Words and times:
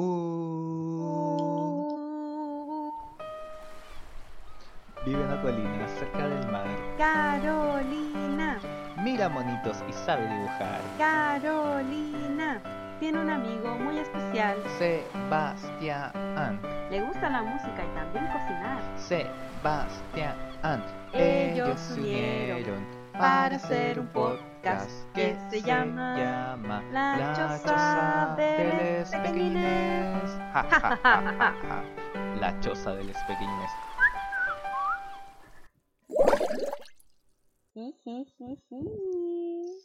Uh. 0.00 1.74
Vive 5.04 5.20
en 5.20 5.26
una 5.26 5.42
colina 5.42 5.88
cerca 5.88 6.28
del 6.28 6.46
mar. 6.52 6.68
Carolina, 6.96 8.60
Mira 9.02 9.28
monitos 9.28 9.82
y 9.88 9.92
sabe 9.92 10.28
dibujar. 10.28 10.80
Carolina, 10.98 12.60
tiene 13.00 13.18
un 13.18 13.28
amigo 13.28 13.74
muy 13.74 13.98
especial. 13.98 14.62
Sebastián. 14.78 16.60
Le 16.92 17.00
gusta 17.00 17.28
la 17.28 17.42
música 17.42 17.82
y 17.84 17.88
también 17.96 18.26
cocinar. 18.26 18.80
Sebastián. 18.98 20.36
Ellos 21.12 21.80
se 21.80 22.00
unieron 22.00 22.86
para 23.18 23.56
hacer 23.56 23.98
un 23.98 24.06
podcast 24.06 24.47
que 25.14 25.36
se 25.50 25.62
llama 25.62 26.56
La 26.92 27.32
Choza 27.34 28.34
de 28.36 29.00
los 29.00 29.10
Pequeñines. 29.10 30.30
Ja, 30.52 30.62
ja, 30.70 30.80
ja, 30.80 30.96
ja, 31.02 31.54
ja. 31.62 31.84
La 32.40 32.60
choza 32.60 32.94
de 32.94 33.04
los 33.04 33.16
pequeñines. 33.24 33.70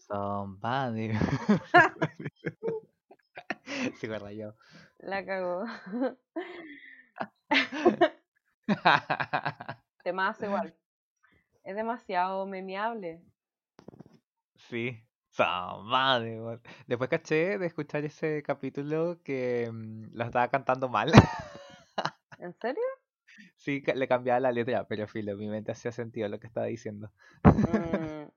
Somebody. 0.08 1.14
Se 4.00 4.08
me 4.08 4.20
rayó. 4.20 4.56
La 5.00 5.26
cagó. 5.26 5.66
Temas 10.04 10.42
igual. 10.42 10.76
Es 11.64 11.76
demasiado 11.76 12.46
memeable. 12.46 13.24
Sí, 14.70 15.04
weón. 15.38 16.62
Después 16.88 17.10
caché 17.10 17.58
de 17.58 17.66
escuchar 17.66 18.06
ese 18.06 18.44
capítulo 18.44 19.20
que 19.24 19.70
mm, 19.72 20.14
la 20.14 20.26
estaba 20.26 20.48
cantando 20.50 20.90
mal. 20.90 21.12
¿En 22.40 22.54
serio? 22.60 22.84
Sí, 23.58 23.82
le 23.96 24.08
cambiaba 24.08 24.40
la 24.40 24.52
letra, 24.52 24.86
pero 24.88 25.08
filo, 25.08 25.36
mi 25.38 25.48
mente 25.48 25.72
hacía 25.72 25.92
sentido 25.92 26.28
lo 26.28 26.40
que 26.40 26.48
estaba 26.48 26.66
diciendo. 26.68 27.12
Mm, 27.44 28.28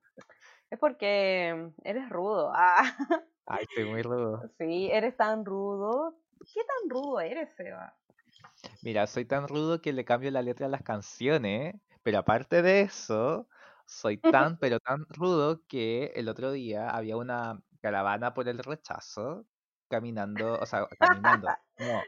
es 0.71 0.79
porque 0.79 1.71
eres 1.83 2.09
rudo. 2.09 2.51
Ah, 2.53 2.83
Ay, 3.45 3.65
estoy 3.69 3.85
muy 3.85 4.01
rudo. 4.01 4.43
sí, 4.57 4.89
eres 4.91 5.15
tan 5.15 5.45
rudo. 5.45 6.15
¿Qué 6.53 6.61
tan 6.63 6.89
rudo 6.89 7.19
eres, 7.19 7.49
Seba? 7.55 7.93
Mira, 8.81 9.07
soy 9.07 9.25
tan 9.25 9.47
rudo 9.47 9.81
que 9.81 9.93
le 9.93 10.05
cambio 10.05 10.31
la 10.31 10.41
letra 10.41 10.67
a 10.67 10.69
las 10.69 10.83
canciones, 10.83 11.75
pero 12.03 12.19
aparte 12.19 12.61
de 12.61 12.81
eso, 12.81 13.47
soy 13.87 14.17
tan, 14.17 14.57
pero 14.59 14.79
tan 14.79 15.05
rudo 15.09 15.65
que 15.67 16.11
el 16.15 16.29
otro 16.29 16.51
día 16.51 16.89
había 16.89 17.17
una 17.17 17.63
caravana 17.81 18.33
por 18.33 18.47
el 18.49 18.59
rechazo 18.59 19.47
caminando, 19.89 20.59
o 20.59 20.65
sea, 20.65 20.87
caminando, 20.99 21.47
no, 21.79 22.01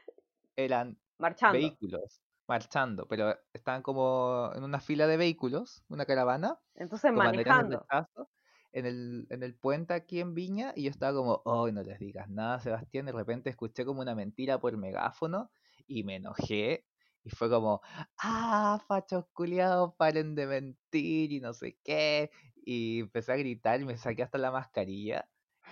eran 0.55 0.99
Marchando. 1.17 1.57
vehículos 1.59 2.21
marchando, 2.47 3.07
pero 3.07 3.35
estaban 3.53 3.83
como 3.83 4.51
en 4.55 4.63
una 4.63 4.79
fila 4.79 5.05
de 5.07 5.17
vehículos, 5.17 5.83
una 5.87 6.05
caravana, 6.05 6.59
Entonces 6.75 7.13
manejando. 7.13 7.79
rechazo 7.79 8.29
en 8.71 8.85
el, 8.87 9.27
en 9.29 9.43
el 9.43 9.55
puente 9.55 9.93
aquí 9.93 10.19
en 10.19 10.33
Viña 10.33 10.73
y 10.75 10.83
yo 10.83 10.89
estaba 10.89 11.13
como, 11.15 11.41
oh, 11.45 11.69
no 11.71 11.83
les 11.83 11.99
digas 11.99 12.27
nada, 12.29 12.59
Sebastián. 12.59 13.05
De 13.05 13.11
repente 13.11 13.49
escuché 13.51 13.85
como 13.85 14.01
una 14.01 14.15
mentira 14.15 14.59
por 14.59 14.75
megáfono 14.77 15.51
y 15.87 16.03
me 16.03 16.15
enojé 16.15 16.85
y 17.23 17.29
fue 17.31 17.49
como, 17.49 17.81
ah, 18.17 18.79
fachos 18.87 19.25
culiados, 19.33 19.95
paren 19.97 20.35
de 20.35 20.47
mentir 20.47 21.31
y 21.33 21.39
no 21.39 21.53
sé 21.53 21.79
qué. 21.83 22.31
Y 22.55 22.99
empecé 23.01 23.33
a 23.33 23.37
gritar 23.37 23.81
y 23.81 23.85
me 23.85 23.97
saqué 23.97 24.23
hasta 24.23 24.37
la 24.37 24.51
mascarilla. 24.51 25.29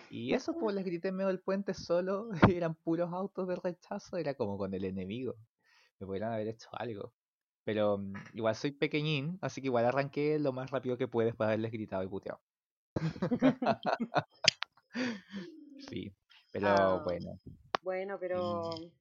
Y 0.09 0.33
eso, 0.33 0.57
pues 0.57 0.75
les 0.75 0.85
grité 0.85 1.09
en 1.09 1.15
medio 1.17 1.27
del 1.29 1.41
puente 1.41 1.73
solo, 1.73 2.29
y 2.47 2.55
eran 2.55 2.75
puros 2.75 3.11
autos 3.13 3.47
de 3.47 3.55
rechazo, 3.57 4.17
era 4.17 4.35
como 4.35 4.57
con 4.57 4.73
el 4.73 4.85
enemigo. 4.85 5.35
Me 5.99 6.07
podrían 6.07 6.33
haber 6.33 6.47
hecho 6.49 6.69
algo. 6.73 7.13
Pero 7.63 7.97
mm, 7.99 8.13
igual 8.33 8.55
soy 8.55 8.71
pequeñín, 8.73 9.39
así 9.41 9.61
que 9.61 9.67
igual 9.67 9.85
arranqué 9.85 10.39
lo 10.39 10.53
más 10.53 10.71
rápido 10.71 10.97
que 10.97 11.07
puedes 11.07 11.35
para 11.35 11.49
haberles 11.51 11.71
gritado 11.71 12.03
y 12.03 12.07
puteado. 12.09 12.41
Sí, 15.79 16.15
pero 16.51 16.99
Ah. 16.99 17.01
bueno. 17.01 17.39
Bueno, 17.83 18.19
pero 18.19 18.91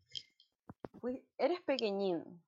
Pues, 1.07 1.21
eres 1.39 1.61
pequeñín 1.61 2.43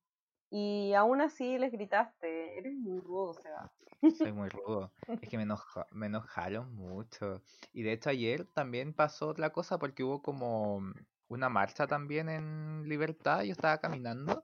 y 0.51 0.91
aún 0.91 1.21
así 1.21 1.57
les 1.57 1.71
gritaste. 1.71 2.57
Eres 2.57 2.73
muy 2.75 2.99
rudo, 2.99 3.33
Seba. 3.35 3.71
soy 4.17 4.33
muy 4.33 4.49
rudo. 4.49 4.91
Es 5.21 5.29
que 5.29 5.37
me, 5.37 5.43
enoja- 5.47 5.87
me 5.93 6.07
enojaron 6.07 6.75
mucho. 6.75 7.41
Y 7.71 7.83
de 7.83 7.93
hecho 7.93 8.09
ayer 8.09 8.43
también 8.53 8.93
pasó 8.93 9.29
otra 9.29 9.53
cosa 9.53 9.79
porque 9.79 10.03
hubo 10.03 10.21
como 10.21 10.81
una 11.29 11.47
marcha 11.47 11.87
también 11.87 12.27
en 12.27 12.83
Libertad. 12.89 13.43
Yo 13.43 13.53
estaba 13.53 13.77
caminando 13.77 14.43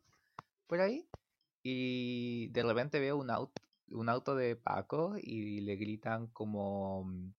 por 0.68 0.80
ahí 0.80 1.06
y 1.62 2.48
de 2.54 2.64
repente 2.64 3.02
veo 3.02 3.18
un 3.18 3.30
auto, 3.30 3.62
un 3.90 4.08
auto 4.08 4.34
de 4.38 4.56
Paco 4.56 5.16
y 5.22 5.60
le 5.60 5.76
gritan 5.76 6.28
como 6.28 7.04
mm, 7.04 7.34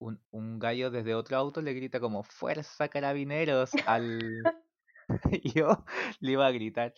un, 0.00 0.20
un 0.32 0.58
gallo 0.58 0.90
desde 0.90 1.14
otro 1.14 1.38
auto 1.38 1.62
le 1.62 1.72
grita 1.72 1.98
como 1.98 2.22
¡Fuerza 2.24 2.88
carabineros! 2.88 3.72
al 3.86 4.02
yo 5.54 5.84
le 6.20 6.32
iba 6.32 6.46
a 6.46 6.50
gritar 6.52 6.94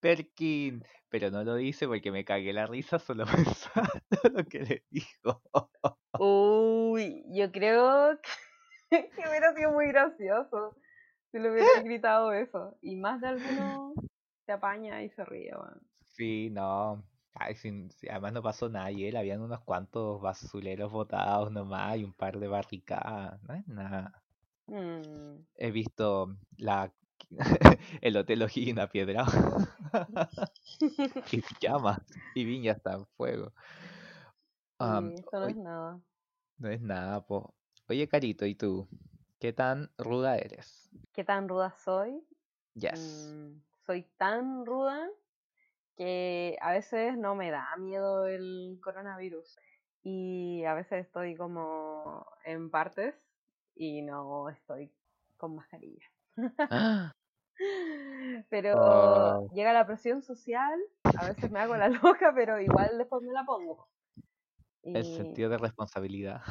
Perkin, 0.00 0.84
pero 1.08 1.30
no 1.30 1.44
lo 1.44 1.54
dice 1.56 1.86
porque 1.88 2.12
me 2.12 2.24
cagué 2.24 2.52
la 2.52 2.66
risa 2.66 2.98
solo 2.98 3.24
pensando 3.26 3.90
lo 4.34 4.44
que 4.46 4.60
le 4.60 4.84
dijo. 4.90 5.42
Uy, 6.18 7.24
yo 7.28 7.50
creo 7.52 8.20
que, 8.90 9.10
que 9.16 9.28
hubiera 9.28 9.54
sido 9.54 9.72
muy 9.72 9.88
gracioso 9.88 10.76
si 11.32 11.38
le 11.38 11.50
hubieras 11.50 11.82
gritado 11.84 12.32
eso. 12.32 12.78
Y 12.82 12.96
más 12.96 13.20
de 13.20 13.28
alguno 13.28 13.98
se 14.46 14.52
apaña 14.52 15.02
y 15.02 15.10
se 15.10 15.24
ríe. 15.24 15.52
Sí, 16.06 16.48
no. 16.50 17.04
Ay, 17.34 17.54
sin- 17.54 17.90
sí, 17.90 18.08
además 18.08 18.32
no 18.32 18.42
pasó 18.42 18.68
nada 18.70 18.86
ayer, 18.86 19.16
habían 19.16 19.42
unos 19.42 19.60
cuantos 19.62 20.20
basureros 20.22 20.90
botados 20.90 21.52
nomás 21.52 21.98
y 21.98 22.04
un 22.04 22.14
par 22.14 22.38
de 22.38 22.48
barricadas, 22.48 23.42
no 23.42 23.54
es 23.54 23.66
nada. 23.68 24.24
Mm, 24.68 25.46
He 25.56 25.70
visto 25.70 26.28
la 26.58 26.92
el 28.00 28.16
hotel 28.16 28.42
O'Higgins 28.42 28.78
a 28.78 28.88
piedra 28.88 29.26
y 31.32 31.42
llamas 31.60 32.00
y 32.34 32.44
Viña 32.44 32.72
está 32.72 32.94
en 32.94 33.06
fuego. 33.16 33.52
Sí, 34.78 35.14
eso 35.18 35.40
no 35.40 35.48
es 35.48 35.56
nada. 35.56 36.00
no 36.58 36.68
es 36.70 36.80
nada, 36.80 37.26
po. 37.26 37.54
Oye, 37.88 38.08
Carito, 38.08 38.46
¿y 38.46 38.54
tú? 38.54 38.88
¿Qué 39.38 39.52
tan 39.52 39.90
ruda 39.98 40.36
eres? 40.36 40.90
¿Qué 41.12 41.24
tan 41.24 41.48
ruda 41.48 41.72
soy? 41.72 42.22
Yes. 42.74 43.34
Mm, 43.34 43.60
soy 43.86 44.02
tan 44.16 44.66
ruda 44.66 45.08
que 45.96 46.56
a 46.60 46.72
veces 46.72 47.16
no 47.16 47.34
me 47.34 47.50
da 47.50 47.74
miedo 47.78 48.26
el 48.26 48.78
coronavirus 48.82 49.56
y 50.02 50.64
a 50.64 50.74
veces 50.74 51.06
estoy 51.06 51.36
como 51.36 52.26
en 52.44 52.70
partes 52.70 53.14
y 53.74 54.02
no 54.02 54.48
estoy 54.50 54.92
con 55.36 55.56
mascarilla. 55.56 56.06
¡Ah! 56.70 57.12
Pero 58.50 58.74
Oh. 58.78 59.48
llega 59.54 59.72
la 59.72 59.86
presión 59.86 60.22
social, 60.22 60.78
a 61.16 61.26
veces 61.26 61.50
me 61.50 61.60
hago 61.60 61.76
la 61.76 61.88
loca, 62.02 62.32
pero 62.34 62.60
igual 62.60 62.98
después 62.98 63.22
me 63.22 63.32
la 63.32 63.44
pongo. 63.44 63.88
El 64.82 65.04
sentido 65.04 65.48
de 65.50 65.58
responsabilidad 65.58 66.42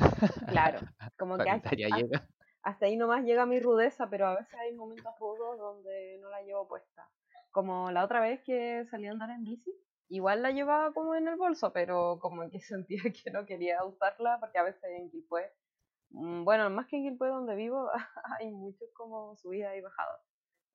claro, 0.47 0.79
como 1.18 1.38
que 1.38 1.50
hasta, 1.50 1.69
llega. 1.72 2.28
hasta 2.63 2.85
ahí 2.85 2.97
nomás 2.97 3.23
llega 3.23 3.46
mi 3.46 3.59
rudeza, 3.59 4.09
pero 4.09 4.28
a 4.28 4.35
veces 4.35 4.53
hay 4.56 4.73
momentos 4.73 5.13
rudos 5.19 5.57
donde 5.57 6.19
no 6.22 6.29
la 6.29 6.41
llevo 6.41 6.67
puesta. 6.67 7.07
Como 7.52 7.91
la 7.91 8.03
otra 8.03 8.19
vez 8.19 8.41
que 8.44 8.85
salí 8.90 9.07
a 9.07 9.12
andar 9.12 9.29
en 9.29 9.44
bici, 9.44 9.72
igual 10.09 10.41
la 10.41 10.52
llevaba 10.52 10.94
como 10.94 11.16
en 11.16 11.28
el 11.28 11.38
bolso, 11.38 11.72
pero 11.72 12.19
como 12.19 12.50
que 12.50 12.59
sentía 12.59 13.02
que 13.03 13.31
no 13.31 13.46
quería 13.46 13.84
usarla 13.85 14.40
porque 14.40 14.57
a 14.57 14.63
veces 14.63 14.84
en 14.84 15.09
Quilpué, 15.09 15.44
mm, 15.44 15.64
bueno, 16.09 16.69
más 16.69 16.88
que 16.88 16.97
en 16.97 17.03
Quilpué 17.03 17.29
donde 17.29 17.55
vivo, 17.55 17.89
hay 18.39 18.51
muchos 18.51 18.89
como 18.93 19.35
subidas 19.38 19.75
y 19.77 19.81
bajadas. 19.81 20.21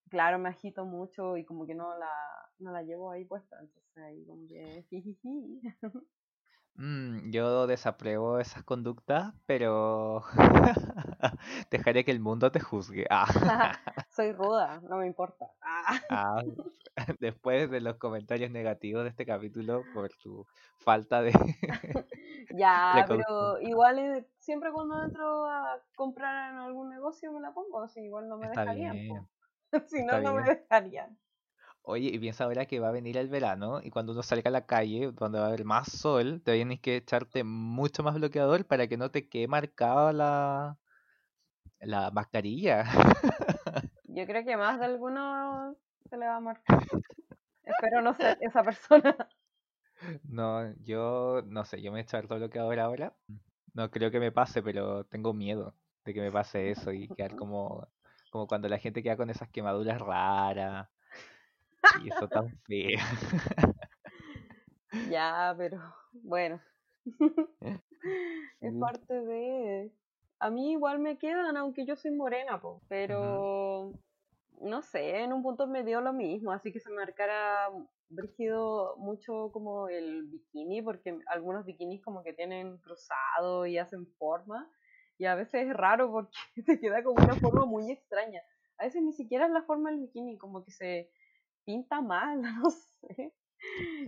Claro, 0.09 0.39
me 0.39 0.49
agito 0.49 0.85
mucho 0.85 1.37
y 1.37 1.45
como 1.45 1.67
que 1.67 1.75
no 1.75 1.97
la, 1.97 2.13
no 2.59 2.73
la 2.73 2.83
llevo 2.83 3.11
ahí 3.11 3.25
puesta, 3.25 3.57
entonces 3.61 3.97
ahí 3.99 4.25
como 4.27 4.47
que. 4.49 4.87
Mm, 6.75 7.31
yo 7.31 7.67
desapruebo 7.67 8.39
esas 8.39 8.65
conductas, 8.65 9.35
pero 9.47 10.23
dejaré 11.71 12.05
que 12.05 12.11
el 12.11 12.21
mundo 12.21 12.51
te 12.51 12.61
juzgue. 12.61 13.07
Ah, 13.11 13.27
Soy 14.11 14.33
ruda, 14.33 14.81
no 14.89 14.97
me 14.97 15.07
importa. 15.07 15.51
Ah. 15.63 16.01
ah, 16.11 16.43
después 17.21 17.71
de 17.71 17.81
los 17.81 17.97
comentarios 17.97 18.51
negativos 18.51 19.05
de 19.05 19.11
este 19.11 19.27
capítulo 19.27 19.83
por 19.93 20.09
tu 20.23 20.47
falta 20.79 21.23
de 21.23 21.33
Ya, 22.55 23.05
pero 23.09 23.61
igual 23.61 23.99
eh, 23.99 24.27
siempre 24.39 24.73
cuando 24.73 25.03
entro 25.03 25.47
a 25.47 25.81
comprar 25.95 26.53
en 26.53 26.59
algún 26.59 26.91
negocio 26.91 27.33
me 27.33 27.41
la 27.41 27.53
pongo, 27.53 27.87
si 27.89 28.01
igual 28.01 28.29
no 28.29 28.39
me 28.39 28.47
Está 28.47 28.63
dejarían, 28.63 28.97
si 29.87 30.05
no, 30.05 30.17
está 30.17 30.21
no 30.21 30.35
me 30.35 30.43
dejarían. 30.43 31.19
Oye, 31.91 32.09
y 32.09 32.19
piensa 32.19 32.45
ahora 32.45 32.67
que 32.67 32.81
va 32.81 32.89
a 32.89 32.93
venir 32.93 33.17
el 33.17 33.29
verano 33.29 33.81
y 33.83 33.91
cuando 33.91 34.13
uno 34.13 34.23
salga 34.23 34.49
a 34.49 34.53
la 34.53 34.67
calle, 34.67 35.13
donde 35.13 35.39
va 35.39 35.47
a 35.47 35.49
haber 35.49 35.65
más 35.65 35.91
sol, 35.93 36.41
te 36.45 36.55
tienes 36.55 36.81
que 36.81 36.97
echarte 36.97 37.45
mucho 37.45 38.03
más 38.03 38.15
bloqueador 38.15 38.67
para 38.67 38.87
que 38.89 38.97
no 38.97 39.11
te 39.11 39.29
quede 39.29 39.49
marcada 39.49 40.13
la, 40.13 40.79
la 41.81 42.11
mascarilla. 42.11 42.85
Yo 44.05 44.27
creo 44.27 44.45
que 44.45 44.57
más 44.57 44.79
de 44.79 44.87
alguno 44.87 45.77
se 46.09 46.17
le 46.17 46.27
va 46.27 46.37
a 46.37 46.41
marcar. 46.41 46.81
Espero 47.65 48.03
no 48.03 48.15
ser 48.17 48.39
esa 48.43 48.63
persona. 48.63 49.17
No, 50.25 50.73
yo 50.83 51.43
no 51.47 51.65
sé, 51.65 51.83
yo 51.83 51.93
me 51.93 51.99
he 52.01 52.03
hecho 52.03 52.17
harto 52.17 52.37
bloqueador 52.37 52.79
ahora. 52.81 53.15
No 53.75 53.91
creo 53.91 54.11
que 54.11 54.21
me 54.21 54.33
pase, 54.33 54.63
pero 54.63 55.05
tengo 55.05 55.33
miedo 55.35 55.75
de 56.05 56.15
que 56.15 56.21
me 56.21 56.33
pase 56.33 56.71
eso 56.71 56.93
y 56.93 57.09
quedar 57.09 57.37
como, 57.37 57.89
como 58.31 58.47
cuando 58.47 58.69
la 58.69 58.79
gente 58.79 59.03
queda 59.03 59.17
con 59.17 59.31
esas 59.31 59.49
quemaduras 59.51 60.01
raras 60.01 60.89
y 62.03 62.09
eso 62.09 62.29
tan 62.29 62.49
feo. 62.67 62.99
Ya, 65.09 65.55
pero 65.57 65.79
bueno. 66.13 66.61
es 68.61 68.75
parte 68.81 69.21
de... 69.21 69.93
A 70.41 70.51
mí 70.51 70.73
igual 70.73 70.99
me 70.99 71.17
quedan, 71.17 71.57
aunque 71.57 71.87
yo 71.87 71.95
soy 71.95 72.11
morena, 72.11 72.61
po, 72.61 72.83
pero 72.89 73.93
no 74.61 74.83
sé, 74.83 75.21
en 75.21 75.33
un 75.33 75.43
punto 75.43 75.67
me 75.67 75.85
dio 75.85 76.01
lo 76.01 76.13
mismo, 76.13 76.53
así 76.53 76.73
que 76.73 76.81
se 76.81 76.91
me 76.91 76.97
marcara 76.97 77.69
brígido 78.09 78.97
mucho 78.99 79.51
como 79.53 79.89
el 79.89 80.25
bikini, 80.25 80.83
porque 80.83 81.19
algunos 81.27 81.65
bikinis 81.65 82.03
como 82.03 82.23
que 82.23 82.33
tienen 82.33 82.79
cruzado 82.79 83.67
y 83.67 83.79
hacen 83.79 84.07
forma, 84.19 84.71
y 85.19 85.27
a 85.27 85.35
veces 85.35 85.69
es 85.69 85.75
raro 85.75 86.11
porque 86.11 86.33
te 86.67 86.81
queda 86.81 87.03
como 87.03 87.23
una 87.23 87.35
forma 87.35 87.65
muy 87.67 87.91
extraña. 87.91 88.43
A 88.79 88.85
veces 88.85 89.03
ni 89.03 89.13
siquiera 89.13 89.47
es 89.47 89.53
la 89.53 89.63
forma 89.63 89.91
del 89.91 90.01
bikini, 90.01 90.39
como 90.39 90.65
que 90.65 90.73
se 90.73 91.11
pinta 91.71 92.01
mal, 92.01 92.43
no 92.63 92.71
sé. 92.71 93.33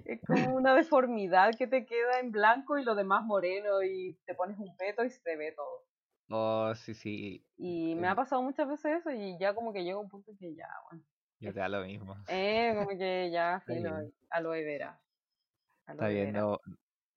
Es 0.04 0.20
como 0.26 0.56
una 0.56 0.74
deformidad 0.74 1.54
que 1.56 1.66
te 1.66 1.84
queda 1.86 2.18
en 2.20 2.32
blanco 2.32 2.78
y 2.78 2.84
lo 2.84 2.94
demás 2.94 3.24
moreno 3.24 3.82
y 3.82 4.14
te 4.26 4.34
pones 4.34 4.58
un 4.58 4.76
peto 4.76 5.04
y 5.04 5.10
se 5.10 5.20
te 5.20 5.36
ve 5.36 5.52
todo. 5.52 5.84
Oh, 6.30 6.74
sí, 6.74 6.94
sí. 6.94 7.44
Y 7.58 7.94
me 7.94 8.08
ha 8.08 8.14
pasado 8.16 8.42
muchas 8.42 8.66
veces 8.68 9.00
eso 9.00 9.10
y 9.10 9.38
ya 9.38 9.54
como 9.54 9.72
que 9.72 9.84
llega 9.84 9.98
un 9.98 10.08
punto 10.08 10.32
que 10.38 10.54
ya, 10.54 10.68
bueno. 10.90 11.04
Ya 11.40 11.52
te 11.52 11.60
da 11.60 11.68
lo 11.68 11.84
mismo. 11.84 12.16
Eh, 12.28 12.72
como 12.76 12.88
que 12.98 13.30
ya, 13.30 13.60
filo, 13.66 13.90
bien. 13.98 14.12
aloe 14.30 14.64
vera. 14.64 14.98
Está 15.86 16.08
bien, 16.08 16.26
vera. 16.26 16.40
no, 16.40 16.58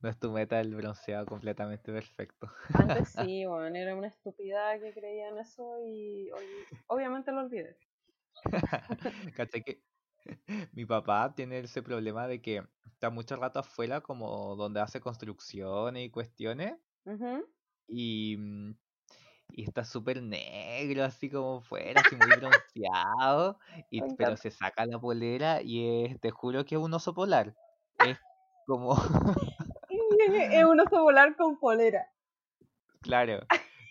no 0.01 0.09
es 0.09 0.19
tu 0.19 0.31
meta 0.31 0.59
el 0.59 0.75
bronceado 0.75 1.25
completamente 1.25 1.91
perfecto. 1.91 2.51
Antes 2.73 3.09
sí, 3.15 3.45
bueno, 3.45 3.75
era 3.75 3.95
una 3.95 4.07
estúpida 4.07 4.79
que 4.79 4.93
creía 4.93 5.29
en 5.29 5.37
eso 5.37 5.79
y 5.87 6.29
hoy- 6.31 6.65
obviamente 6.87 7.31
lo 7.31 7.41
olvidé. 7.41 7.75
¿Cachai 9.35 9.63
que 9.63 9.79
mi 10.73 10.85
papá 10.85 11.33
tiene 11.35 11.59
ese 11.59 11.81
problema 11.83 12.27
de 12.27 12.41
que 12.41 12.63
está 12.85 13.09
mucho 13.09 13.35
rato 13.35 13.59
afuera 13.59 14.01
como 14.01 14.55
donde 14.55 14.81
hace 14.81 14.99
construcciones 15.01 16.05
y 16.05 16.09
cuestiones 16.09 16.75
y, 17.87 18.35
mm, 18.37 18.71
y 19.51 19.63
está 19.63 19.83
súper 19.83 20.21
negro 20.21 21.03
así 21.03 21.29
como 21.29 21.61
fuera, 21.61 22.01
así 22.01 22.15
muy 22.15 22.33
bronceado, 22.33 23.59
y, 23.89 24.01
pero 24.17 24.37
se 24.37 24.51
saca 24.51 24.85
la 24.85 24.99
polera 24.99 25.61
y 25.61 26.05
es, 26.05 26.19
te 26.19 26.31
juro 26.31 26.65
que 26.65 26.75
es 26.75 26.81
un 26.81 26.93
oso 26.93 27.13
polar. 27.13 27.55
Es 27.99 28.17
como, 28.65 28.95
Es 30.51 30.65
un 30.65 30.79
oso 30.79 31.03
volar 31.03 31.35
con 31.35 31.57
polera. 31.57 32.07
claro, 33.01 33.39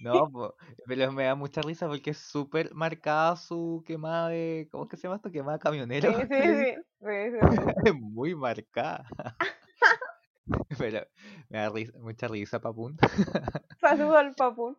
no, 0.05 0.31
po, 0.31 0.55
pero 0.87 1.11
me 1.13 1.25
da 1.25 1.35
mucha 1.35 1.63
risa 1.63 1.87
porque 1.89 2.11
es 2.11 2.19
súper 2.19 2.75
marcada 2.75 3.37
su 3.37 3.83
quemada 3.87 4.29
de, 4.29 4.69
¿cómo 4.71 4.85
es 4.85 4.91
que 4.91 4.97
se 4.97 5.05
llama 5.05 5.17
esto? 5.17 5.31
Quemada 5.31 5.59
camionero. 5.59 6.13
Sí, 6.13 6.27
sí, 6.29 6.77
sí. 7.01 7.41
muy 8.01 8.35
marcada. 8.35 9.07
Pero 10.79 11.07
me 11.49 11.59
da 11.59 11.71
risa- 11.71 11.99
mucha 11.99 12.29
risa, 12.29 12.61
Papún. 12.61 12.97
Saludo 13.81 14.17
al 14.17 14.35
papún. 14.35 14.77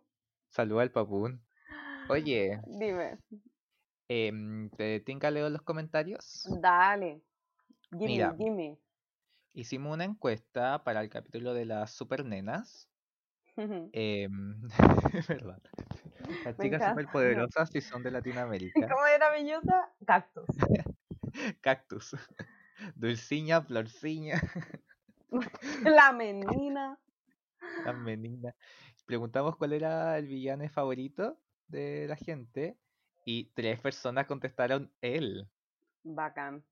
Saluda 0.49 0.83
al 0.83 0.91
Papún. 0.91 1.41
Oye, 2.07 2.61
Dime, 2.67 3.17
em, 4.07 4.69
¿te 4.69 4.99
tinca 4.99 5.31
leo 5.31 5.49
los 5.49 5.63
comentarios? 5.63 6.47
dale. 6.61 7.21
Mira. 7.91 8.35
gimme. 8.37 8.77
Hicimos 9.53 9.93
una 9.93 10.03
encuesta 10.03 10.83
para 10.83 11.01
el 11.01 11.09
capítulo 11.09 11.53
de 11.53 11.65
las 11.65 11.91
super 11.91 12.23
nenas. 12.25 12.89
Es 13.57 15.27
verdad. 15.27 15.61
Las 16.43 16.57
Me 16.57 16.65
chicas 16.65 16.83
superpoderosas 16.89 17.69
si 17.69 17.81
son 17.81 18.03
de 18.03 18.11
Latinoamérica. 18.11 18.87
¿Cómo 18.87 19.05
era 19.05 19.29
bellota? 19.31 19.91
Cactus. 20.05 20.45
Cactus. 21.61 22.15
Dulciña, 22.95 23.61
florciña, 23.61 24.41
La 25.83 26.11
menina. 26.11 26.97
la 27.85 27.93
menina. 27.93 28.55
Preguntamos 29.05 29.55
cuál 29.57 29.73
era 29.73 30.17
el 30.17 30.27
villano 30.27 30.67
favorito 30.69 31.39
de 31.67 32.05
la 32.07 32.15
gente 32.15 32.77
y 33.25 33.51
tres 33.53 33.79
personas 33.79 34.27
contestaron 34.27 34.93
él. 35.01 35.49
Bacán. 36.03 36.63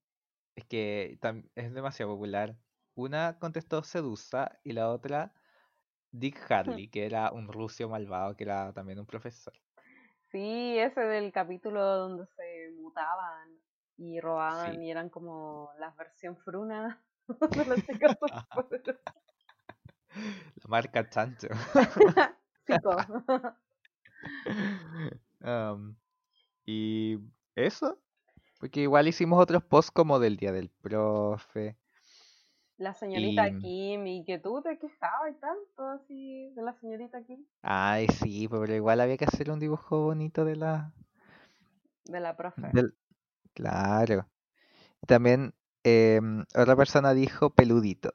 Es 0.55 0.65
que 0.65 1.19
es 1.55 1.73
demasiado 1.73 2.13
popular. 2.13 2.57
Una 2.95 3.39
contestó 3.39 3.83
Sedusa 3.83 4.59
y 4.63 4.73
la 4.73 4.89
otra 4.89 5.33
Dick 6.13 6.39
Harley, 6.49 6.87
que 6.87 7.05
era 7.05 7.31
un 7.31 7.47
ruso 7.47 7.89
malvado, 7.89 8.35
que 8.35 8.43
era 8.43 8.71
también 8.71 8.99
un 8.99 9.05
profesor. 9.05 9.53
Sí, 10.31 10.77
ese 10.79 11.01
del 11.01 11.31
capítulo 11.31 11.83
donde 11.83 12.25
se 12.35 12.71
mutaban 12.81 13.49
y 13.97 14.19
robaban 14.19 14.75
Sí. 14.75 14.85
y 14.85 14.91
eran 14.91 15.09
como 15.09 15.69
la 15.79 15.91
versión 15.91 16.37
fruna 16.37 17.01
de 17.27 17.81
superpoderosas. 17.81 19.15
La 20.15 20.67
marca 20.67 21.09
Chancho. 21.09 21.47
Y 26.65 27.19
eso, 27.55 27.99
porque 28.59 28.81
igual 28.81 29.07
hicimos 29.07 29.41
otros 29.41 29.63
posts 29.63 29.91
como 29.91 30.19
del 30.19 30.37
día 30.37 30.51
del 30.51 30.69
profe. 30.69 31.77
La 32.83 32.93
señorita 32.93 33.47
Y- 33.47 33.57
Kim 33.59 34.07
y 34.07 34.25
que 34.25 34.39
tú 34.39 34.61
te 34.61 34.77
quejabas 34.77 35.31
y 35.31 35.35
tanto 35.35 35.87
así 35.89 36.49
de 36.53 36.61
la 36.61 36.73
señorita 36.73 37.23
Kim, 37.23 37.45
Ay, 37.61 38.07
sí, 38.07 38.47
pero 38.49 38.73
igual 38.75 38.99
había 38.99 39.15
que 39.17 39.25
hacer 39.25 39.49
un 39.51 39.59
dibujo 39.59 40.01
bonito 40.03 40.43
de 40.43 40.57
la, 40.57 40.91
de 42.05 42.19
la 42.19 42.35
profe. 42.35 42.61
Del- 42.73 42.93
Claro. 43.53 44.27
También 45.07 45.53
em, 45.83 46.43
otra 46.55 46.75
persona 46.75 47.13
dijo 47.13 47.51
peludito 47.51 48.11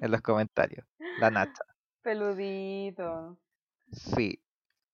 en 0.00 0.10
los 0.10 0.20
comentarios. 0.20 0.86
La 1.18 1.30
Nacha. 1.30 1.64
Peludito. 2.02 3.36
Sí, 3.90 4.38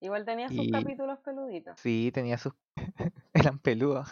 Igual 0.00 0.24
tenía 0.24 0.48
sus 0.48 0.66
Y- 0.66 0.70
capítulos 0.70 1.18
peluditos. 1.18 1.78
sí, 1.80 2.10
tenía 2.14 2.38
sus... 2.38 2.52
Eran 3.34 3.58
peludos. 3.58 4.08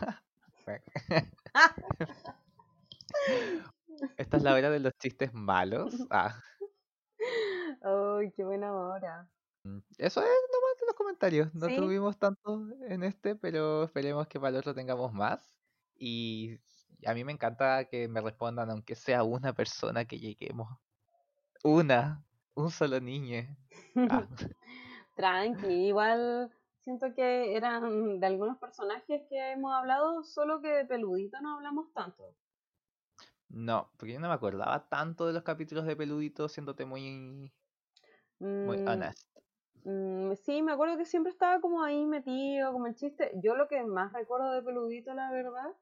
Esta 4.16 4.36
es 4.36 4.42
la 4.42 4.54
hora 4.54 4.70
de 4.70 4.80
los 4.80 4.92
chistes 4.98 5.32
malos. 5.34 5.94
Ah, 6.10 6.40
Ay, 7.82 8.32
qué 8.32 8.44
buena 8.44 8.74
hora. 8.74 9.30
mm, 9.64 9.78
eso 9.98 10.20
es 10.22 10.28
nomás 10.52 10.76
de 10.80 10.86
los 10.86 10.94
comentarios. 10.94 11.54
No 11.54 11.66
Sí. 11.66 11.74
tuvimos 11.74 12.18
tanto 12.18 12.60
en 12.88 13.02
este, 13.02 13.36
pero 13.36 13.84
esperemos 13.84 14.26
que 14.28 14.38
para 14.40 14.50
el 14.50 14.56
otro 14.56 14.74
tengamos 14.74 15.12
más. 15.12 15.56
Y 15.94 16.58
a 17.06 17.14
mí 17.14 17.24
me 17.24 17.32
encanta 17.32 17.86
que 17.86 18.08
me 18.08 18.20
respondan, 18.20 18.70
aunque 18.70 18.94
sea 18.94 19.22
una 19.24 19.54
persona 19.54 20.04
que 20.06 20.18
lleguemos. 20.18 20.68
Una, 21.64 22.24
un 22.54 22.70
solo 22.70 23.00
niño. 23.00 23.56
Ah, 24.08 24.28
Tranqui, 25.16 25.88
igual 25.88 26.52
siento 26.80 27.14
que 27.14 27.56
eran 27.56 28.20
de 28.20 28.26
algunos 28.26 28.58
personajes 28.58 29.22
que 29.28 29.52
hemos 29.52 29.72
hablado, 29.74 30.22
solo 30.24 30.60
que 30.60 30.68
de 30.68 30.84
peludito 30.86 31.40
no 31.40 31.56
hablamos 31.56 31.92
tanto. 31.92 32.36
No, 33.48 33.92
porque 33.98 34.14
yo 34.14 34.20
no 34.20 34.28
me 34.28 34.34
acordaba 34.34 34.88
tanto 34.88 35.26
de 35.26 35.32
los 35.32 35.42
capítulos 35.42 35.86
de 35.86 35.96
Peludito, 35.96 36.48
siéndote 36.48 36.84
muy, 36.86 37.52
muy 38.62 38.78
Mm, 38.78 38.86
honest. 38.86 39.38
mm, 39.84 40.34
sí, 40.36 40.62
me 40.62 40.72
acuerdo 40.72 40.98
que 40.98 41.06
siempre 41.06 41.30
estaba 41.32 41.60
como 41.60 41.82
ahí 41.84 42.06
metido, 42.06 42.72
como 42.72 42.86
el 42.86 42.96
chiste. 42.96 43.32
Yo 43.42 43.56
lo 43.56 43.68
que 43.68 43.84
más 43.84 44.12
recuerdo 44.12 44.52
de 44.52 44.62
peludito, 44.62 45.14
la 45.14 45.30
verdad, 45.32 45.74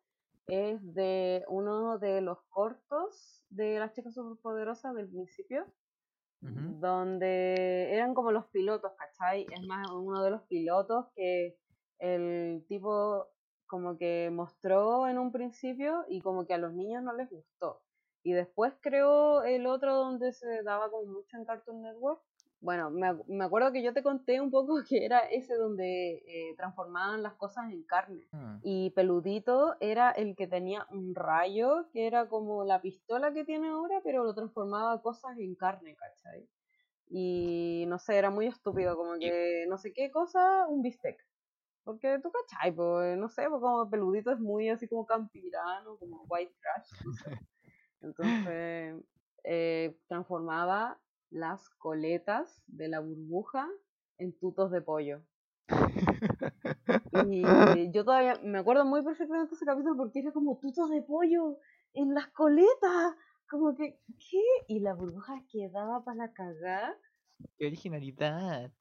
es 0.49 0.81
de 0.95 1.45
uno 1.49 1.99
de 1.99 2.21
los 2.23 2.41
cortos 2.51 3.45
de 3.51 3.79
las 3.81 3.93
chicas 3.95 4.15
superpoderosas 4.15 4.95
del 4.95 5.09
principio. 5.11 5.75
Donde 6.67 7.93
eran 7.95 8.15
como 8.15 8.33
los 8.33 8.47
pilotos, 8.49 8.93
¿cachai? 8.99 9.49
Es 9.51 9.63
más, 9.63 9.91
uno 9.93 10.23
de 10.25 10.31
los 10.31 10.43
pilotos 10.45 11.07
que 11.15 11.59
el 11.99 12.65
tipo 12.69 13.34
como 13.67 13.97
que 13.99 14.31
mostró 14.33 15.09
en 15.09 15.19
un 15.19 15.33
principio 15.33 16.05
y 16.09 16.21
como 16.21 16.47
que 16.47 16.55
a 16.55 16.59
los 16.59 16.73
niños 16.73 17.03
no 17.03 17.13
les 17.15 17.31
gustó. 17.31 17.83
Y 18.23 18.33
después 18.33 18.73
creó 18.81 19.43
el 19.45 19.67
otro 19.67 19.95
donde 19.97 20.33
se 20.33 20.63
daba 20.63 20.91
como 20.91 21.13
mucho 21.13 21.37
en 21.37 21.45
Cartoon 21.45 21.83
Network. 21.83 22.23
Bueno, 22.61 22.91
me, 22.91 23.13
me 23.27 23.45
acuerdo 23.45 23.73
que 23.73 23.83
yo 23.83 23.93
te 23.93 24.03
conté 24.03 24.41
un 24.41 24.51
poco 24.51 24.77
que 24.89 25.05
era 25.05 25.19
ese 25.21 25.55
donde 25.55 26.23
eh, 26.27 26.55
transformaban 26.57 27.23
las 27.23 27.35
cosas 27.35 27.71
en 27.71 27.83
carne. 27.85 28.27
Mm, 28.33 28.57
Y 28.63 28.91
Peludito 28.91 29.77
era 29.81 30.11
el 30.13 30.35
que 30.37 30.47
tenía 30.47 30.87
un 30.91 31.15
rayo, 31.15 31.91
que 31.93 32.07
era 32.07 32.29
como 32.29 32.65
la 32.65 32.81
pistola 32.81 33.35
que 33.35 33.45
tiene 33.45 33.69
ahora, 33.69 34.01
pero 34.03 34.25
lo 34.25 34.35
transformaba 34.35 35.03
cosas 35.03 35.37
en 35.39 35.55
carne, 35.55 35.95
¿cachai? 35.97 36.49
Y 37.09 37.85
no 37.89 37.99
sé, 37.99 38.17
era 38.17 38.31
muy 38.31 38.47
estúpido, 38.47 38.97
como 38.97 39.19
que 39.19 39.67
no 39.69 39.77
sé 39.79 39.93
qué 39.93 40.11
cosa, 40.11 40.67
un 40.69 40.83
bistec. 40.83 41.19
Porque 41.85 42.19
tú 42.23 42.33
cachai, 42.33 42.73
pues, 42.73 43.17
no 43.19 43.29
sé, 43.29 43.49
pues 43.49 43.61
como 43.61 43.89
peludito 43.91 44.33
es 44.33 44.41
muy 44.41 44.71
así 44.71 44.89
como 44.89 45.05
campirano, 45.05 45.97
como 45.99 46.25
white 46.29 46.55
trash, 46.61 47.07
no 47.07 47.13
sé. 47.13 47.39
Entonces, 48.01 49.05
eh, 49.45 49.99
transformaba 50.09 50.99
las 51.31 51.69
coletas 51.71 52.63
de 52.67 52.89
la 52.89 53.01
burbuja 53.01 53.69
en 54.19 54.33
tutos 54.39 54.71
de 54.71 54.81
pollo. 54.81 55.23
Y 57.27 57.43
yo 57.93 58.05
todavía 58.05 58.41
me 58.43 58.59
acuerdo 58.59 58.85
muy 58.85 59.03
perfectamente 59.03 59.55
ese 59.55 59.65
capítulo 59.65 59.97
porque 59.97 60.21
era 60.21 60.33
como 60.33 60.59
tutos 60.59 60.91
de 60.91 61.03
pollo 61.03 61.59
en 61.93 62.15
las 62.15 62.29
coletas. 62.29 63.15
Como 63.49 63.75
que, 63.75 64.01
¿qué? 64.19 64.43
Y 64.69 64.81
la 64.81 64.95
burbuja 64.95 65.45
quedaba 65.51 66.05
para 66.05 66.17
la 66.17 66.33
cagada. 66.33 66.97
¡Qué 67.57 67.67
originalidad! 67.67 68.73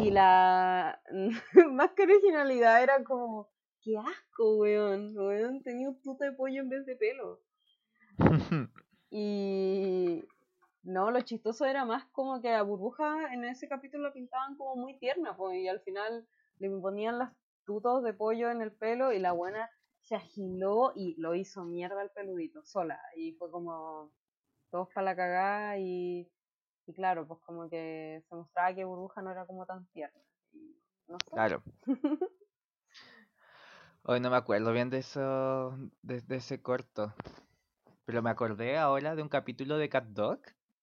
Y 0.00 0.10
la 0.10 1.00
más 1.72 1.90
que 1.92 2.02
originalidad 2.02 2.82
era 2.82 3.02
como, 3.04 3.48
qué 3.82 3.96
asco, 3.98 4.56
weón. 4.56 5.16
Weón 5.16 5.62
tenía 5.62 5.88
un 5.88 6.00
tuto 6.00 6.24
de 6.24 6.32
pollo 6.32 6.62
en 6.62 6.68
vez 6.68 6.86
de 6.86 6.96
pelo. 6.96 7.40
y 9.10 10.24
no, 10.82 11.10
lo 11.10 11.20
chistoso 11.22 11.64
era 11.64 11.84
más 11.84 12.04
como 12.12 12.40
que 12.40 12.50
a 12.50 12.62
Burbuja 12.62 13.32
en 13.32 13.44
ese 13.44 13.68
capítulo 13.68 14.04
la 14.04 14.12
pintaban 14.12 14.56
como 14.56 14.76
muy 14.76 14.98
tierna, 14.98 15.36
pues, 15.36 15.56
y 15.56 15.68
al 15.68 15.80
final 15.80 16.26
le 16.58 16.70
ponían 16.70 17.18
las 17.18 17.32
tutos 17.64 18.02
de 18.04 18.12
pollo 18.12 18.50
en 18.50 18.60
el 18.60 18.72
pelo 18.72 19.12
y 19.12 19.18
la 19.18 19.32
buena 19.32 19.70
se 20.02 20.14
agiló 20.14 20.92
y 20.94 21.14
lo 21.18 21.34
hizo 21.34 21.64
mierda 21.64 22.00
al 22.00 22.10
peludito, 22.10 22.62
sola. 22.64 23.00
Y 23.16 23.32
fue 23.32 23.50
como 23.50 24.12
todos 24.70 24.88
para 24.94 25.06
la 25.06 25.16
cagada 25.16 25.78
y, 25.78 26.30
y 26.86 26.92
claro, 26.92 27.26
pues 27.26 27.40
como 27.40 27.68
que 27.68 28.22
se 28.28 28.34
mostraba 28.34 28.74
que 28.74 28.84
Burbuja 28.84 29.22
no 29.22 29.30
era 29.30 29.46
como 29.46 29.64
tan 29.66 29.86
tierna. 29.86 30.20
Y 30.52 30.76
no 31.08 31.18
sé. 31.24 31.30
Claro. 31.32 31.62
Hoy 34.02 34.20
no 34.20 34.30
me 34.30 34.36
acuerdo 34.36 34.72
bien 34.72 34.90
de 34.90 34.98
eso, 34.98 35.78
de, 36.02 36.20
de 36.20 36.36
ese 36.36 36.60
corto. 36.60 37.14
Pero 38.04 38.22
me 38.22 38.28
acordé 38.30 38.76
ahora 38.76 39.14
de 39.16 39.22
un 39.22 39.30
capítulo 39.30 39.78
de 39.78 39.88
Cat 39.88 40.04
Dog 40.08 40.40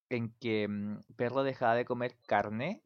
en 0.10 0.34
que 0.40 0.68
mm, 0.68 1.04
Perro 1.16 1.44
dejaba 1.44 1.76
de 1.76 1.86
comer 1.86 2.18
carne 2.26 2.82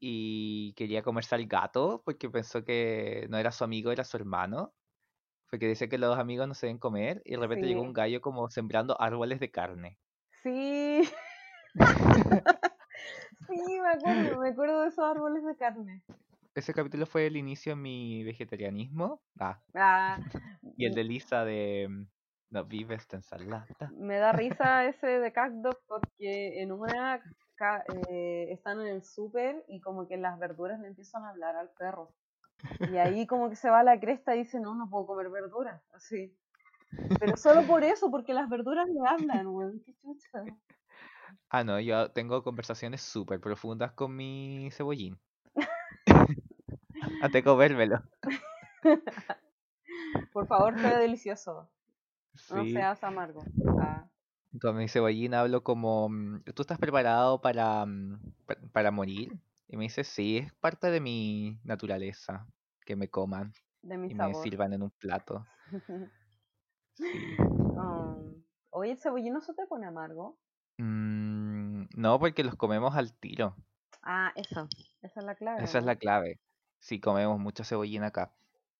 y 0.00 0.72
quería 0.74 1.02
comerse 1.02 1.34
al 1.34 1.46
gato 1.46 2.02
porque 2.04 2.28
pensó 2.28 2.64
que 2.64 3.26
no 3.30 3.38
era 3.38 3.52
su 3.52 3.62
amigo, 3.62 3.92
era 3.92 4.04
su 4.04 4.16
hermano. 4.16 4.72
Porque 5.50 5.68
dice 5.68 5.88
que 5.88 5.98
los 5.98 6.18
amigos 6.18 6.46
no 6.46 6.54
se 6.54 6.66
deben 6.66 6.78
comer 6.78 7.22
y 7.24 7.32
de 7.32 7.38
repente 7.38 7.66
llegó 7.66 7.82
un 7.82 7.92
gallo 7.92 8.20
como 8.20 8.48
sembrando 8.50 9.00
árboles 9.00 9.40
de 9.40 9.50
carne. 9.50 9.98
Sí. 10.42 10.79
sí, 13.48 13.80
me 13.80 13.88
acuerdo, 13.88 14.40
me 14.40 14.48
acuerdo 14.48 14.82
de 14.82 14.88
esos 14.88 15.04
árboles 15.04 15.44
de 15.44 15.56
carne. 15.56 16.02
Ese 16.54 16.74
capítulo 16.74 17.06
fue 17.06 17.26
el 17.26 17.36
inicio 17.36 17.72
de 17.72 17.80
mi 17.80 18.24
vegetarianismo. 18.24 19.20
Ah, 19.38 19.60
Ah, 19.74 20.18
y 20.76 20.86
el 20.86 20.94
de 20.94 21.04
Lisa 21.04 21.44
de 21.44 21.86
mm, 21.88 22.06
No 22.50 22.64
vives 22.64 23.08
de 23.08 23.18
ensalada. 23.18 23.66
me 23.96 24.18
da 24.18 24.32
risa 24.32 24.84
ese 24.88 25.06
de 25.06 25.32
CatDog 25.32 25.78
porque 25.86 26.60
en 26.60 26.72
una 26.72 27.22
eh, 27.94 28.48
están 28.50 28.80
en 28.80 28.88
el 28.88 29.04
súper 29.04 29.64
y 29.68 29.80
como 29.80 30.08
que 30.08 30.16
las 30.16 30.38
verduras 30.38 30.80
le 30.80 30.88
empiezan 30.88 31.24
a 31.24 31.30
hablar 31.30 31.56
al 31.56 31.70
perro. 31.70 32.08
Y 32.78 32.96
ahí 32.96 33.26
como 33.26 33.50
que 33.50 33.56
se 33.56 33.70
va 33.70 33.80
a 33.80 33.84
la 33.84 34.00
cresta 34.00 34.34
y 34.34 34.40
dice, 34.40 34.60
no, 34.60 34.74
no 34.74 34.88
puedo 34.88 35.06
comer 35.06 35.28
verduras, 35.30 35.82
así. 35.92 36.34
Pero 37.18 37.36
solo 37.36 37.66
por 37.66 37.84
eso, 37.84 38.10
porque 38.10 38.32
las 38.32 38.48
verduras 38.48 38.88
le 38.88 39.00
hablan, 39.06 39.46
weón, 39.48 39.82
qué 39.84 39.94
chucha. 39.94 40.44
Ah, 41.48 41.64
no, 41.64 41.80
yo 41.80 42.10
tengo 42.12 42.42
conversaciones 42.42 43.02
súper 43.02 43.40
profundas 43.40 43.92
con 43.92 44.14
mi 44.16 44.70
cebollín. 44.72 45.18
De 47.32 47.42
comérmelo. 47.42 48.02
Por 50.32 50.46
favor, 50.46 50.74
sea 50.78 50.96
delicioso, 50.98 51.68
no 52.48 52.66
seas 52.66 53.02
amargo. 53.04 53.44
Ah, 53.78 54.08
Con 54.60 54.76
mi 54.76 54.88
cebollín 54.88 55.34
hablo 55.34 55.62
como, 55.62 56.08
mm, 56.08 56.42
¿tú 56.54 56.62
estás 56.62 56.78
preparado 56.78 57.40
para, 57.40 57.86
mm, 57.86 58.20
pa- 58.46 58.56
para 58.72 58.90
morir? 58.90 59.32
Y 59.68 59.76
me 59.76 59.84
dice, 59.84 60.02
sí, 60.04 60.38
es 60.38 60.52
parte 60.54 60.90
de 60.90 61.00
mi 61.00 61.60
naturaleza, 61.64 62.46
que 62.84 62.96
me 62.96 63.08
coman 63.08 63.52
de 63.82 63.98
mi 63.98 64.08
y 64.08 64.14
me 64.14 64.34
sirvan 64.34 64.72
en 64.72 64.82
un 64.82 64.90
plato. 64.90 65.46
Sí. 66.94 67.06
Um, 67.76 68.44
oye, 68.70 68.92
el 68.92 68.98
cebollino 68.98 69.40
se 69.40 69.54
te 69.54 69.66
pone 69.66 69.86
amargo. 69.86 70.38
Mm, 70.80 71.88
no, 71.94 72.18
porque 72.18 72.42
los 72.44 72.56
comemos 72.56 72.96
al 72.96 73.12
tiro. 73.12 73.54
Ah, 74.02 74.32
eso, 74.34 74.66
esa 75.02 75.20
es 75.20 75.26
la 75.26 75.34
clave. 75.34 75.64
Esa 75.64 75.78
es 75.78 75.84
la 75.84 75.96
clave. 75.96 76.40
Sí, 76.78 77.00
comemos 77.00 77.38
mucha 77.38 77.64
cebollín 77.64 78.02
acá. 78.02 78.32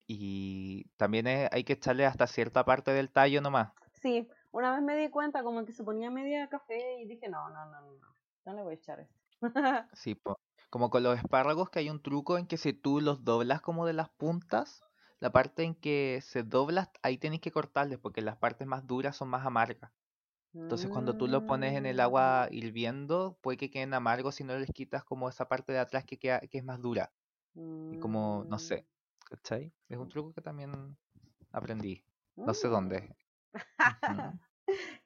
Y 0.07 0.85
también 0.97 1.27
es- 1.27 1.51
hay 1.53 1.65
que 1.65 1.75
echarle 1.75 2.07
hasta 2.07 2.27
cierta 2.27 2.65
parte 2.65 2.93
del 2.93 3.11
tallo 3.11 3.41
nomás. 3.43 3.73
Sí, 4.01 4.29
una 4.51 4.73
vez 4.73 4.83
me 4.83 4.97
di 4.97 5.11
cuenta 5.11 5.43
como 5.43 5.65
que 5.67 5.73
se 5.73 5.85
ponía 5.85 6.11
media 6.11 6.49
café 6.49 7.01
y 7.01 7.07
dije, 7.07 7.29
no, 7.29 7.51
no, 7.51 7.67
no, 7.67 7.81
no, 7.83 7.93
no, 7.93 8.17
no 8.47 8.55
le 8.55 8.63
voy 8.63 8.73
a 8.73 8.77
echar 8.77 9.01
esto. 9.01 9.15
Sí, 9.93 10.15
po. 10.15 10.39
Como 10.71 10.89
con 10.89 11.03
los 11.03 11.19
espárragos, 11.19 11.69
que 11.69 11.81
hay 11.81 11.91
un 11.91 12.01
truco 12.01 12.39
en 12.39 12.47
que 12.47 12.57
si 12.57 12.73
tú 12.73 13.01
los 13.01 13.25
doblas 13.25 13.61
como 13.61 13.87
de 13.87 13.93
las 13.93 14.09
puntas, 14.09 14.83
la 15.19 15.33
parte 15.33 15.65
en 15.65 15.75
que 15.75 16.21
se 16.23 16.45
dobla, 16.45 16.91
ahí 17.03 17.19
tenés 17.19 17.41
que 17.41 17.51
cortarles, 17.51 17.99
porque 17.99 18.23
las 18.23 18.37
partes 18.37 18.67
más 18.67 18.87
duras 18.87 19.17
son 19.17 19.29
más 19.29 19.45
amargas. 19.45 19.91
Entonces 20.53 20.91
cuando 20.91 21.17
tú 21.17 21.29
lo 21.29 21.47
pones 21.47 21.75
en 21.77 21.87
el 21.87 22.01
agua 22.01 22.49
Mm, 22.51 22.55
hirviendo, 22.55 23.39
puede 23.41 23.57
que 23.57 23.71
queden 23.71 23.95
amargos 23.95 24.35
si 24.35 24.45
no 24.45 24.57
les 24.57 24.71
quitas 24.73 25.05
como 25.05 25.29
esa 25.29 25.49
parte 25.49 25.73
de 25.73 25.79
atrás 25.79 26.05
que 26.05 26.19
queda, 26.19 26.41
que 26.41 26.59
es 26.59 26.65
más 26.65 26.81
dura. 26.81 27.13
Y 27.55 27.99
como, 27.99 28.45
no 28.49 28.59
sé, 28.59 28.87
¿cachai? 29.29 29.73
Es 29.89 29.99
un 29.99 30.09
truco 30.09 30.33
que 30.33 30.41
también 30.41 30.97
aprendí. 31.53 32.05
No 32.37 32.55
sé 32.55 32.69
mm. 32.69 32.71
dónde. 32.71 33.17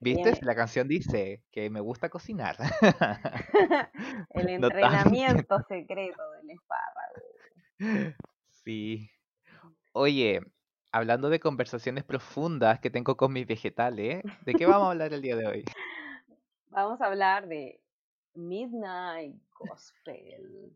¿Viste? 0.00 0.38
La 0.42 0.54
canción 0.54 0.88
dice 0.88 1.42
que 1.50 1.70
me 1.70 1.80
gusta 1.80 2.10
cocinar. 2.10 2.56
El 4.30 4.60
No 4.60 4.66
entrenamiento 4.68 5.58
secreto 5.68 6.22
del 6.32 6.50
espárrago. 6.50 8.14
Sí. 8.50 9.10
Oye, 9.92 10.40
hablando 10.94 11.28
de 11.28 11.40
conversaciones 11.40 12.04
profundas 12.04 12.78
que 12.78 12.88
tengo 12.88 13.16
con 13.16 13.32
mis 13.32 13.48
vegetales, 13.48 14.22
¿de 14.44 14.54
qué 14.54 14.64
vamos 14.64 14.86
a 14.86 14.90
hablar 14.92 15.12
el 15.12 15.22
día 15.22 15.34
de 15.34 15.44
hoy? 15.44 15.64
Vamos 16.68 17.00
a 17.00 17.06
hablar 17.06 17.48
de 17.48 17.80
Midnight 18.34 19.42
Gospel, 19.58 20.72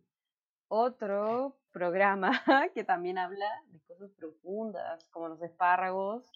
otro 0.66 1.56
programa 1.70 2.32
que 2.74 2.82
también 2.82 3.16
habla 3.16 3.46
de 3.68 3.78
cosas 3.86 4.10
profundas, 4.10 5.08
como 5.10 5.28
los 5.28 5.40
espárragos, 5.40 6.28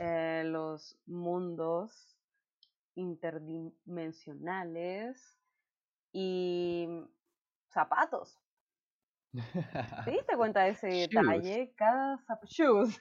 eh, 0.00 0.42
los 0.44 0.98
mundos 1.06 2.18
interdimensionales 2.96 5.38
y 6.12 6.88
zapatos. 7.68 8.41
¿Te 10.04 10.10
diste 10.10 10.36
cuenta 10.36 10.64
de 10.64 10.70
ese 10.70 10.90
Shoes. 10.90 11.08
detalle? 11.08 11.72
Cada 11.76 12.18
zapato... 12.18 12.46
Shoes. 12.48 13.00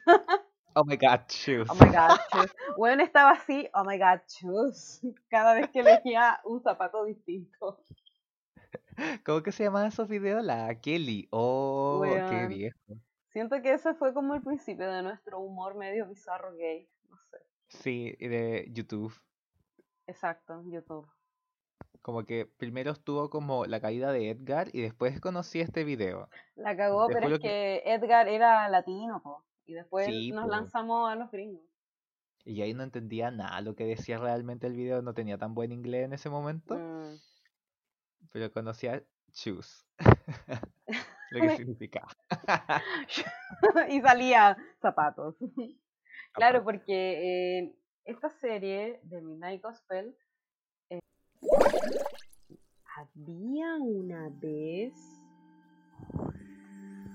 Oh 0.74 0.86
my 0.86 0.96
god, 0.96 1.20
shoes. 1.28 1.70
Oh 1.70 1.76
my 1.76 1.90
god, 1.90 2.18
shoes. 2.34 2.52
Bueno, 2.78 3.04
estaba 3.04 3.32
así, 3.32 3.70
oh 3.74 3.84
my 3.84 3.98
god, 3.98 4.22
shoes. 4.28 5.02
Cada 5.30 5.54
vez 5.54 5.70
que 5.70 5.82
elegía 5.82 6.40
un 6.46 6.62
zapato 6.62 7.04
distinto. 7.04 7.84
¿Cómo 9.26 9.44
que 9.44 9.52
se 9.52 9.66
llaman 9.66 9.88
esos 9.88 10.08
videos? 10.08 10.44
La 10.44 10.74
Kelly. 10.80 11.28
Oh, 11.32 12.02
qué 12.04 12.48
viejo. 12.48 12.78
Siento 13.30 13.62
que 13.62 13.74
ese 13.74 13.94
fue 13.96 14.14
como 14.14 14.36
el 14.36 14.42
principio 14.42 14.90
de 14.90 15.02
nuestro 15.04 15.40
humor 15.40 15.76
medio 15.76 16.08
bizarro 16.08 16.54
gay. 16.56 16.88
No 17.10 17.18
sé. 17.30 17.38
Sí, 17.68 18.12
de 18.20 18.68
YouTube. 18.72 19.14
Exacto, 20.08 20.64
YouTube. 20.66 21.08
Como 22.02 22.26
que 22.26 22.46
primero 22.46 22.92
estuvo 22.92 23.30
como 23.30 23.66
la 23.66 23.80
caída 23.80 24.12
de 24.12 24.32
Edgar 24.32 24.70
y 24.74 24.82
después 24.82 25.20
conocí 25.22 25.60
este 25.60 25.84
video. 25.84 26.30
La 26.56 26.76
cagó, 26.76 27.08
pero 27.08 27.36
es 27.36 27.40
que 27.40 27.84
Edgar 27.86 28.28
era 28.28 28.68
latino, 28.70 29.22
po. 29.22 29.46
Y 29.66 29.74
después 29.74 30.08
Sí, 30.08 30.32
nos 30.32 30.46
po. 30.46 30.52
lanzamos 30.52 31.12
a 31.12 31.16
los 31.16 31.30
gringos. 31.32 31.62
Y 32.44 32.62
ahí 32.64 32.74
no 32.74 32.82
entendía 32.84 33.30
nada 33.30 33.62
lo 33.62 33.76
que 33.76 33.86
decía 33.86 34.18
realmente 34.18 34.66
el 34.66 34.74
video, 34.74 35.04
no 35.04 35.14
tenía 35.14 35.38
tan 35.38 35.54
buen 35.54 35.72
inglés 35.72 36.06
en 36.06 36.14
ese 36.14 36.30
momento, 36.30 36.76
Mm. 36.76 37.18
pero 38.32 38.52
conocía 38.52 39.04
choose. 39.32 39.86
lo 41.32 41.42
que 41.42 41.56
significaba. 41.56 42.10
y 43.90 44.02
salía 44.02 44.58
zapatos. 44.82 45.36
claro, 46.34 46.64
porque 46.64 47.60
eh, 47.60 47.76
esta 48.06 48.30
serie 48.32 49.00
de 49.04 49.22
Midnight 49.22 49.62
Gospel 49.62 50.18
había 53.02 53.76
una 53.78 54.30
vez 54.30 54.94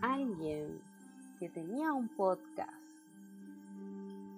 alguien 0.02 0.80
que 1.38 1.48
tenía 1.50 1.92
un 1.92 2.08
podcast. 2.16 2.72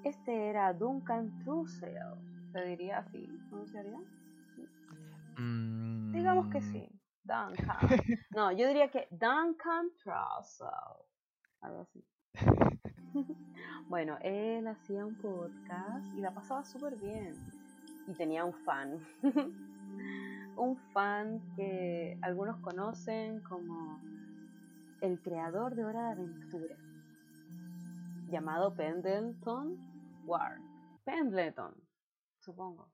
Este 0.05 0.49
era 0.49 0.73
Duncan 0.75 1.31
Trussell, 1.43 2.19
se 2.53 2.65
diría 2.65 2.99
así, 2.99 3.27
pronunciaría. 3.49 3.99
Digamos 6.13 6.47
que 6.49 6.61
Mm, 6.61 6.73
sí, 6.73 6.89
Duncan. 7.25 7.79
No, 8.37 8.53
yo 8.53 8.67
diría 8.69 8.91
que 8.91 9.09
Duncan 9.11 9.91
Trussell. 10.03 10.69
algo 11.61 11.81
así. 11.81 12.05
bueno, 13.89 14.19
él 14.23 14.67
hacía 14.67 15.07
un 15.07 15.15
podcast 15.17 16.07
y 16.17 16.21
la 16.21 16.33
pasaba 16.33 16.65
súper 16.65 16.97
bien. 16.97 17.35
Y 18.07 18.13
tenía 18.15 18.45
un 18.45 18.53
fan. 18.53 18.99
un 20.59 20.77
fan 20.93 21.43
que 21.57 22.19
algunos 22.23 22.59
conocen 22.61 23.41
como 23.43 24.01
el 25.01 25.21
creador 25.21 25.75
de 25.75 25.85
Hora 25.85 26.05
de 26.05 26.11
Aventura, 26.13 26.77
llamado 28.27 28.75
Pendleton 28.77 29.77
Ward. 30.23 30.61
Pendleton, 31.05 31.75
supongo. 32.41 32.91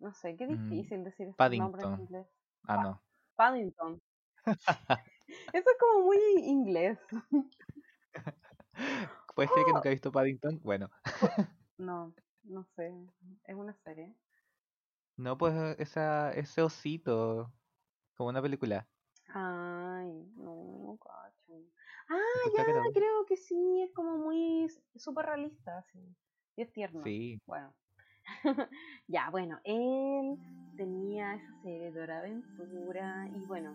No 0.00 0.12
sé, 0.14 0.36
qué 0.36 0.46
Mm, 0.48 0.48
difícil 0.48 1.04
decir 1.04 1.28
este 1.28 1.56
nombre 1.56 1.84
en 1.84 2.00
inglés. 2.00 2.26
Ah, 2.68 2.76
no. 2.78 3.02
Paddington. 3.36 4.00
Eso 5.52 5.70
es 5.70 5.76
como 5.78 6.04
muy 6.04 6.18
inglés. 6.44 6.98
¿Puedes 9.34 9.50
creer 9.50 9.66
que 9.66 9.72
nunca 9.72 9.88
he 9.88 9.92
visto 9.92 10.12
Paddington? 10.12 10.60
Bueno, 10.62 10.90
No, 11.78 12.12
no 12.44 12.64
sé. 12.76 12.92
Es 13.44 13.54
una 13.54 13.74
serie. 13.84 14.14
No, 15.16 15.38
pues 15.38 15.54
esa, 15.78 16.32
ese 16.32 16.62
osito, 16.62 17.52
como 18.14 18.30
una 18.30 18.42
película. 18.42 18.88
Ay, 19.28 20.30
no, 20.36 20.78
no 20.84 20.98
cacho. 20.98 21.54
Ah, 22.08 22.16
que 22.44 22.56
ya, 22.56 22.66
no. 22.72 22.92
creo 22.92 23.26
que 23.26 23.36
sí, 23.36 23.82
es 23.82 23.92
como 23.92 24.18
muy 24.18 24.68
súper 24.96 25.26
realista, 25.26 25.82
sí. 25.92 26.00
Y 26.56 26.62
es 26.62 26.72
tierno. 26.72 27.02
Sí, 27.02 27.40
Bueno. 27.46 27.72
ya, 29.08 29.30
bueno, 29.30 29.58
él 29.64 30.38
tenía 30.76 31.34
esa 31.34 31.62
serie 31.62 31.90
de 31.90 32.12
Aventura 32.12 33.28
y 33.34 33.46
bueno, 33.46 33.74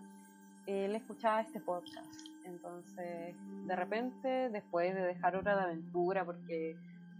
él 0.67 0.95
escuchaba 0.95 1.41
este 1.41 1.59
podcast. 1.59 2.27
Entonces, 2.45 3.35
de 3.65 3.75
repente, 3.75 4.49
después 4.49 4.93
de 4.95 5.01
dejar 5.01 5.35
Hora 5.35 5.55
de 5.55 5.61
Aventura, 5.63 6.23
porque, 6.25 6.75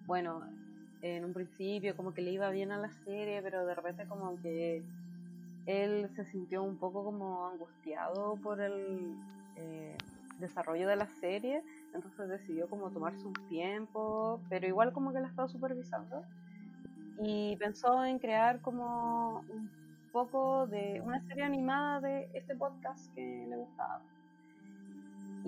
bueno, 0.05 0.41
en 1.01 1.25
un 1.25 1.33
principio 1.33 1.95
como 1.95 2.13
que 2.13 2.21
le 2.21 2.31
iba 2.31 2.49
bien 2.49 2.71
a 2.71 2.77
la 2.77 2.91
serie, 3.05 3.41
pero 3.41 3.65
de 3.65 3.75
repente 3.75 4.05
como 4.07 4.39
que 4.41 4.83
él 5.65 6.09
se 6.15 6.25
sintió 6.25 6.63
un 6.63 6.77
poco 6.77 7.03
como 7.03 7.47
angustiado 7.47 8.37
por 8.41 8.61
el 8.61 9.15
eh, 9.57 9.97
desarrollo 10.39 10.87
de 10.87 10.95
la 10.95 11.07
serie, 11.19 11.61
entonces 11.93 12.29
decidió 12.29 12.69
como 12.69 12.89
tomarse 12.91 13.25
un 13.25 13.33
tiempo, 13.49 14.39
pero 14.49 14.67
igual 14.67 14.93
como 14.93 15.13
que 15.13 15.19
la 15.19 15.27
estaba 15.27 15.47
supervisando 15.47 16.23
y 17.19 17.55
pensó 17.57 18.05
en 18.05 18.19
crear 18.19 18.61
como 18.61 19.43
un 19.49 19.69
poco 20.11 20.67
de 20.67 21.01
una 21.03 21.21
serie 21.27 21.43
animada 21.43 21.99
de 22.01 22.29
este 22.33 22.55
podcast 22.55 23.13
que 23.15 23.45
le 23.49 23.57
gustaba. 23.57 24.01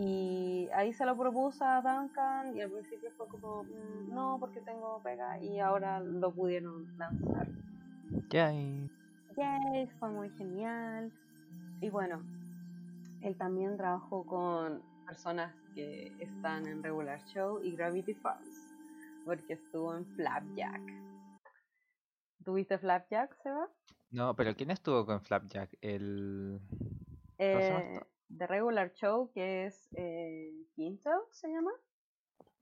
Y 0.01 0.69
ahí 0.73 0.93
se 0.93 1.05
lo 1.05 1.17
propuso 1.17 1.65
a 1.65 1.81
Duncan 1.81 2.55
y 2.55 2.61
al 2.61 2.71
principio 2.71 3.11
fue 3.17 3.27
como, 3.27 3.63
"Mm, 3.65 4.13
no, 4.13 4.37
porque 4.39 4.61
tengo 4.61 5.01
pega 5.03 5.37
y 5.43 5.59
ahora 5.59 5.99
lo 5.99 6.33
pudieron 6.33 6.87
lanzar. 6.97 7.47
ya, 8.31 8.53
y- 8.53 8.87
Yay, 9.35 9.87
fue 9.99 10.09
muy 10.09 10.29
genial. 10.31 11.11
Y 11.81 11.89
bueno, 11.89 12.23
él 13.21 13.35
también 13.35 13.75
trabajó 13.77 14.25
con 14.25 14.81
personas 15.05 15.53
que 15.75 16.15
están 16.19 16.65
en 16.67 16.81
Regular 16.81 17.19
Show 17.25 17.61
y 17.61 17.75
Gravity 17.75 18.13
Falls, 18.15 18.73
porque 19.25 19.53
estuvo 19.53 19.95
en 19.95 20.05
Flapjack. 20.15 20.81
¿Tuviste 22.45 22.77
Flapjack, 22.77 23.35
Seba? 23.43 23.67
No, 24.11 24.35
pero 24.35 24.55
¿quién 24.55 24.71
estuvo 24.71 25.05
con 25.05 25.21
Flapjack? 25.21 25.69
El... 25.81 26.59
¿Cómo 26.69 27.61
se 27.61 27.73
llama 27.73 27.79
Eh, 27.81 27.99
de 28.29 28.47
Regular 28.47 28.93
Show, 28.93 29.31
que 29.33 29.65
es 29.65 29.89
eh, 29.95 30.53
Quinto, 30.75 31.09
se 31.31 31.49
llama. 31.49 31.71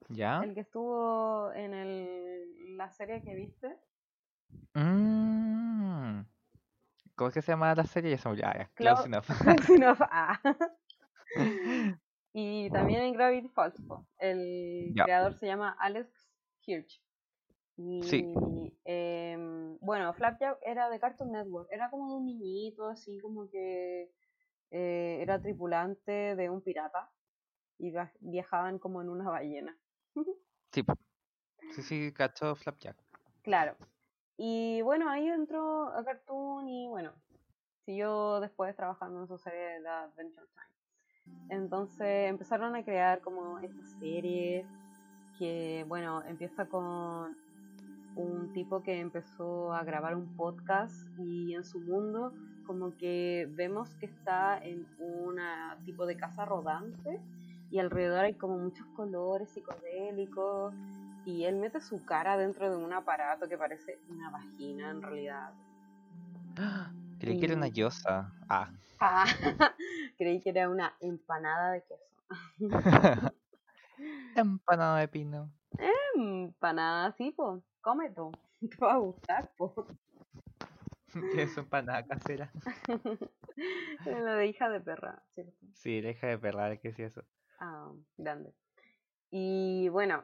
¿Ya? 0.10 0.42
El 0.44 0.54
que 0.54 0.62
estuvo 0.62 1.52
en 1.54 1.74
el, 1.74 2.78
la 2.78 2.90
serie 2.92 3.22
que 3.22 3.36
viste. 3.36 3.78
Mm. 4.74 6.22
¿Cómo 7.16 7.28
es 7.30 7.34
que 7.34 7.42
se 7.42 7.52
llama 7.52 7.74
la 7.76 7.84
serie? 7.84 8.12
Ya 8.12 8.18
se 8.18 8.30
me. 8.30 8.42
Ah, 8.44 8.70
Close 8.76 9.06
Enough. 9.06 9.26
Close 9.66 9.74
enough. 9.76 10.02
Ah. 10.02 10.40
Y 12.40 12.70
también 12.70 13.02
en 13.02 13.14
Gravity 13.14 13.50
Falls, 13.50 13.82
el 14.20 14.94
creador 14.94 15.34
se 15.34 15.48
llama 15.48 15.76
Alex 15.80 16.08
Hirsch. 16.68 17.02
Y 17.78 18.04
Sí. 18.04 18.32
em, 18.86 19.76
bueno, 19.80 20.14
Flapjack 20.14 20.60
era 20.62 20.88
de 20.92 21.00
Cartoon 21.00 21.32
Network, 21.32 21.68
era 21.72 21.90
como 21.90 22.16
un 22.16 22.28
niñito, 22.28 22.88
así 22.90 23.20
como 23.22 23.50
que 23.50 24.12
eh, 24.72 25.20
era 25.22 25.42
tripulante 25.42 26.36
de 26.36 26.50
un 26.50 26.62
pirata 26.62 27.10
y 27.78 27.92
via- 27.92 28.12
viajaban 28.20 28.80
como 28.80 29.02
en 29.02 29.10
una 29.10 29.30
ballena. 29.30 29.78
Sí, 30.74 30.84
sí, 31.74 31.82
sí, 31.82 32.14
cachó 32.14 32.56
Flapjack. 32.56 32.98
Claro. 33.42 33.76
Y 34.38 34.82
bueno, 34.84 35.10
ahí 35.10 35.28
entró 35.28 35.88
a 35.88 36.04
Cartoon 36.04 36.68
y 36.70 36.88
bueno, 36.88 37.14
siguió 37.86 38.40
después 38.42 38.76
trabajando 38.76 39.22
en 39.22 39.28
su 39.28 39.38
serie 39.38 39.82
de 39.82 39.88
Adventure 39.88 40.46
Time. 40.54 41.48
Entonces 41.50 42.30
empezaron 42.30 42.76
a 42.76 42.84
crear 42.84 43.22
como 43.22 43.58
esta 43.60 43.84
serie 44.00 44.66
que, 45.40 45.84
bueno, 45.88 46.22
empieza 46.26 46.68
con 46.68 47.36
un 48.16 48.52
tipo 48.54 48.84
que 48.84 49.00
empezó 49.00 49.74
a 49.74 49.84
grabar 49.84 50.16
un 50.16 50.36
podcast 50.36 50.96
y 51.18 51.56
en 51.56 51.64
su 51.64 51.80
mundo 51.80 52.34
como 52.68 52.96
que 52.98 53.48
vemos 53.52 53.90
que 53.96 54.06
está 54.06 54.60
en 54.64 54.86
una 55.00 55.78
tipo 55.86 56.06
de 56.06 56.18
casa 56.18 56.46
rodante 56.46 57.20
y 57.72 57.80
alrededor 57.80 58.26
hay 58.26 58.34
como 58.34 58.58
muchos 58.58 58.86
colores 58.88 59.50
psicodélicos 59.50 60.76
y 61.26 61.46
él 61.46 61.56
mete 61.56 61.82
su 61.82 62.06
cara 62.06 62.38
dentro 62.38 62.70
de 62.70 62.78
un 62.78 62.94
aparato 62.94 63.48
que 63.48 63.58
parece 63.58 64.00
una 64.10 64.30
vagina 64.30 64.92
en 64.92 65.02
realidad. 65.02 65.54
Creí 67.20 67.40
que 67.40 67.46
era 67.46 67.56
una 67.56 67.68
yosa. 67.68 68.32
Ah. 68.48 68.70
Ah, 69.00 69.26
creí 70.18 70.42
que 70.42 70.50
era 70.50 70.70
una 70.70 70.94
empanada 71.00 71.72
de 71.74 71.84
queso. 71.84 72.60
Empanada 74.36 75.00
de 75.00 75.08
pino. 75.08 75.52
Empanada, 76.16 77.12
sí, 77.12 77.32
po. 77.32 77.62
Come 77.82 78.10
tú. 78.12 78.32
Te 78.60 78.78
va 78.78 78.94
a 78.94 78.98
gustar, 78.98 79.52
po. 79.58 79.74
¿Qué 81.34 81.44
es 81.44 81.58
empanada 81.58 82.04
casera? 82.06 82.52
La 84.06 84.36
de 84.36 84.48
hija 84.48 84.70
de 84.70 84.80
perra, 84.80 85.24
¿cierto? 85.34 85.54
Sí, 85.74 86.02
deja 86.02 86.28
de 86.28 86.38
perrar, 86.38 86.80
¿qué 86.80 86.90
es 86.90 87.00
eso? 87.00 87.24
Ah, 87.60 87.92
grande. 88.18 88.54
Y 89.32 89.90
bueno, 89.90 90.24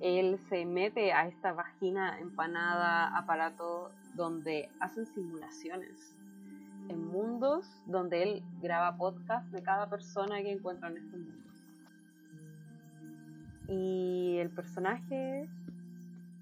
él 0.00 0.38
se 0.48 0.64
mete 0.64 1.12
a 1.12 1.26
esta 1.26 1.52
vagina 1.52 2.18
empanada 2.20 3.16
aparato 3.16 3.90
donde 4.14 4.68
hacen 4.80 5.06
simulaciones 5.06 6.16
en 6.88 7.06
mundos 7.06 7.66
donde 7.86 8.22
él 8.22 8.42
graba 8.60 8.96
podcast 8.96 9.46
de 9.52 9.62
cada 9.62 9.88
persona 9.88 10.42
que 10.42 10.52
encuentra 10.52 10.88
en 10.88 10.96
estos 10.96 11.20
mundos. 11.20 11.50
Y 13.68 14.38
el 14.38 14.50
personaje 14.50 15.48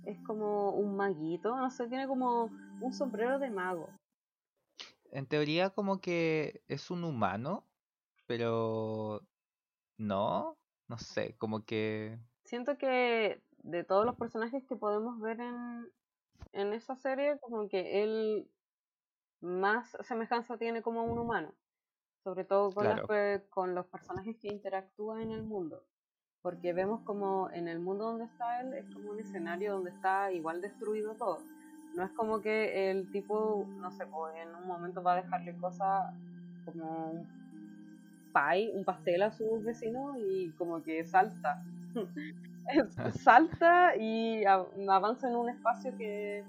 es 0.06 0.18
como 0.20 0.70
un 0.70 0.96
maguito, 0.96 1.54
no 1.56 1.70
sé, 1.70 1.86
tiene 1.88 2.06
como 2.06 2.50
un 2.80 2.92
sombrero 2.92 3.38
de 3.38 3.50
mago. 3.50 3.88
En 5.10 5.26
teoría 5.26 5.70
como 5.70 6.00
que 6.00 6.62
es 6.68 6.90
un 6.90 7.04
humano, 7.04 7.64
pero 8.26 9.22
no, 9.96 10.56
no 10.86 10.98
sé, 10.98 11.36
como 11.38 11.64
que 11.64 12.18
Siento 12.44 12.78
que 12.78 13.42
de 13.62 13.84
todos 13.84 14.06
los 14.06 14.16
personajes 14.16 14.64
que 14.64 14.76
podemos 14.76 15.20
ver 15.20 15.40
en, 15.40 15.90
en 16.52 16.72
esa 16.72 16.96
serie, 16.96 17.38
como 17.40 17.68
que 17.68 18.02
él 18.02 18.50
más 19.40 19.96
semejanza 20.00 20.56
tiene 20.56 20.82
como 20.82 21.04
un 21.04 21.18
humano. 21.18 21.52
Sobre 22.24 22.44
todo 22.44 22.72
con, 22.72 22.84
Claro. 22.84 23.06
con 23.50 23.74
los 23.74 23.86
personajes 23.86 24.36
que 24.38 24.48
interactúan 24.48 25.20
en 25.20 25.30
el 25.32 25.42
mundo. 25.42 25.84
Porque 26.42 26.72
vemos 26.72 27.02
como 27.02 27.50
en 27.50 27.68
el 27.68 27.80
mundo 27.80 28.04
donde 28.04 28.24
está 28.24 28.60
él 28.60 28.74
es 28.74 28.84
como 28.94 29.10
un 29.10 29.20
escenario 29.20 29.72
donde 29.72 29.90
está 29.90 30.32
igual 30.32 30.60
destruido 30.60 31.14
todo. 31.14 31.38
No 31.98 32.04
es 32.06 32.12
como 32.12 32.40
que 32.40 32.90
el 32.90 33.10
tipo, 33.10 33.72
no 33.78 33.90
sé, 33.92 34.06
pues 34.06 34.34
en 34.36 34.54
un 34.56 34.66
momento 34.66 35.02
va 35.02 35.14
a 35.14 35.16
dejarle 35.16 35.56
cosas 35.58 36.04
como 36.64 37.12
un 37.12 37.30
pie, 38.32 38.70
un 38.74 38.84
pastel 38.84 39.22
a 39.22 39.32
sus 39.32 39.62
vecinos 39.64 40.16
y 40.18 40.52
como 40.54 40.82
que 40.82 41.04
salta. 41.04 41.58
Es- 42.68 43.00
salta 43.22 43.96
y 43.96 44.44
avanza 44.44 45.28
en 45.28 45.36
un 45.36 45.48
espacio 45.50 45.96
que, 45.96 46.46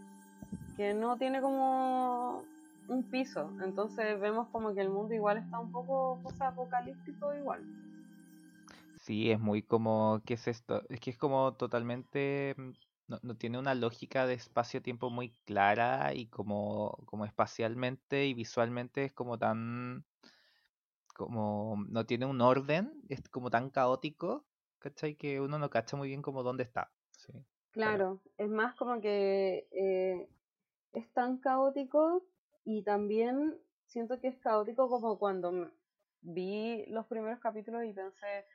que 0.77 0.93
no 0.93 1.17
tiene 1.17 1.41
como 1.41 2.49
un 2.88 3.09
piso. 3.09 3.55
Entonces 3.62 4.19
vemos 4.19 4.49
como 4.49 4.75
que 4.75 4.81
el 4.81 4.89
mundo 4.89 5.13
igual 5.15 5.38
está 5.38 5.59
un 5.59 5.71
poco 5.71 6.21
apocalíptico 6.39 7.33
igual. 7.35 7.67
sí, 8.95 9.31
es 9.31 9.39
muy 9.39 9.63
como, 9.63 10.21
¿qué 10.25 10.35
es 10.35 10.47
esto? 10.47 10.83
Es 10.89 10.99
que 10.99 11.12
es 11.12 11.17
como 11.17 11.55
totalmente, 11.55 12.55
mm, 12.57 12.71
no, 13.21 13.35
tiene 13.35 13.59
una 13.59 13.75
lógica 13.75 14.25
de 14.25 14.35
espacio-tiempo 14.35 15.09
muy 15.09 15.31
clara 15.45 16.13
y 16.13 16.27
como, 16.27 16.97
como 17.05 17.25
espacialmente 17.25 18.25
y 18.25 18.33
visualmente 18.33 19.05
es 19.05 19.13
como 19.13 19.37
tan, 19.37 20.05
como, 21.15 21.83
no 21.89 22.05
tiene 22.05 22.25
un 22.25 22.41
orden, 22.41 23.01
es 23.09 23.27
como 23.29 23.49
tan 23.49 23.69
caótico 23.69 24.45
¿cachai? 24.79 25.15
Que 25.15 25.39
uno 25.39 25.59
no 25.59 25.69
cacha 25.69 25.95
muy 25.95 26.07
bien 26.07 26.21
como 26.21 26.43
dónde 26.43 26.63
está. 26.63 26.91
Claro, 27.71 28.21
es 28.37 28.49
más 28.49 28.75
como 28.75 28.99
que 28.99 29.67
eh, 29.71 30.27
es 30.93 31.11
tan 31.13 31.37
caótico 31.37 32.23
y 32.65 32.81
también 32.83 33.59
siento 33.85 34.19
que 34.19 34.29
es 34.29 34.37
caótico 34.39 34.89
como 34.89 35.19
cuando 35.19 35.71
vi 36.21 36.85
los 36.87 37.05
primeros 37.05 37.39
capítulos 37.39 37.85
y 37.85 37.93
pensé, 37.93 38.45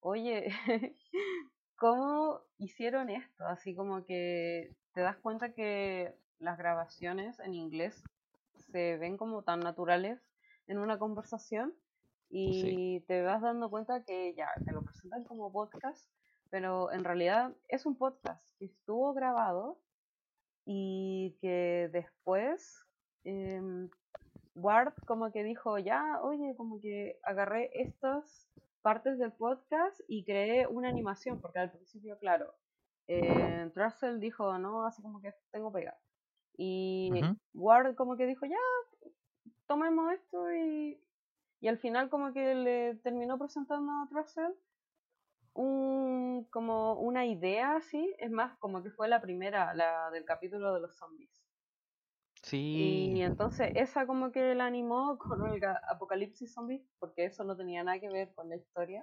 oye, 0.00 0.48
¿cómo 1.76 2.40
hicieron 2.58 3.10
esto? 3.10 3.46
Así 3.46 3.74
como 3.74 4.04
que 4.04 4.74
te 4.92 5.00
das 5.00 5.16
cuenta 5.16 5.52
que 5.52 6.14
las 6.38 6.58
grabaciones 6.58 7.38
en 7.40 7.54
inglés 7.54 8.02
se 8.70 8.96
ven 8.96 9.16
como 9.16 9.42
tan 9.42 9.60
naturales 9.60 10.20
en 10.66 10.78
una 10.78 10.98
conversación 10.98 11.74
y 12.30 13.00
te 13.02 13.22
vas 13.22 13.42
dando 13.42 13.70
cuenta 13.70 14.04
que 14.04 14.34
ya 14.34 14.48
te 14.64 14.72
lo 14.72 14.82
presentan 14.82 15.22
como 15.24 15.52
podcast, 15.52 16.10
pero 16.50 16.90
en 16.90 17.04
realidad 17.04 17.54
es 17.68 17.86
un 17.86 17.96
podcast 17.96 18.42
que 18.58 18.64
estuvo 18.64 19.14
grabado 19.14 19.78
y 20.64 21.36
que 21.40 21.88
después 21.92 22.84
em, 23.24 23.88
Ward 24.54 24.94
como 25.06 25.30
que 25.30 25.44
dijo, 25.44 25.78
ya, 25.78 26.20
oye, 26.22 26.54
como 26.56 26.80
que 26.80 27.18
agarré 27.22 27.70
estas 27.74 28.48
partes 28.84 29.18
del 29.18 29.32
podcast 29.32 29.98
y 30.08 30.24
creé 30.24 30.66
una 30.66 30.90
animación, 30.90 31.40
porque 31.40 31.58
al 31.58 31.72
principio, 31.72 32.18
claro, 32.18 32.54
eh, 33.08 33.70
Russell 33.74 34.20
dijo, 34.20 34.58
no, 34.58 34.84
así 34.84 35.00
como 35.00 35.22
que 35.22 35.32
tengo 35.50 35.72
pega. 35.72 35.96
Y 36.58 37.10
Ward 37.54 37.94
como 37.94 38.16
que 38.18 38.26
dijo, 38.26 38.44
ya, 38.44 38.58
tomemos 39.66 40.12
esto 40.12 40.52
y, 40.52 41.00
y 41.60 41.68
al 41.68 41.78
final 41.78 42.10
como 42.10 42.34
que 42.34 42.54
le 42.54 42.96
terminó 42.96 43.38
presentando 43.38 43.90
a 43.90 44.08
Russell 44.10 44.52
un, 45.54 46.46
como 46.50 47.00
una 47.00 47.24
idea 47.24 47.76
así, 47.76 48.14
es 48.18 48.30
más, 48.30 48.54
como 48.58 48.82
que 48.82 48.90
fue 48.90 49.08
la 49.08 49.22
primera, 49.22 49.72
la 49.72 50.10
del 50.10 50.26
capítulo 50.26 50.74
de 50.74 50.80
los 50.80 50.94
zombies. 50.94 51.43
Y 53.16 53.22
entonces 53.22 53.72
esa 53.74 54.06
como 54.06 54.30
que 54.30 54.54
la 54.54 54.66
animó 54.66 55.18
con 55.18 55.46
el 55.46 55.62
apocalipsis 55.88 56.52
zombies, 56.52 56.82
porque 56.98 57.24
eso 57.24 57.44
no 57.44 57.56
tenía 57.56 57.82
nada 57.82 57.98
que 57.98 58.08
ver 58.08 58.34
con 58.34 58.48
la 58.48 58.56
historia 58.56 59.02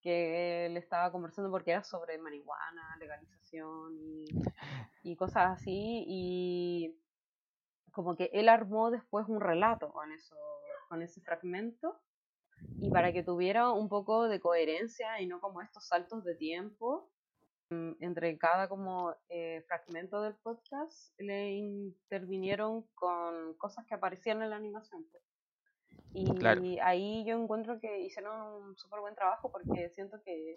que 0.00 0.66
él 0.66 0.76
estaba 0.76 1.12
conversando 1.12 1.50
porque 1.50 1.70
era 1.70 1.84
sobre 1.84 2.18
marihuana, 2.18 2.96
legalización 2.98 3.96
y, 4.00 4.24
y 5.04 5.16
cosas 5.16 5.60
así. 5.60 6.04
Y 6.06 6.98
como 7.92 8.16
que 8.16 8.30
él 8.32 8.48
armó 8.48 8.90
después 8.90 9.26
un 9.28 9.40
relato 9.40 9.92
con 9.92 10.10
eso, 10.12 10.36
con 10.88 11.02
ese 11.02 11.20
fragmento 11.20 12.00
y 12.80 12.90
para 12.90 13.12
que 13.12 13.22
tuviera 13.22 13.70
un 13.70 13.88
poco 13.88 14.28
de 14.28 14.40
coherencia 14.40 15.20
y 15.20 15.26
no 15.26 15.40
como 15.40 15.62
estos 15.62 15.86
saltos 15.86 16.24
de 16.24 16.34
tiempo 16.34 17.10
entre 18.00 18.36
cada 18.38 18.68
como 18.68 19.14
eh, 19.28 19.62
fragmento 19.66 20.22
del 20.22 20.34
podcast 20.36 21.12
le 21.18 21.50
intervinieron 21.50 22.82
con 22.94 23.54
cosas 23.54 23.86
que 23.86 23.94
aparecían 23.94 24.42
en 24.42 24.50
la 24.50 24.56
animación 24.56 25.04
pues. 25.10 25.24
y 26.12 26.78
ahí 26.80 27.24
yo 27.26 27.40
encuentro 27.40 27.80
que 27.80 28.00
hicieron 28.00 28.64
un 28.64 28.76
súper 28.76 29.00
buen 29.00 29.14
trabajo 29.14 29.50
porque 29.50 29.90
siento 29.90 30.20
que, 30.22 30.56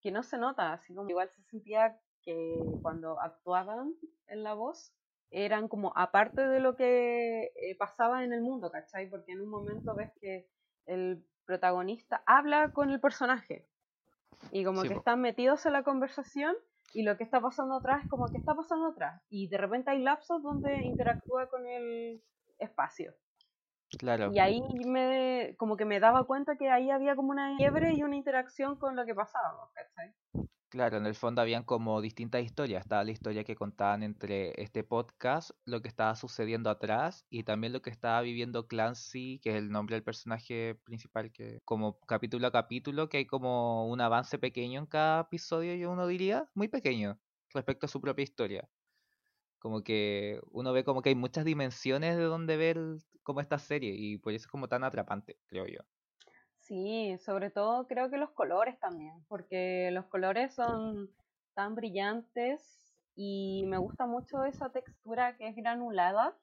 que 0.00 0.10
no 0.10 0.22
se 0.22 0.38
nota 0.38 0.72
así 0.72 0.94
como 0.94 1.10
igual 1.10 1.30
se 1.30 1.42
sentía 1.44 1.98
que 2.22 2.62
cuando 2.82 3.20
actuaban 3.20 3.94
en 4.26 4.42
la 4.42 4.54
voz 4.54 4.92
eran 5.30 5.68
como 5.68 5.92
aparte 5.96 6.46
de 6.46 6.60
lo 6.60 6.76
que 6.76 7.52
eh, 7.54 7.76
pasaba 7.78 8.24
en 8.24 8.32
el 8.32 8.40
mundo, 8.40 8.70
¿cachai? 8.70 9.08
Porque 9.08 9.32
en 9.32 9.40
un 9.40 9.48
momento 9.48 9.94
ves 9.94 10.10
que 10.20 10.48
el 10.86 11.24
protagonista 11.44 12.22
habla 12.26 12.72
con 12.72 12.90
el 12.90 13.00
personaje 13.00 13.68
y 14.52 14.64
como 14.64 14.82
que 14.82 14.94
están 14.94 15.20
metidos 15.20 15.66
en 15.66 15.72
la 15.72 15.82
conversación 15.82 16.54
y 16.92 17.02
lo 17.02 17.16
que 17.16 17.24
está 17.24 17.40
pasando 17.40 17.76
atrás 17.76 18.02
es 18.02 18.08
como 18.08 18.26
que 18.28 18.38
está 18.38 18.54
pasando 18.54 18.88
atrás 18.88 19.22
y 19.28 19.48
de 19.48 19.58
repente 19.58 19.90
hay 19.90 20.02
lapsos 20.02 20.42
donde 20.42 20.82
interactúa 20.82 21.48
con 21.48 21.66
el 21.66 22.22
espacio. 22.58 23.14
Claro. 23.98 24.30
Y 24.32 24.38
ahí 24.38 24.62
me 24.86 25.56
como 25.58 25.76
que 25.76 25.84
me 25.84 25.98
daba 25.98 26.24
cuenta 26.24 26.56
que 26.56 26.70
ahí 26.70 26.90
había 26.90 27.16
como 27.16 27.30
una 27.30 27.56
quiebre 27.56 27.92
y 27.94 28.02
una 28.02 28.16
interacción 28.16 28.76
con 28.76 28.94
lo 28.94 29.04
que 29.04 29.14
pasaba, 29.14 29.68
¿cachai? 29.74 30.14
Claro, 30.70 30.98
en 30.98 31.06
el 31.06 31.16
fondo 31.16 31.42
habían 31.42 31.64
como 31.64 32.00
distintas 32.00 32.44
historias. 32.44 32.82
Estaba 32.82 33.02
la 33.02 33.10
historia 33.10 33.42
que 33.42 33.56
contaban 33.56 34.04
entre 34.04 34.52
este 34.62 34.84
podcast, 34.84 35.50
lo 35.64 35.82
que 35.82 35.88
estaba 35.88 36.14
sucediendo 36.14 36.70
atrás 36.70 37.26
y 37.28 37.42
también 37.42 37.72
lo 37.72 37.82
que 37.82 37.90
estaba 37.90 38.20
viviendo 38.20 38.68
Clancy, 38.68 39.40
que 39.42 39.50
es 39.50 39.56
el 39.56 39.70
nombre 39.70 39.96
del 39.96 40.04
personaje 40.04 40.76
principal, 40.84 41.32
que 41.32 41.58
como 41.64 41.98
capítulo 42.06 42.46
a 42.46 42.52
capítulo, 42.52 43.08
que 43.08 43.16
hay 43.16 43.26
como 43.26 43.88
un 43.88 44.00
avance 44.00 44.38
pequeño 44.38 44.78
en 44.78 44.86
cada 44.86 45.22
episodio, 45.22 45.74
yo 45.74 45.90
uno 45.90 46.06
diría, 46.06 46.48
muy 46.54 46.68
pequeño 46.68 47.18
respecto 47.52 47.86
a 47.86 47.88
su 47.88 48.00
propia 48.00 48.22
historia. 48.22 48.70
Como 49.58 49.82
que 49.84 50.40
uno 50.52 50.72
ve 50.72 50.84
como 50.84 51.02
que 51.02 51.10
hay 51.10 51.16
muchas 51.16 51.44
dimensiones 51.44 52.16
de 52.16 52.24
donde 52.24 52.56
ver 52.56 52.78
como 53.24 53.40
esta 53.40 53.58
serie 53.58 53.94
y 53.96 54.18
por 54.18 54.32
eso 54.34 54.44
es 54.46 54.48
como 54.52 54.68
tan 54.68 54.84
atrapante, 54.84 55.38
creo 55.48 55.66
yo. 55.66 55.80
Sí, 56.70 57.18
sobre 57.18 57.50
todo 57.50 57.88
creo 57.88 58.10
que 58.10 58.16
los 58.16 58.30
colores 58.30 58.78
también, 58.78 59.24
porque 59.26 59.90
los 59.90 60.06
colores 60.06 60.54
son 60.54 61.10
tan 61.52 61.74
brillantes 61.74 62.62
y 63.16 63.64
me 63.66 63.76
gusta 63.76 64.06
mucho 64.06 64.44
esa 64.44 64.70
textura 64.70 65.36
que 65.36 65.48
es 65.48 65.56
granulada 65.56 66.38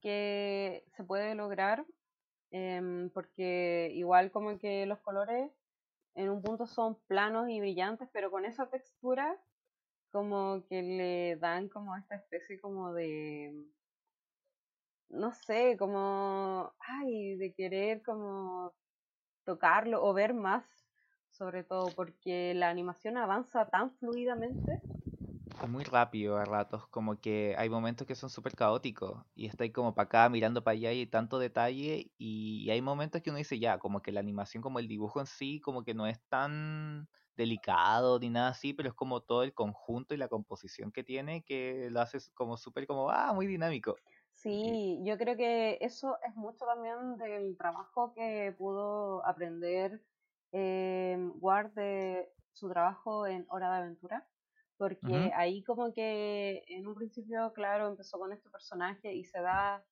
que 0.00 0.84
se 0.96 1.02
puede 1.02 1.34
lograr, 1.34 1.84
em, 2.52 3.10
porque 3.10 3.90
igual 3.94 4.30
como 4.30 4.58
que 4.60 4.86
los 4.86 5.00
colores 5.00 5.50
en 6.14 6.30
un 6.30 6.40
punto 6.40 6.66
son 6.66 6.94
planos 7.08 7.48
y 7.50 7.58
brillantes, 7.58 8.08
pero 8.12 8.30
con 8.30 8.44
esa 8.44 8.70
textura 8.70 9.36
como 10.12 10.64
que 10.68 10.82
le 10.82 11.36
dan 11.36 11.68
como 11.68 11.96
esta 11.96 12.14
especie 12.14 12.60
como 12.60 12.92
de 12.94 13.66
no 15.10 15.32
sé, 15.32 15.76
como 15.76 16.72
ay, 16.78 17.36
de 17.36 17.52
querer 17.54 18.02
como 18.02 18.72
tocarlo 19.50 20.04
o 20.04 20.14
ver 20.14 20.32
más, 20.32 20.64
sobre 21.30 21.64
todo 21.64 21.86
porque 21.96 22.54
la 22.54 22.68
animación 22.70 23.16
avanza 23.16 23.68
tan 23.68 23.90
fluidamente. 23.96 24.80
Muy 25.68 25.84
rápido 25.84 26.38
a 26.38 26.44
ratos, 26.44 26.86
como 26.88 27.20
que 27.20 27.54
hay 27.58 27.68
momentos 27.68 28.06
que 28.06 28.14
son 28.14 28.30
súper 28.30 28.54
caóticos 28.54 29.24
y 29.34 29.46
estáis 29.46 29.72
como 29.72 29.94
para 29.94 30.06
acá 30.06 30.28
mirando 30.28 30.62
para 30.64 30.72
allá 30.74 30.92
y 30.92 31.00
hay 31.00 31.06
tanto 31.06 31.38
detalle 31.38 32.12
y 32.16 32.70
hay 32.70 32.80
momentos 32.80 33.20
que 33.20 33.30
uno 33.30 33.36
dice 33.38 33.58
ya, 33.58 33.78
como 33.78 34.00
que 34.00 34.12
la 34.12 34.20
animación, 34.20 34.62
como 34.62 34.78
el 34.78 34.88
dibujo 34.88 35.20
en 35.20 35.26
sí, 35.26 35.60
como 35.60 35.82
que 35.84 35.92
no 35.94 36.06
es 36.06 36.18
tan 36.28 37.08
delicado 37.36 38.18
ni 38.20 38.30
nada 38.30 38.48
así, 38.50 38.72
pero 38.72 38.88
es 38.88 38.94
como 38.94 39.20
todo 39.22 39.42
el 39.42 39.52
conjunto 39.52 40.14
y 40.14 40.18
la 40.18 40.28
composición 40.28 40.92
que 40.92 41.04
tiene 41.04 41.42
que 41.42 41.88
lo 41.90 42.00
hace 42.00 42.18
como 42.34 42.56
súper 42.56 42.86
como, 42.86 43.10
ah, 43.10 43.32
muy 43.34 43.46
dinámico. 43.46 44.00
Sí, 44.42 44.98
yo 45.04 45.18
creo 45.18 45.36
que 45.36 45.76
eso 45.82 46.16
es 46.26 46.34
mucho 46.34 46.64
también 46.64 47.18
del 47.18 47.58
trabajo 47.58 48.14
que 48.14 48.54
pudo 48.56 49.22
aprender 49.26 50.00
eh, 50.52 51.18
Ward 51.40 51.72
de 51.74 52.32
su 52.52 52.70
trabajo 52.70 53.26
en 53.26 53.44
Hora 53.50 53.70
de 53.70 53.76
Aventura, 53.82 54.26
porque 54.78 55.30
ahí 55.36 55.62
como 55.62 55.92
que 55.92 56.64
en 56.68 56.86
un 56.86 56.94
principio, 56.94 57.52
claro, 57.52 57.88
empezó 57.88 58.18
con 58.18 58.32
este 58.32 58.48
personaje 58.48 59.12
y 59.12 59.24
se 59.24 59.42
da 59.42 59.84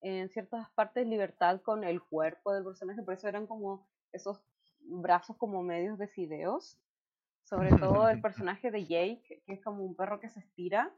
en 0.00 0.30
ciertas 0.30 0.68
partes 0.70 1.06
libertad 1.06 1.60
con 1.60 1.84
el 1.84 2.02
cuerpo 2.02 2.52
del 2.52 2.64
personaje, 2.64 3.04
por 3.04 3.14
eso 3.14 3.28
eran 3.28 3.46
como 3.46 3.86
esos 4.10 4.42
brazos 4.80 5.36
como 5.36 5.62
medios 5.62 5.96
de 5.96 6.08
fideos, 6.08 6.76
sobre 7.44 7.70
todo 7.78 8.08
el 8.08 8.20
personaje 8.20 8.72
de 8.72 8.84
Jake, 8.84 9.42
que 9.46 9.52
es 9.52 9.62
como 9.62 9.84
un 9.84 9.94
perro 9.94 10.18
que 10.18 10.28
se 10.28 10.40
estira 10.40 10.92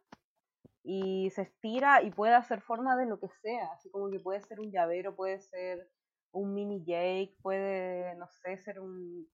y 0.84 1.30
se 1.30 1.42
estira 1.42 2.02
y 2.02 2.10
puede 2.10 2.34
hacer 2.34 2.60
forma 2.60 2.96
de 2.96 3.06
lo 3.06 3.18
que 3.20 3.28
sea, 3.42 3.72
así 3.72 3.90
como 3.90 4.10
que 4.10 4.20
puede 4.20 4.40
ser 4.42 4.60
un 4.60 4.70
llavero, 4.70 5.14
puede 5.14 5.40
ser 5.40 5.88
un 6.32 6.54
mini 6.54 6.84
Jake, 6.84 7.36
puede, 7.42 8.14
no 8.16 8.28
sé, 8.28 8.58
ser 8.58 8.80
un, 8.80 9.28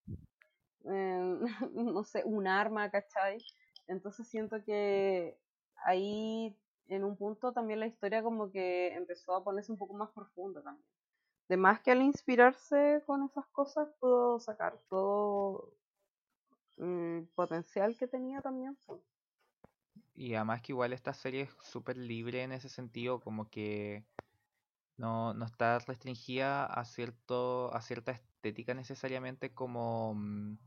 eh, 0.85 1.39
no 1.73 2.05
sé, 2.05 2.23
un 2.25 2.47
arma, 2.47 2.91
¿cachai? 2.91 3.39
Entonces 3.87 4.29
siento 4.29 4.63
que 4.65 5.39
ahí 5.85 6.57
en 6.89 7.05
un 7.05 7.17
punto 7.17 7.53
también 7.53 7.81
la 7.81 7.87
historia 7.87 8.23
como 8.23 8.51
que 8.51 8.95
empezó 8.95 9.35
a 9.35 9.45
ponerse 9.45 9.73
un 9.73 9.79
poco 9.79 9.95
más 9.95 10.11
profunda 10.11 10.63
también. 10.63 10.87
De 11.49 11.57
más 11.57 11.81
que 11.81 11.91
al 11.91 12.03
inspirarse 12.03 13.03
con 13.07 13.25
esas 13.25 13.47
cosas 13.49 13.89
pudo 14.01 14.41
sacar 14.41 14.79
todo 14.89 15.75
el 16.79 16.85
mm, 16.87 17.27
potencial 17.35 17.97
que 17.99 18.07
tenía 18.07 18.41
también. 18.41 18.77
Y 20.15 20.35
además 20.35 20.63
que 20.63 20.73
igual 20.73 20.93
esta 20.93 21.13
serie 21.13 21.43
es 21.43 21.51
súper 21.63 21.97
libre 21.97 22.43
en 22.43 22.53
ese 22.53 22.69
sentido, 22.69 23.21
como 23.21 23.51
que 23.51 24.05
no, 24.97 25.35
no 25.35 25.45
está 25.45 25.79
restringida 25.81 26.67
a 26.67 26.85
cierto, 26.85 27.75
a 27.75 27.81
cierta 27.83 28.13
estética 28.13 28.75
necesariamente 28.75 29.53
como 29.53 30.15
mm, 30.15 30.59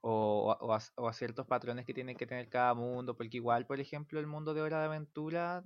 o, 0.00 0.56
o, 0.60 1.08
a, 1.08 1.12
ciertos 1.12 1.46
patrones 1.46 1.84
que 1.84 1.94
tiene 1.94 2.16
que 2.16 2.26
tener 2.26 2.48
cada 2.48 2.74
mundo, 2.74 3.16
porque 3.16 3.38
igual, 3.38 3.66
por 3.66 3.80
ejemplo, 3.80 4.20
el 4.20 4.26
mundo 4.26 4.54
de 4.54 4.62
Hora 4.62 4.78
de 4.80 4.86
Aventura 4.86 5.64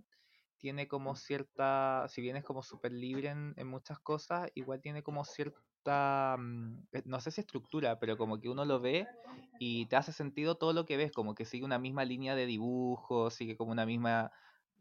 tiene 0.59 0.89
como 0.89 1.15
cierta, 1.17 2.07
si 2.09 2.21
bien 2.23 2.37
es 2.37 2.45
como 2.45 2.63
súper 2.63 2.93
libre 2.93 3.29
en, 3.31 3.55
en, 3.57 3.67
muchas 3.69 3.99
cosas, 4.01 4.51
igual 4.55 4.81
tiene 4.81 5.03
como 5.03 5.25
cierto 5.25 5.61
cierta, 5.81 6.37
mm, 6.39 6.87
eh, 6.93 7.03
no 7.05 7.21
sé 7.21 7.31
si 7.31 7.41
estructura, 7.41 7.99
pero 7.99 8.17
como 8.17 8.39
que 8.41 8.49
uno 8.49 8.65
lo 8.65 8.81
ve 8.81 9.07
y 9.59 9.87
te 9.87 9.97
hace 9.97 10.13
sentido 10.13 10.57
todo 10.57 10.73
lo 10.73 10.85
que 10.85 10.97
ves, 10.97 11.13
como 11.13 11.35
que 11.35 11.45
sigue 11.45 11.65
una 11.65 11.79
misma 11.79 12.05
línea 12.05 12.35
de 12.35 12.47
dibujo, 12.47 13.31
sigue 13.31 13.57
como 13.57 13.73
una 13.73 13.87
misma, 13.87 14.33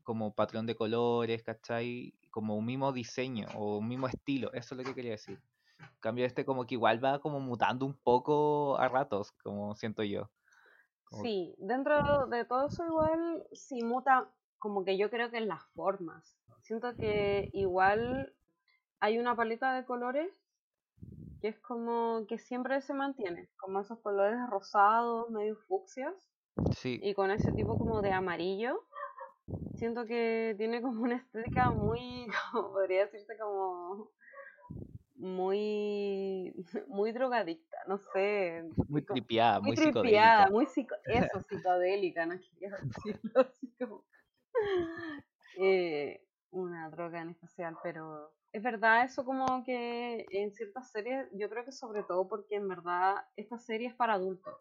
como 0.03 0.33
patrón 0.33 0.65
de 0.65 0.75
colores, 0.75 1.43
¿cachai? 1.43 2.13
Como 2.31 2.55
un 2.55 2.65
mismo 2.65 2.91
diseño 2.91 3.47
o 3.55 3.77
un 3.77 3.87
mismo 3.87 4.07
estilo, 4.07 4.51
eso 4.53 4.75
es 4.75 4.77
lo 4.77 4.83
que 4.83 4.95
quería 4.95 5.11
decir. 5.11 5.39
En 5.79 5.99
cambio 6.01 6.25
este 6.25 6.45
como 6.45 6.65
que 6.65 6.75
igual 6.75 7.03
va 7.03 7.19
como 7.19 7.39
mutando 7.39 7.85
un 7.85 7.93
poco 7.93 8.77
a 8.77 8.87
ratos, 8.89 9.31
como 9.43 9.75
siento 9.75 10.03
yo. 10.03 10.29
Sí, 11.23 11.55
dentro 11.57 12.27
de 12.27 12.45
todo 12.45 12.67
eso 12.67 12.85
igual 12.85 13.47
sí 13.51 13.81
muta, 13.83 14.29
como 14.59 14.85
que 14.85 14.97
yo 14.97 15.09
creo 15.09 15.31
que 15.31 15.37
en 15.37 15.47
las 15.47 15.63
formas. 15.73 16.37
Siento 16.61 16.95
que 16.97 17.49
igual 17.53 18.35
hay 18.99 19.17
una 19.17 19.35
paleta 19.35 19.73
de 19.73 19.85
colores 19.85 20.29
que 21.41 21.49
es 21.49 21.59
como 21.59 22.25
que 22.27 22.37
siempre 22.37 22.81
se 22.81 22.93
mantiene, 22.93 23.49
como 23.57 23.79
esos 23.79 23.99
colores 23.99 24.39
rosados, 24.49 25.29
medio 25.29 25.55
fucsias, 25.67 26.29
Sí, 26.75 26.99
y 27.01 27.13
con 27.13 27.31
ese 27.31 27.51
tipo 27.51 27.77
como 27.77 28.01
de 28.01 28.11
amarillo. 28.11 28.85
Siento 29.75 30.05
que 30.05 30.53
tiene 30.57 30.81
como 30.81 31.01
una 31.01 31.15
estética 31.15 31.71
muy, 31.71 32.27
como 32.51 32.71
podría 32.71 33.05
decirse 33.05 33.37
como 33.37 34.11
muy, 35.15 36.53
muy 36.87 37.11
drogadicta, 37.11 37.77
no 37.87 37.97
sé, 38.13 38.69
muy 38.87 39.01
tripiada, 39.01 39.59
muy 39.59 39.69
muy 39.69 39.75
tripeada, 39.75 40.45
psicodélica. 40.45 40.49
muy 40.49 40.65
psico 40.67 40.95
eso, 41.05 41.41
psicodélica, 41.41 42.25
no 42.25 42.39
quería 42.53 42.71
decirlo 42.71 43.41
así 43.41 43.73
como 43.77 44.05
eh, 45.59 46.21
una 46.51 46.89
droga 46.89 47.21
en 47.21 47.29
especial, 47.29 47.77
pero 47.83 48.33
es 48.51 48.63
verdad 48.63 49.05
eso 49.05 49.25
como 49.25 49.63
que 49.63 50.25
en 50.31 50.53
ciertas 50.53 50.91
series, 50.91 51.27
yo 51.33 51.49
creo 51.49 51.65
que 51.65 51.71
sobre 51.71 52.03
todo 52.03 52.27
porque 52.27 52.55
en 52.55 52.67
verdad 52.67 53.15
esta 53.35 53.59
serie 53.59 53.89
es 53.89 53.95
para 53.95 54.13
adultos, 54.13 54.55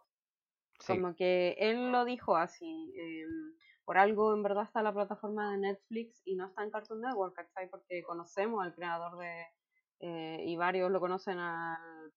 Sí, 0.81 0.95
como 0.97 1.15
que 1.17 1.57
él 1.59 1.91
lo 1.91 2.05
dijo 2.05 2.37
así, 2.37 2.95
em, 2.97 3.55
por 3.85 3.99
algo 3.99 4.35
en 4.35 4.43
verdad 4.43 4.65
está 4.65 4.81
en 4.81 4.85
la 4.85 4.95
plataforma 4.95 5.53
de 5.53 5.59
Netflix 5.59 6.23
y 6.25 6.37
no 6.37 6.47
está 6.47 6.63
en 6.63 6.71
Cartoon 6.71 7.01
Network, 7.01 7.35
¿cachai? 7.35 7.69
Porque 7.71 8.03
conocemos 8.03 8.63
al 8.65 8.75
creador 8.75 9.19
de, 9.19 9.47
eh, 10.01 10.45
y 10.47 10.57
varios 10.57 10.91
lo 10.91 11.01
conocen 11.01 11.39
al 11.39 12.13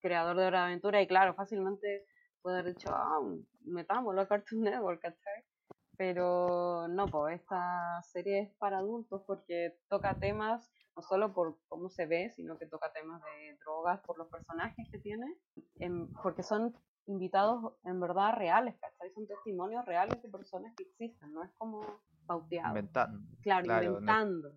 creador 0.00 0.36
de 0.36 0.46
Hora 0.46 0.60
de 0.60 0.66
Aventura 0.66 1.02
y 1.02 1.06
claro, 1.08 1.34
fácilmente 1.34 2.06
puede 2.42 2.60
haber 2.60 2.74
dicho, 2.74 2.90
ah, 2.92 3.20
metámoslo 3.62 4.20
a 4.20 4.28
Cartoon 4.28 4.62
Network, 4.62 5.00
¿cachai? 5.02 5.44
Pero 5.98 6.86
no, 6.88 7.08
pues 7.08 7.40
esta 7.40 8.00
serie 8.04 8.38
es 8.38 8.50
para 8.58 8.78
adultos 8.78 9.22
porque 9.26 9.80
toca 9.88 10.16
temas, 10.20 10.72
no 10.96 11.02
solo 11.02 11.34
por 11.34 11.58
cómo 11.66 11.90
se 11.90 12.06
ve, 12.06 12.30
sino 12.30 12.56
que 12.56 12.66
toca 12.66 12.92
temas 12.92 13.20
de 13.24 13.58
drogas 13.58 14.00
por 14.06 14.16
los 14.16 14.28
personajes 14.28 14.88
que 14.92 14.98
tiene, 15.00 15.26
em, 15.80 16.08
porque 16.22 16.44
son 16.44 16.72
invitados 17.06 17.74
en 17.82 17.98
verdad 17.98 18.34
reales, 18.36 18.76
¿cachai? 18.80 19.12
Son 19.12 19.26
testimonios 19.26 19.84
reales 19.86 20.22
de 20.22 20.28
personas 20.28 20.72
que 20.76 20.84
existen, 20.84 21.32
no 21.32 21.42
es 21.42 21.50
como 21.58 21.80
pauteado. 22.26 22.68
inventando. 22.68 23.18
Claro, 23.42 23.64
Claro, 23.64 23.84
no- 23.90 23.98
inventando. 23.98 24.54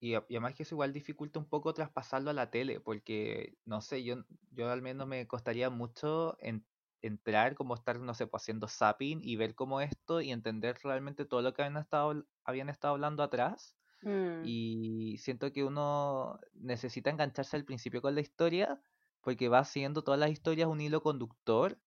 Y 0.00 0.16
además 0.16 0.56
que 0.56 0.64
eso 0.64 0.74
igual 0.74 0.92
dificulta 0.92 1.38
un 1.38 1.48
poco 1.48 1.72
traspasarlo 1.74 2.30
a 2.30 2.32
la 2.32 2.50
tele, 2.50 2.80
porque, 2.80 3.56
no 3.64 3.80
sé, 3.80 4.02
yo, 4.02 4.16
yo 4.50 4.68
al 4.68 4.82
menos 4.82 5.06
me 5.06 5.28
costaría 5.28 5.70
mucho 5.70 6.36
en- 6.40 6.66
entrar, 7.02 7.54
como 7.56 7.74
estar, 7.74 7.98
no 8.00 8.14
sé, 8.14 8.26
pues 8.26 8.42
haciendo 8.44 8.68
zapping 8.68 9.20
y 9.22 9.36
ver 9.36 9.54
como 9.54 9.80
esto 9.80 10.20
y 10.20 10.30
entender 10.32 10.78
realmente 10.82 11.24
todo 11.26 11.42
lo 11.42 11.54
que 11.54 11.62
habían 11.62 11.78
estado, 11.82 12.26
habían 12.44 12.68
estado 12.70 12.94
hablando 12.94 13.22
atrás. 13.22 13.76
Mm, 14.04 14.48
Y 14.48 15.16
siento 15.18 15.52
que 15.52 15.64
uno 15.64 16.40
necesita 16.54 17.10
engancharse 17.10 17.56
al 17.56 17.64
principio 17.64 18.02
con 18.02 18.14
la 18.14 18.20
historia, 18.22 18.82
porque 19.20 19.48
va 19.48 19.64
siguiendo 19.64 20.02
todas 20.04 20.18
las 20.20 20.30
historias 20.30 20.68
un 20.68 20.80
hilo 20.80 21.02
conductor 21.02 21.80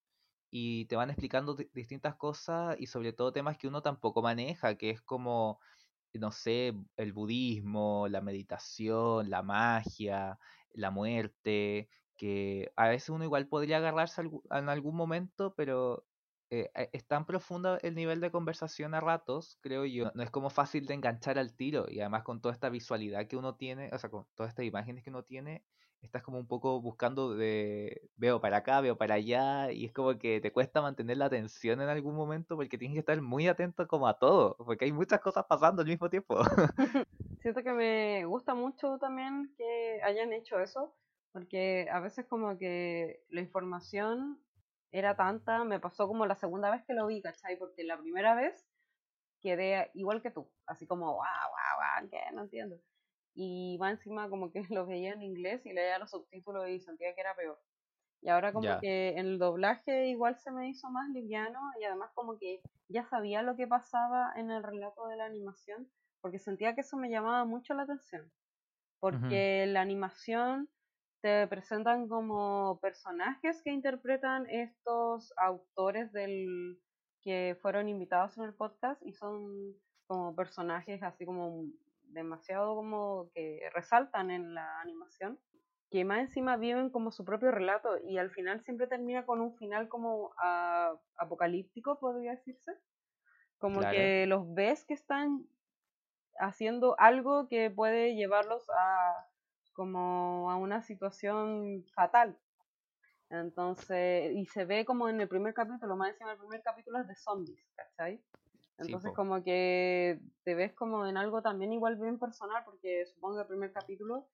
y 0.51 0.85
te 0.85 0.95
van 0.95 1.09
explicando 1.11 1.55
di- 1.55 1.69
distintas 1.73 2.15
cosas 2.15 2.77
y 2.79 2.87
sobre 2.87 3.13
todo 3.13 3.33
temas 3.33 3.57
que 3.57 3.67
uno 3.67 3.81
tampoco 3.81 4.21
maneja, 4.21 4.77
que 4.77 4.91
es 4.91 5.01
como 5.01 5.59
no 6.13 6.31
sé, 6.31 6.73
el 6.97 7.13
budismo, 7.13 8.07
la 8.09 8.21
meditación, 8.21 9.29
la 9.29 9.43
magia, 9.43 10.39
la 10.71 10.91
muerte, 10.91 11.89
que 12.17 12.71
a 12.75 12.87
veces 12.89 13.09
uno 13.09 13.23
igual 13.23 13.47
podría 13.47 13.77
agarrarse 13.77 14.21
en 14.21 14.69
algún 14.69 14.95
momento, 14.95 15.53
pero 15.55 16.05
eh, 16.51 16.69
eh, 16.75 16.89
es 16.93 17.05
tan 17.05 17.25
profundo 17.25 17.79
el 17.81 17.95
nivel 17.95 18.21
de 18.21 18.31
conversación 18.31 18.93
a 18.93 19.01
ratos, 19.01 19.57
creo 19.61 19.85
yo, 19.85 20.11
no 20.13 20.23
es 20.23 20.29
como 20.29 20.49
fácil 20.49 20.85
de 20.85 20.93
enganchar 20.93 21.39
al 21.39 21.55
tiro 21.55 21.85
y 21.89 21.99
además 21.99 22.23
con 22.23 22.39
toda 22.41 22.53
esta 22.53 22.69
visualidad 22.69 23.27
que 23.27 23.35
uno 23.35 23.55
tiene, 23.55 23.89
o 23.93 23.97
sea, 23.97 24.09
con 24.09 24.25
todas 24.35 24.51
estas 24.51 24.65
imágenes 24.65 25.03
que 25.03 25.09
uno 25.09 25.23
tiene, 25.23 25.63
estás 26.01 26.23
como 26.23 26.37
un 26.37 26.47
poco 26.47 26.79
buscando 26.81 27.35
de 27.35 28.09
veo 28.15 28.39
para 28.39 28.57
acá, 28.57 28.79
veo 28.81 28.97
para 28.97 29.15
allá 29.15 29.71
y 29.71 29.85
es 29.85 29.91
como 29.91 30.17
que 30.17 30.39
te 30.39 30.51
cuesta 30.51 30.81
mantener 30.81 31.17
la 31.17 31.25
atención 31.25 31.81
en 31.81 31.89
algún 31.89 32.15
momento 32.15 32.55
porque 32.55 32.77
tienes 32.77 32.95
que 32.95 32.99
estar 32.99 33.19
muy 33.21 33.47
atento 33.47 33.87
como 33.87 34.07
a 34.07 34.17
todo, 34.19 34.55
porque 34.57 34.85
hay 34.85 34.91
muchas 34.91 35.19
cosas 35.19 35.45
pasando 35.49 35.81
al 35.81 35.87
mismo 35.87 36.09
tiempo. 36.09 36.37
Siento 37.41 37.63
que 37.63 37.73
me 37.73 38.25
gusta 38.25 38.55
mucho 38.55 38.97
también 38.99 39.53
que 39.57 39.99
hayan 40.03 40.31
hecho 40.33 40.59
eso, 40.59 40.93
porque 41.35 41.85
a 41.91 41.99
veces 41.99 42.25
como 42.27 42.57
que 42.57 43.21
la 43.27 43.41
información 43.41 44.39
era 44.89 45.17
tanta, 45.17 45.65
me 45.65 45.81
pasó 45.81 46.07
como 46.07 46.25
la 46.25 46.37
segunda 46.37 46.71
vez 46.71 46.85
que 46.87 46.93
lo 46.93 47.07
vi, 47.07 47.21
¿cachai? 47.21 47.59
Porque 47.59 47.83
la 47.83 47.99
primera 47.99 48.35
vez 48.35 48.65
quedé 49.41 49.91
igual 49.95 50.21
que 50.21 50.31
tú, 50.31 50.49
así 50.65 50.87
como, 50.87 51.07
guau, 51.13 51.17
guau, 51.17 51.99
guau, 51.99 52.09
¿qué? 52.09 52.21
No 52.33 52.43
entiendo. 52.43 52.79
Y 53.33 53.77
va 53.81 53.91
encima 53.91 54.29
como 54.29 54.49
que 54.49 54.61
lo 54.69 54.85
veía 54.85 55.11
en 55.11 55.23
inglés 55.23 55.65
y 55.65 55.73
leía 55.73 55.99
los 55.99 56.11
subtítulos 56.11 56.69
y 56.69 56.79
sentía 56.79 57.13
que 57.13 57.19
era 57.19 57.35
peor. 57.35 57.59
Y 58.21 58.29
ahora 58.29 58.53
como 58.53 58.79
que 58.79 59.09
en 59.09 59.27
el 59.27 59.37
doblaje 59.37 60.07
igual 60.07 60.37
se 60.37 60.51
me 60.51 60.69
hizo 60.69 60.89
más 60.89 61.09
liviano 61.09 61.59
y 61.81 61.83
además 61.83 62.11
como 62.13 62.39
que 62.39 62.61
ya 62.87 63.03
sabía 63.03 63.41
lo 63.41 63.57
que 63.57 63.67
pasaba 63.67 64.31
en 64.37 64.51
el 64.51 64.63
relato 64.63 65.05
de 65.07 65.17
la 65.17 65.25
animación, 65.25 65.91
porque 66.21 66.39
sentía 66.39 66.75
que 66.75 66.81
eso 66.81 66.95
me 66.95 67.09
llamaba 67.09 67.43
mucho 67.43 67.73
la 67.73 67.83
atención, 67.83 68.31
porque 69.01 69.65
la 69.67 69.81
animación 69.81 70.69
te 71.25 71.47
presentan 71.47 72.07
como 72.07 72.77
personajes 72.83 73.59
que 73.63 73.71
interpretan 73.71 74.47
estos 74.47 75.33
autores 75.37 76.11
del 76.11 76.79
que 77.23 77.57
fueron 77.63 77.89
invitados 77.89 78.37
en 78.37 78.43
el 78.43 78.53
podcast 78.53 79.01
y 79.03 79.11
son 79.11 79.73
como 80.05 80.35
personajes 80.35 81.01
así 81.01 81.25
como 81.25 81.65
demasiado 82.09 82.75
como 82.75 83.31
que 83.33 83.67
resaltan 83.73 84.29
en 84.29 84.53
la 84.53 84.81
animación 84.81 85.39
que 85.89 86.05
más 86.05 86.19
encima 86.19 86.57
viven 86.57 86.91
como 86.91 87.09
su 87.09 87.25
propio 87.25 87.49
relato 87.49 87.97
y 88.03 88.19
al 88.19 88.29
final 88.29 88.61
siempre 88.61 88.85
termina 88.85 89.25
con 89.25 89.41
un 89.41 89.57
final 89.57 89.89
como 89.89 90.31
ah, 90.37 90.93
apocalíptico, 91.17 91.99
podría 91.99 92.33
decirse. 92.35 92.71
Como 93.57 93.79
claro, 93.79 93.95
que 93.95 94.27
los 94.27 94.53
ves 94.53 94.85
que 94.85 94.93
están 94.93 95.47
haciendo 96.37 96.95
algo 96.99 97.47
que 97.47 97.71
puede 97.71 98.13
llevarlos 98.13 98.69
a 98.69 99.25
como 99.75 100.49
a 100.49 100.55
una 100.55 100.81
situación 100.81 101.85
fatal. 101.93 102.35
Entonces, 103.29 104.31
y 104.33 104.45
se 104.47 104.65
ve 104.65 104.85
como 104.85 105.09
en 105.09 105.19
el 105.19 105.27
primer 105.27 105.53
capítulo, 105.53 105.95
más 105.95 106.11
encima 106.11 106.31
el 106.31 106.37
primer 106.39 106.61
capítulo 106.63 106.99
es 106.99 107.07
de 107.07 107.15
zombies, 107.15 107.63
¿cachai? 107.75 108.23
Entonces 108.77 109.13
como 109.13 109.43
que 109.43 110.19
te 110.43 110.55
ves 110.55 110.73
como 110.73 111.05
en 111.05 111.17
algo 111.17 111.41
también 111.41 111.73
igual 111.73 111.95
bien 111.95 112.19
personal, 112.19 112.63
porque 112.65 113.05
supongo 113.05 113.35
que 113.35 113.41
el 113.41 113.47
primer 113.47 113.71
capítulo, 113.71 114.27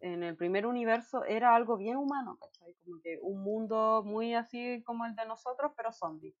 en 0.00 0.22
el 0.22 0.36
primer 0.36 0.66
universo, 0.66 1.24
era 1.24 1.54
algo 1.54 1.76
bien 1.76 1.96
humano, 1.96 2.36
¿cachai? 2.40 2.74
Como 2.84 3.00
que 3.00 3.18
un 3.22 3.42
mundo 3.42 4.02
muy 4.04 4.34
así 4.34 4.82
como 4.84 5.06
el 5.06 5.14
de 5.14 5.26
nosotros, 5.26 5.72
pero 5.76 5.92
zombie, 5.92 6.34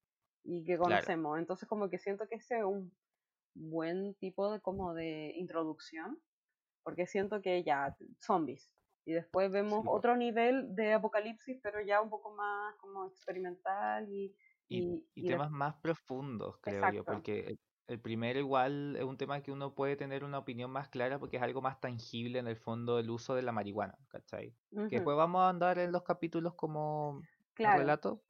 y 0.44 0.64
que 0.64 0.76
claro, 0.76 0.84
conocemos. 0.84 1.38
Entonces 1.38 1.68
como 1.68 1.88
que 1.88 1.98
siento 1.98 2.28
que 2.28 2.36
ese 2.36 2.58
es 2.58 2.64
un 2.64 2.92
buen 3.54 4.14
tipo 4.14 4.52
de 4.52 4.60
como 4.60 4.92
de 4.94 5.32
introducción, 5.36 6.20
porque 6.82 7.06
siento 7.06 7.40
que 7.42 7.62
ya, 7.64 7.96
zombies. 8.20 8.72
Y 9.04 9.12
después 9.12 9.50
vemos 9.50 9.82
sí, 9.82 9.88
otro 9.88 10.16
nivel 10.16 10.74
de 10.74 10.92
apocalipsis, 10.94 11.58
pero 11.62 11.80
ya 11.80 12.00
un 12.02 12.10
poco 12.10 12.34
más 12.34 12.76
como 12.76 13.06
experimental 13.08 14.08
y, 14.10 14.36
Y, 14.68 14.84
y, 14.84 15.08
y 15.14 15.24
y 15.24 15.30
de- 15.30 15.40
temas 15.40 15.50
más 15.50 15.76
profundos, 15.82 16.56
creo 16.62 16.86
yo, 16.86 17.04
exacto. 17.04 17.04
porque 17.04 17.58
el, 17.86 18.00
primero 18.00 18.38
igual 18.38 18.94
es 18.96 19.02
un 19.04 19.16
tema 19.16 19.42
que 19.42 19.50
uno 19.50 19.74
puede 19.74 19.96
tener 19.96 20.22
una 20.24 20.38
opinión 20.38 20.70
más 20.70 20.88
clara 20.88 21.18
porque 21.18 21.38
es 21.38 21.42
algo 21.42 21.60
más 21.60 21.80
tangible 21.80 22.38
en 22.38 22.46
el 22.46 22.56
fondo 22.56 22.98
el 23.00 23.10
uso 23.10 23.34
de 23.34 23.42
la 23.42 23.50
marihuana, 23.52 23.98
¿cachai? 24.08 24.56
Que 24.88 24.96
Ujú, 24.96 24.96
después 24.96 25.16
vamos 25.16 25.40
a 25.42 25.48
andar 25.48 25.78
en 25.80 25.90
los 25.92 26.02
capítulos 26.04 26.54
como 26.54 27.28
Claro. 27.54 27.96
relato, 27.96 28.24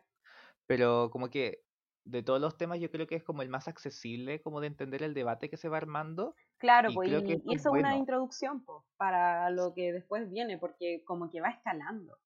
pero 0.66 1.10
como 1.10 1.30
que 1.30 1.64
de 2.04 2.22
todos 2.22 2.40
los 2.40 2.56
temas 2.58 2.80
yo 2.80 2.90
creo 2.90 3.06
que 3.06 3.16
es 3.16 3.24
como 3.24 3.42
el 3.42 3.50
más 3.50 3.68
accesible 3.68 4.42
como 4.42 4.60
de 4.60 4.68
entender 4.68 5.02
el 5.04 5.14
debate 5.14 5.50
que 5.50 5.56
se 5.58 5.68
va 5.70 5.78
armando 5.78 6.34
Claro, 6.60 6.92
y 6.92 6.94
pues, 6.94 7.10
y, 7.10 7.24
eso 7.34 7.38
y 7.44 7.54
es 7.54 7.60
eso 7.60 7.70
es 7.70 7.74
una 7.74 7.96
bueno, 7.96 7.98
introducción, 7.98 8.64
pues, 8.64 8.84
para 8.96 9.50
lo 9.50 9.74
que 9.74 9.92
después 9.92 10.30
viene, 10.30 10.58
porque 10.58 11.02
como 11.04 11.28
que 11.30 11.40
va 11.40 11.48
escalando. 11.50 12.20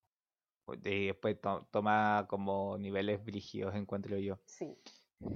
pues, 0.64 0.80
y 0.84 1.06
después 1.06 1.40
to- 1.40 1.68
toma 1.70 2.26
como 2.28 2.78
niveles 2.78 3.24
brígidos, 3.24 3.74
encuentro 3.74 4.16
yo. 4.18 4.40
Sí. 4.46 4.78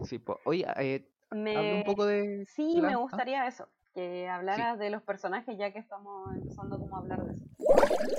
Sí, 0.02 0.18
pues, 0.18 0.38
oye, 0.44 0.66
eh, 0.78 1.12
habla 1.52 1.76
un 1.76 1.84
Me, 1.84 1.84
poco 1.84 2.06
de 2.06 2.48
sí, 2.54 2.80
me 2.82 2.96
la... 2.96 3.06
¿ah? 3.10 3.22
gustaría 3.22 3.46
eso, 3.46 3.68
que 3.94 4.28
Sí, 4.50 4.68
hablaras 4.68 4.78
de 4.78 4.90
los 4.90 5.02
personajes 5.02 5.56
ya 5.58 5.72
que 5.72 5.78
estamos 5.78 6.34
empezando 6.34 6.78
como 6.78 6.96
a 6.96 7.00
hablar 7.00 7.24
de 7.24 7.32
eso. 7.32 7.46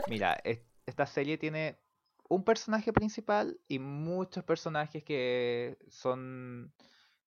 Mira, 0.06 0.34
es- 0.44 0.60
esta 0.86 1.04
esta 1.04 1.06
serie 1.06 1.38
tiene 1.38 1.80
un 2.30 2.44
personaje 2.44 2.92
principal 2.94 3.60
y 3.68 3.78
muchos 3.80 4.44
personajes 4.44 5.04
que 5.04 5.78
son, 5.90 6.74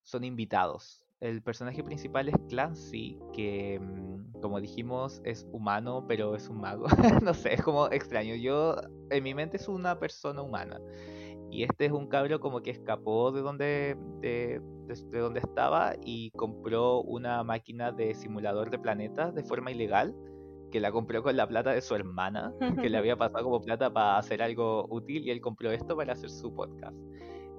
son 0.03 0.23
invitados. 0.25 1.02
El 1.23 1.41
personaje 1.41 1.81
principal 1.85 2.27
es 2.27 2.35
Clancy, 2.49 3.17
que 3.31 3.79
mm, 3.79 4.41
como 4.41 4.59
dijimos 4.59 5.21
es 5.23 5.47
humano, 5.53 6.03
pero 6.05 6.35
es 6.35 6.49
un 6.49 6.59
mago. 6.59 6.85
no 7.23 7.33
sé, 7.33 7.53
es 7.53 7.63
como 7.63 7.87
extraño. 7.87 8.35
Yo, 8.35 8.75
en 9.09 9.23
mi 9.23 9.33
mente 9.33 9.55
es 9.55 9.69
una 9.69 9.97
persona 9.97 10.41
humana. 10.41 10.81
Y 11.49 11.63
este 11.63 11.85
es 11.85 11.93
un 11.93 12.07
cabro 12.07 12.41
como 12.41 12.61
que 12.61 12.71
escapó 12.71 13.31
de 13.31 13.39
donde, 13.39 13.95
de, 14.19 14.59
de 14.85 15.19
donde 15.19 15.39
estaba 15.39 15.93
y 16.03 16.29
compró 16.31 17.01
una 17.03 17.41
máquina 17.45 17.93
de 17.93 18.15
simulador 18.15 18.69
de 18.69 18.79
planetas 18.79 19.33
de 19.33 19.43
forma 19.45 19.71
ilegal 19.71 20.13
que 20.73 20.81
la 20.81 20.91
compró 20.91 21.23
con 21.23 21.37
la 21.37 21.47
plata 21.47 21.71
de 21.71 21.79
su 21.79 21.95
hermana, 21.95 22.53
que 22.81 22.89
le 22.89 22.97
había 22.97 23.15
pasado 23.15 23.45
como 23.45 23.61
plata 23.61 23.93
para 23.93 24.17
hacer 24.17 24.41
algo 24.41 24.87
útil 24.89 25.25
y 25.25 25.31
él 25.31 25.39
compró 25.39 25.71
esto 25.71 25.95
para 25.95 26.11
hacer 26.11 26.29
su 26.29 26.53
podcast. 26.53 26.97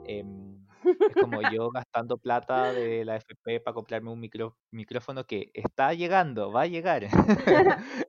Em, 0.05 0.54
es 0.85 1.15
como 1.21 1.41
yo 1.59 1.71
gastando 1.71 2.19
plata 2.19 2.73
de 2.73 3.05
la 3.05 3.17
FP 3.17 3.61
para 3.61 3.75
comprarme 3.75 4.11
un 4.11 4.21
micro, 4.21 4.57
micrófono 4.71 5.25
que 5.25 5.51
está 5.55 5.95
llegando, 5.95 6.53
va 6.53 6.63
a 6.63 6.67
llegar. 6.67 7.07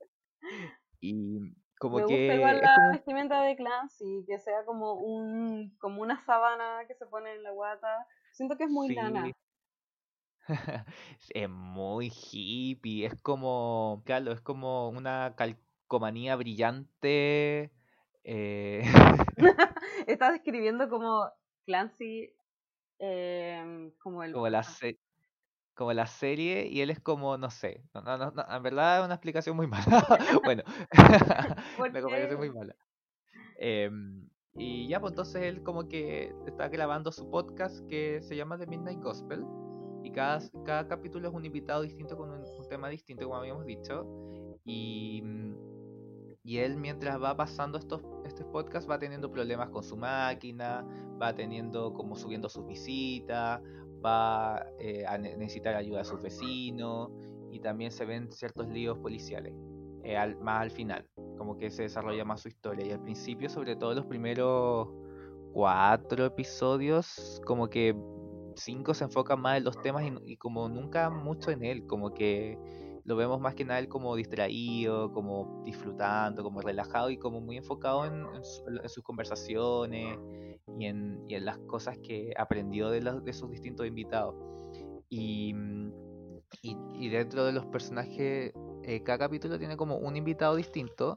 y 1.00 1.54
como 1.78 1.98
Me 1.98 2.06
que... 2.06 2.18
gusta 2.28 2.34
igual 2.34 2.60
la 2.62 2.74
como- 2.74 2.92
vestimenta 2.92 3.42
de 3.42 3.56
Clancy, 3.56 4.24
que 4.26 4.38
sea 4.38 4.64
como 4.64 4.94
un 4.94 5.76
como 5.78 6.02
una 6.02 6.18
sábana 6.24 6.84
que 6.88 6.94
se 6.94 7.06
pone 7.06 7.34
en 7.34 7.42
la 7.42 7.50
guata. 7.50 8.06
Siento 8.32 8.56
que 8.56 8.64
es 8.64 8.70
muy 8.70 8.88
Sí. 8.88 8.94
lana. 8.94 9.30
es 11.30 11.48
muy 11.48 12.12
hippie, 12.30 13.04
es 13.06 13.20
como, 13.20 14.02
claro, 14.06 14.30
es 14.32 14.40
como 14.40 14.88
una 14.90 15.34
calcomanía 15.36 16.36
brillante. 16.36 17.72
eh, 18.24 18.82
Estás 20.06 20.32
describiendo 20.34 20.88
como 20.88 21.28
Clancy 21.66 22.32
em, 22.98 23.90
como 23.98 24.22
el 24.22 24.32
como 24.32 24.48
la, 24.48 24.62
se- 24.62 24.98
como 25.74 25.92
la 25.92 26.06
serie 26.06 26.66
y 26.68 26.80
él 26.80 26.90
es 26.90 27.00
como, 27.00 27.36
no 27.38 27.50
sé, 27.50 27.82
no, 27.94 28.02
no, 28.02 28.30
no, 28.30 28.44
en 28.48 28.62
verdad 28.62 29.00
es 29.00 29.04
una 29.06 29.14
explicación 29.14 29.56
muy 29.56 29.66
mala. 29.68 30.40
bueno, 30.44 30.62
¿Por 31.76 31.90
una 31.90 32.00
comparación 32.02 32.38
muy 32.38 32.50
mala. 32.50 32.76
Em, 33.58 34.28
y 34.54 34.88
ya, 34.88 35.00
pues 35.00 35.12
entonces 35.12 35.42
él 35.42 35.62
como 35.62 35.88
que 35.88 36.34
está 36.46 36.68
grabando 36.68 37.12
su 37.12 37.30
podcast 37.30 37.86
que 37.88 38.22
se 38.22 38.36
llama 38.36 38.58
The 38.58 38.66
Midnight 38.66 39.00
Gospel 39.00 39.44
y 40.02 40.12
cada, 40.12 40.40
cada 40.64 40.88
capítulo 40.88 41.28
es 41.28 41.34
un 41.34 41.44
invitado 41.44 41.82
distinto 41.82 42.16
con 42.16 42.30
un, 42.30 42.42
un 42.42 42.68
tema 42.68 42.88
distinto, 42.88 43.26
como 43.26 43.38
habíamos 43.38 43.66
dicho. 43.66 44.06
Y, 44.64 45.22
mm, 45.22 45.65
y 46.46 46.58
él 46.58 46.76
mientras 46.76 47.20
va 47.20 47.36
pasando 47.36 47.76
estos, 47.76 48.02
podcasts 48.52 48.88
va 48.88 48.98
teniendo 48.98 49.30
problemas 49.30 49.68
con 49.70 49.82
su 49.82 49.96
máquina, 49.96 50.86
va 51.20 51.34
teniendo 51.34 51.92
como 51.92 52.14
subiendo 52.14 52.48
sus 52.48 52.64
visitas, 52.66 53.60
va 54.04 54.64
eh, 54.78 55.04
a 55.06 55.18
ne- 55.18 55.36
necesitar 55.36 55.74
ayuda 55.74 55.98
de 55.98 56.04
sus 56.04 56.22
vecinos 56.22 57.10
y 57.50 57.58
también 57.58 57.90
se 57.90 58.04
ven 58.04 58.30
ciertos 58.30 58.68
líos 58.68 58.96
policiales 58.98 59.52
eh, 60.04 60.16
al- 60.16 60.36
más 60.38 60.62
al 60.62 60.70
final, 60.70 61.04
como 61.36 61.58
que 61.58 61.68
se 61.68 61.82
desarrolla 61.82 62.24
más 62.24 62.42
su 62.42 62.48
historia. 62.48 62.86
Y 62.86 62.92
al 62.92 63.02
principio 63.02 63.48
sobre 63.48 63.74
todo 63.74 63.94
los 63.94 64.06
primeros 64.06 64.88
cuatro 65.52 66.26
episodios 66.26 67.40
como 67.44 67.68
que 67.68 67.96
cinco 68.54 68.94
se 68.94 69.04
enfocan 69.04 69.40
más 69.40 69.58
en 69.58 69.64
los 69.64 69.80
temas 69.82 70.04
y, 70.04 70.32
y 70.32 70.36
como 70.36 70.68
nunca 70.68 71.10
mucho 71.10 71.50
en 71.50 71.64
él, 71.64 71.86
como 71.86 72.14
que 72.14 72.56
lo 73.06 73.16
vemos 73.16 73.40
más 73.40 73.54
que 73.54 73.64
nada 73.64 73.78
él 73.80 73.88
como 73.88 74.14
distraído, 74.16 75.12
como 75.12 75.62
disfrutando, 75.64 76.42
como 76.42 76.60
relajado 76.60 77.10
y 77.10 77.18
como 77.18 77.40
muy 77.40 77.56
enfocado 77.56 78.04
en, 78.06 78.14
en 78.34 78.44
su- 78.44 78.64
en 78.82 78.88
sus 78.88 79.04
conversaciones 79.04 80.18
y 80.78 80.86
en, 80.86 81.22
y 81.28 81.34
en 81.36 81.44
las 81.44 81.58
cosas 81.60 81.98
que 81.98 82.32
aprendió 82.36 82.90
de, 82.90 83.00
los, 83.02 83.24
de 83.24 83.32
sus 83.32 83.50
distintos 83.50 83.86
invitados. 83.86 84.34
Y, 85.08 85.54
mm, 85.54 85.92
y, 86.62 86.76
y 86.94 87.08
dentro 87.08 87.44
de 87.44 87.52
los 87.52 87.66
personajes, 87.66 88.52
eh, 88.82 89.02
cada 89.04 89.18
capítulo 89.18 89.58
tiene 89.58 89.76
como 89.76 89.98
un 89.98 90.16
invitado 90.16 90.56
distinto 90.56 91.16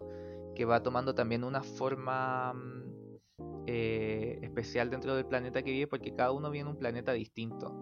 que 0.56 0.66
va 0.66 0.84
tomando 0.84 1.16
también 1.16 1.44
una 1.44 1.64
forma 1.64 2.54
mm, 2.54 3.18
eh, 3.68 4.40
especial 4.42 4.90
dentro 4.90 5.16
del 5.16 5.26
planeta 5.26 5.62
que 5.64 5.72
vive 5.72 5.88
porque 5.88 6.14
cada 6.14 6.32
uno 6.32 6.50
viene 6.52 6.70
en 6.70 6.76
un 6.76 6.80
planeta 6.80 7.14
distinto. 7.14 7.74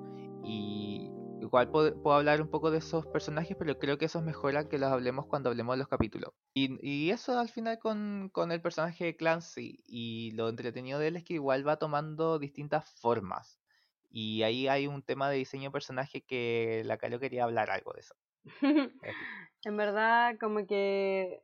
Y 0.44 1.12
igual 1.48 1.70
puedo, 1.72 2.02
puedo 2.02 2.18
hablar 2.18 2.42
un 2.42 2.50
poco 2.50 2.72
de 2.72 2.80
esos 2.80 3.08
personajes, 3.08 3.56
pero 3.58 3.78
creo 3.80 3.98
que 3.98 4.06
eso 4.06 4.20
es 4.20 4.26
mejor 4.26 4.56
a 4.58 4.68
que 4.70 4.78
los 4.80 4.92
hablemos 4.92 5.26
cuando 5.28 5.50
hablemos 5.50 5.74
de 5.76 5.80
los 5.80 5.88
capítulos. 5.88 6.32
Y, 6.54 6.78
y 6.88 7.12
eso 7.12 7.38
al 7.40 7.50
final 7.50 7.80
con, 7.80 8.30
con 8.34 8.52
el 8.52 8.62
personaje 8.62 9.06
de 9.06 9.18
Clancy 9.18 9.84
y 9.86 10.32
lo 10.32 10.50
entretenido 10.50 11.00
de 11.00 11.08
él 11.10 11.16
es 11.18 11.24
que 11.24 11.36
igual 11.36 11.68
va 11.68 11.78
tomando 11.80 12.40
distintas 12.40 12.90
formas. 13.00 13.62
Y 14.10 14.44
ahí 14.44 14.68
hay 14.68 14.88
un 14.88 15.04
tema 15.04 15.30
de 15.30 15.38
diseño 15.38 15.66
de 15.70 15.72
personaje 15.72 16.26
que 16.26 16.84
la 16.86 16.98
Calo 16.98 17.20
quería 17.20 17.44
hablar 17.44 17.70
algo 17.72 17.94
de 17.94 18.02
eso. 18.02 18.16
Eh, 19.02 19.16
En 19.64 19.78
verdad, 19.78 20.38
como 20.40 20.66
que 20.68 21.42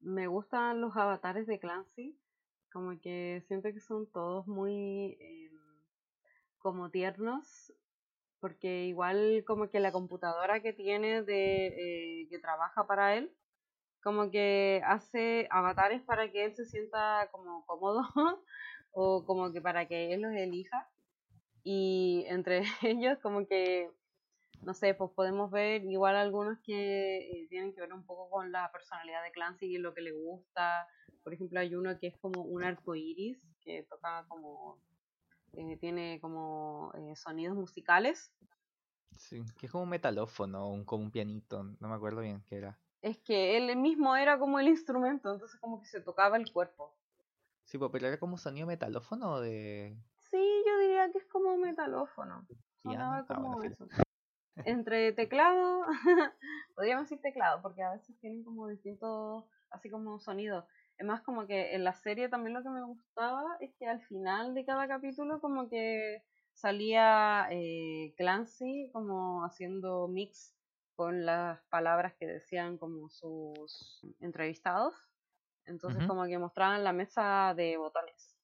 me 0.00 0.26
gustan 0.28 0.80
los 0.80 0.96
avatares 0.96 1.46
de 1.46 1.58
Clancy. 1.58 2.18
Como 2.72 3.00
que 3.00 3.42
siento 3.48 3.72
que 3.72 3.80
son 3.80 4.10
todos 4.10 4.46
muy 4.46 5.16
em, 5.20 5.58
como 6.58 6.90
tiernos. 6.90 7.72
Porque 8.44 8.84
igual 8.84 9.42
como 9.46 9.70
que 9.70 9.80
la 9.80 9.90
computadora 9.90 10.60
que 10.60 10.74
tiene 10.74 11.22
de 11.22 11.68
eh, 11.68 12.28
que 12.28 12.38
trabaja 12.38 12.86
para 12.86 13.16
él, 13.16 13.32
como 14.02 14.30
que 14.30 14.82
hace 14.84 15.48
avatares 15.50 16.02
para 16.02 16.30
que 16.30 16.44
él 16.44 16.54
se 16.54 16.66
sienta 16.66 17.26
como 17.32 17.64
cómodo 17.64 18.02
o 18.92 19.24
como 19.24 19.50
que 19.50 19.62
para 19.62 19.88
que 19.88 20.12
él 20.12 20.20
los 20.20 20.34
elija. 20.34 20.90
Y 21.62 22.26
entre 22.28 22.64
ellos 22.82 23.18
como 23.22 23.46
que 23.46 23.88
no 24.60 24.74
sé, 24.74 24.92
pues 24.92 25.10
podemos 25.12 25.50
ver 25.50 25.82
igual 25.82 26.14
algunos 26.14 26.58
que 26.58 27.20
eh, 27.20 27.46
tienen 27.48 27.72
que 27.72 27.80
ver 27.80 27.94
un 27.94 28.04
poco 28.04 28.28
con 28.28 28.52
la 28.52 28.70
personalidad 28.70 29.22
de 29.22 29.32
Clancy 29.32 29.74
y 29.74 29.78
lo 29.78 29.94
que 29.94 30.02
le 30.02 30.12
gusta. 30.12 30.86
Por 31.22 31.32
ejemplo, 31.32 31.60
hay 31.60 31.74
uno 31.74 31.98
que 31.98 32.08
es 32.08 32.18
como 32.18 32.42
un 32.42 32.62
arco 32.62 32.94
iris, 32.94 33.38
que 33.62 33.84
toca 33.84 34.26
como, 34.28 34.82
eh, 35.56 35.76
tiene 35.80 36.20
como 36.20 36.92
eh, 36.94 37.14
sonidos 37.16 37.56
musicales. 37.56 38.32
Sí, 39.16 39.44
que 39.58 39.66
es 39.66 39.72
como 39.72 39.84
un 39.84 39.90
metalófono, 39.90 40.68
un, 40.68 40.84
como 40.84 41.04
un 41.04 41.10
pianito, 41.10 41.62
no 41.62 41.88
me 41.88 41.94
acuerdo 41.94 42.20
bien 42.20 42.42
qué 42.48 42.56
era. 42.56 42.78
Es 43.00 43.18
que 43.18 43.56
él 43.56 43.76
mismo 43.76 44.16
era 44.16 44.38
como 44.38 44.58
el 44.58 44.68
instrumento, 44.68 45.32
entonces 45.32 45.58
como 45.60 45.80
que 45.80 45.86
se 45.86 46.00
tocaba 46.00 46.36
el 46.36 46.50
cuerpo. 46.52 46.94
Sí, 47.64 47.78
pues, 47.78 47.90
pero 47.92 48.06
era 48.08 48.18
como 48.18 48.36
sonido 48.38 48.66
metalófono 48.66 49.40
de 49.40 49.96
Sí, 50.30 50.64
yo 50.66 50.78
diría 50.78 51.10
que 51.12 51.18
es 51.18 51.26
como 51.26 51.56
metalófono. 51.56 52.46
Sonaba. 52.82 53.18
Ah, 53.28 53.34
bueno, 53.36 53.52
como 53.52 53.62
eso. 53.62 53.86
Entre 54.64 55.12
teclado, 55.12 55.84
podríamos 56.74 57.08
decir 57.08 57.20
teclado, 57.22 57.60
porque 57.62 57.82
a 57.82 57.92
veces 57.92 58.18
tienen 58.20 58.42
como 58.42 58.68
distintos, 58.68 59.44
así 59.70 59.90
como 59.90 60.18
sonidos. 60.20 60.64
Es 60.96 61.06
más 61.06 61.22
como 61.22 61.46
que 61.46 61.74
en 61.74 61.84
la 61.84 61.94
serie 61.94 62.28
también 62.28 62.54
lo 62.54 62.62
que 62.62 62.68
me 62.68 62.84
gustaba 62.84 63.56
es 63.60 63.74
que 63.78 63.86
al 63.86 64.00
final 64.02 64.54
de 64.54 64.64
cada 64.64 64.86
capítulo 64.86 65.40
como 65.40 65.68
que 65.68 66.22
salía 66.52 67.48
eh, 67.50 68.14
Clancy 68.16 68.90
como 68.92 69.44
haciendo 69.44 70.06
mix 70.08 70.54
con 70.94 71.26
las 71.26 71.60
palabras 71.64 72.14
que 72.14 72.26
decían 72.26 72.78
como 72.78 73.10
sus 73.10 74.04
entrevistados. 74.20 74.94
Entonces 75.66 76.06
como 76.06 76.24
que 76.26 76.38
mostraban 76.38 76.84
la 76.84 76.92
mesa 76.92 77.54
de 77.56 77.76
botones. 77.76 78.36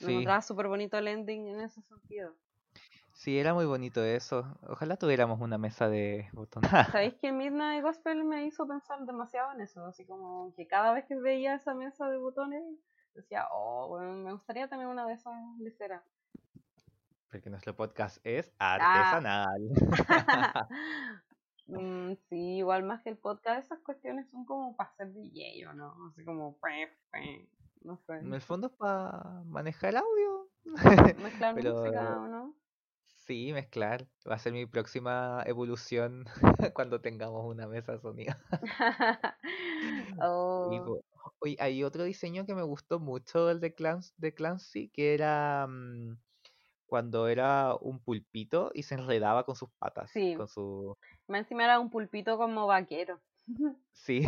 Me 0.00 0.12
encontraba 0.12 0.42
súper 0.42 0.68
bonito 0.68 0.98
el 0.98 1.08
ending 1.08 1.48
en 1.48 1.60
ese 1.60 1.82
sentido. 1.82 2.34
Sí, 3.24 3.38
era 3.38 3.54
muy 3.54 3.64
bonito 3.64 4.04
eso. 4.04 4.44
Ojalá 4.68 4.96
tuviéramos 4.96 5.40
una 5.40 5.56
mesa 5.56 5.88
de 5.88 6.28
botones. 6.34 6.70
¿Sabéis 7.02 7.14
que 7.14 7.32
Midnight 7.32 7.82
Gospel 7.82 8.22
me 8.24 8.44
hizo 8.44 8.66
pensar 8.68 9.00
demasiado 9.06 9.52
en 9.52 9.62
eso? 9.62 9.84
Así 9.86 10.04
como 10.06 10.52
que 10.54 10.66
cada 10.66 10.92
vez 10.92 11.06
que 11.06 11.16
veía 11.16 11.54
esa 11.54 11.72
mesa 11.72 12.08
de 12.10 12.18
botones, 12.18 12.62
decía, 13.14 13.46
oh, 13.50 13.88
bueno, 13.88 14.12
me 14.12 14.32
gustaría 14.32 14.68
tener 14.68 14.86
una 14.86 15.06
de 15.06 15.14
esas 15.14 15.32
leceras. 15.58 16.02
Porque 17.30 17.48
nuestro 17.48 17.74
podcast 17.74 18.18
es 18.24 18.52
Ah. 18.58 18.74
artesanal. 18.74 19.60
Mm, 21.66 22.12
sí, 22.28 22.58
igual 22.58 22.82
más 22.82 23.00
que 23.02 23.08
el 23.08 23.16
podcast, 23.16 23.64
esas 23.64 23.80
cuestiones 23.80 24.28
son 24.28 24.44
como 24.44 24.76
para 24.76 24.92
ser 24.96 25.10
DJ, 25.14 25.66
¿o 25.66 25.72
no? 25.72 25.94
Así 26.10 26.22
como, 26.22 26.58
no 27.80 27.96
sé. 27.96 28.18
En 28.18 28.34
el 28.34 28.42
fondo 28.42 28.66
es 28.66 28.74
para 28.74 29.40
manejar 29.46 29.96
audio. 29.96 30.50
Mezclar 31.22 31.54
pero- 31.54 31.74
música, 31.74 32.18
¿o 32.20 32.26
no? 32.28 32.54
Sí, 33.26 33.52
mezclar. 33.52 34.06
Va 34.28 34.34
a 34.34 34.38
ser 34.38 34.52
mi 34.52 34.66
próxima 34.66 35.42
evolución 35.46 36.26
cuando 36.74 37.00
tengamos 37.00 37.44
una 37.46 37.66
mesa 37.66 37.98
sonido. 37.98 38.34
Oh, 40.20 41.00
Oye, 41.40 41.56
hay 41.58 41.84
otro 41.84 42.04
diseño 42.04 42.46
que 42.46 42.54
me 42.54 42.62
gustó 42.62 42.98
mucho, 42.98 43.50
el 43.50 43.60
de, 43.60 43.74
Clans, 43.74 44.14
de 44.16 44.32
Clancy, 44.32 44.88
que 44.88 45.12
era 45.12 45.66
mm, 45.68 46.16
cuando 46.86 47.28
era 47.28 47.74
un 47.80 47.98
pulpito 47.98 48.70
y 48.72 48.84
se 48.84 48.94
enredaba 48.94 49.44
con 49.44 49.56
sus 49.56 49.70
patas. 49.78 50.10
Sí. 50.10 50.34
Con 50.36 50.48
su... 50.48 50.96
más 51.26 51.40
encima 51.40 51.64
era 51.64 51.80
un 51.80 51.90
pulpito 51.90 52.38
como 52.38 52.66
vaquero. 52.66 53.20
Sí, 53.92 54.26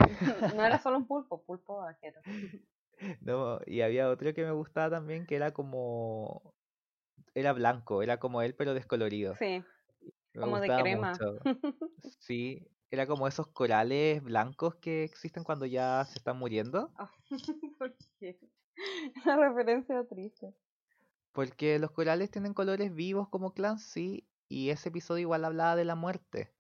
no 0.55 0.65
era 0.65 0.79
solo 0.79 0.99
un 0.99 1.07
pulpo, 1.07 1.43
pulpo 1.43 1.79
vaquero. 1.79 2.21
No, 3.21 3.59
y 3.67 3.81
había 3.81 4.09
otro 4.09 4.33
que 4.33 4.45
me 4.45 4.53
gustaba 4.53 4.91
también 4.91 5.27
que 5.27 5.37
era 5.37 5.53
como. 5.53 6.55
Era 7.37 7.53
blanco, 7.53 8.03
era 8.03 8.19
como 8.19 8.43
él, 8.43 8.55
pero 8.57 8.75
descolorido. 8.75 9.35
Sí, 9.35 9.65
Me 10.35 10.41
como 10.41 10.59
de 10.59 10.69
crema. 10.69 11.13
mucho. 11.13 11.39
Sí, 12.19 12.67
era 12.91 13.07
como 13.07 13.29
esos 13.29 13.49
corales 13.49 14.23
blancos 14.23 14.77
que 14.77 15.05
existen 15.05 15.45
cuando 15.45 15.67
ya 15.67 16.05
se 16.07 16.19
están 16.19 16.39
muriendo. 16.39 16.91
Ah, 16.97 17.11
¿Por 17.79 17.95
qué? 18.19 18.39
Una 19.25 19.37
referencia 19.37 20.05
triste. 20.09 20.55
Porque 21.33 21.79
los 21.79 21.91
corales 21.93 22.31
tienen 22.31 22.55
colores 22.55 22.95
vivos 22.95 23.29
como 23.29 23.53
Clancy 23.53 24.27
y 24.49 24.71
ese 24.71 24.89
episodio 24.89 25.23
igual 25.23 25.45
hablaba 25.45 25.77
de 25.77 25.85
la 25.85 25.95
muerte. 25.95 26.55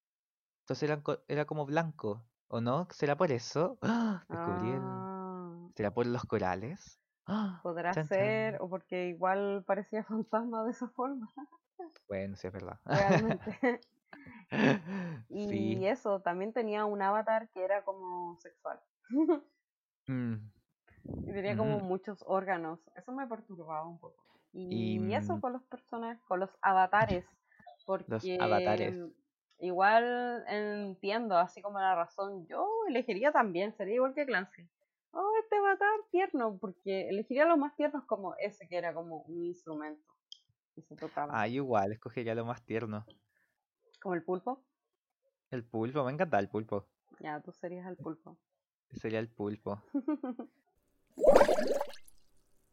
Entonces 0.62 0.84
eran 0.84 1.02
co- 1.02 1.24
era 1.28 1.46
como 1.46 1.66
blanco, 1.66 2.28
¿o 2.48 2.60
no? 2.60 2.88
¿Será 2.92 3.16
por 3.16 3.32
eso? 3.32 3.78
¡Ah! 3.82 4.26
Descubrí 4.30 4.72
el... 4.72 4.82
Ah, 4.82 5.68
¿Será 5.76 5.94
por 5.94 6.06
los 6.06 6.24
corales? 6.26 7.00
¡Ah! 7.26 7.62
podrá 7.62 7.92
Chan, 7.92 8.08
ser, 8.08 8.50
chan. 8.50 8.60
o 8.62 8.68
porque 8.70 9.08
igual 9.08 9.64
parecía 9.66 10.04
fantasma 10.12 10.64
de 10.64 10.70
esa 10.72 10.88
forma, 10.90 11.32
Bueno, 12.08 12.36
sí 12.36 12.46
es 12.46 12.52
verdad. 12.52 12.80
realmente. 12.90 13.50
Y 15.28 15.84
Sí. 15.84 15.86
eso, 15.86 16.20
también 16.20 16.52
tenía 16.52 16.84
un 16.84 17.00
avatar 17.02 17.48
que 17.50 17.64
era 17.64 17.84
como 17.84 18.38
sexual. 18.40 18.80
Mm, 20.08 20.50
Y 21.24 21.32
tenía 21.32 21.56
como 21.56 21.78
ujú. 21.78 21.80
muchos 21.80 22.22
órganos. 22.26 22.80
Eso 22.94 23.12
me 23.12 23.26
perturbaba 23.26 23.86
un 23.86 23.98
poco. 23.98 24.24
Y 24.68 24.98
Y 24.98 25.12
eso 25.14 25.38
mm, 25.38 25.40
con 25.40 25.52
los 25.52 25.62
personajes, 25.64 26.22
con 26.24 26.40
los 26.40 26.50
avatares. 26.62 27.26
los 28.06 28.32
Porque 28.34 28.36
avatares. 28.38 28.96
igual 29.58 30.44
entiendo, 30.48 31.36
así 31.36 31.62
como 31.62 31.78
la 31.80 31.94
razón, 31.94 32.46
yo 32.46 32.68
elegiría 32.88 33.32
también, 33.32 33.74
sería 33.76 33.96
igual 33.96 34.14
que 34.14 34.26
Clancy. 34.26 34.68
Oh, 35.18 35.32
este 35.42 35.56
avatar 35.56 35.88
tierno, 36.10 36.58
porque 36.58 37.08
elegiría 37.08 37.46
los 37.46 37.56
más 37.56 37.74
tiernos 37.74 38.04
como 38.04 38.34
ese 38.36 38.68
que 38.68 38.76
era 38.76 38.92
como 38.92 39.22
un 39.22 39.44
instrumento 39.44 40.04
y 40.74 40.82
se 40.82 40.94
tocaba. 40.94 41.32
Ah, 41.34 41.48
igual, 41.48 41.92
escogería 41.92 42.34
lo 42.34 42.44
más 42.44 42.62
tierno. 42.66 43.06
Como 44.02 44.14
el 44.14 44.22
pulpo. 44.22 44.62
El 45.50 45.64
pulpo, 45.64 46.04
me 46.04 46.12
encanta 46.12 46.38
el 46.38 46.50
pulpo. 46.50 46.86
Ya, 47.20 47.40
tú 47.40 47.50
serías 47.50 47.86
el 47.86 47.96
pulpo. 47.96 48.36
Sería 48.90 49.18
el 49.18 49.30
pulpo. 49.30 49.82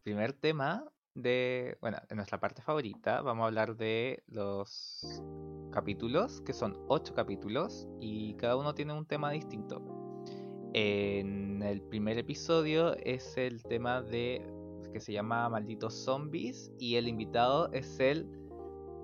Primer 0.04 0.34
tema 0.34 0.84
de, 1.14 1.78
bueno, 1.80 2.00
en 2.10 2.18
nuestra 2.18 2.42
parte 2.42 2.62
favorita, 2.62 3.22
vamos 3.22 3.44
a 3.44 3.48
hablar 3.48 3.78
de 3.78 4.22
los 4.28 5.24
capítulos, 5.72 6.42
que 6.42 6.52
son 6.52 6.76
ocho 6.90 7.14
capítulos, 7.14 7.88
y 8.02 8.36
cada 8.36 8.58
uno 8.58 8.76
tiene 8.76 8.92
un 8.92 9.06
tema 9.06 9.32
distinto. 9.32 10.03
En 10.74 11.62
el 11.62 11.82
primer 11.82 12.18
episodio 12.18 12.96
es 12.98 13.38
el 13.38 13.62
tema 13.64 14.02
de 14.02 14.42
que 14.92 15.00
se 15.00 15.12
llama 15.14 15.50
Malditos 15.50 15.94
Zombies, 16.04 16.72
y 16.80 16.96
el 16.96 17.08
invitado 17.08 17.72
es 17.72 18.00
el 18.00 18.28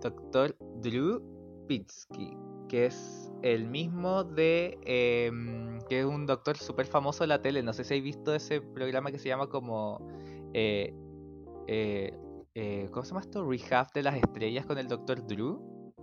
Dr. 0.01 0.55
Drew 0.81 1.21
Pitsky, 1.67 2.37
que 2.67 2.85
es 2.85 3.31
el 3.41 3.67
mismo 3.67 4.23
de 4.23 4.77
em, 4.83 5.79
que 5.89 6.01
es 6.01 6.05
un 6.05 6.25
doctor 6.25 6.57
súper 6.57 6.85
famoso 6.85 7.23
de 7.23 7.27
la 7.27 7.41
tele. 7.41 7.63
No 7.63 7.73
sé 7.73 7.83
si 7.83 7.93
habéis 7.93 8.15
visto 8.15 8.33
ese 8.35 8.61
programa 8.61 9.11
que 9.11 9.17
se 9.19 9.29
llama 9.29 9.47
como 9.47 9.99
eh, 10.53 10.93
eh, 11.67 12.11
eh, 12.55 12.87
¿cómo 12.91 13.03
se 13.03 13.09
llama 13.09 13.21
esto? 13.21 13.47
Rehab 13.47 13.91
de 13.93 14.03
las 14.03 14.15
estrellas 14.15 14.65
con 14.65 14.77
el 14.77 14.87
Dr. 14.87 15.25
Drew. 15.25 15.93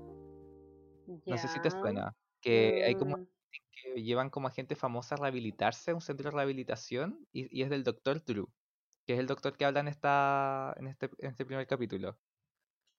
No 1.26 1.38
sé 1.38 1.48
si 1.48 1.60
te 1.60 1.70
suena. 1.70 2.14
Que 2.40 2.84
hay 2.84 2.94
como 2.94 3.16
mm, 3.16 3.26
que 3.72 4.02
llevan 4.02 4.30
como 4.30 4.48
a 4.48 4.50
gente 4.52 4.76
famosa 4.76 5.14
a 5.16 5.18
rehabilitarse 5.18 5.90
a 5.92 5.94
un 5.94 6.00
centro 6.00 6.30
de 6.30 6.36
rehabilitación 6.36 7.26
y, 7.32 7.56
y 7.58 7.62
es 7.62 7.70
del 7.70 7.84
Dr. 7.84 8.24
Drew, 8.24 8.48
que 9.06 9.14
es 9.14 9.20
el 9.20 9.26
doctor 9.26 9.56
que 9.56 9.64
habla 9.66 9.80
en 9.80 9.88
esta 9.88 10.74
en 10.78 10.88
este, 10.88 11.10
en 11.18 11.30
este 11.30 11.46
primer 11.46 11.66
capítulo. 11.66 12.18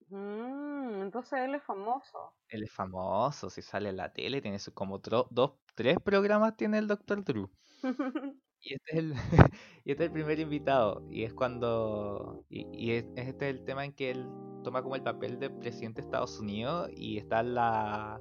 mm, 0.09 1.01
entonces 1.03 1.39
él 1.39 1.55
es 1.55 1.63
famoso. 1.63 2.33
Él 2.49 2.63
es 2.63 2.71
famoso, 2.73 3.49
si 3.49 3.61
sale 3.61 3.87
en 3.89 3.95
la 3.97 4.11
tele, 4.11 4.41
tiene 4.41 4.59
su, 4.59 4.73
como 4.73 5.01
tro- 5.01 5.27
dos, 5.31 5.53
tres 5.75 5.97
programas 6.03 6.57
tiene 6.57 6.77
el 6.79 6.87
Dr. 6.87 7.23
Drew. 7.23 7.49
Y 8.59 8.73
este 8.75 8.91
es 8.93 8.97
el, 8.99 9.13
y 9.85 9.91
este 9.91 10.03
es 10.03 10.07
el 10.07 10.11
primer 10.11 10.39
invitado. 10.39 11.05
Y 11.09 11.23
es 11.23 11.33
cuando. 11.33 12.43
Y, 12.49 12.67
y 12.73 12.91
es, 12.93 13.05
es 13.15 13.27
este 13.29 13.49
el 13.49 13.63
tema 13.65 13.85
en 13.85 13.93
que 13.93 14.11
él 14.11 14.27
toma 14.63 14.81
como 14.83 14.95
el 14.95 15.03
papel 15.03 15.39
de 15.39 15.49
presidente 15.49 16.01
de 16.01 16.07
Estados 16.07 16.39
Unidos 16.39 16.89
y 16.93 17.17
está 17.17 17.43
la. 17.43 18.19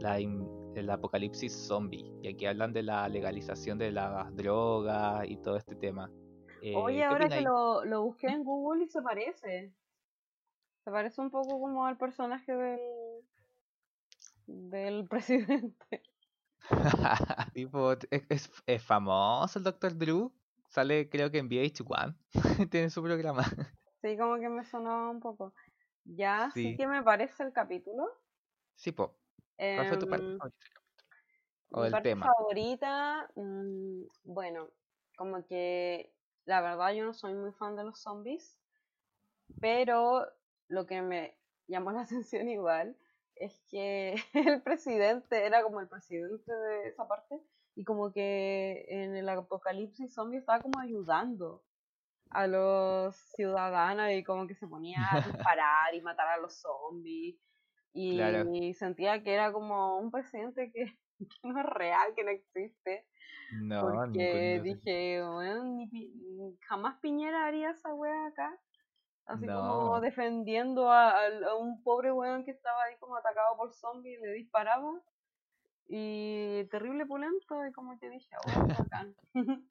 la 0.00 0.20
in- 0.20 0.48
el 0.76 0.90
apocalipsis 0.90 1.52
zombie. 1.52 2.04
Y 2.22 2.28
aquí 2.28 2.46
hablan 2.46 2.72
de 2.72 2.82
la 2.82 3.08
legalización 3.08 3.78
de 3.78 3.92
las 3.92 4.34
drogas 4.36 5.28
y 5.28 5.36
todo 5.36 5.56
este 5.56 5.74
tema. 5.76 6.10
Eh, 6.62 6.74
Oye, 6.74 6.98
¿qué 6.98 7.04
ahora 7.04 7.28
que 7.28 7.40
lo, 7.42 7.84
lo 7.84 8.02
busqué 8.02 8.28
en 8.28 8.42
Google 8.44 8.84
y 8.84 8.88
se 8.88 9.02
parece. 9.02 9.72
Se 10.84 10.90
parece 10.90 11.20
un 11.20 11.30
poco 11.30 11.58
como 11.60 11.84
al 11.84 11.96
personaje 11.96 12.54
del, 12.54 12.80
del 14.46 15.04
presidente. 15.08 16.02
tipo, 17.54 17.92
es, 17.92 18.26
es, 18.28 18.50
es 18.66 18.82
famoso 18.82 19.58
el 19.58 19.64
Dr. 19.64 19.96
Drew. 19.96 20.32
Sale 20.68 21.08
creo 21.08 21.30
que 21.30 21.38
en 21.38 21.48
VH1. 21.48 22.16
Tiene 22.70 22.90
su 22.90 23.02
programa. 23.02 23.44
Sí, 24.02 24.16
como 24.16 24.36
que 24.38 24.48
me 24.48 24.64
sonaba 24.64 25.10
un 25.10 25.20
poco. 25.20 25.54
Ya, 26.04 26.50
sí 26.52 26.70
Sí. 26.70 26.76
que 26.76 26.86
me 26.86 27.02
parece 27.02 27.42
el 27.42 27.52
capítulo. 27.52 28.04
Sí, 28.74 28.92
po. 28.92 29.16
¿Cuál 29.74 29.86
fue 29.86 29.98
tu 29.98 30.06
parte 30.08 30.26
Em, 30.26 30.38
favorita? 30.38 30.80
O 31.72 31.82
mi 31.82 31.86
el 31.86 31.92
parte 31.92 32.08
tema. 32.10 32.26
favorita, 32.26 33.30
mm, 33.36 34.02
bueno, 34.24 34.68
como 35.16 35.44
que 35.46 36.14
la 36.44 36.60
verdad 36.60 36.92
yo 36.92 37.04
no 37.04 37.12
soy 37.12 37.34
muy 37.34 37.52
fan 37.52 37.76
de 37.76 37.84
los 37.84 38.00
zombies, 38.00 38.58
pero 39.60 40.26
lo 40.68 40.86
que 40.86 41.02
me 41.02 41.38
llamó 41.68 41.92
la 41.92 42.02
atención 42.02 42.48
igual 42.48 42.96
es 43.34 43.60
que 43.70 44.14
el 44.34 44.62
presidente 44.62 45.44
era 45.46 45.62
como 45.62 45.80
el 45.80 45.88
presidente 45.88 46.52
de 46.52 46.88
esa 46.88 47.06
parte 47.08 47.40
y 47.74 47.84
como 47.84 48.12
que 48.12 48.86
en 48.88 49.16
el 49.16 49.28
apocalipsis 49.28 50.14
zombie 50.14 50.38
estaba 50.38 50.62
como 50.62 50.80
ayudando 50.80 51.64
a 52.30 52.46
los 52.46 53.16
ciudadanos 53.16 54.10
y 54.12 54.24
como 54.24 54.46
que 54.46 54.54
se 54.54 54.66
ponía 54.68 55.00
a 55.14 55.20
disparar 55.26 55.94
y 55.94 56.02
matar 56.02 56.28
a 56.28 56.38
los 56.38 56.54
zombies 56.60 57.36
Claro. 57.92 58.50
y 58.52 58.74
sentía 58.74 59.22
que 59.22 59.32
era 59.32 59.52
como 59.52 59.98
un 59.98 60.10
presidente 60.10 60.70
que, 60.72 60.84
que 61.18 61.48
no 61.48 61.58
es 61.58 61.66
real, 61.66 62.14
que 62.14 62.24
no 62.24 62.30
existe, 62.30 63.06
No, 63.62 63.80
porque 63.80 64.60
dije, 64.62 65.22
"Bueno, 65.22 65.64
ni 65.64 65.88
Pi- 65.88 66.12
jamás 66.68 66.98
Piñera 67.00 67.46
haría 67.46 67.70
esa 67.70 67.94
wea 67.94 68.26
acá, 68.26 68.58
así 69.26 69.46
como 69.46 70.00
defendiendo 70.00 70.90
a, 70.90 71.14
un 71.58 71.82
pobre 71.82 72.12
weón 72.12 72.44
que 72.44 72.50
estaba 72.50 72.84
ahí 72.84 72.96
como 72.98 73.16
atacado 73.16 73.56
por 73.56 73.72
zombies, 73.72 74.20
le 74.20 74.32
disparaba 74.32 75.00
y 75.88 76.64
terrible 76.70 77.06
pulento 77.06 77.66
y 77.66 77.72
como 77.72 77.98
que 77.98 78.10
dije, 78.10 78.30
oh, 78.44 78.66
bacán. 78.66 79.14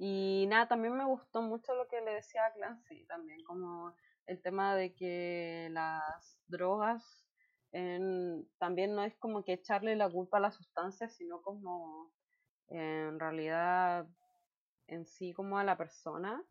Y 0.00 0.46
nada, 0.48 0.68
también 0.68 0.96
me 0.96 1.04
gustó 1.04 1.42
mucho 1.42 1.74
lo 1.74 1.88
que 1.88 2.00
le 2.00 2.12
decía 2.14 2.46
a 2.46 2.52
Clancy, 2.52 3.04
también 3.06 3.42
como 3.44 3.92
el 4.28 4.42
tema 4.42 4.76
de 4.76 4.94
que 4.94 5.68
las 5.72 6.40
drogas 6.46 7.26
en- 7.72 8.48
también 8.58 8.94
no 8.94 9.04
es 9.04 9.16
como 9.18 9.44
que 9.44 9.54
echarle 9.54 9.96
la 9.96 10.10
culpa 10.10 10.38
a 10.38 10.40
la 10.40 10.50
sustancia, 10.52 11.08
sino 11.08 11.42
como 11.42 12.12
en 12.68 13.18
realidad 13.20 14.06
en 14.86 15.06
sí 15.06 15.32
como 15.32 15.58
a 15.58 15.64
la 15.64 15.76
persona, 15.78 16.44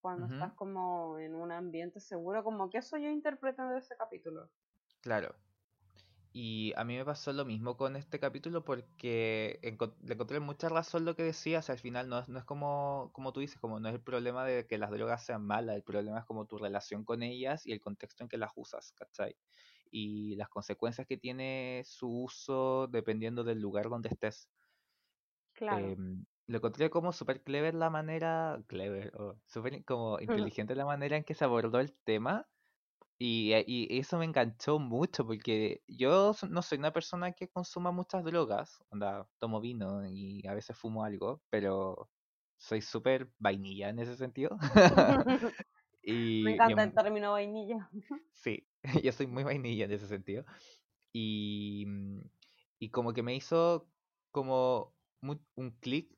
cuando 0.00 0.26
estás 0.26 0.54
como 0.54 1.18
en 1.18 1.34
un 1.34 1.52
ambiente 1.52 2.00
seguro, 2.00 2.44
como 2.44 2.70
que 2.70 2.78
eso 2.78 2.96
yo 2.96 3.08
interpreté 3.08 3.62
de 3.62 3.78
ese 3.78 3.96
capítulo. 3.96 4.50
Claro. 5.00 5.34
Y 6.38 6.74
a 6.76 6.84
mí 6.84 6.94
me 6.98 7.04
pasó 7.06 7.32
lo 7.32 7.46
mismo 7.46 7.78
con 7.78 7.96
este 7.96 8.20
capítulo 8.20 8.62
porque 8.62 9.58
le 9.62 10.12
encontré 10.12 10.38
mucha 10.38 10.68
razón 10.68 11.06
lo 11.06 11.16
que 11.16 11.22
decías. 11.22 11.70
Al 11.70 11.78
final 11.78 12.10
no 12.10 12.18
es, 12.18 12.28
no 12.28 12.38
es 12.38 12.44
como, 12.44 13.08
como 13.14 13.32
tú 13.32 13.40
dices, 13.40 13.58
como 13.58 13.80
no 13.80 13.88
es 13.88 13.94
el 13.94 14.02
problema 14.02 14.44
de 14.44 14.66
que 14.66 14.76
las 14.76 14.90
drogas 14.90 15.24
sean 15.24 15.46
malas, 15.46 15.76
el 15.76 15.82
problema 15.82 16.18
es 16.18 16.26
como 16.26 16.44
tu 16.44 16.58
relación 16.58 17.06
con 17.06 17.22
ellas 17.22 17.66
y 17.66 17.72
el 17.72 17.80
contexto 17.80 18.22
en 18.22 18.28
que 18.28 18.36
las 18.36 18.50
usas, 18.54 18.92
¿cachai? 18.92 19.34
Y 19.90 20.36
las 20.36 20.50
consecuencias 20.50 21.06
que 21.06 21.16
tiene 21.16 21.80
su 21.86 22.24
uso 22.24 22.86
dependiendo 22.86 23.42
del 23.42 23.58
lugar 23.58 23.88
donde 23.88 24.10
estés. 24.10 24.50
Claro. 25.54 25.86
Em, 25.86 26.26
lo 26.48 26.58
encontré 26.58 26.90
como 26.90 27.12
súper 27.12 27.44
clever 27.44 27.74
la 27.74 27.88
manera, 27.88 28.62
clever, 28.66 29.10
o 29.16 29.40
súper 29.46 29.82
como 29.86 30.20
inteligente 30.20 30.74
la 30.74 30.84
manera 30.84 31.16
en 31.16 31.24
que 31.24 31.32
se 31.32 31.46
abordó 31.46 31.80
el 31.80 31.94
tema. 31.94 32.46
Y, 33.18 33.52
eh, 33.54 33.64
y 33.66 33.98
eso 33.98 34.18
me 34.18 34.26
enganchó 34.26 34.78
mucho 34.78 35.26
porque 35.26 35.82
yo 35.88 36.32
no 36.50 36.62
soy 36.62 36.78
una 36.78 36.92
persona 36.92 37.32
que 37.32 37.48
consuma 37.48 37.90
muchas 37.92 38.24
drogas, 38.24 38.84
onda, 38.90 39.28
tomo 39.38 39.60
vino 39.60 40.06
y 40.06 40.46
a 40.46 40.54
veces 40.54 40.76
fumo 40.78 41.02
algo, 41.04 41.42
pero 41.50 42.10
soy 42.58 42.82
súper 42.82 43.32
vainilla 43.38 43.88
en 43.90 44.00
ese 44.00 44.16
sentido. 44.16 44.58
Me 46.42 46.52
Y 46.52 46.60
mi 46.62 46.72
encanta 46.72 46.82
el 46.84 46.92
am- 46.92 46.94
término 46.94 47.32
vainilla. 47.32 47.90
sí, 48.32 48.68
yo 49.02 49.12
soy 49.12 49.26
muy 49.26 49.44
vainilla 49.44 49.84
en 49.86 49.92
ese 49.92 50.06
sentido. 50.08 50.44
Y, 51.12 51.84
mm, 51.86 52.20
y 52.80 52.90
como 52.90 53.12
que 53.14 53.22
me 53.22 53.34
hizo 53.36 53.90
como 54.32 54.96
un 55.56 55.70
clic 55.80 56.16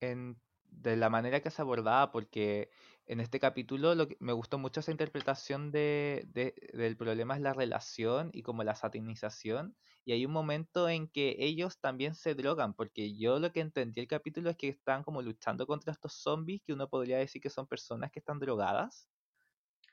en 0.00 0.40
de 0.64 0.96
la 0.96 1.10
manera 1.10 1.40
que 1.42 1.50
se 1.50 1.62
abordaba, 1.62 2.12
porque 2.12 2.70
en 3.08 3.20
este 3.20 3.40
capítulo 3.40 3.94
lo 3.94 4.06
que, 4.06 4.16
me 4.20 4.32
gustó 4.32 4.58
mucho 4.58 4.80
esa 4.80 4.90
interpretación 4.90 5.72
de, 5.72 6.28
de, 6.28 6.54
del 6.74 6.96
problema 6.96 7.34
es 7.34 7.40
la 7.40 7.54
relación 7.54 8.30
y 8.32 8.42
como 8.42 8.62
la 8.62 8.74
satanización. 8.74 9.74
Y 10.04 10.12
hay 10.12 10.24
un 10.24 10.32
momento 10.32 10.88
en 10.88 11.08
que 11.08 11.36
ellos 11.38 11.78
también 11.80 12.14
se 12.14 12.34
drogan, 12.34 12.74
porque 12.74 13.16
yo 13.16 13.38
lo 13.38 13.52
que 13.52 13.60
entendí 13.60 14.00
el 14.00 14.08
capítulo 14.08 14.50
es 14.50 14.56
que 14.56 14.68
están 14.68 15.02
como 15.02 15.22
luchando 15.22 15.66
contra 15.66 15.92
estos 15.92 16.14
zombies, 16.14 16.62
que 16.64 16.72
uno 16.72 16.88
podría 16.88 17.18
decir 17.18 17.42
que 17.42 17.50
son 17.50 17.66
personas 17.66 18.10
que 18.10 18.20
están 18.20 18.38
drogadas, 18.38 19.08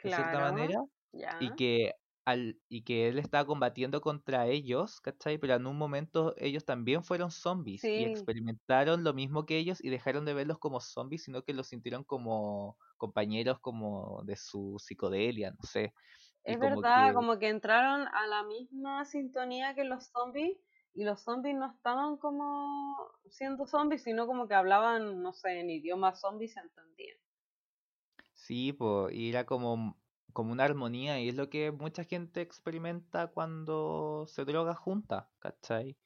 de 0.03 0.13
cierta 0.13 0.39
manera, 0.39 0.83
y 1.39 1.55
que 1.55 1.93
al, 2.25 2.59
y 2.69 2.83
que 2.83 3.07
él 3.07 3.19
estaba 3.19 3.45
combatiendo 3.45 4.01
contra 4.01 4.47
ellos, 4.47 4.99
¿cachai? 4.99 5.37
Pero 5.37 5.55
en 5.55 5.67
un 5.67 5.77
momento 5.77 6.33
ellos 6.37 6.65
también 6.65 7.03
fueron 7.03 7.29
zombies 7.29 7.83
y 7.83 8.03
experimentaron 8.03 9.03
lo 9.03 9.13
mismo 9.13 9.45
que 9.45 9.57
ellos 9.57 9.83
y 9.83 9.89
dejaron 9.89 10.25
de 10.25 10.33
verlos 10.33 10.57
como 10.57 10.79
zombies, 10.79 11.23
sino 11.23 11.43
que 11.43 11.53
los 11.53 11.67
sintieron 11.67 12.03
como 12.03 12.77
compañeros 12.97 13.59
como 13.61 14.21
de 14.25 14.35
su 14.35 14.77
psicodelia, 14.79 15.51
no 15.51 15.63
sé. 15.63 15.93
Es 16.45 16.59
verdad, 16.61 17.13
como 17.13 17.37
que 17.39 17.49
entraron 17.49 18.07
a 18.07 18.25
la 18.27 18.43
misma 18.43 19.03
sintonía 19.03 19.75
que 19.75 19.83
los 19.83 20.05
zombies 20.07 20.57
y 20.93 21.03
los 21.03 21.21
zombies 21.21 21.55
no 21.57 21.65
estaban 21.69 22.15
como 22.17 22.95
siendo 23.29 23.65
zombies, 23.67 24.03
sino 24.03 24.25
como 24.25 24.47
que 24.47 24.53
hablaban, 24.53 25.21
no 25.21 25.33
sé, 25.33 25.59
en 25.59 25.69
idioma 25.71 26.15
zombies 26.15 26.53
se 26.53 26.61
entendían. 26.61 27.17
Sí, 28.33 28.71
pues, 28.73 29.13
y 29.15 29.29
era 29.29 29.45
como 29.45 29.99
como 30.33 30.51
una 30.51 30.65
armonía 30.65 31.19
y 31.21 31.29
es 31.29 31.35
lo 31.35 31.49
que 31.49 31.71
mucha 31.71 32.03
gente 32.03 32.41
experimenta 32.41 33.27
cuando 33.27 34.25
se 34.27 34.43
droga 34.43 34.75
junta, 34.75 35.31
¿cachai? 35.39 35.97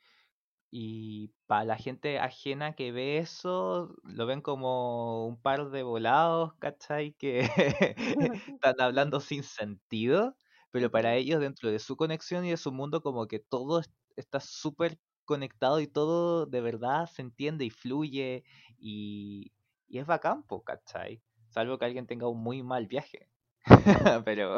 Y 0.72 1.32
para 1.48 1.64
la 1.66 1.78
gente 1.78 2.20
ajena 2.20 2.74
que 2.76 2.92
ve 2.92 3.18
eso, 3.18 3.96
lo 4.04 4.26
ven 4.28 4.42
como 4.42 5.28
un 5.28 5.42
par 5.42 5.70
de 5.72 5.84
volados, 5.84 6.54
¿cachai? 6.60 7.14
Que 7.14 7.40
están 8.62 8.80
hablando 8.80 9.20
sin 9.20 9.44
sentido, 9.44 10.36
pero 10.72 10.92
para 10.92 11.16
ellos 11.16 11.40
dentro 11.40 11.72
de 11.72 11.80
su 11.80 11.98
conexión 11.98 12.46
y 12.46 12.52
de 12.52 12.58
su 12.58 12.72
mundo 12.72 13.02
como 13.02 13.28
que 13.28 13.40
todo 13.40 13.82
está 14.16 14.40
súper 14.40 15.00
conectado 15.26 15.80
y 15.80 15.88
todo 15.88 16.46
de 16.46 16.62
verdad 16.62 17.08
se 17.08 17.22
entiende 17.22 17.66
y 17.66 17.70
fluye 17.70 18.44
y, 18.78 19.52
y 19.88 19.98
es 20.00 20.06
bacán, 20.06 20.44
¿cachai? 20.66 21.22
Salvo 21.50 21.78
que 21.78 21.86
alguien 21.86 22.06
tenga 22.06 22.28
un 22.28 22.42
muy 22.42 22.62
mal 22.64 22.88
viaje. 22.88 23.28
pero... 24.26 24.58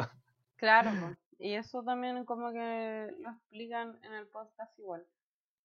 Claro, 0.56 1.16
y 1.38 1.54
eso 1.54 1.82
también 1.82 2.24
como 2.24 2.52
que 2.52 3.08
lo 3.18 3.30
explican 3.30 3.98
en 4.04 4.12
el 4.12 4.26
podcast 4.28 4.78
igual. 4.78 5.04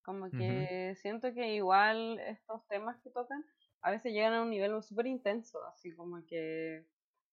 Como 0.08 0.32
que 0.32 0.96
siento 1.02 1.34
que 1.34 1.54
igual 1.54 2.18
estos 2.22 2.66
temas 2.70 2.96
que 3.04 3.10
tocan 3.10 3.44
a 3.82 3.92
veces 3.92 4.14
llegan 4.14 4.32
a 4.36 4.42
un 4.42 4.50
nivel 4.50 4.82
súper 4.82 5.06
intenso, 5.06 5.60
así 5.66 5.92
como 5.92 6.26
que 6.26 6.86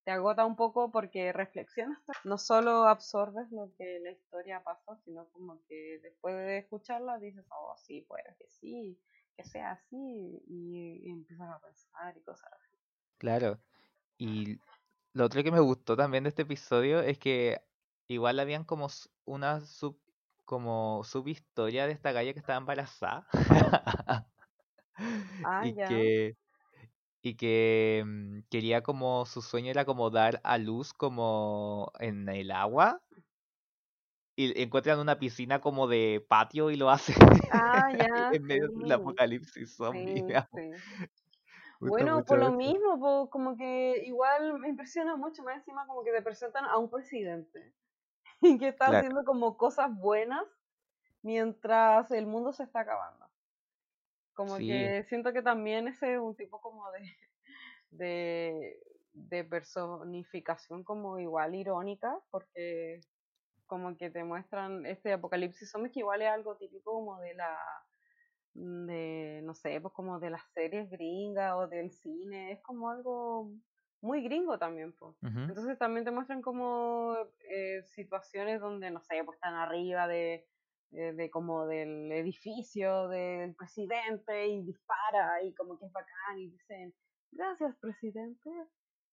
te 0.03 0.11
agota 0.11 0.45
un 0.45 0.57
poco 0.57 0.91
porque 0.91 1.33
reflexionas, 1.33 2.01
no 2.25 2.37
solo 2.37 2.89
absorbes 2.89 3.49
lo 3.53 3.73
que 3.79 4.01
la 4.01 4.11
historia 4.11 4.65
pasó, 4.65 4.97
sino 5.05 5.29
como 5.31 5.63
que 5.69 6.01
después 6.03 6.35
de 6.35 6.59
escucharla 6.59 7.19
dices, 7.19 7.45
oh, 7.49 7.77
sí, 7.77 8.01
puede 8.09 8.35
que 8.41 8.49
sí, 8.49 8.99
que 9.37 9.45
sea 9.45 9.71
así, 9.71 10.43
y, 10.49 11.01
y 11.05 11.11
empiezas 11.13 11.49
a 11.49 11.61
pensar 11.61 12.17
y 12.17 12.23
cosas 12.23 12.51
así. 12.55 12.77
Claro, 13.19 13.61
y 14.19 14.59
lo 15.13 15.27
otro 15.27 15.45
que 15.45 15.53
me 15.53 15.61
gustó 15.61 15.97
también 15.97 16.25
de 16.25 16.31
este 16.31 16.43
episodio 16.43 17.03
es 17.03 17.21
que 17.21 17.63
igual 18.09 18.41
habían 18.41 18.65
como 18.65 18.89
una 19.27 19.61
sub 19.61 19.97
como 20.45 21.03
subhistoria 21.05 21.87
de 21.87 21.93
esta 21.93 22.13
galla 22.13 22.33
que 22.33 22.39
estaba 22.39 22.59
embarazada. 22.59 23.27
ah, 25.45 25.67
y 25.67 25.75
que 25.75 26.37
y 27.23 27.37
que 27.37 28.03
mm, 28.05 28.41
quería 28.51 28.83
como 28.83 29.25
su 29.25 29.41
sueño 29.41 29.71
era 29.71 29.85
como 29.85 30.11
dar 30.11 30.41
a 30.45 30.59
luz 30.59 30.93
como 30.93 31.91
en 31.99 32.29
el 32.29 32.51
agua 32.51 33.01
y 34.37 34.61
encuentran 34.63 34.99
una 34.99 35.19
piscina 35.19 35.61
como 35.61 35.87
de 35.87 36.25
patio 36.29 36.71
y 36.71 36.77
lo 36.77 36.91
hacen 36.91 37.17
ah, 37.53 37.89
ya, 37.99 38.31
en 38.33 38.43
medio 38.43 38.69
del 38.69 38.93
apocalipsis 38.93 39.77
zombie. 39.77 40.25
Bueno, 41.81 42.25
por 42.25 42.39
lo 42.39 42.53
mismo, 42.53 43.29
como 43.29 43.57
que 43.57 44.05
igual 44.07 44.59
me 44.59 44.69
impresiona 44.69 45.17
mucho 45.17 45.43
más 45.43 45.57
encima 45.57 45.87
como 45.87 46.03
que 46.03 46.13
te 46.13 46.23
presentan 46.23 46.65
a 46.65 46.79
un 46.79 46.89
presidente 46.89 47.75
y 48.43 48.59
que 48.59 48.69
está 48.69 48.87
haciendo 48.87 49.25
como 49.25 49.57
cosas 49.57 49.95
buenas 49.95 50.45
mientras 51.23 52.11
el 52.11 52.27
mundo 52.27 52.53
se 52.53 52.65
está 52.65 52.81
acabando. 52.81 53.27
Como 54.35 54.59
que 54.59 55.05
siento 55.09 55.33
que 55.33 55.43
también 55.43 55.89
ese 55.89 56.15
es 56.15 56.21
un 56.21 56.35
tipo 56.35 56.61
como 56.61 56.91
de, 56.91 57.01
de, 57.91 58.81
de 59.13 59.45
personificación 59.45 60.83
como 60.83 61.19
igual 61.19 61.55
irónica, 61.55 62.19
porque 62.31 63.01
como 63.67 63.97
que 63.97 64.11
te 64.11 64.25
muestran 64.25 64.85
este 64.87 65.13
apocalipsis 65.13 65.71
zombies 65.71 65.93
que 65.93 66.01
igual 66.01 66.23
es 66.23 66.29
algo 66.29 66.57
típico 66.57 66.93
como 66.93 67.19
de 67.21 67.35
la 67.35 67.57
de, 68.55 69.41
no 69.43 69.55
sé, 69.55 69.81
pues 69.81 69.93
como 69.95 70.21
de 70.21 70.31
las 70.31 70.43
series 70.53 70.89
gringas 70.91 71.55
o 71.55 71.67
del 71.67 71.91
cine, 71.91 72.53
es 72.53 72.61
como 72.63 72.89
algo 72.89 73.51
muy 74.05 74.23
gringo 74.23 74.59
también, 74.59 74.93
pues. 74.93 75.17
Entonces 75.23 75.79
también 75.79 76.05
te 76.05 76.11
muestran 76.11 76.43
como 76.43 77.17
eh, 77.49 77.83
situaciones 77.85 78.61
donde, 78.61 78.91
no 78.91 79.01
sé, 79.01 79.25
pues 79.25 79.37
están 79.37 79.55
arriba 79.55 80.07
de, 80.07 80.47
de, 80.91 81.31
como 81.31 81.67
del 81.67 82.13
edificio 82.13 83.09
del 83.09 83.55
presidente 83.55 84.47
y 84.47 84.63
dispara 84.63 85.43
y 85.43 85.55
como 85.55 85.79
que 85.79 85.87
es 85.87 85.93
bacán 85.93 86.39
y 86.39 86.51
dicen, 86.51 86.95
gracias 87.33 87.75
presidente, 87.77 88.51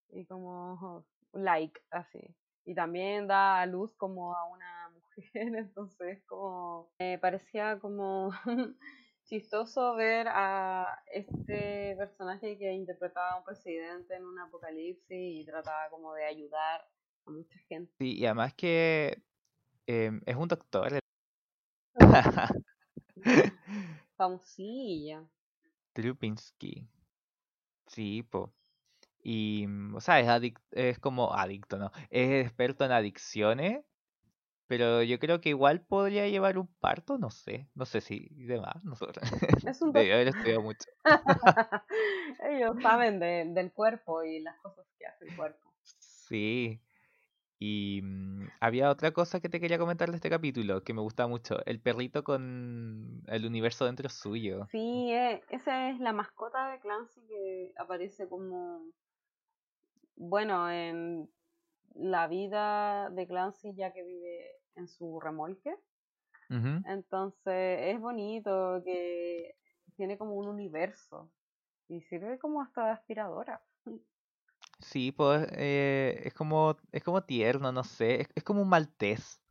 y 0.10 0.26
como 0.26 1.06
like, 1.34 1.80
así. 1.90 2.36
Y 2.66 2.76
también 2.76 3.28
da 3.28 3.62
a 3.62 3.66
luz 3.66 3.96
como 3.96 4.36
a 4.36 4.46
una 4.46 4.90
mujer, 4.94 5.56
entonces 5.56 6.22
como 6.26 6.92
me 7.00 7.18
parecía 7.18 7.80
como 7.80 8.32
chistoso 9.32 9.96
ver 9.96 10.28
a 10.28 11.02
este 11.08 11.96
personaje 11.98 12.58
que 12.58 12.74
interpretaba 12.74 13.32
a 13.32 13.38
un 13.38 13.46
presidente 13.46 14.14
en 14.14 14.26
un 14.26 14.38
apocalipsis 14.38 15.08
y 15.10 15.46
trataba 15.46 15.90
como 15.90 16.14
de 16.14 16.26
ayudar 16.26 16.86
a 17.26 17.32
mucha 17.32 17.58
gente. 17.70 17.94
Sí, 17.98 18.18
y 18.18 18.26
además 18.26 18.54
que 18.56 19.24
em, 19.88 20.20
es 20.26 20.36
un 20.36 20.50
doctor. 20.50 21.00
Famosilla. 24.18 25.24
Trupinsky. 25.94 26.86
Sí, 27.88 28.24
po. 28.24 28.54
Y, 29.24 29.66
mm, 29.66 29.96
o 29.96 30.02
sea, 30.02 30.20
es, 30.20 30.54
es 30.72 31.00
como 31.00 31.34
adicto, 31.34 31.78
¿no? 31.78 31.92
Es 32.10 32.46
experto 32.46 32.84
en 32.84 32.92
adicciones 32.92 33.86
pero 34.72 35.04
yo 35.04 35.20
creo 35.20 35.42
que 35.42 35.50
igual 35.50 35.82
podría 35.82 36.30
llevar 36.30 36.58
un 36.58 36.66
parto, 36.66 37.18
no 37.18 37.30
sé, 37.30 37.68
no 37.76 37.84
sé 37.84 38.00
si 38.00 38.30
demás, 38.30 38.82
nosotros. 38.86 39.30
Es 39.68 39.82
un 39.82 39.90
haber 39.90 40.30
estudiado 40.30 40.62
mucho. 40.62 40.90
Ellos 42.50 42.78
saben 42.82 43.20
del 43.20 43.74
cuerpo 43.74 44.24
y 44.24 44.40
las 44.40 44.58
cosas 44.62 44.86
que 44.98 45.06
hace 45.06 45.26
el 45.26 45.36
cuerpo. 45.36 45.74
Sí. 45.82 46.80
Y 47.60 48.00
mm, 48.02 48.48
había 48.62 48.90
otra 48.90 49.12
cosa 49.12 49.42
que 49.42 49.50
te 49.50 49.60
quería 49.60 49.78
comentar 49.78 50.10
de 50.10 50.16
este 50.16 50.30
capítulo 50.30 50.86
que 50.86 50.94
me 50.94 51.02
gusta 51.02 51.28
mucho, 51.28 51.58
el 51.66 51.82
perrito 51.82 52.24
con 52.24 53.24
el 53.28 53.46
universo 53.46 53.84
dentro 53.84 54.08
suyo. 54.08 54.70
Sí, 54.72 55.12
eh, 55.12 55.42
esa 55.50 55.90
es 55.90 56.00
la 56.00 56.14
mascota 56.14 56.72
de 56.72 56.80
Clancy 56.80 57.20
que 57.28 57.74
aparece 57.76 58.30
como, 58.30 58.86
bueno, 60.16 60.72
en 60.72 61.30
la 61.94 62.30
vida 62.30 63.10
de 63.10 63.28
Clancy 63.28 63.74
ya 63.76 63.92
que 63.92 64.04
vive 64.04 64.61
en 64.76 64.88
su 64.88 65.20
remolque. 65.20 65.76
Entonces 66.86 67.94
es 67.94 68.00
bonito 68.02 68.82
que 68.84 69.56
tiene 69.96 70.18
como 70.18 70.36
un 70.36 70.50
universo 70.50 71.32
y 71.88 72.02
sirve 72.02 72.40
como 72.40 72.62
hasta 72.62 72.86
de 72.86 72.92
aspiradora. 72.92 73.62
Sí, 74.80 75.12
pues 75.12 75.48
eh, 75.54 76.22
es 76.26 76.34
como 76.34 76.76
es 76.92 77.04
como 77.04 77.24
tierno, 77.24 77.72
no 77.72 77.84
sé, 77.84 78.28
es, 78.36 78.44
como 78.44 78.62
un 78.64 78.70
maltés. 78.70 79.42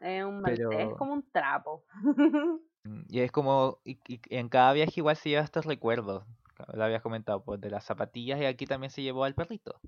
Es 0.00 0.24
un 0.24 0.42
maltés, 0.42 0.68
es 0.70 0.94
como 0.98 1.14
un 1.14 1.30
trapo. 1.30 1.84
Mm, 2.86 3.02
y 3.08 3.20
es 3.20 3.32
como, 3.32 3.80
y, 3.84 3.98
en 4.30 4.48
cada 4.48 4.72
viaje 4.72 4.92
igual 4.96 5.16
se 5.16 5.30
lleva 5.30 5.42
estos 5.42 5.66
recuerdos, 5.66 6.24
lo 6.72 6.84
habías 6.84 7.02
comentado, 7.02 7.42
pues 7.42 7.60
de 7.60 7.68
las 7.68 7.84
zapatillas 7.84 8.40
y 8.40 8.44
aquí 8.44 8.64
también 8.64 8.90
se 8.90 9.02
llevó 9.02 9.24
al 9.24 9.34
perrito. 9.34 9.80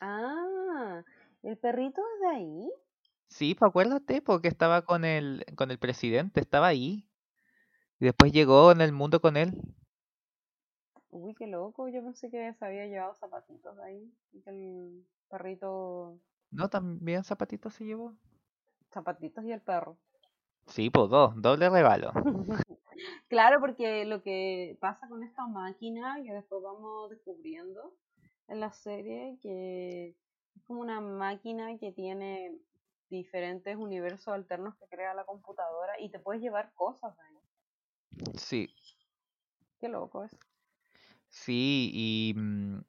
Ah, 0.00 1.02
¿el 1.42 1.56
perrito 1.56 2.02
es 2.14 2.20
de 2.20 2.26
ahí? 2.26 2.72
Sí, 3.28 3.54
pues 3.54 3.68
acuérdate, 3.68 4.22
porque 4.22 4.48
estaba 4.48 4.82
con 4.82 5.04
el, 5.04 5.44
con 5.56 5.70
el 5.70 5.78
presidente, 5.78 6.40
estaba 6.40 6.68
ahí. 6.68 7.08
Y 7.98 8.06
después 8.06 8.32
llegó 8.32 8.72
en 8.72 8.80
el 8.80 8.92
mundo 8.92 9.20
con 9.20 9.36
él. 9.36 9.52
Uy, 11.10 11.34
qué 11.34 11.46
loco, 11.46 11.88
yo 11.88 12.02
pensé 12.02 12.30
que 12.30 12.52
se 12.54 12.64
había 12.64 12.86
llevado 12.86 13.14
zapatitos 13.14 13.78
ahí. 13.78 14.12
Y 14.32 14.42
que 14.42 14.50
el 14.50 15.06
perrito. 15.28 16.18
No, 16.50 16.68
también 16.68 17.24
zapatitos 17.24 17.74
se 17.74 17.84
llevó. 17.84 18.14
Zapatitos 18.92 19.44
y 19.44 19.52
el 19.52 19.60
perro. 19.60 19.96
Sí, 20.66 20.90
pues 20.90 21.10
dos, 21.10 21.34
doble 21.36 21.68
regalo. 21.70 22.12
Claro, 23.28 23.60
porque 23.60 24.04
lo 24.04 24.22
que 24.22 24.76
pasa 24.80 25.08
con 25.08 25.22
esta 25.22 25.46
máquina, 25.46 26.16
que 26.22 26.32
después 26.32 26.62
vamos 26.62 27.10
descubriendo 27.10 27.92
en 28.48 28.60
la 28.60 28.72
serie, 28.72 29.38
que 29.42 30.14
es 30.54 30.62
como 30.64 30.80
una 30.80 31.00
máquina 31.00 31.76
que 31.78 31.92
tiene 31.92 32.56
diferentes 33.14 33.76
universos 33.76 34.28
alternos 34.28 34.74
que 34.76 34.86
crea 34.88 35.14
la 35.14 35.24
computadora 35.24 35.98
y 36.00 36.10
te 36.10 36.18
puedes 36.18 36.42
llevar 36.42 36.72
cosas 36.74 37.14
ahí. 37.18 37.38
Sí, 38.36 38.68
Qué 39.80 39.88
loco 39.88 40.24
es. 40.24 40.30
sí, 41.28 41.90
y, 41.92 42.34
mm, 42.36 42.80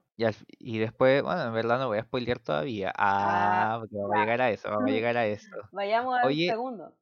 y, 0.60 0.78
después, 0.80 1.24
bueno, 1.24 1.44
en 1.44 1.54
verdad 1.54 1.80
no 1.80 1.88
voy 1.88 1.98
a 1.98 2.04
spoilear 2.04 2.40
todavía. 2.40 2.94
Ah, 2.98 3.74
Ah, 3.76 3.78
porque 3.80 3.96
vamos 3.98 4.16
a 4.16 4.20
llegar 4.20 4.42
a 4.42 4.52
eso, 4.52 4.70
vamos 4.70 4.90
a 4.90 4.94
llegar 4.94 5.18
a 5.18 5.26
eso. 5.26 5.56
Vayamos 5.72 6.18
al 6.18 6.26
Oye, 6.28 6.48
segundo. 6.48 6.94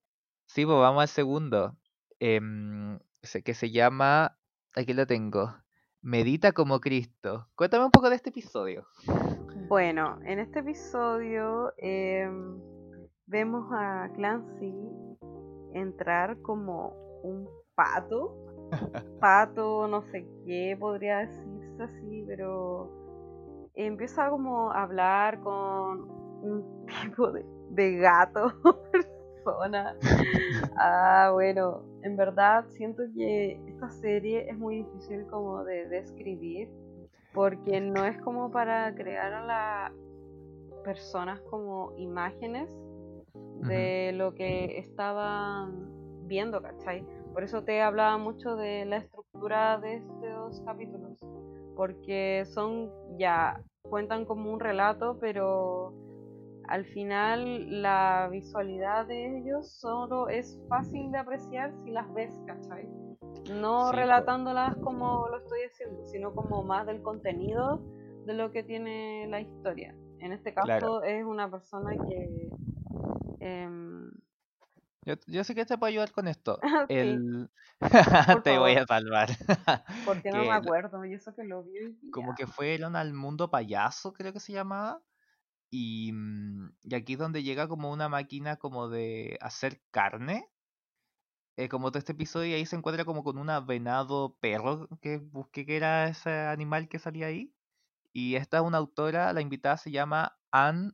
sí, 0.46 0.66
pues 0.66 0.78
vamos 0.78 1.02
al 1.02 1.08
segundo, 1.10 1.78
em, 2.20 3.00
que 3.44 3.54
se 3.54 3.72
llama, 3.72 4.38
aquí 4.76 4.94
lo 4.94 5.06
tengo, 5.06 5.54
Medita 6.02 6.52
como 6.52 6.82
Cristo. 6.82 7.48
Cuéntame 7.56 7.86
un 7.86 7.92
poco 7.92 8.10
de 8.10 8.18
este 8.18 8.30
episodio. 8.30 8.88
Bueno, 9.68 10.20
en 10.26 10.40
este 10.40 10.60
episodio 10.60 11.74
em, 11.78 12.60
vemos 13.28 13.66
a 13.72 14.10
Clancy 14.16 14.74
entrar 15.74 16.38
como 16.42 16.94
un 17.24 17.48
pato. 17.76 18.38
Pato, 19.20 19.88
no 19.88 20.02
sé 20.04 20.28
qué 20.46 20.76
podría 20.80 21.20
decirse 21.20 21.84
así, 21.84 22.24
pero 22.28 22.90
empieza 23.76 24.30
como 24.30 24.72
a 24.72 24.84
hablar 24.84 25.40
con 25.42 26.10
un 26.42 26.86
tipo 27.04 27.32
de, 27.32 27.46
de 27.72 27.98
gato 27.98 28.54
persona. 28.92 29.96
Ah, 30.78 31.30
bueno, 31.34 31.84
en 32.02 32.16
verdad 32.16 32.66
siento 32.70 33.04
que 33.16 33.60
esta 33.68 33.90
serie 33.90 34.50
es 34.50 34.58
muy 34.58 34.84
difícil 34.84 35.26
como 35.28 35.64
de 35.64 35.88
describir 35.88 36.70
porque 37.34 37.82
no 37.82 38.06
es 38.06 38.20
como 38.22 38.52
para 38.52 38.94
crear 38.96 39.34
a 39.34 39.46
las 39.46 39.92
personas 40.84 41.40
como 41.50 41.94
imágenes 41.98 42.70
de 43.68 44.12
lo 44.14 44.34
que 44.36 44.78
estaban 44.80 46.28
viendo, 46.28 46.62
¿cachai? 46.62 47.06
Por 47.34 47.44
eso 47.44 47.64
te 47.64 47.82
hablaba 47.82 48.18
mucho 48.18 48.56
de 48.56 48.86
la 48.86 48.98
estructura 48.98 49.80
de 49.80 49.96
estos 49.96 50.62
capítulos, 50.62 51.20
porque 51.76 52.44
son 52.46 52.92
ya, 53.18 53.62
cuentan 53.90 54.26
como 54.26 54.52
un 54.52 54.60
relato, 54.60 55.18
pero 55.20 55.94
al 56.68 56.86
final 56.86 57.82
la 57.82 58.30
visualidad 58.32 59.08
de 59.08 59.40
ellos 59.40 59.72
solo 59.80 60.30
es 60.30 60.60
fácil 60.70 61.12
de 61.12 61.18
apreciar 61.18 61.74
si 61.84 61.92
las 61.92 62.12
ves, 62.14 62.34
¿cachai? 62.46 62.88
No 63.52 63.90
Sí, 63.90 63.98
relatándolas 63.98 64.76
como 64.78 65.28
lo 65.28 65.38
estoy 65.38 65.60
haciendo, 65.70 66.06
sino 66.08 66.34
como 66.34 66.64
más 66.64 66.86
del 66.86 67.02
contenido 67.02 67.82
de 68.26 68.34
lo 68.34 68.52
que 68.52 68.64
tiene 68.64 69.28
la 69.28 69.42
historia. 69.42 69.94
En 70.20 70.32
este 70.32 70.54
caso 70.54 70.66
Claro. 70.66 71.04
es 71.04 71.26
una 71.26 71.52
persona 71.52 71.92
que... 72.08 72.50
em, 73.44 74.12
Yo, 75.06 75.16
yo 75.28 75.44
sé 75.44 75.54
que 75.56 75.66
te 75.66 75.78
puedo 75.78 75.90
ayudar 75.90 76.12
con 76.12 76.28
esto. 76.28 76.60
sí, 76.90 76.96
El... 76.98 77.50
por 78.32 78.44
Te 78.44 78.58
voy 78.58 78.76
a 78.76 78.86
salvar. 78.86 79.30
porque 80.06 80.32
no 80.32 80.46
me 80.46 80.54
acuerdo, 80.54 81.04
y 81.06 81.14
eso 81.14 81.36
que 81.36 81.44
lo 81.44 81.64
vi 81.64 81.98
como 82.12 82.36
que 82.36 82.48
fueron 82.48 82.96
al 82.96 83.14
mundo 83.14 83.50
payaso, 83.52 84.14
creo 84.14 84.34
que 84.34 84.40
se 84.40 84.54
llamaba. 84.54 85.02
Y, 85.72 86.12
mm, 86.14 86.76
y 86.84 86.96
aquí 86.96 87.14
es 87.14 87.20
donde 87.20 87.44
llega 87.44 87.68
como 87.68 87.92
una 87.92 88.10
máquina 88.10 88.58
como 88.58 88.90
de 88.90 89.38
hacer 89.42 89.82
carne. 89.92 90.50
eh, 91.58 91.70
como 91.70 91.92
todo 91.92 92.00
este 92.00 92.14
episodio, 92.14 92.48
y 92.52 92.54
ahí 92.54 92.66
se 92.66 92.76
encuentra 92.76 93.06
como 93.06 93.24
con 93.24 93.38
una 93.38 93.60
venado 93.60 94.38
perro, 94.40 94.88
que 95.02 95.18
busqué 95.20 95.66
que 95.66 95.78
era 95.78 96.08
ese 96.08 96.32
animal 96.32 96.88
que 96.90 97.00
salía 97.00 97.28
ahí. 97.28 97.54
Y 98.14 98.36
esta 98.36 98.58
es 98.58 98.64
una 98.64 98.80
autora, 98.80 99.34
la 99.34 99.42
invitada 99.42 99.78
se 99.78 99.92
llama 99.92 100.38
Anne 100.52 100.94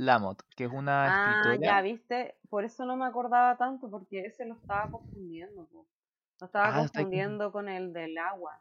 Lamott, 0.00 0.42
que 0.56 0.64
es 0.64 0.72
una 0.72 1.08
Ah, 1.08 1.56
ya 1.60 1.76
escritora. 1.76 1.82
viste, 1.82 2.34
por 2.48 2.64
eso 2.64 2.84
no 2.86 2.96
me 2.96 3.04
acordaba 3.04 3.56
tanto, 3.56 3.90
porque 3.90 4.20
ese 4.26 4.44
lo 4.46 4.54
estaba 4.54 4.90
confundiendo, 4.90 5.66
po. 5.66 5.86
Lo 6.40 6.46
estaba 6.46 6.68
Ah, 6.68 6.76
con- 6.76 6.88
confundiendo 6.88 7.52
con 7.52 7.68
el 7.68 7.92
del 7.92 8.16
agua. 8.18 8.60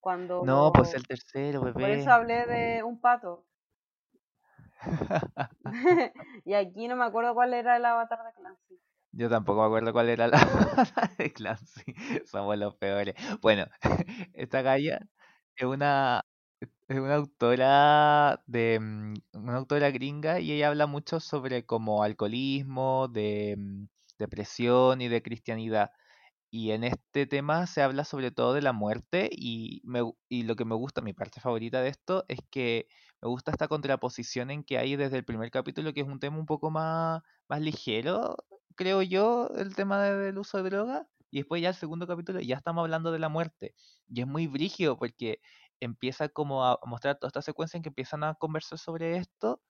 Cuando 0.00 0.44
No, 0.44 0.72
pues 0.72 0.94
el 0.94 1.06
tercero, 1.06 1.60
Por 1.60 1.72
bebé. 1.72 2.00
eso 2.00 2.10
hablé 2.10 2.46
de 2.46 2.82
un 2.82 3.00
pato. 3.00 3.44
y 6.44 6.54
aquí 6.54 6.88
no 6.88 6.96
me 6.96 7.04
acuerdo 7.04 7.34
cuál 7.34 7.52
era 7.54 7.76
el 7.76 7.84
avatar 7.84 8.24
de 8.24 8.32
Clancy. 8.32 8.78
Yo 9.12 9.28
tampoco 9.28 9.60
me 9.60 9.66
acuerdo 9.66 9.92
cuál 9.92 10.08
era 10.08 10.28
la 10.28 10.38
de 11.18 11.32
Clancy. 11.32 11.94
Somos 12.26 12.56
los 12.58 12.74
peores. 12.76 13.14
Bueno, 13.40 13.66
esta 14.34 14.62
galla 14.62 15.00
es 15.56 15.66
una, 15.66 16.24
es 16.60 16.98
una 16.98 17.14
autora 17.16 18.42
de 18.46 18.78
mm, 18.80 19.14
una 19.34 19.56
autora 19.56 19.90
gringa 19.90 20.40
y 20.40 20.52
ella 20.52 20.68
habla 20.68 20.86
mucho 20.86 21.20
sobre 21.20 21.64
como 21.66 22.02
alcoholismo, 22.02 23.08
de 23.08 23.56
mm, 23.58 23.84
depresión 24.18 25.00
y 25.00 25.08
de 25.08 25.22
cristianidad. 25.22 25.90
Y 26.50 26.70
en 26.72 26.84
este 26.84 27.26
tema 27.26 27.66
se 27.66 27.82
habla 27.82 28.04
sobre 28.04 28.30
todo 28.32 28.54
de 28.54 28.62
la 28.62 28.72
muerte 28.72 29.28
y, 29.32 29.82
me, 29.84 30.00
y 30.28 30.44
lo 30.44 30.56
que 30.56 30.64
me 30.64 30.74
gusta, 30.76 31.02
mi 31.02 31.12
parte 31.14 31.40
favorita 31.40 31.82
de 31.82 31.88
esto 31.90 32.24
es 32.28 32.40
que 32.50 32.88
me 33.22 33.28
gusta 33.28 33.50
esta 33.52 33.68
contraposición 33.68 34.50
en 34.50 34.64
que 34.64 34.78
hay 34.78 34.96
desde 34.96 35.18
el 35.18 35.24
primer 35.26 35.50
capítulo, 35.50 35.92
que 35.94 36.00
es 36.02 36.06
un 36.08 36.20
tema 36.20 36.38
un 36.38 36.46
poco 36.46 36.70
más, 36.70 37.22
más 37.48 37.60
ligero, 37.60 38.36
creo 38.76 39.02
yo, 39.02 39.50
el 39.56 39.74
tema 39.76 40.02
de- 40.04 40.16
del 40.18 40.38
uso 40.38 40.58
de 40.62 40.70
droga. 40.70 41.08
Y 41.30 41.38
después 41.38 41.60
ya 41.62 41.70
el 41.70 41.74
segundo 41.74 42.06
capítulo 42.06 42.40
ya 42.40 42.56
estamos 42.56 42.82
hablando 42.82 43.12
de 43.12 43.18
la 43.18 43.28
muerte. 43.28 43.74
Y 44.08 44.20
es 44.22 44.26
muy 44.26 44.46
brígido 44.46 44.96
porque 44.98 45.40
empieza 45.80 46.28
como 46.28 46.64
a 46.64 46.78
mostrar 46.86 47.18
toda 47.18 47.28
esta 47.28 47.42
secuencia 47.42 47.76
en 47.78 47.82
que 47.82 47.90
empiezan 47.90 48.24
a 48.24 48.34
conversar 48.34 48.78
sobre 48.78 49.16
esto 49.18 49.62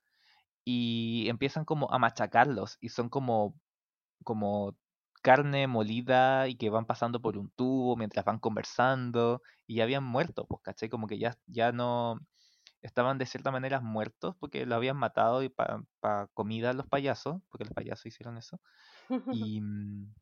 y 0.65 1.27
empiezan 1.29 1.65
como 1.65 1.91
a 1.91 1.99
machacarlos 1.99 2.77
y 2.81 2.89
son 2.89 3.09
como 3.09 3.55
como 4.23 4.77
carne 5.21 5.67
molida 5.67 6.47
y 6.47 6.55
que 6.57 6.69
van 6.69 6.85
pasando 6.85 7.21
por 7.21 7.37
un 7.37 7.51
tubo 7.51 7.95
mientras 7.97 8.25
van 8.25 8.39
conversando 8.39 9.41
y 9.67 9.75
ya 9.77 9.83
habían 9.83 10.03
muerto, 10.05 10.47
pues, 10.47 10.61
¿cachai? 10.63 10.89
Como 10.89 11.07
que 11.07 11.19
ya, 11.19 11.37
ya 11.47 11.71
no 11.73 12.19
estaban 12.81 13.17
de 13.19 13.25
cierta 13.27 13.51
manera 13.51 13.81
muertos 13.81 14.35
porque 14.39 14.65
lo 14.65 14.75
habían 14.75 14.97
matado 14.97 15.43
y 15.43 15.49
para 15.49 15.83
comida 16.33 16.71
a 16.71 16.73
los 16.73 16.87
payasos, 16.87 17.41
porque 17.49 17.65
los 17.65 17.73
payasos 17.73 18.07
hicieron 18.07 18.37
eso. 18.37 18.61
Y, 19.29 19.61
mm, 19.61 20.13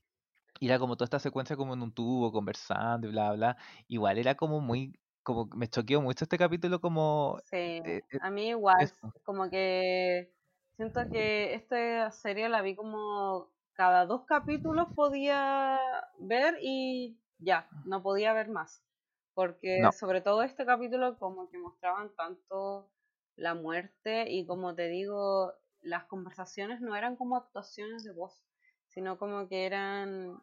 y 0.59 0.67
era 0.67 0.79
como 0.79 0.95
toda 0.97 1.05
esta 1.05 1.19
secuencia 1.19 1.55
como 1.57 1.73
en 1.73 1.81
un 1.83 1.93
tubo 1.93 2.31
conversando 2.31 3.07
y 3.07 3.11
bla, 3.11 3.33
bla. 3.33 3.57
Igual 3.87 4.17
era 4.17 4.35
como 4.35 4.61
muy, 4.61 4.99
como 5.27 5.45
me 5.53 5.67
choqueó 5.67 6.01
mucho 6.01 6.23
este 6.23 6.37
capítulo 6.37 6.79
como... 6.79 7.37
Sí, 7.43 7.57
eh, 7.57 8.01
eh, 8.09 8.17
a 8.21 8.31
mí 8.31 8.47
igual, 8.47 8.81
eso. 8.81 9.13
como 9.25 9.49
que 9.49 10.31
siento 10.77 11.01
que 11.11 11.53
esta 11.53 12.09
serie 12.11 12.47
la 12.47 12.61
vi 12.61 12.77
como 12.77 13.51
cada 13.73 14.05
dos 14.05 14.23
capítulos 14.25 14.87
podía 14.95 15.81
ver 16.17 16.57
y 16.61 17.19
ya, 17.39 17.67
no 17.83 18.01
podía 18.01 18.31
ver 18.31 18.47
más. 18.47 18.85
Porque 19.33 19.81
No, 19.81 19.91
sobre 19.91 20.21
todo 20.21 20.43
este 20.43 20.65
capítulo 20.65 21.19
como 21.19 21.49
que 21.49 21.57
mostraban 21.57 22.15
tanto 22.15 22.89
la 23.35 23.53
muerte 23.53 24.31
y 24.31 24.45
como 24.45 24.75
te 24.75 24.87
digo, 24.87 25.51
las 25.81 26.05
conversaciones 26.05 26.79
no 26.79 26.95
eran 26.95 27.17
como 27.17 27.35
actuaciones 27.35 28.05
de 28.05 28.13
voz, 28.13 28.41
sino 28.87 29.17
como 29.17 29.49
que 29.49 29.65
eran 29.65 30.41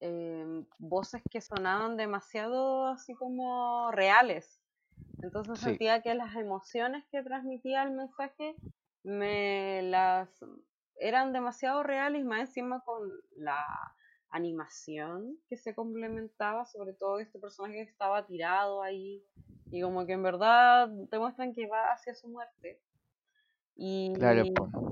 em, 0.00 0.66
voces 0.78 1.22
que 1.30 1.40
sonaban 1.40 1.96
demasiado 1.96 2.86
así 2.86 3.14
como 3.14 3.90
reales. 3.92 4.60
Entonces 5.22 5.58
sí, 5.58 5.64
sentía 5.66 6.02
que 6.02 6.14
las 6.14 6.34
emociones 6.36 7.04
que 7.10 7.22
transmitía 7.22 7.82
el 7.82 7.92
mensaje 7.92 8.54
me 9.02 9.82
las 9.82 10.28
eran 11.00 11.32
demasiado 11.32 11.82
reales, 11.82 12.24
más 12.24 12.40
encima 12.40 12.80
con 12.80 13.08
la 13.36 13.64
animación 14.30 15.38
que 15.48 15.56
se 15.56 15.74
complementaba, 15.74 16.66
sobre 16.66 16.92
todo 16.92 17.18
este 17.18 17.38
personaje 17.38 17.84
que 17.84 17.90
estaba 17.90 18.26
tirado 18.26 18.82
ahí 18.82 19.24
y 19.70 19.80
como 19.82 20.06
que 20.06 20.12
en 20.12 20.22
verdad 20.22 20.90
te 21.10 21.18
muestran 21.18 21.54
que 21.54 21.66
va 21.66 21.92
hacia 21.92 22.14
su 22.14 22.28
muerte. 22.28 22.80
Y. 23.76 24.12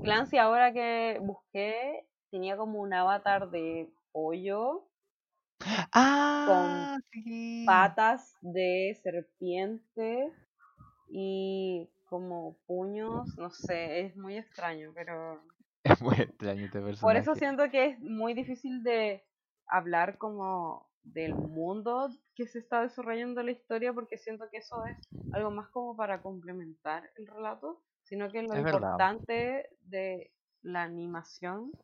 Clancy 0.03 0.37
ahora 0.37 0.71
que 0.71 1.19
busqué 1.21 2.07
tenía 2.31 2.55
como 2.57 2.79
un 2.79 2.93
avatar 2.93 3.49
de 3.49 3.89
pollo 4.11 4.87
con 6.43 6.89
Ah, 6.89 6.97
sí. 7.11 7.23
patas 7.65 8.37
de 8.41 8.97
serpiente 9.03 10.33
y 11.07 11.89
como 12.05 12.57
puños, 12.67 13.37
no 13.37 13.51
sé, 13.51 14.01
es 14.07 14.17
muy 14.17 14.37
extraño, 14.37 14.91
pero 14.95 15.41
Es 15.83 16.01
muy 16.01 16.15
extraño 16.19 16.65
este 16.65 16.79
por 16.99 17.15
eso 17.17 17.35
siento 17.35 17.69
que 17.69 17.85
es 17.87 17.99
muy 17.99 18.33
difícil 18.33 18.83
de 18.83 19.25
hablar 19.67 20.17
como 20.17 20.89
del 21.03 21.35
mundo 21.35 22.09
que 22.35 22.47
se 22.47 22.59
está 22.59 22.81
desarrollando 22.81 23.43
la 23.43 23.51
historia, 23.51 23.93
porque 23.93 24.17
siento 24.17 24.45
que 24.51 24.57
eso 24.57 24.85
es 24.85 24.97
algo 25.31 25.51
más 25.51 25.69
como 25.69 25.95
para 25.95 26.21
complementar 26.21 27.09
el 27.15 27.27
relato, 27.27 27.83
sino 28.03 28.31
que 28.31 28.41
lo 28.43 28.55
Es 28.55 28.63
verdad. 28.63 28.99
importante 28.99 29.69
de 29.81 30.33
la 30.61 30.83
animación 30.83 31.75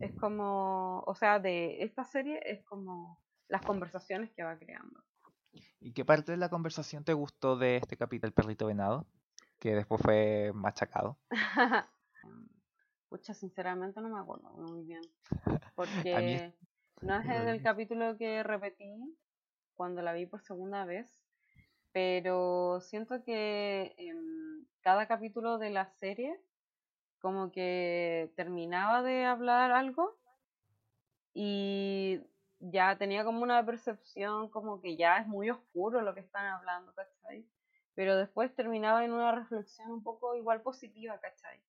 es 0.00 0.12
como, 0.14 1.00
o 1.06 1.14
sea, 1.14 1.38
de 1.38 1.82
esta 1.82 2.04
serie 2.04 2.40
es 2.44 2.62
como 2.64 3.18
las 3.48 3.62
conversaciones 3.62 4.30
que 4.32 4.42
va 4.42 4.58
creando. 4.58 5.02
¿Y 5.80 5.92
qué 5.92 6.04
parte 6.04 6.32
de 6.32 6.38
la 6.38 6.48
conversación 6.48 7.04
te 7.04 7.12
gustó 7.12 7.56
de 7.56 7.76
este 7.76 7.96
capítulo 7.96 8.28
del 8.28 8.34
perrito 8.34 8.66
venado? 8.66 9.06
Que 9.58 9.74
después 9.74 10.00
fue 10.00 10.52
machacado. 10.54 11.18
Pucha, 13.08 13.34
sinceramente 13.34 14.00
no 14.00 14.08
me 14.08 14.20
acuerdo 14.20 14.50
muy 14.50 14.82
bien. 14.84 15.02
Porque 15.76 16.52
no 17.02 17.18
es 17.18 17.28
el 17.28 17.62
capítulo 17.62 18.16
que 18.16 18.42
repetí 18.42 19.16
cuando 19.74 20.02
la 20.02 20.12
vi 20.12 20.26
por 20.26 20.40
segunda 20.42 20.84
vez, 20.84 21.12
pero 21.92 22.80
siento 22.80 23.22
que 23.24 23.94
en 23.98 24.66
cada 24.80 25.06
capítulo 25.06 25.58
de 25.58 25.70
la 25.70 25.86
serie 25.86 26.40
como 27.24 27.50
que 27.52 28.30
terminaba 28.36 29.02
de 29.02 29.24
hablar 29.24 29.72
algo 29.72 30.14
y 31.32 32.20
ya 32.60 32.98
tenía 32.98 33.24
como 33.24 33.40
una 33.40 33.64
percepción 33.64 34.50
como 34.50 34.82
que 34.82 34.98
ya 34.98 35.16
es 35.16 35.26
muy 35.26 35.48
oscuro 35.48 36.02
lo 36.02 36.12
que 36.12 36.20
están 36.20 36.44
hablando, 36.44 36.92
¿cachai? 36.92 37.48
Pero 37.94 38.14
después 38.18 38.54
terminaba 38.54 39.06
en 39.06 39.12
una 39.12 39.32
reflexión 39.32 39.90
un 39.90 40.02
poco 40.02 40.36
igual 40.36 40.60
positiva, 40.60 41.18
¿cachai? 41.18 41.62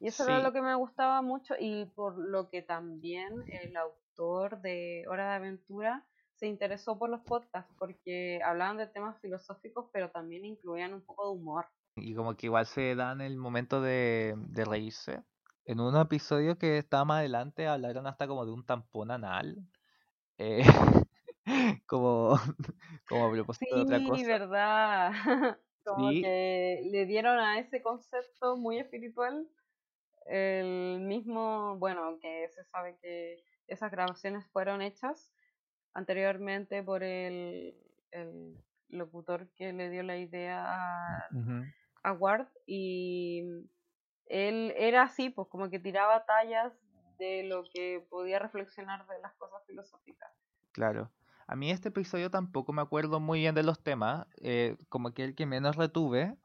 Y 0.00 0.08
eso 0.08 0.24
era 0.24 0.40
lo 0.40 0.52
que 0.52 0.62
me 0.62 0.74
gustaba 0.74 1.22
mucho 1.22 1.54
y 1.56 1.84
por 1.84 2.18
lo 2.18 2.50
que 2.50 2.62
también 2.62 3.44
el 3.52 3.76
autor 3.76 4.60
de 4.62 5.04
Hora 5.08 5.28
de 5.30 5.36
Aventura 5.36 6.04
se 6.34 6.48
interesó 6.48 6.98
por 6.98 7.08
los 7.08 7.20
podcasts 7.20 7.72
porque 7.78 8.40
hablaban 8.44 8.78
de 8.78 8.88
temas 8.88 9.16
filosóficos 9.20 9.90
pero 9.92 10.10
también 10.10 10.44
incluían 10.44 10.92
un 10.92 11.02
poco 11.02 11.26
de 11.26 11.38
humor. 11.38 11.66
Y 12.02 12.14
como 12.14 12.36
que 12.36 12.46
igual 12.46 12.66
se 12.66 12.94
dan 12.94 13.20
el 13.20 13.36
momento 13.36 13.80
de, 13.80 14.34
de 14.36 14.64
reírse. 14.64 15.22
En 15.64 15.80
un 15.80 15.96
episodio 15.96 16.56
que 16.58 16.78
estaba 16.78 17.04
más 17.04 17.18
adelante 17.18 17.66
hablaron 17.66 18.06
hasta 18.06 18.26
como 18.26 18.46
de 18.46 18.52
un 18.52 18.64
tampón 18.64 19.10
anal. 19.10 19.56
Eh, 20.38 20.62
como, 21.86 22.36
como 23.08 23.26
a 23.26 23.32
propósito 23.32 23.76
de 23.76 23.82
otra 23.82 24.02
cosa. 24.02 24.16
Sí, 24.16 24.24
verdad. 24.24 25.12
como 25.84 26.10
que 26.10 26.88
le 26.90 27.06
dieron 27.06 27.38
a 27.38 27.58
ese 27.58 27.82
concepto 27.82 28.56
muy 28.56 28.78
espiritual 28.78 29.48
el 30.26 31.00
mismo, 31.00 31.76
bueno, 31.78 32.18
que 32.20 32.48
se 32.50 32.62
sabe 32.64 32.98
que 33.00 33.42
esas 33.66 33.90
grabaciones 33.90 34.46
fueron 34.52 34.82
hechas 34.82 35.32
anteriormente 35.94 36.82
por 36.82 37.02
el, 37.02 37.74
el 38.10 38.56
locutor 38.88 39.48
que 39.54 39.72
le 39.72 39.90
dio 39.90 40.02
la 40.02 40.18
idea 40.18 40.64
a, 40.66 41.16
a 41.18 41.30
Ward 42.12 42.48
y 42.66 43.42
él 44.26 44.74
era 44.76 45.02
así, 45.02 45.30
pues 45.30 45.48
como 45.48 45.70
que 45.70 45.78
tiraba 45.78 46.24
tallas 46.26 46.72
de 47.18 47.44
lo 47.44 47.64
que 47.72 48.06
podía 48.10 48.38
reflexionar 48.38 49.06
de 49.06 49.20
las 49.20 49.34
cosas 49.34 49.62
filosóficas. 49.66 50.30
Claro. 50.72 51.10
A 51.46 51.56
mí 51.56 51.70
este 51.70 51.88
episodio 51.88 52.30
tampoco 52.30 52.72
me 52.72 52.82
acuerdo 52.82 53.20
muy 53.20 53.40
bien 53.40 53.54
de 53.54 53.62
los 53.62 53.82
temas, 53.82 54.26
eh, 54.42 54.76
como 54.90 55.12
que 55.12 55.24
el 55.24 55.34
que 55.34 55.46
menos 55.46 55.76
retuve, 55.76 56.36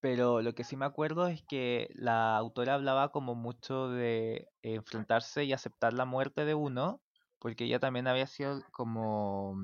pero 0.00 0.40
lo 0.40 0.54
que 0.54 0.64
sí 0.64 0.74
me 0.76 0.86
acuerdo 0.86 1.28
es 1.28 1.44
que 1.44 1.90
la 1.94 2.36
autora 2.36 2.74
hablaba 2.74 3.12
como 3.12 3.34
mucho 3.34 3.88
de 3.90 4.48
enfrentarse 4.62 5.44
y 5.44 5.52
aceptar 5.52 5.92
la 5.92 6.06
muerte 6.06 6.44
de 6.46 6.54
uno, 6.54 7.02
porque 7.38 7.64
ella 7.64 7.78
también 7.78 8.08
había 8.08 8.26
sido 8.26 8.62
como 8.72 9.54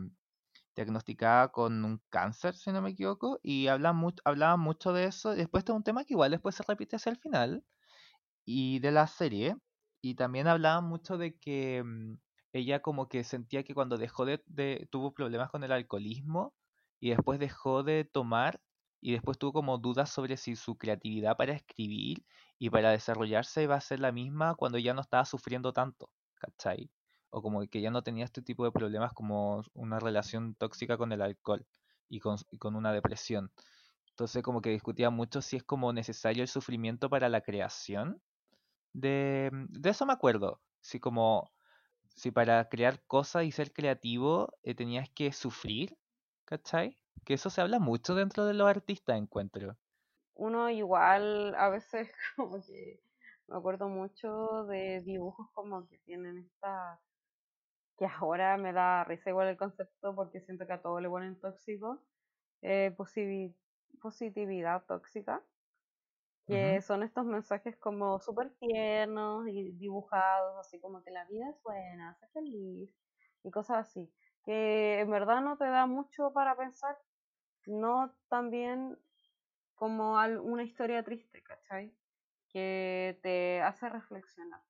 diagnosticada 0.78 1.48
con 1.48 1.84
un 1.84 2.00
cáncer, 2.08 2.54
si 2.54 2.70
no 2.70 2.80
me 2.80 2.90
equivoco, 2.90 3.40
y 3.42 3.66
habla 3.66 3.94
hablaba 4.24 4.56
mucho 4.56 4.92
de 4.92 5.06
eso. 5.06 5.34
Después 5.34 5.64
de 5.64 5.72
un 5.72 5.82
tema 5.82 6.04
que 6.04 6.14
igual 6.14 6.30
después 6.30 6.54
se 6.54 6.62
repite 6.62 6.96
hacia 6.96 7.10
el 7.10 7.18
final, 7.18 7.64
y 8.44 8.78
de 8.80 8.92
la 8.92 9.06
serie, 9.08 9.56
y 10.02 10.14
también 10.14 10.46
hablaba 10.48 10.80
mucho 10.80 11.18
de 11.18 11.36
que 11.38 11.82
mm, 11.84 12.18
ella 12.52 12.80
como 12.82 13.08
que 13.08 13.24
sentía 13.24 13.64
que 13.64 13.74
cuando 13.74 13.98
dejó 13.98 14.24
de, 14.24 14.42
de, 14.46 14.88
tuvo 14.90 15.12
problemas 15.14 15.50
con 15.50 15.64
el 15.64 15.72
alcoholismo, 15.72 16.54
y 17.00 17.10
después 17.10 17.40
dejó 17.40 17.82
de 17.82 18.04
tomar, 18.04 18.60
y 19.00 19.12
después 19.12 19.38
tuvo 19.38 19.52
como 19.54 19.78
dudas 19.78 20.10
sobre 20.10 20.36
si 20.36 20.56
su 20.56 20.76
creatividad 20.78 21.36
para 21.36 21.54
escribir 21.54 22.24
y 22.58 22.70
para 22.70 22.90
desarrollarse 22.92 23.62
iba 23.64 23.76
a 23.76 23.80
ser 23.80 24.00
la 24.00 24.12
misma 24.12 24.54
cuando 24.56 24.78
ya 24.78 24.94
no 24.94 25.00
estaba 25.02 25.24
sufriendo 25.24 25.72
tanto, 25.72 26.10
¿cachai? 26.34 26.90
O 27.30 27.42
como 27.42 27.66
que 27.68 27.80
ya 27.80 27.90
no 27.90 28.02
tenía 28.02 28.24
este 28.24 28.42
tipo 28.42 28.64
de 28.64 28.72
problemas 28.72 29.12
como 29.12 29.62
una 29.74 29.98
relación 30.00 30.54
tóxica 30.54 30.96
con 30.96 31.12
el 31.12 31.22
alcohol 31.22 31.66
y 32.08 32.20
con, 32.20 32.38
una 32.74 32.92
depresión. 32.92 33.52
Entonces 34.10 34.42
como 34.42 34.60
que 34.60 34.70
discutía 34.70 35.10
mucho 35.10 35.42
si 35.42 35.56
es 35.56 35.62
como 35.62 35.92
necesario 35.92 36.42
el 36.42 36.48
sufrimiento 36.48 37.10
para 37.10 37.28
la 37.28 37.40
creación. 37.42 38.20
De, 38.92 39.50
de 39.52 39.90
eso 39.90 40.06
me 40.06 40.12
acuerdo. 40.12 40.60
Si 40.80 41.00
como 41.00 41.50
si 42.18 42.32
para 42.32 42.68
crear 42.68 43.00
cosas 43.06 43.44
y 43.44 43.52
ser 43.52 43.72
creativo 43.72 44.52
eh, 44.62 44.74
tenías 44.74 45.08
que 45.10 45.32
sufrir, 45.32 45.96
¿cachai? 46.44 46.96
Que 47.24 47.34
eso 47.34 47.48
se 47.48 47.60
habla 47.60 47.78
mucho 47.78 48.14
dentro 48.14 48.44
de 48.44 48.54
los 48.54 48.68
artistas, 48.68 49.16
encuentro. 49.16 49.76
Uno 50.34 50.68
igual 50.70 51.54
a 51.54 51.68
veces 51.68 52.10
como 52.36 52.60
que 52.60 53.00
me 53.46 53.56
acuerdo 53.56 53.88
mucho 53.88 54.64
de 54.64 55.00
dibujos 55.02 55.48
como 55.52 55.86
que 55.86 55.98
tienen 55.98 56.38
esta 56.38 57.00
que 57.98 58.06
ahora 58.06 58.56
me 58.56 58.72
da 58.72 59.04
risa 59.04 59.30
igual 59.30 59.48
el 59.48 59.56
concepto 59.58 60.14
porque 60.14 60.40
siento 60.40 60.66
que 60.66 60.74
a 60.74 60.82
todo 60.82 61.00
le 61.00 61.08
ponen 61.08 61.40
tóxico, 61.40 62.06
eh, 62.62 62.94
positividad 64.00 64.84
tóxica, 64.86 65.42
que 66.46 66.80
son 66.80 67.02
estos 67.02 67.24
mensajes 67.26 67.76
como 67.76 68.18
súper 68.20 68.54
tiernos 68.58 69.46
y 69.48 69.72
dibujados, 69.72 70.58
así 70.58 70.80
como 70.80 71.02
que 71.04 71.10
la 71.10 71.24
vida 71.26 71.50
es 71.50 71.62
buena, 71.62 72.14
sé 72.14 72.26
feliz 72.28 72.90
y 73.44 73.50
cosas 73.50 73.78
así, 73.78 74.12
que 74.44 75.00
en 75.00 75.10
verdad 75.10 75.42
no 75.42 75.58
te 75.58 75.66
da 75.66 75.86
mucho 75.86 76.32
para 76.32 76.56
pensar, 76.56 76.96
no 77.66 78.16
también 78.28 78.98
como 79.74 80.14
una 80.14 80.64
historia 80.64 81.04
triste, 81.04 81.42
¿cachai? 81.42 81.96
Que 82.48 83.18
te 83.22 83.62
hace 83.62 83.88
reflexionar. 83.88 84.62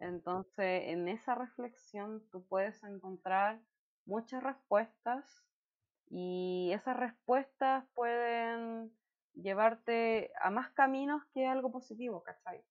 Entonces, 0.00 0.82
en 0.86 1.08
esa 1.08 1.34
reflexión 1.34 2.22
tú 2.30 2.46
puedes 2.46 2.82
encontrar 2.84 3.60
muchas 4.06 4.42
respuestas 4.42 5.44
y 6.08 6.70
esas 6.72 6.96
respuestas 6.96 7.84
pueden 7.94 8.92
llevarte 9.34 10.32
a 10.40 10.50
más 10.50 10.70
caminos 10.70 11.22
que 11.34 11.46
algo 11.46 11.70
positivo, 11.70 12.22
¿cachai? 12.22 12.64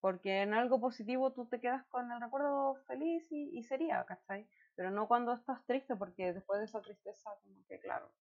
Porque 0.00 0.42
en 0.42 0.54
algo 0.54 0.80
positivo 0.80 1.32
tú 1.32 1.46
te 1.46 1.60
quedas 1.60 1.84
con 1.86 2.12
el 2.12 2.20
recuerdo 2.20 2.76
feliz 2.86 3.26
y, 3.30 3.62
sería, 3.64 4.04
¿cachai? 4.04 4.48
Pero 4.76 4.90
no 4.90 5.08
cuando 5.08 5.32
estás 5.32 5.64
triste, 5.66 5.96
porque 5.96 6.32
después 6.32 6.60
de 6.60 6.66
esa 6.66 6.80
tristeza, 6.80 7.30
como 7.42 7.66
que 7.66 7.80
claro. 7.80 8.12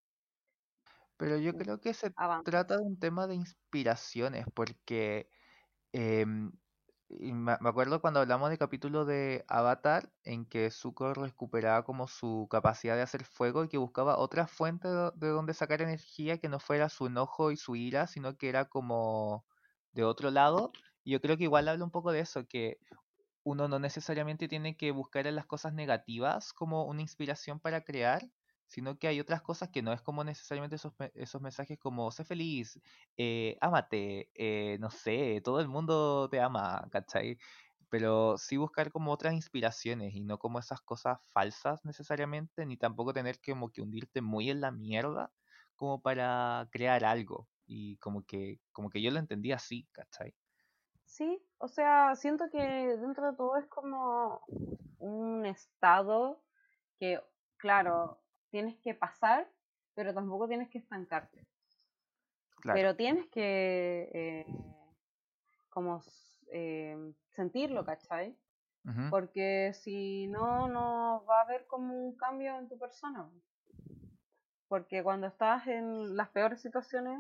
Pero 1.18 1.38
yo 1.38 1.54
creo 1.56 1.80
que 1.80 1.94
se 1.94 2.12
trata 2.44 2.78
de 2.78 2.84
un 2.84 3.00
tema 3.00 3.28
de 3.28 3.36
inspiraciones, 3.36 4.46
porque 4.54 5.30
em, 5.92 6.52
y 7.10 7.32
me 7.32 7.54
acuerdo 7.54 8.02
cuando 8.02 8.20
hablamos 8.20 8.50
del 8.50 8.58
capítulo 8.58 9.06
de 9.06 9.46
Avatar, 9.48 10.12
en 10.24 10.46
que 10.46 10.70
Zuko 10.72 11.14
recuperaba 11.14 11.84
como 11.84 12.08
su 12.08 12.48
capacidad 12.52 12.96
de 12.96 13.02
hacer 13.02 13.24
fuego 13.24 13.64
y 13.64 13.70
que 13.70 13.78
buscaba 13.78 14.18
otra 14.18 14.48
fuente 14.48 14.88
de 14.90 15.28
donde 15.30 15.54
sacar 15.54 15.82
energía 15.82 16.38
que 16.38 16.50
no 16.50 16.60
fuera 16.60 16.90
su 16.90 17.08
enojo 17.08 17.52
y 17.52 17.58
su 17.58 17.76
ira, 17.76 18.08
sino 18.08 18.36
que 18.38 18.50
era 18.50 18.66
como 18.66 19.46
de 19.94 20.04
otro 20.04 20.32
lado. 20.32 20.72
Y 21.04 21.12
yo 21.12 21.22
creo 21.22 21.38
que 21.38 21.44
igual 21.44 21.70
habla 21.70 21.86
un 21.86 21.92
poco 21.92 22.12
de 22.12 22.20
eso, 22.20 22.46
que 22.46 22.80
uno 23.44 23.70
no 23.70 23.80
necesariamente 23.80 24.50
tiene 24.50 24.76
que 24.76 24.92
buscar 24.92 25.28
en 25.28 25.36
las 25.36 25.46
cosas 25.46 25.74
negativas 25.74 26.52
como 26.52 26.86
una 26.86 27.02
inspiración 27.02 27.62
para 27.62 27.86
crear, 27.86 28.30
sino 28.68 28.98
que 29.00 29.08
hay 29.08 29.20
otras 29.20 29.42
cosas 29.42 29.70
que 29.70 29.82
no 29.82 29.94
es 29.94 30.02
como 30.02 30.24
necesariamente 30.24 30.76
esos, 30.76 30.94
esos 31.16 31.42
mensajes 31.42 31.80
como 31.80 32.12
sé 32.12 32.24
feliz, 32.26 32.80
eh, 33.18 33.58
ámate, 33.62 34.30
eh, 34.36 34.78
no 34.80 34.92
sé, 34.92 35.42
todo 35.44 35.60
el 35.62 35.68
mundo 35.68 36.30
te 36.30 36.40
ama, 36.42 36.88
¿cachai? 36.92 37.38
Pero 37.90 38.38
sí 38.38 38.58
buscar 38.58 38.92
como 38.92 39.12
otras 39.12 39.34
inspiraciones 39.34 40.14
y 40.16 40.24
no 40.24 40.38
como 40.40 40.60
esas 40.60 40.82
cosas 40.82 41.20
falsas 41.32 41.86
necesariamente, 41.86 42.66
ni 42.66 42.78
tampoco 42.78 43.14
tener 43.14 43.40
que 43.40 43.54
como 43.54 43.72
que 43.72 43.82
hundirte 43.82 44.22
muy 44.22 44.50
en 44.50 44.62
la 44.62 44.72
mierda 44.72 45.32
como 45.76 46.02
para 46.02 46.68
crear 46.72 47.06
algo. 47.06 47.48
Y 47.66 47.98
como 47.98 48.26
que, 48.26 48.60
como 48.72 48.90
que 48.90 49.02
yo 49.02 49.12
lo 49.12 49.20
entendí 49.20 49.52
así, 49.52 49.88
¿cachai? 49.92 50.36
Sí, 51.06 51.42
o 51.58 51.68
sea, 51.68 52.16
siento 52.16 52.46
que 52.52 52.60
dentro 52.60 53.32
de 53.32 53.38
todo 53.38 53.58
es 53.58 53.66
como 53.68 54.42
un 55.00 55.46
estado 55.46 56.44
que, 57.00 57.22
claro, 57.58 58.20
tienes 58.50 58.78
que 58.80 58.94
pasar, 58.94 59.50
pero 59.94 60.14
tampoco 60.14 60.48
tienes 60.48 60.70
que 60.70 60.80
estancarte. 60.80 61.46
Pero 62.64 62.96
tienes 62.96 63.28
que 63.28 64.10
eh, 64.14 64.46
como 65.70 66.02
eh, 66.52 67.14
sentirlo, 67.30 67.86
¿cachai? 67.86 68.36
Porque 69.10 69.74
si 69.74 70.28
no, 70.28 70.70
no 70.70 71.26
va 71.30 71.40
a 71.40 71.44
haber 71.44 71.68
como 71.68 71.94
un 71.94 72.16
cambio 72.16 72.58
en 72.58 72.70
tu 72.70 72.80
persona. 72.80 73.30
Porque 74.70 75.04
cuando 75.04 75.28
estás 75.28 75.68
en 75.68 76.16
las 76.16 76.30
peores 76.30 76.62
situaciones, 76.62 77.20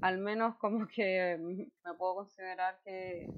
al 0.00 0.18
menos 0.18 0.56
como 0.56 0.86
que 0.86 1.36
me 1.84 1.94
puedo 1.94 2.14
considerar 2.14 2.80
que 2.84 3.28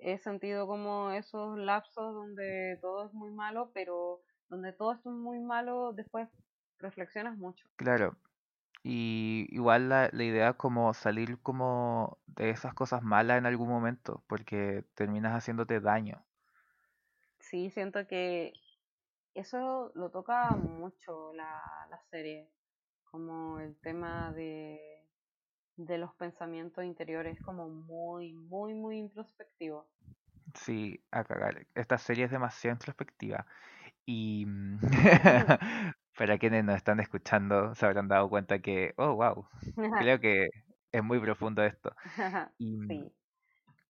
he 0.00 0.18
sentido 0.18 0.66
como 0.66 1.10
esos 1.10 1.58
lapsos 1.58 2.14
donde 2.14 2.78
todo 2.80 3.06
es 3.06 3.12
muy 3.12 3.30
malo, 3.32 3.70
pero 3.74 4.22
donde 4.50 4.72
todo 4.74 4.92
esto 4.92 5.10
es 5.10 5.16
muy 5.16 5.40
malo, 5.40 5.92
después 5.94 6.28
reflexionas 6.78 7.38
mucho. 7.38 7.66
Claro. 7.76 8.16
Y 8.84 9.48
igual 9.50 9.88
la, 9.90 10.10
la 10.12 10.24
idea 10.24 10.50
es 10.50 10.56
como 10.56 10.94
salir 10.94 11.40
como 11.42 12.22
de 12.26 12.50
esas 12.50 12.74
cosas 12.74 13.02
malas 13.02 13.38
en 13.38 13.46
algún 13.46 13.68
momento, 13.68 14.24
porque 14.28 14.84
terminas 14.94 15.34
haciéndote 15.34 15.80
daño. 15.80 16.26
Sí, 17.40 17.70
siento 17.70 18.06
que 18.06 18.54
eso 19.34 19.92
lo 19.94 20.10
toca 20.10 20.56
mucho 20.56 21.32
la, 21.34 21.62
la 21.90 22.00
serie, 22.10 22.52
como 23.04 23.60
el 23.60 23.78
tema 23.80 24.32
de, 24.32 25.08
de 25.76 25.98
los 25.98 26.14
pensamientos 26.16 26.84
interiores, 26.84 27.40
como 27.42 27.68
muy, 27.68 28.34
muy, 28.34 28.74
muy 28.74 28.98
introspectivo. 28.98 29.90
Sí, 30.54 31.06
a 31.10 31.24
cagar. 31.24 31.66
Esta 31.74 31.98
serie 31.98 32.24
es 32.24 32.30
demasiado 32.30 32.74
introspectiva. 32.74 33.46
Y 34.06 34.46
mm, 34.46 34.78
para 36.16 36.38
quienes 36.38 36.64
nos 36.64 36.76
están 36.76 37.00
escuchando 37.00 37.74
se 37.74 37.86
habrán 37.86 38.08
dado 38.08 38.28
cuenta 38.28 38.60
que, 38.60 38.94
oh, 38.98 39.14
wow, 39.16 39.48
creo 39.96 40.20
que 40.20 40.48
es 40.92 41.02
muy 41.04 41.20
profundo 41.20 41.62
esto. 41.64 41.94
Y, 42.58 42.76
mm, 42.78 43.04
sí. 43.04 43.12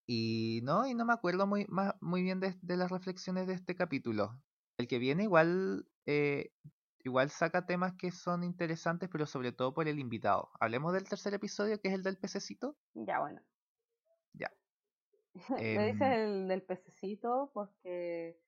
y 0.07 0.61
no, 0.65 0.87
y 0.87 0.95
no 0.95 1.05
me 1.05 1.13
acuerdo 1.13 1.47
muy, 1.47 1.67
ma- 1.69 1.97
muy 2.01 2.23
bien 2.23 2.41
de, 2.41 2.55
de 2.63 2.77
las 2.77 2.91
reflexiones 2.91 3.47
de 3.47 3.55
este 3.55 3.77
capítulo. 3.77 4.43
El 4.79 4.89
que 4.89 4.99
viene 4.99 5.25
igual, 5.25 5.87
eh, 6.07 6.53
igual 7.05 7.31
saca 7.31 7.67
temas 7.67 7.95
que 7.97 8.11
son 8.13 8.45
interesantes, 8.45 9.09
pero 9.13 9.27
sobre 9.27 9.53
todo 9.53 9.75
por 9.75 9.89
el 9.89 9.99
invitado. 9.99 10.51
Hablemos 10.61 10.93
del 10.95 11.09
tercer 11.09 11.35
episodio, 11.35 11.81
que 11.81 11.89
es 11.89 11.95
el 11.95 12.03
del 12.03 12.19
pececito. 12.19 12.79
Ya, 12.95 13.19
bueno. 13.21 13.41
Ya. 14.35 14.49
Le 15.75 15.87
dices 15.87 16.01
Em, 16.01 16.17
el 16.19 16.49
del 16.49 16.63
pececito 16.63 17.51
porque 17.55 18.41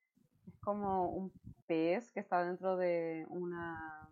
es 0.47 0.57
como 0.59 1.09
un 1.09 1.31
pez 1.67 2.11
que 2.11 2.19
está 2.19 2.43
dentro 2.43 2.77
de 2.77 3.25
una 3.29 4.09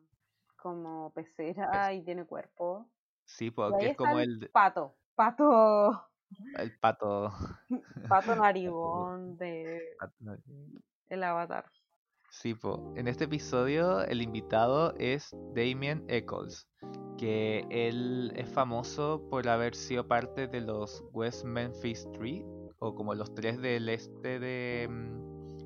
como 0.57 1.11
pecera 1.13 1.91
y 1.93 2.03
tiene 2.03 2.25
cuerpo. 2.25 2.87
sí, 3.25 3.49
porque 3.51 3.87
es 3.91 3.97
como 3.97 4.19
el 4.19 4.49
pato, 4.53 4.95
pato, 5.15 6.07
el 6.57 6.77
pato. 6.79 7.31
pato 8.09 8.35
narigón 8.35 9.37
de 9.37 9.79
pato- 9.99 10.37
el 11.09 11.23
avatar. 11.23 11.65
Sí, 12.29 12.53
po. 12.53 12.93
En 12.95 13.09
este 13.09 13.25
episodio 13.25 14.01
el 14.05 14.21
invitado 14.21 14.93
es 14.97 15.35
Damien 15.53 16.05
Eccles, 16.07 16.65
que 17.17 17.65
él 17.69 18.31
es 18.37 18.49
famoso 18.49 19.27
por 19.29 19.49
haber 19.49 19.75
sido 19.75 20.07
parte 20.07 20.47
de 20.47 20.61
los 20.61 21.03
West 21.11 21.43
Memphis 21.43 22.07
Three, 22.13 22.45
o 22.79 22.95
como 22.95 23.13
los 23.15 23.33
tres 23.35 23.59
del 23.61 23.89
este 23.89 24.39
de, 24.39 24.87
mm, 24.89 25.20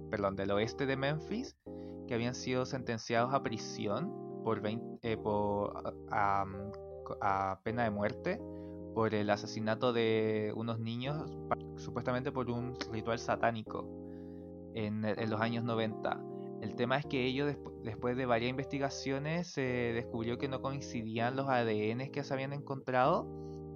perdón, 0.10 0.36
del 0.36 0.51
oeste 0.51 0.86
de 0.86 0.97
Memphis, 0.97 1.56
que 2.08 2.14
habían 2.14 2.36
sido 2.36 2.66
sentenciados 2.66 3.34
a 3.34 3.41
prisión 3.43 4.12
por, 4.43 4.62
20 4.62 4.99
eh, 5.12 5.18
por 5.18 5.74
mm, 6.10 6.72
a 7.22 7.60
pena 7.64 7.84
de 7.84 7.89
muerte 7.89 8.39
por 8.93 9.14
el 9.14 9.30
asesinato 9.30 9.91
de 9.91 10.53
unos 10.56 10.80
niños, 10.80 11.30
supuestamente 11.76 12.32
por 12.32 12.49
un 12.49 12.76
ritual 12.91 13.20
satánico 13.20 13.86
en, 14.74 15.03
en 15.03 15.30
los 15.30 15.41
años 15.41 15.64
90. 15.66 16.22
El 16.62 16.76
tema 16.76 16.97
es 16.97 17.06
que 17.06 17.26
ellos, 17.26 17.53
despu- 17.53 17.82
después 17.84 18.16
de 18.16 18.26
varias 18.26 18.49
investigaciones, 18.49 19.47
se 19.47 19.62
descubrió 19.62 20.38
que 20.38 20.47
no 20.47 20.62
coincidían 20.62 21.36
los 21.36 21.49
ADN 21.49 22.10
que 22.12 22.24
se 22.24 22.34
habían 22.34 22.53
encontrado 22.53 23.28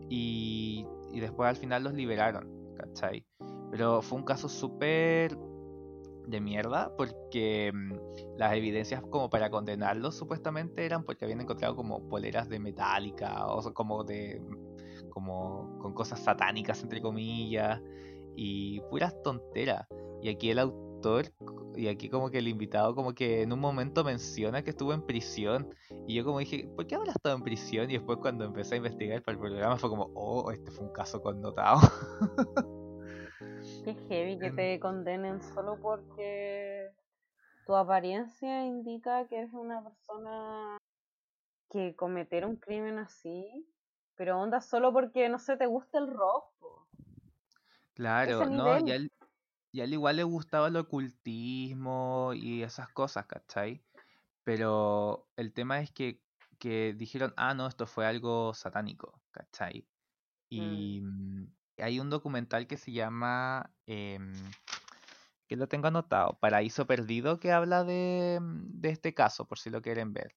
y, 0.09 0.85
y 1.11 1.19
después 1.19 1.49
al 1.49 1.57
final 1.57 1.83
los 1.83 1.93
liberaron, 1.93 2.49
¿cachai? 2.77 3.25
Pero 3.71 4.01
fue 4.01 4.17
un 4.19 4.23
caso 4.25 4.47
súper 4.47 5.37
de 6.29 6.41
mierda 6.41 6.93
porque 6.95 7.71
mm, 7.73 8.37
las 8.37 8.53
evidencias 8.53 9.01
como 9.09 9.29
para 9.29 9.49
condenarlos 9.49 10.15
supuestamente 10.15 10.85
eran 10.85 11.03
porque 11.03 11.25
habían 11.25 11.41
encontrado 11.41 11.75
como 11.75 12.07
poleras 12.07 12.49
de 12.49 12.59
metálica 12.59 13.47
o 13.47 13.73
como 13.73 14.03
de 14.03 14.41
como 15.09 15.77
con 15.79 15.93
cosas 15.93 16.19
satánicas 16.19 16.81
entre 16.83 17.01
comillas 17.01 17.81
y 18.35 18.79
puras 18.89 19.15
tonteras 19.23 19.87
y 20.21 20.29
aquí 20.29 20.49
el 20.49 20.59
autor 20.59 21.25
y 21.75 21.87
aquí 21.87 22.09
como 22.09 22.29
que 22.29 22.39
el 22.39 22.47
invitado 22.47 22.93
como 22.95 23.13
que 23.13 23.41
en 23.41 23.53
un 23.53 23.59
momento 23.59 24.03
menciona 24.03 24.63
que 24.63 24.71
estuvo 24.71 24.93
en 24.93 25.01
prisión 25.01 25.73
y 26.07 26.15
yo 26.15 26.25
como 26.25 26.39
dije 26.39 26.69
¿por 26.75 26.87
qué 26.87 26.95
habrá 26.95 27.11
estado 27.11 27.35
en 27.35 27.43
prisión? 27.43 27.89
y 27.89 27.93
después 27.93 28.19
cuando 28.19 28.45
empecé 28.45 28.75
a 28.75 28.77
investigar 28.77 29.21
para 29.23 29.33
el 29.35 29.39
programa 29.39 29.77
fue 29.77 29.89
como 29.89 30.11
oh 30.13 30.51
este 30.51 30.71
fue 30.71 30.85
un 30.85 30.93
caso 30.93 31.21
connotado 31.21 31.79
Qué 33.89 33.95
heavy 34.07 34.37
que 34.39 34.47
En- 34.47 34.55
te 34.55 34.79
condenen 34.79 35.41
solo 35.41 35.79
porque 35.81 36.91
tu 37.65 37.75
apariencia 37.75 38.65
indica 38.65 39.27
que 39.27 39.39
eres 39.39 39.53
una 39.53 39.83
persona 39.83 40.77
que 41.71 41.95
cometer 41.95 42.45
un 42.45 42.57
crimen 42.57 42.99
así, 42.99 43.67
pero 44.15 44.39
onda 44.39 44.61
solo 44.61 44.93
porque, 44.93 45.29
no 45.29 45.39
sé, 45.39 45.57
te 45.57 45.65
gusta 45.65 45.97
el 45.99 46.07
rock. 46.13 46.53
po. 46.59 46.87
Claro, 47.93 48.49
no, 48.49 48.77
y 48.79 48.91
a 48.91 48.95
nivel. 48.95 48.95
él, 48.95 49.11
y 49.71 49.81
a 49.81 49.85
él 49.85 49.93
igual 49.93 50.17
le 50.17 50.23
gustaba 50.23 50.67
el 50.69 50.77
ocultismo 50.77 52.33
y 52.35 52.63
esas 52.63 52.89
cosas, 52.91 53.27
¿cachai? 53.27 53.83
Pero 54.43 55.29
el 55.37 55.53
tema 55.53 55.81
es 55.81 55.91
que, 55.91 56.23
que 56.59 56.93
dijeron, 56.95 57.33
ah, 57.37 57.53
no, 57.55 57.67
esto 57.67 57.87
fue 57.87 58.05
algo 58.07 58.53
satánico, 58.53 59.23
¿cachai? 59.31 59.87
Mm, 60.57 60.89
Y 60.89 61.01
mm, 61.03 61.53
hay 61.81 61.99
un 61.99 62.09
documental 62.09 62.67
que 62.67 62.77
se 62.77 62.91
llama, 62.91 63.71
em, 63.87 64.33
que 65.47 65.55
lo 65.55 65.67
tengo 65.67 65.87
anotado, 65.87 66.37
Paraíso 66.39 66.85
Perdido, 66.87 67.39
que 67.39 67.51
habla 67.51 67.83
de, 67.83 68.39
mm, 68.41 68.79
de 68.81 68.89
este 68.89 69.13
caso, 69.13 69.47
por 69.47 69.57
si 69.59 69.69
lo 69.69 69.81
quieren 69.81 70.13
ver. 70.13 70.35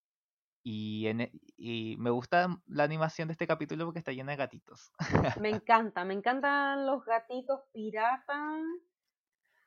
Y, 0.64 1.08
en, 1.08 1.22
e- 1.22 1.32
y 1.56 1.96
me 1.98 2.10
gusta 2.10 2.48
la 2.66 2.84
animación 2.84 3.28
de 3.28 3.32
este 3.32 3.46
capítulo 3.46 3.84
porque 3.84 3.98
está 3.98 4.12
llena 4.12 4.32
de 4.32 4.38
gatitos. 4.38 4.92
Me 5.40 5.48
encanta, 5.62 6.04
me 6.04 6.14
encantan 6.14 6.86
los 6.86 7.04
gatitos 7.04 7.60
piratas. 7.72 8.62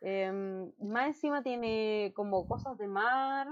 em, 0.02 0.72
más 0.80 1.08
encima 1.08 1.44
tiene 1.44 2.14
como 2.16 2.48
cosas 2.48 2.78
de 2.78 2.88
mar. 2.88 3.48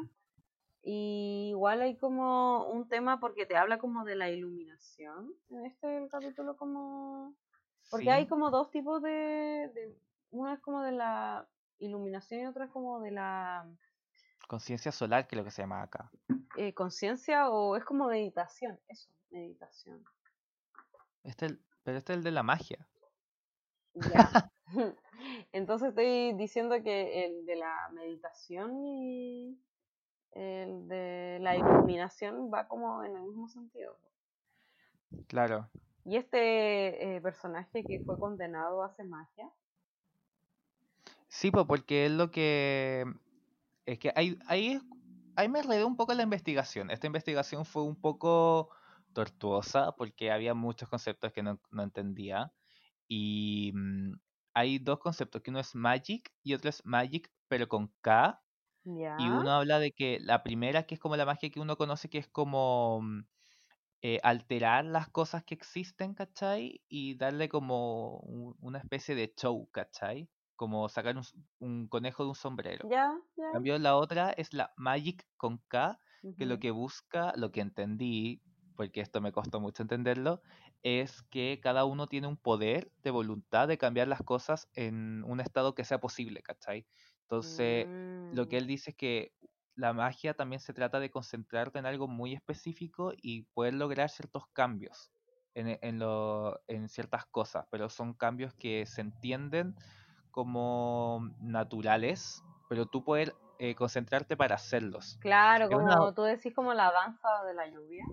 Y 0.83 1.49
igual 1.51 1.81
hay 1.81 1.95
como 1.97 2.65
un 2.67 2.87
tema 2.89 3.19
porque 3.19 3.45
te 3.45 3.55
habla 3.55 3.77
como 3.79 4.03
de 4.05 4.15
la 4.15 4.29
iluminación. 4.29 5.33
En 5.49 5.65
este 5.65 6.07
capítulo 6.11 6.57
como... 6.57 7.35
Porque 7.93 8.11
hay 8.11 8.27
como 8.27 8.49
dos 8.49 8.71
tipos 8.71 9.01
de, 9.01 9.09
de... 9.73 9.95
Uno 10.31 10.51
es 10.51 10.59
como 10.61 10.81
de 10.81 10.91
la 10.93 11.47
iluminación 11.79 12.41
y 12.41 12.45
otro 12.47 12.63
es 12.63 12.71
como 12.71 12.99
de 12.99 13.11
la 13.11 13.67
conciencia 14.47 14.91
solar, 14.91 15.27
que 15.27 15.35
es 15.35 15.37
lo 15.37 15.43
que 15.43 15.51
se 15.51 15.61
llama 15.61 15.81
acá. 15.83 16.11
eh, 16.57 16.73
conciencia 16.73 17.49
o 17.49 17.75
es 17.75 17.83
como 17.85 18.07
meditación. 18.07 18.79
Eso, 18.87 19.09
meditación. 19.29 20.03
Este, 21.23 21.45
el- 21.45 21.61
pero 21.83 21.97
este 21.97 22.13
es 22.13 22.17
el 22.17 22.23
de 22.23 22.31
la 22.31 22.43
magia. 22.43 22.87
Ya. 23.93 24.51
Entonces 25.51 25.89
estoy 25.89 26.33
diciendo 26.33 26.81
que 26.83 27.25
el 27.25 27.45
de 27.45 27.55
la 27.57 27.89
meditación 27.93 28.85
y 28.85 29.59
el 30.31 30.87
de 30.87 31.37
la 31.41 31.55
iluminación 31.55 32.49
va 32.51 32.67
como 32.67 33.03
en 33.03 33.15
el 33.15 33.21
mismo 33.21 33.47
sentido. 33.49 33.95
Claro. 35.27 35.69
Y 36.05 36.17
este 36.17 37.15
eh, 37.15 37.21
personaje 37.21 37.83
que 37.83 38.01
fue 38.05 38.19
condenado 38.19 38.83
hace 38.83 39.03
magia. 39.03 39.49
Sí, 41.27 41.49
pues 41.49 41.65
porque 41.65 42.05
es 42.05 42.11
lo 42.11 42.29
que... 42.29 43.05
Es 43.85 43.99
que 43.99 44.11
ahí, 44.15 44.37
ahí, 44.47 44.79
ahí 45.35 45.49
me 45.49 45.59
enredé 45.59 45.83
un 45.83 45.97
poco 45.97 46.13
la 46.13 46.23
investigación. 46.23 46.91
Esta 46.91 47.07
investigación 47.07 47.65
fue 47.65 47.83
un 47.83 47.95
poco 47.95 48.69
tortuosa 49.13 49.93
porque 49.93 50.31
había 50.31 50.53
muchos 50.53 50.89
conceptos 50.89 51.31
que 51.31 51.43
no, 51.43 51.59
no 51.71 51.83
entendía. 51.83 52.53
Y 53.07 53.71
mm, 53.73 54.13
hay 54.53 54.79
dos 54.79 54.99
conceptos, 54.99 55.41
que 55.41 55.49
uno 55.49 55.59
es 55.59 55.75
magic 55.75 56.31
y 56.43 56.53
otro 56.53 56.69
es 56.69 56.85
magic, 56.85 57.31
pero 57.47 57.67
con 57.67 57.93
K. 58.01 58.41
Y 58.85 59.29
uno 59.29 59.51
habla 59.51 59.79
de 59.79 59.91
que 59.91 60.19
la 60.19 60.43
primera, 60.43 60.83
que 60.83 60.95
es 60.95 60.99
como 60.99 61.15
la 61.15 61.25
magia 61.25 61.49
que 61.49 61.59
uno 61.59 61.77
conoce, 61.77 62.09
que 62.09 62.17
es 62.17 62.27
como 62.27 63.01
mm, 63.01 63.25
eh, 64.03 64.19
alterar 64.23 64.85
las 64.85 65.09
cosas 65.09 65.45
que 65.45 65.55
existen, 65.55 66.15
¿cachai? 66.15 66.83
Y 66.89 67.15
darle 67.17 67.49
como 67.49 68.19
un- 68.19 68.55
una 68.61 68.79
especie 68.79 69.15
de 69.15 69.33
show, 69.37 69.69
¿cachai? 69.71 70.29
Como 70.57 70.89
sacar 70.89 71.15
un, 71.59 71.87
conejo 71.89 72.23
de 72.23 72.29
un 72.31 72.35
sombrero. 72.35 72.91
Ya, 72.91 73.19
En 73.37 73.37
ya. 73.37 73.53
cambio, 73.57 73.77
la 73.79 73.95
otra 73.97 74.31
es 74.31 74.53
la 74.53 74.73
Magic 74.77 75.27
con 75.37 75.59
K, 75.67 75.99
que 76.37 76.45
lo 76.45 76.59
que 76.59 76.71
busca, 76.71 77.33
lo 77.37 77.51
que 77.51 77.61
entendí, 77.61 78.41
porque 78.75 79.01
esto 79.01 79.21
me 79.21 79.31
costó 79.31 79.59
mucho 79.61 79.83
entenderlo, 79.83 80.41
es 80.83 81.21
que 81.23 81.59
cada 81.61 81.85
uno 81.85 82.07
tiene 82.07 82.27
un 82.27 82.37
poder 82.37 82.91
de 83.03 83.11
voluntad 83.11 83.67
de 83.67 83.77
cambiar 83.77 84.07
las 84.07 84.23
cosas 84.23 84.69
en 84.73 85.23
un 85.25 85.39
estado 85.39 85.75
que 85.75 85.85
sea 85.85 85.99
posible, 85.99 86.41
¿cachai? 86.43 86.87
Entonces, 87.23 87.87
lo 88.29 88.47
que 88.47 88.57
Mm, 88.57 88.59
él 88.59 88.67
dice 88.67 88.91
es 88.91 88.95
que 88.97 89.33
la 89.75 89.93
magia 89.93 90.33
también 90.33 90.59
se 90.59 90.73
trata 90.73 90.99
de 90.99 91.09
concentrarte 91.11 91.79
en 91.79 91.85
algo 91.85 92.07
muy 92.07 92.33
específico 92.33 93.11
y 93.15 93.43
poder 93.53 93.73
lograr 93.73 94.09
ciertos 94.09 94.47
cambios 94.53 95.11
en, 95.55 95.67
e- 95.69 95.79
en 95.81 95.99
lo- 95.99 96.59
en 96.67 96.89
ciertas 96.89 97.25
cosas, 97.25 97.65
pero 97.71 97.89
son 97.89 98.13
cambios 98.13 98.53
que 98.53 98.85
se 98.85 99.01
entienden 99.01 99.75
como 100.31 101.29
naturales, 101.39 102.43
pero 102.69 102.85
tú 102.85 103.03
poder 103.03 103.35
eh, 103.59 103.75
concentrarte 103.75 104.35
para 104.35 104.55
hacerlos. 104.55 105.17
Claro, 105.21 105.65
Es 105.65 105.75
una- 105.75 105.95
como 105.95 106.13
tú 106.13 106.23
decís, 106.23 106.53
como 106.55 106.73
la 106.73 106.91
danza 106.91 107.43
de 107.45 107.53
la 107.53 107.67
lluvia. 107.67 108.05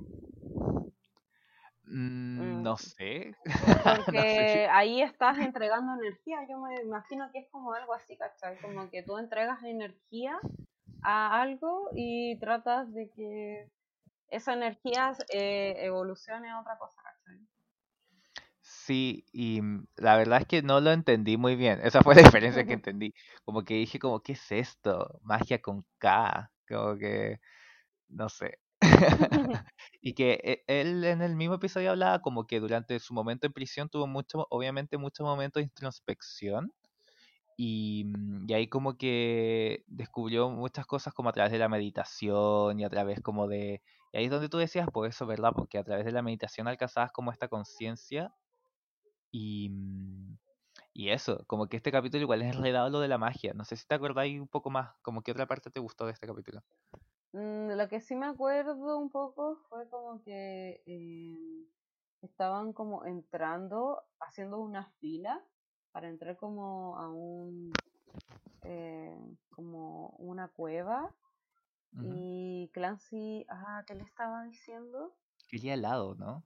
Mm, 1.85 2.41
Mm. 2.41 2.63
no 2.63 2.77
sé. 2.77 3.35
No 3.45 3.97
sé. 4.05 4.07
Porque 4.07 4.69
ahí 4.71 5.03
estás 5.03 5.39
entregando 5.39 5.95
energía. 5.95 6.39
Yo 6.49 6.59
me 6.59 6.75
imagino 6.83 7.31
que 7.33 7.41
es 7.41 7.49
como 7.51 7.73
algo 7.73 7.95
así, 7.95 8.17
¿cachai? 8.17 8.57
Como 8.61 8.89
que 8.91 9.03
tú 9.03 9.19
entregas 9.19 9.63
energía 9.65 10.39
a 11.03 11.41
algo 11.43 11.91
y 11.95 12.39
tratas 12.39 12.93
de 12.95 13.11
que 13.11 13.69
esa 14.29 14.55
energía 14.55 15.13
eh, 15.31 15.75
evolucione 15.79 16.51
a 16.51 16.61
otra 16.61 16.79
cosa, 16.79 17.03
¿cachai? 17.03 17.41
Sí, 18.61 19.25
y 19.33 19.61
mm, 19.63 19.87
la 19.97 20.17
verdad 20.17 20.41
es 20.43 20.47
que 20.47 20.63
no 20.63 20.81
lo 20.81 20.93
entendí 20.93 21.37
muy 21.37 21.57
bien. 21.57 21.81
Esa 21.83 22.03
fue 22.03 22.15
la 22.15 22.23
diferencia 22.23 22.65
que 22.65 22.75
entendí. 22.75 23.15
Como 23.45 23.65
que 23.65 23.75
dije 23.75 23.99
como, 23.99 24.21
¿qué 24.23 24.33
es 24.33 24.53
esto? 24.53 25.21
Magia 25.23 25.61
con 25.61 25.85
K. 25.99 26.53
Como 26.69 26.97
que, 26.99 27.41
no 28.09 28.29
sé. 28.29 28.59
Y 30.03 30.15
que 30.15 30.41
e- 30.45 30.65
él 30.81 31.05
en 31.05 31.23
el 31.23 31.37
mismo 31.37 31.57
episodio 31.57 31.91
hablaba 31.93 32.23
como 32.23 32.47
que 32.47 32.61
durante 32.61 32.99
su 33.01 33.15
momento 33.15 33.47
en 33.47 33.53
prisión 33.55 33.89
tuvo 33.91 34.07
mucho, 34.07 34.47
obviamente 34.51 34.99
muchos 34.99 35.27
momentos 35.27 35.61
de 35.61 35.65
introspección. 35.65 36.73
Y, 37.63 38.05
mm, 38.07 38.47
y 38.49 38.55
ahí 38.55 38.69
como 38.69 38.97
que 38.97 39.85
descubrió 39.87 40.49
muchas 40.49 40.87
cosas 40.87 41.13
como 41.13 41.29
a 41.29 41.33
través 41.35 41.53
de 41.53 41.59
la 41.59 41.69
meditación 41.69 42.81
y 42.81 42.85
a 42.85 42.89
través 42.89 43.21
como 43.21 43.49
de... 43.49 43.83
Y 44.15 44.17
ahí 44.17 44.25
es 44.25 44.31
donde 44.31 44.49
tú 44.49 44.57
decías, 44.57 44.89
pues 44.91 45.15
eso, 45.15 45.27
¿verdad? 45.27 45.53
Porque 45.55 45.77
a 45.77 45.85
través 45.85 46.07
de 46.07 46.13
la 46.13 46.23
meditación 46.23 46.69
alcanzabas 46.69 47.13
como 47.13 47.31
esta 47.31 47.49
conciencia 47.49 48.33
y, 49.31 49.69
mm, 49.69 50.39
y 50.95 51.11
eso, 51.11 51.45
como 51.47 51.67
que 51.67 51.77
este 51.77 51.93
capítulo 51.93 52.23
igual 52.23 52.41
es 52.41 52.57
enredado 52.57 52.89
lo 52.89 53.01
de 53.01 53.09
la 53.09 53.19
magia. 53.19 53.53
No 53.53 53.67
sé 53.67 53.77
si 53.77 53.87
te 53.87 53.95
acordáis 53.95 54.41
un 54.41 54.49
poco 54.49 54.71
más, 54.71 54.97
como 55.03 55.21
que 55.21 55.33
otra 55.33 55.47
parte 55.47 55.71
te 55.71 55.81
gustó 55.81 56.07
de 56.07 56.13
este 56.13 56.27
capítulo. 56.27 56.63
Mm, 57.35 57.73
Lo 57.77 57.89
que 57.91 58.01
sí 58.01 58.17
me 58.17 58.25
acuerdo 58.25 58.97
un 58.99 59.11
poco 59.11 59.57
fue 59.69 59.87
como 59.91 60.23
que 60.23 60.83
eh, 60.87 61.67
estaban 62.23 62.73
como 62.73 63.05
entrando, 63.05 64.03
haciendo 64.19 64.61
una 64.61 64.87
fila 64.99 65.45
para 65.93 66.09
entrar 66.09 66.37
como 66.37 66.97
a 66.97 67.11
un, 67.11 67.73
eh, 68.65 69.17
como 69.51 70.11
una 70.19 70.49
cueva 70.49 71.15
y 72.03 72.71
Clancy, 72.73 73.45
ah, 73.49 73.85
¿qué 73.87 73.95
le 73.95 74.05
estaba 74.05 74.45
diciendo? 74.45 75.13
Quería 75.49 75.75
helado, 75.75 76.15
¿no? 76.15 76.45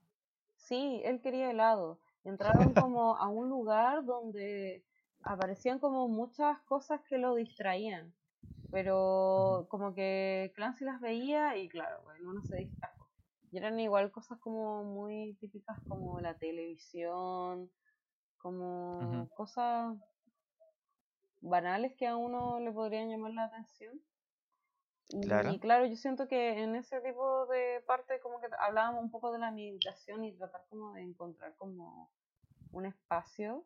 Sí, 0.55 1.01
él 1.05 1.21
quería 1.21 1.51
helado. 1.51 1.99
Entraron 2.23 2.73
como 2.73 3.15
a 3.17 3.29
un 3.29 3.49
lugar 3.49 4.03
donde 4.03 4.83
aparecían 5.21 5.79
como 5.79 6.07
muchas 6.07 6.59
cosas 6.63 7.01
que 7.07 7.17
lo 7.17 7.35
distraían, 7.35 8.13
pero 8.71 9.67
como 9.69 9.93
que 9.93 10.51
Clancy 10.55 10.85
las 10.85 10.99
veía 10.99 11.55
y 11.57 11.69
claro, 11.69 12.01
bueno, 12.03 12.31
uno 12.31 12.41
se 12.43 12.57
distrajo. 12.57 13.07
Y 13.51 13.57
eran 13.57 13.79
igual 13.79 14.11
cosas 14.11 14.39
como 14.39 14.83
muy 14.83 15.35
típicas 15.39 15.79
como 15.87 16.19
la 16.19 16.37
televisión, 16.37 17.71
como 18.45 19.27
cosas 19.35 19.97
banales 21.41 21.95
que 21.95 22.05
a 22.05 22.15
uno 22.15 22.59
le 22.59 22.71
podrían 22.71 23.09
llamar 23.09 23.31
la 23.31 23.45
atención. 23.45 23.99
Claro. 25.23 25.51
Y 25.51 25.59
claro, 25.59 25.87
yo 25.87 25.95
siento 25.95 26.27
que 26.27 26.61
en 26.61 26.75
ese 26.75 27.01
tipo 27.01 27.47
de 27.47 27.81
parte 27.87 28.19
como 28.19 28.39
que 28.39 28.47
hablábamos 28.59 29.01
un 29.01 29.09
poco 29.09 29.31
de 29.31 29.39
la 29.39 29.49
meditación 29.49 30.23
y 30.23 30.37
tratar 30.37 30.63
como 30.69 30.93
de 30.93 31.01
encontrar 31.01 31.55
como 31.55 32.11
un 32.71 32.85
espacio. 32.85 33.65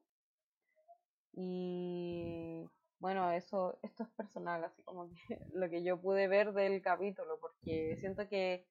Y 1.33 2.65
bueno, 2.99 3.33
eso, 3.33 3.79
esto 3.83 4.03
es 4.03 4.09
personal, 4.11 4.63
así 4.63 4.81
como 4.83 5.09
que 5.09 5.15
lo 5.53 5.69
que 5.69 5.83
yo 5.83 5.99
pude 5.99 6.29
ver 6.29 6.53
del 6.53 6.81
capítulo, 6.81 7.37
porque 7.41 7.97
siento 7.99 8.29
que 8.29 8.65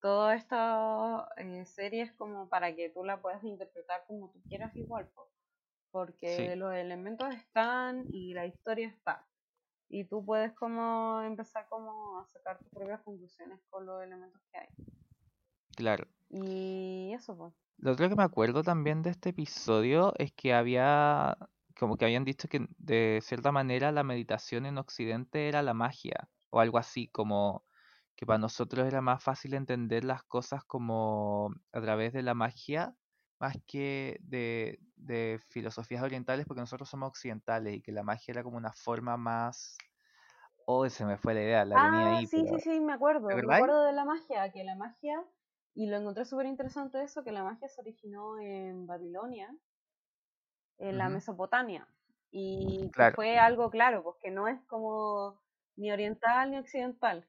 toda 0.00 0.36
esta 0.36 1.28
eh, 1.36 1.64
serie 1.64 2.02
es 2.02 2.12
como 2.12 2.48
para 2.48 2.76
que 2.76 2.90
tú 2.90 3.02
la 3.02 3.20
puedas 3.20 3.42
interpretar 3.42 4.04
como 4.06 4.30
tú 4.30 4.40
quieras 4.48 4.76
igual, 4.76 5.10
porque 5.90 6.36
Sí. 6.36 6.56
los 6.56 6.74
elementos 6.74 7.34
están 7.34 8.06
y 8.12 8.34
la 8.34 8.46
historia 8.46 8.88
está. 8.88 9.26
Y 9.88 10.04
tú 10.04 10.24
puedes 10.24 10.52
como 10.54 11.22
empezar 11.22 11.66
como 11.68 12.18
a 12.20 12.26
sacar 12.26 12.58
tus 12.58 12.68
propias 12.68 13.00
conclusiones 13.02 13.60
con 13.70 13.86
los 13.86 14.02
elementos 14.02 14.40
que 14.52 14.58
hay. 14.58 14.68
Claro. 15.76 16.06
Y 16.30 17.12
eso, 17.14 17.36
pues. 17.36 17.54
Lo 17.78 17.92
otro 17.92 18.08
que 18.08 18.16
me 18.16 18.24
acuerdo 18.24 18.62
también 18.62 19.02
de 19.02 19.10
este 19.10 19.30
episodio 19.30 20.12
es 20.18 20.32
que 20.32 20.52
había, 20.52 21.38
como 21.78 21.96
que 21.96 22.04
habían 22.04 22.24
dicho 22.24 22.48
que 22.48 22.66
de 22.76 23.20
cierta 23.22 23.52
manera 23.52 23.92
la 23.92 24.02
meditación 24.02 24.66
en 24.66 24.78
Occidente 24.78 25.48
era 25.48 25.62
la 25.62 25.74
magia, 25.74 26.28
o 26.50 26.60
algo 26.60 26.78
así, 26.78 27.08
como 27.08 27.64
que 28.16 28.26
para 28.26 28.40
nosotros 28.40 28.86
era 28.86 29.00
más 29.00 29.22
fácil 29.22 29.54
entender 29.54 30.04
las 30.04 30.24
cosas 30.24 30.64
como 30.64 31.54
a 31.72 31.80
través 31.80 32.12
de 32.12 32.22
la 32.22 32.34
magia, 32.34 32.94
más 33.38 33.56
que 33.66 34.18
de, 34.22 34.80
de 34.96 35.40
filosofías 35.48 36.02
orientales, 36.02 36.46
porque 36.46 36.60
nosotros 36.60 36.88
somos 36.88 37.08
occidentales 37.08 37.76
y 37.76 37.82
que 37.82 37.92
la 37.92 38.02
magia 38.02 38.32
era 38.32 38.42
como 38.42 38.56
una 38.56 38.72
forma 38.72 39.16
más... 39.16 39.76
Oh, 40.66 40.88
se 40.88 41.04
me 41.06 41.16
fue 41.16 41.34
la 41.34 41.42
idea, 41.42 41.64
la 41.64 41.76
Ah, 41.76 42.08
ahí, 42.08 42.26
sí, 42.26 42.44
pero... 42.44 42.58
sí, 42.58 42.70
sí, 42.72 42.80
me 42.80 42.92
acuerdo. 42.92 43.28
¿Te 43.28 43.34
Me 43.36 43.54
acuerdo 43.54 43.84
de 43.84 43.92
la 43.92 44.04
magia, 44.04 44.52
que 44.52 44.64
la 44.64 44.76
magia, 44.76 45.24
y 45.74 45.86
lo 45.86 45.96
encontré 45.96 46.24
súper 46.24 46.46
interesante 46.46 47.02
eso, 47.02 47.24
que 47.24 47.32
la 47.32 47.42
magia 47.42 47.68
se 47.68 47.80
originó 47.80 48.38
en 48.38 48.86
Babilonia, 48.86 49.54
en 50.78 50.98
la 50.98 51.08
Mesopotamia, 51.08 51.88
y 52.30 52.90
Claro. 52.92 53.14
fue 53.14 53.38
algo 53.38 53.70
claro, 53.70 54.02
pues 54.02 54.16
que 54.22 54.30
no 54.30 54.46
es 54.48 54.60
como 54.66 55.40
ni 55.76 55.90
oriental 55.90 56.50
ni 56.50 56.58
occidental, 56.58 57.26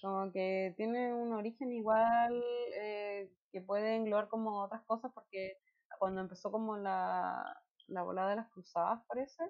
como 0.00 0.32
que 0.32 0.74
tiene 0.76 1.14
un 1.14 1.32
origen 1.32 1.72
igual 1.72 2.42
eh, 2.74 3.30
que 3.52 3.60
puede 3.60 3.96
englobar 3.96 4.28
como 4.28 4.62
otras 4.62 4.82
cosas, 4.84 5.12
porque 5.14 5.58
cuando 5.98 6.20
empezó 6.20 6.50
como 6.50 6.76
la, 6.76 7.62
la 7.86 8.02
volada 8.02 8.30
de 8.30 8.36
las 8.36 8.50
cruzadas, 8.50 9.04
parece, 9.06 9.44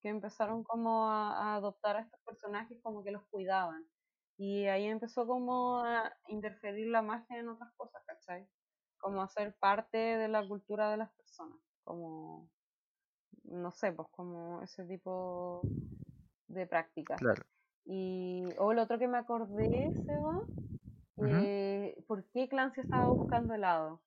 que 0.00 0.10
empezaron 0.10 0.62
como 0.62 1.08
a, 1.08 1.32
a 1.32 1.54
adoptar 1.56 1.96
a 1.96 2.00
estos 2.00 2.20
personajes 2.20 2.78
como 2.82 3.02
que 3.02 3.10
los 3.10 3.24
cuidaban. 3.24 3.84
Y 4.36 4.66
ahí 4.66 4.86
empezó 4.86 5.26
como 5.26 5.80
a 5.80 6.12
interferir 6.28 6.88
la 6.88 7.02
magia 7.02 7.38
en 7.38 7.48
otras 7.48 7.72
cosas, 7.76 8.02
¿cachai? 8.04 8.48
Como 8.98 9.22
a 9.22 9.28
ser 9.28 9.56
parte 9.58 9.96
de 9.96 10.28
la 10.28 10.46
cultura 10.46 10.90
de 10.90 10.96
las 10.96 11.10
personas, 11.12 11.58
como, 11.84 12.50
no 13.44 13.72
sé, 13.72 13.92
pues 13.92 14.08
como 14.10 14.60
ese 14.62 14.84
tipo 14.84 15.62
de 16.48 16.66
prácticas. 16.66 17.18
Claro. 17.20 17.42
Y, 17.84 18.44
o 18.58 18.72
el 18.72 18.78
otro 18.78 18.98
que 18.98 19.08
me 19.08 19.18
acordé, 19.18 19.92
Seba, 20.04 20.40
Eh, 21.18 22.02
¿por 22.08 22.28
qué 22.30 22.48
Clancy 22.48 22.80
estaba 22.80 23.08
buscando 23.08 23.54
helado? 23.54 24.02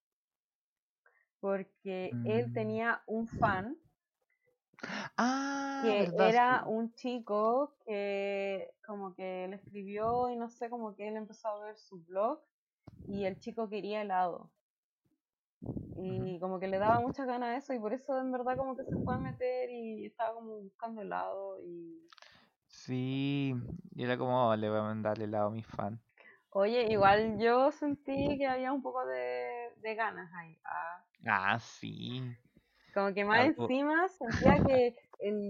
Porque 1.41 2.20
él 2.24 2.51
Mm. 2.51 2.51
tenía 2.51 3.03
un 3.08 3.28
fan 3.28 3.78
Ah, 5.18 5.95
que 5.95 5.99
verdad, 5.99 6.32
era 6.32 6.47
sí. 6.47 6.68
un 6.68 6.93
chico 6.93 7.78
que 7.86 8.74
como 8.86 9.14
que 9.16 9.47
le 9.47 9.55
escribió 9.58 10.30
y 10.30 10.36
no 10.36 10.49
sé, 10.49 10.70
como 10.70 10.95
que 10.95 11.08
él 11.08 11.16
empezó 11.18 11.49
a 11.49 11.60
ver 11.66 11.78
su 11.78 12.03
blog 12.03 12.43
y 13.05 13.26
el 13.26 13.39
chico 13.39 13.70
quería 13.70 14.01
helado. 14.01 14.53
Y 15.95 16.39
como 16.39 16.60
que 16.60 16.68
le 16.68 16.78
daba 16.80 16.99
muchas 17.01 17.28
ganas 17.28 17.49
a 17.49 17.58
eso 17.58 17.74
y 17.74 17.80
por 17.80 17.93
eso 17.93 18.18
en 18.20 18.32
verdad 18.32 18.55
como 18.58 18.76
que 18.78 18.86
se 18.86 18.97
fue 18.97 19.16
a 19.16 19.18
meter 19.18 19.70
y 19.70 20.05
estaba 20.05 20.36
como 20.36 20.60
buscando 20.62 21.01
helado 21.01 21.60
y... 21.62 22.10
Sí, 22.68 23.55
y 23.95 24.03
era 24.03 24.18
como, 24.18 24.49
"Oh, 24.49 24.55
le 24.55 24.70
voy 24.70 24.80
a 24.80 24.84
mandar 24.84 25.22
helado 25.22 25.47
a 25.47 25.51
mi 25.51 25.64
fan. 25.64 26.01
Oye, 26.60 26.88
igual 26.91 27.38
yo 27.38 27.72
sentí 27.72 28.36
que 28.39 28.47
había 28.47 28.74
un 28.74 28.82
poco 28.82 29.05
de, 29.05 29.70
de 29.78 29.93
ganas 29.93 30.28
ahí. 30.34 30.60
ah. 30.66 31.05
Ah, 31.28 31.60
sí. 31.60 32.36
Como 32.95 33.14
que 33.14 33.24
más 33.26 33.41
Algo- 33.41 33.62
encima 33.66 34.08
sentía 34.08 34.55
que 34.66 34.95
el 35.20 35.49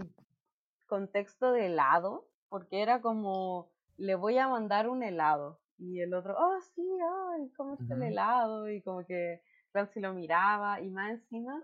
contexto 0.85 1.53
de 1.53 1.67
helado, 1.67 2.27
porque 2.49 2.81
era 2.81 2.99
como, 2.99 3.71
le 3.95 4.15
voy 4.15 4.37
a 4.37 4.49
mandar 4.49 4.89
un 4.89 5.01
helado. 5.01 5.61
Y 5.77 6.01
el 6.01 6.13
otro, 6.13 6.35
oh 6.37 6.59
sí, 6.75 6.85
ay, 7.31 7.53
¿cómo 7.55 7.75
está 7.75 7.93
el 7.93 8.03
helado? 8.03 8.69
Y 8.69 8.81
como 8.81 9.05
que 9.05 9.41
Clancy 9.71 10.01
lo 10.01 10.13
miraba. 10.13 10.81
Y 10.81 10.89
más 10.89 11.11
encima, 11.11 11.63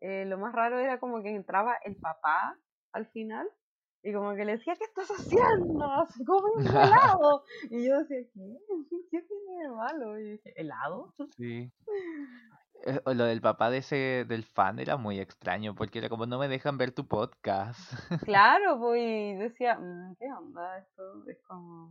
eh, 0.00 0.24
lo 0.24 0.38
más 0.38 0.52
raro 0.54 0.78
era 0.78 1.00
como 1.00 1.20
que 1.20 1.34
entraba 1.34 1.74
el 1.84 1.96
papá 1.96 2.56
al 2.92 3.06
final. 3.08 3.48
Y 4.02 4.12
como 4.12 4.34
que 4.34 4.44
le 4.44 4.52
decía, 4.58 4.74
¿qué 4.76 4.84
estás 4.84 5.08
haciendo? 5.10 5.84
Así 6.02 6.24
como 6.24 6.46
un 6.56 6.66
helado. 6.66 7.44
Y 7.70 7.86
yo 7.86 7.98
decía, 8.00 8.18
¿qué? 8.32 8.58
¿Qué 9.10 9.22
tiene 9.22 9.62
de 9.64 9.70
malo? 9.70 10.18
Y 10.18 10.30
dije, 10.32 10.52
¿helado? 10.60 11.14
Sí. 11.36 11.72
Eh, 12.84 13.00
Lo 13.06 13.24
del 13.24 13.40
papá 13.40 13.70
de 13.70 13.78
ese, 13.78 14.24
del 14.28 14.44
fan 14.44 14.78
era 14.78 14.96
muy 14.96 15.18
extraño, 15.18 15.74
porque 15.74 15.98
era 15.98 16.08
como, 16.08 16.26
no 16.26 16.38
me 16.38 16.46
dejan 16.48 16.78
ver 16.78 16.92
tu 16.92 17.06
podcast. 17.08 17.92
Claro, 18.22 18.78
pues, 18.78 19.00
y 19.02 19.34
decía, 19.34 19.76
"Mm, 19.78 20.14
¿qué 20.16 20.32
onda? 20.32 20.78
Esto 20.78 21.28
es 21.28 21.38
como 21.42 21.90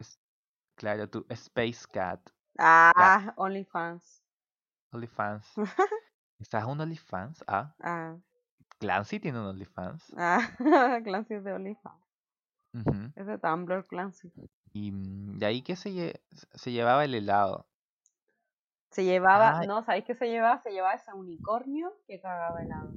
es- 0.00 0.18
claro, 0.76 1.08
tu 1.10 1.26
Space 1.28 1.86
Cat, 1.92 2.20
Ah, 2.58 3.34
OnlyFans. 3.36 4.22
OnlyFans. 4.92 5.46
¿Estás 6.38 6.64
un 6.64 6.80
OnlyFans? 6.80 7.44
Ah, 7.46 7.74
Ah, 7.80 8.16
Clancy 8.78 9.20
tiene 9.20 9.40
un 9.40 9.46
OnlyFans. 9.46 10.12
ah, 10.16 10.40
Clancy 11.04 11.34
es 11.34 11.44
de 11.44 11.52
OnlyFans. 11.52 12.04
Ujú. 12.74 13.12
Es 13.14 13.26
de 13.26 13.38
Tumblr 13.38 13.86
Clancy. 13.86 14.32
Y 14.72 14.92
mm, 14.92 15.38
de 15.38 15.46
ahí 15.46 15.62
que 15.62 15.76
se, 15.76 15.90
lle- 15.90 16.20
se 16.54 16.72
llevaba 16.72 17.04
el 17.04 17.14
helado. 17.14 17.66
Se 18.90 19.04
llevaba, 19.04 19.58
Ay. 19.58 19.66
no, 19.66 19.82
¿sabéis 19.84 20.04
qué 20.04 20.14
se 20.14 20.26
llevaba? 20.28 20.60
Se 20.62 20.70
llevaba 20.70 20.94
ese 20.94 21.12
unicornio 21.12 21.92
que 22.06 22.20
cagaba 22.20 22.62
helado. 22.62 22.92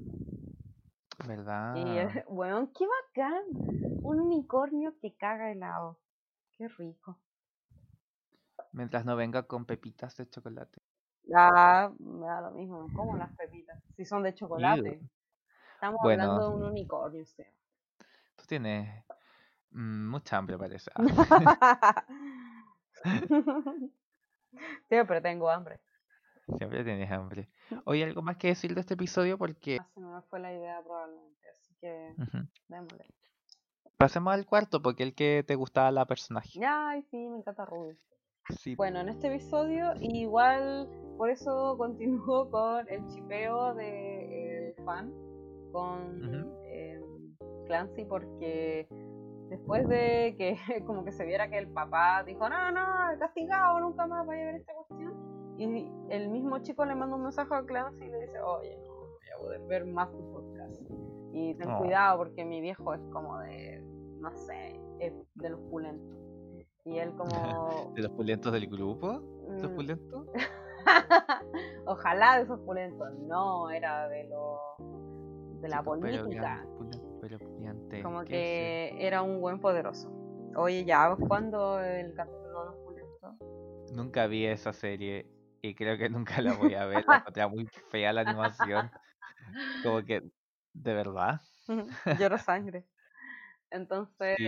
¿Verdad? 1.28 1.76
Y, 1.76 1.84
weón, 2.28 2.72
qué 2.74 2.86
bacán. 2.86 3.44
Un 4.04 4.20
unicornio 4.20 4.98
que 5.02 5.16
caga 5.16 5.52
helado. 5.52 6.00
Qué 6.58 6.68
rico. 6.68 7.18
Mientras 8.72 9.06
no 9.06 9.16
venga 9.16 9.44
con 9.44 9.66
pepitas 9.66 10.16
de 10.18 10.30
chocolate. 10.30 10.82
Ah, 11.36 11.92
me 12.00 12.26
da 12.26 12.42
lo 12.42 12.52
mismo, 12.52 12.88
como 12.96 13.16
las 13.18 13.32
pepitas. 13.36 13.78
Si 13.96 14.06
son 14.06 14.24
de 14.24 14.34
chocolate. 14.34 15.02
Estamos 15.80 16.02
Bueno. 16.04 16.24
hablando 16.24 16.50
de 16.50 16.56
un 16.58 16.64
unicornio, 16.72 17.26
Seba. 17.26 17.48
Tú 18.36 18.44
tienes 18.48 19.06
mm, 19.72 20.10
mucha 20.10 20.36
hambre, 20.38 20.58
parece. 20.58 20.92
Siempre 24.90 25.22
tengo 25.22 25.50
hambre. 25.50 25.80
Siempre 26.58 26.84
tienes 26.84 27.10
hambre. 27.12 27.48
Oye, 27.86 28.04
¿algo 28.04 28.22
más 28.22 28.36
que 28.36 28.48
decir 28.50 28.74
de 28.76 28.82
este 28.82 28.96
episodio? 28.96 29.38
Porque 29.38 29.78
Ah, 29.80 29.88
Se 29.94 30.00
me 30.02 30.22
fue 30.24 30.40
la 30.40 30.52
idea 30.52 30.82
probablemente, 30.84 31.48
así 31.50 31.74
que 31.80 32.14
démosle. 32.68 33.06
pasemos 33.98 34.34
al 34.34 34.46
cuarto, 34.46 34.82
porque 34.82 35.04
el 35.04 35.16
que 35.16 35.46
te 35.48 35.56
gustaba 35.56 35.92
la 35.92 36.06
personaje. 36.06 36.60
Ay, 36.66 37.04
sí, 37.04 37.30
me 37.30 37.38
encanta 37.38 37.64
Ruby. 37.66 37.98
Sí. 38.58 38.76
Bueno, 38.76 39.00
en 39.00 39.08
este 39.10 39.28
episodio 39.34 39.94
igual 40.02 40.90
por 41.18 41.30
eso 41.30 41.78
continúo 41.78 42.50
con 42.50 42.90
el 42.90 43.08
chipeo 43.08 43.76
de 43.76 44.70
el 44.70 44.76
fan 44.84 45.14
con 45.72 46.22
em, 46.66 47.02
Clancy 47.68 48.06
porque 48.06 48.88
después 49.50 49.88
de 49.88 50.36
que 50.38 50.58
como 50.86 51.04
que 51.04 51.12
se 51.12 51.26
viera 51.26 51.50
que 51.50 51.58
el 51.58 51.68
papá 51.68 52.24
dijo 52.24 52.48
no, 52.50 52.72
no, 52.72 52.86
castigado, 53.20 53.80
nunca 53.80 54.06
más 54.08 54.26
vaya 54.26 54.44
a 54.44 54.46
ver 54.48 54.56
esta 54.56 54.74
cuestión 54.74 55.14
y 55.58 55.92
el 56.10 56.30
mismo 56.30 56.60
chico 56.60 56.86
le 56.86 56.96
manda 56.96 57.16
un 57.18 57.24
mensaje 57.24 57.54
a 57.54 57.64
Clancy 57.66 58.06
y 58.06 58.10
le 58.10 58.22
dice 58.22 58.40
oye, 58.42 58.78
no 58.86 58.94
voy 58.96 59.30
a 59.36 59.38
poder 59.40 59.62
ver 59.68 59.86
más 59.86 60.10
tu 60.12 60.32
podcast 60.32 60.82
y 61.34 61.54
ten 61.56 61.70
Oh. 61.70 61.78
cuidado 61.80 62.18
porque 62.18 62.46
mi 62.46 62.62
viejo 62.62 62.94
es 62.94 63.02
como 63.12 63.38
de, 63.40 63.82
no 64.20 64.32
sé, 64.36 64.80
es 65.00 65.14
de 65.36 65.50
los 65.50 65.60
pulentos 65.70 66.18
y 66.86 66.98
él 66.98 67.14
como 67.18 67.30
¿De 67.96 68.02
los 68.04 68.12
pulentos 68.14 68.52
del 68.54 68.68
grupo? 68.68 69.22
¿Los 69.62 69.72
Mm, 69.72 69.76
pulentos? 69.76 70.28
Ojalá 71.86 72.38
de 72.38 72.44
esos 72.44 72.60
pulentos. 72.62 73.08
No, 73.28 73.70
era 73.70 74.08
de 74.08 74.26
lo 74.30 74.60
de 75.62 75.70
la 75.70 75.78
pero 75.78 75.86
política. 75.86 76.66
pero 77.22 77.40
Como 78.04 78.22
¿qué 78.22 78.28
que 78.28 79.08
era 79.08 79.22
un 79.22 79.42
buen 79.42 79.60
poderoso. 79.60 80.10
Oye, 80.56 80.84
ya, 80.86 81.16
¿cuándo 81.28 81.80
el 81.82 82.14
capítulo 82.14 82.66
los 82.66 82.76
pulentos? 82.78 83.36
Nunca 83.94 84.28
vi 84.28 84.46
esa 84.46 84.74
serie 84.74 85.28
y 85.62 85.76
creo 85.76 85.98
que 85.98 86.10
nunca 86.10 86.42
la 86.42 86.54
voy 86.54 86.74
a 86.76 86.86
ver. 86.86 87.06
La 87.08 87.18
encontré 87.28 87.48
muy 87.48 87.68
fea 87.90 88.14
la 88.14 88.22
animación. 88.22 88.90
Como 89.84 90.04
que, 90.04 90.24
¿de 90.74 90.94
verdad? 90.94 91.42
Lloro 92.20 92.38
sangre. 92.38 92.86
Entonces, 93.72 94.38
Sí. 94.38 94.46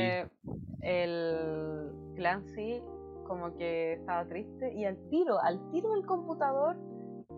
el 0.81 1.91
Clancy 2.15 2.81
como 3.27 3.55
que 3.55 3.93
estaba 3.93 4.27
triste 4.27 4.73
y 4.73 4.85
al 4.85 4.97
tiro, 5.09 5.39
al 5.39 5.69
tiro 5.71 5.93
del 5.93 6.05
computador, 6.05 6.75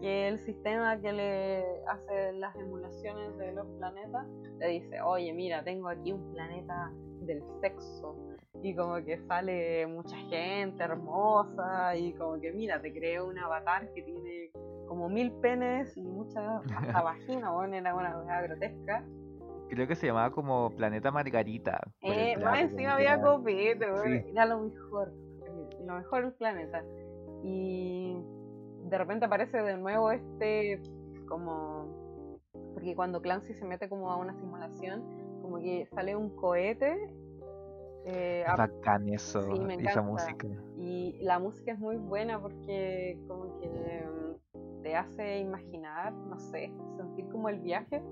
que 0.04 0.28
el 0.28 0.38
sistema 0.39 0.99
que 0.99 1.14
le 1.14 1.64
hace 1.88 2.34
las 2.34 2.54
emulaciones 2.58 3.38
de 3.38 3.54
los 3.54 3.66
planetas, 3.78 4.28
le 4.60 4.68
dice, 4.68 4.99
oye, 5.01 5.32
mira, 5.32 5.64
tengo 5.64 5.88
aquí 5.88 6.12
un 6.12 6.30
planeta 6.34 6.91
del 7.22 7.41
sexo. 7.62 8.14
Y 8.62 8.76
como 8.76 8.95
que 9.06 9.18
sale 9.28 9.88
mucha 9.88 10.18
gente 10.30 10.84
hermosa 10.84 11.95
y 11.95 12.12
como 12.16 12.38
que, 12.41 12.51
mira, 12.51 12.82
te 12.82 12.91
creo 12.91 13.28
un 13.30 13.38
avatar 13.39 13.93
que 13.93 14.01
tiene 14.01 14.51
como 14.89 15.08
mil 15.08 15.32
penes 15.41 15.95
y 15.95 16.01
mucha 16.01 16.58
hasta 16.58 17.01
vagina, 17.01 17.51
bueno, 17.51 17.76
era 17.78 17.95
una 17.95 18.12
cosa 18.14 18.41
grotesca. 18.41 19.06
Creo 19.70 19.88
que 19.88 19.95
se 19.95 20.08
llamaba 20.08 20.32
como 20.32 20.70
Planeta 20.76 21.12
Margarita. 21.12 21.80
el 22.01 22.12
Eh, 22.14 22.38
más 22.43 22.60
encima 22.60 22.95
había 22.95 23.22
copete, 23.22 23.86
Sí. 24.04 24.32
era 24.32 24.45
lo 24.47 24.60
mejor, 24.64 25.14
lo 25.86 25.93
mejor 25.95 26.24
del 26.24 26.34
planeta. 26.34 26.84
Y 27.41 28.18
de 28.90 28.98
repente 28.98 29.26
aparece 29.26 29.62
de 29.62 29.78
nuevo 29.78 30.12
este, 30.12 30.82
como, 31.28 32.40
porque 32.74 32.96
cuando 32.96 33.22
Clancy 33.22 33.54
se 33.54 33.66
mete 33.66 33.88
como 33.90 34.12
a 34.12 34.18
una 34.18 34.34
simulación, 34.36 35.04
como 35.42 35.58
que 35.60 35.86
sale 35.94 36.16
un 36.16 36.36
cohete. 36.36 36.94
eh, 38.06 38.42
Es 38.46 38.50
a- 38.50 38.56
bacán 38.58 39.08
eso, 39.10 39.42
Sí, 39.44 39.60
me 39.60 39.76
esa 39.76 40.02
música. 40.02 40.48
y 40.78 41.18
la 41.22 41.40
música 41.40 41.72
es 41.72 41.80
muy 41.80 41.96
buena 41.96 42.42
porque 42.42 43.18
como 43.28 43.58
que 43.60 43.68
mm, 43.70 44.82
te 44.84 44.96
hace 44.96 45.40
imaginar, 45.40 46.12
no 46.14 46.38
sé, 46.38 46.74
sentir 46.98 47.28
como 47.30 47.48
el 47.48 47.60
viaje 47.62 48.04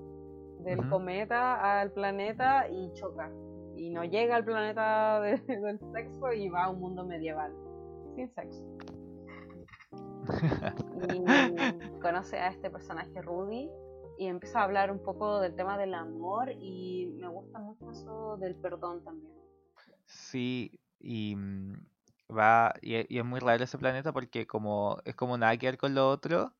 del 0.61 0.87
cometa 0.89 1.79
al 1.81 1.91
planeta 1.91 2.69
y 2.69 2.93
choca. 2.93 3.29
Y 3.75 3.89
no 3.89 4.03
llega 4.05 4.35
al 4.37 4.45
planeta 4.45 5.19
de- 5.21 5.37
del 5.61 5.79
sexo 5.91 6.31
y 6.31 6.47
va 6.49 6.65
a 6.65 6.69
un 6.69 6.79
mundo 6.79 7.03
medieval, 7.05 7.51
sin 8.15 8.29
sexo. 8.33 8.63
Y 11.09 11.99
conoce 12.01 12.37
a 12.37 12.49
este 12.49 12.69
personaje 12.69 13.21
Rudy 13.21 13.69
y 14.17 14.27
empieza 14.27 14.61
a 14.61 14.63
hablar 14.63 14.91
un 14.91 14.99
poco 14.99 15.39
del 15.39 15.55
tema 15.55 15.77
del 15.77 15.93
amor 15.93 16.51
y 16.59 17.07
me 17.19 17.27
gusta 17.27 17.59
mucho 17.59 17.91
eso 17.91 18.37
del 18.37 18.55
perdón 18.55 19.03
también. 19.03 19.31
Sí, 20.05 20.79
y 20.99 21.35
mm, 21.35 21.73
va, 22.37 22.73
y, 22.81 22.95
e- 22.95 23.07
y 23.09 23.17
es 23.19 23.25
muy 23.25 23.39
raro 23.39 23.63
ese 23.63 23.77
planeta 23.77 24.11
porque 24.13 24.45
como 24.47 24.97
es 25.05 25.15
como 25.15 25.37
nada 25.37 25.57
que 25.57 25.67
ver 25.67 25.77
con 25.77 25.95
lo 25.95 26.09
otro, 26.09 26.53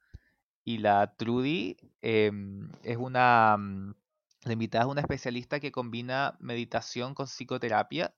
y 0.63 0.79
la 0.79 1.15
Trudy 1.15 1.77
em, 2.01 2.69
es 2.83 2.97
una, 2.97 3.57
mm, 3.57 3.93
la 4.45 4.53
invitada 4.53 4.85
es 4.85 4.91
una 4.91 5.01
especialista 5.01 5.59
que 5.59 5.71
combina 5.71 6.35
meditación 6.39 7.13
con 7.15 7.27
psicoterapia, 7.27 8.13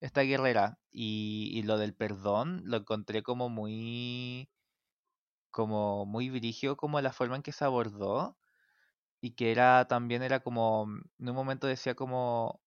esta 0.00 0.22
guerrera, 0.22 0.78
y, 0.90 1.50
y 1.54 1.62
lo 1.62 1.78
del 1.78 1.94
perdón 1.94 2.62
lo 2.64 2.78
encontré 2.78 3.22
como 3.22 3.48
muy, 3.48 4.48
como 5.54 6.06
muy 6.06 6.30
brigio, 6.30 6.76
como 6.78 7.00
la 7.02 7.14
forma 7.14 7.36
en 7.38 7.42
que 7.44 7.52
se 7.52 7.64
abordó, 7.66 8.38
y 9.20 9.32
que 9.36 9.52
era, 9.52 9.86
también 9.88 10.22
era 10.22 10.40
como, 10.42 10.86
mm, 10.86 11.02
en 11.20 11.30
un 11.30 11.36
momento 11.36 11.66
decía 11.68 11.94
como 11.96 12.62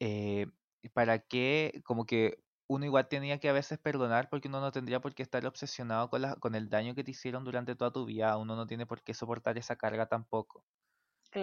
eh, 0.00 0.46
para 0.92 1.18
qué, 1.20 1.82
como 1.84 2.06
que 2.06 2.42
uno 2.68 2.84
igual 2.84 3.08
tenía 3.08 3.38
que 3.40 3.48
a 3.48 3.52
veces 3.52 3.78
perdonar 3.78 4.28
porque 4.30 4.48
uno 4.48 4.60
no 4.60 4.72
tendría 4.72 5.00
por 5.00 5.14
qué 5.14 5.22
estar 5.22 5.44
obsesionado 5.46 6.10
con, 6.10 6.22
la, 6.22 6.36
con 6.36 6.54
el 6.54 6.68
daño 6.68 6.94
que 6.94 7.04
te 7.04 7.12
hicieron 7.12 7.44
durante 7.44 7.74
toda 7.76 7.92
tu 7.92 8.04
vida, 8.06 8.36
uno 8.38 8.56
no 8.56 8.66
tiene 8.66 8.86
por 8.86 9.02
qué 9.02 9.14
soportar 9.14 9.58
esa 9.58 9.76
carga 9.76 10.06
tampoco. 10.08 10.64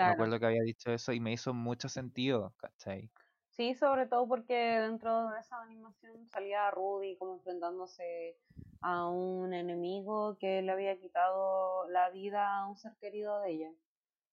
Me 0.02 0.12
Claro. 0.12 0.14
acuerdo 0.14 0.40
que 0.40 0.48
había 0.48 0.64
dicho 0.64 0.92
eso 0.94 1.14
y 1.14 1.22
me 1.22 1.34
hizo 1.34 1.54
mucho 1.54 1.90
sentido, 1.90 2.56
¿cachai? 2.60 3.12
Sí, 3.56 3.74
sobre 3.74 4.06
todo 4.08 4.28
porque 4.28 4.54
dentro 4.54 5.30
de 5.30 5.40
esa 5.40 5.62
animación 5.62 6.28
salía 6.28 6.70
Rudy 6.72 7.16
como 7.18 7.36
enfrentándose 7.36 8.36
a 8.82 9.08
un 9.08 9.54
enemigo 9.54 10.38
que 10.38 10.62
le 10.62 10.72
había 10.72 11.00
quitado 11.00 11.88
la 11.90 12.10
vida 12.10 12.58
a 12.60 12.68
un 12.68 12.76
ser 12.76 12.94
querido 13.00 13.40
de 13.40 13.52
ella. 13.52 13.72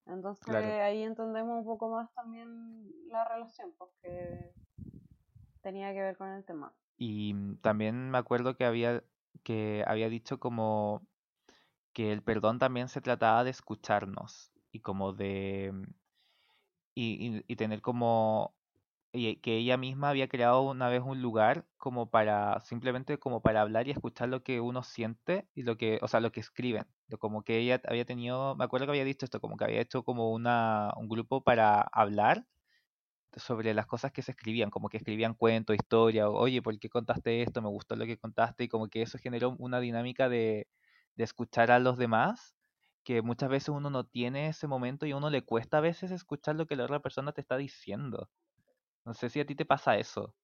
Entonces 0.07 0.47
Claro. 0.47 0.69
ahí 0.83 1.03
entendemos 1.05 1.61
un 1.61 1.65
poco 1.65 1.89
más 1.89 2.13
también 2.15 2.91
la 3.09 3.25
relación, 3.25 3.73
porque 3.79 4.53
tenía 5.63 5.93
que 5.93 6.03
ver 6.03 6.17
con 6.17 6.29
el 6.29 6.45
tema. 6.45 6.73
Y 6.99 7.35
mm, 7.35 7.59
también 7.59 8.11
me 8.11 8.19
acuerdo 8.19 8.57
que 8.57 8.65
había, 8.65 9.05
que 9.45 9.85
había 9.87 10.09
dicho 10.09 10.41
como 10.41 11.03
que 11.93 12.13
el 12.13 12.23
perdón 12.23 12.59
también 12.59 12.89
se 12.89 13.01
trataba 13.01 13.45
de 13.45 13.51
escucharnos 13.51 14.53
y 14.73 14.81
como 14.81 15.13
de 15.13 15.71
mm, 15.73 15.83
y, 16.95 17.39
y- 17.39 17.45
y 17.47 17.57
tener 17.57 17.81
como 17.83 18.55
y 19.13 19.37
que 19.37 19.59
ella 19.59 19.77
misma 19.77 20.09
había 20.11 20.29
creado 20.29 20.63
una 20.63 20.89
vez 20.89 21.03
un 21.05 21.21
lugar 21.23 21.67
como 21.77 22.11
para 22.11 22.61
simplemente 22.61 23.19
como 23.19 23.43
para 23.43 23.61
hablar 23.61 23.87
y 23.89 23.91
escuchar 23.93 24.29
lo 24.31 24.43
que 24.43 24.61
uno 24.61 24.83
siente 24.83 25.49
y 25.55 25.63
lo 25.65 25.77
que, 25.77 25.99
o 26.03 26.09
sea, 26.09 26.21
lo 26.21 26.33
que 26.33 26.41
escriben. 26.41 26.87
Como 27.19 27.43
que 27.45 27.59
ella 27.59 27.81
había 27.87 28.07
tenido, 28.07 28.57
me 28.57 28.65
acuerdo 28.65 28.87
que 28.87 28.93
había 28.93 29.05
dicho 29.05 29.27
esto, 29.27 29.41
como 29.41 29.57
que 29.59 29.65
había 29.65 29.81
hecho 29.83 30.03
como 30.05 30.33
una 30.33 30.93
un 30.97 31.09
grupo 31.09 31.43
para 31.45 31.81
hablar 31.83 32.47
sobre 33.37 33.75
las 33.75 33.87
cosas 33.87 34.13
que 34.13 34.23
se 34.23 34.33
escribían, 34.33 34.71
como 34.71 34.89
que 34.89 34.99
escribían 34.99 35.35
cuentos, 35.35 35.77
historia, 35.77 36.29
o, 36.29 36.35
oye, 36.39 36.61
¿por 36.63 36.79
qué 36.79 36.89
contaste 36.91 37.43
esto? 37.43 37.63
Me 37.63 37.69
gustó 37.69 37.97
lo 37.97 38.05
que 38.07 38.19
contaste, 38.19 38.65
y 38.65 38.69
como 38.69 38.89
que 38.89 39.03
eso 39.03 39.19
generó 39.19 39.55
una 39.59 39.81
dinámica 39.81 40.29
de, 40.29 40.69
de 41.17 41.25
escuchar 41.25 41.71
a 41.71 41.79
los 41.79 41.97
demás, 41.99 42.55
que 43.05 43.23
muchas 43.23 43.49
veces 43.51 43.71
uno 43.71 43.91
no 43.91 44.05
tiene 44.07 44.49
ese 44.49 44.67
momento 44.67 45.07
y 45.07 45.13
a 45.13 45.17
uno 45.17 45.31
le 45.31 45.43
cuesta 45.45 45.79
a 45.79 45.81
veces 45.81 46.11
escuchar 46.11 46.57
lo 46.57 46.67
que 46.67 46.77
la 46.77 46.85
otra 46.85 47.01
persona 47.01 47.33
te 47.33 47.41
está 47.41 47.57
diciendo. 47.57 48.31
No 49.05 49.15
sé 49.15 49.29
si 49.31 49.41
a 49.41 49.47
ti 49.47 49.55
te 49.55 49.65
pasa 49.65 49.97
eso, 49.97 50.35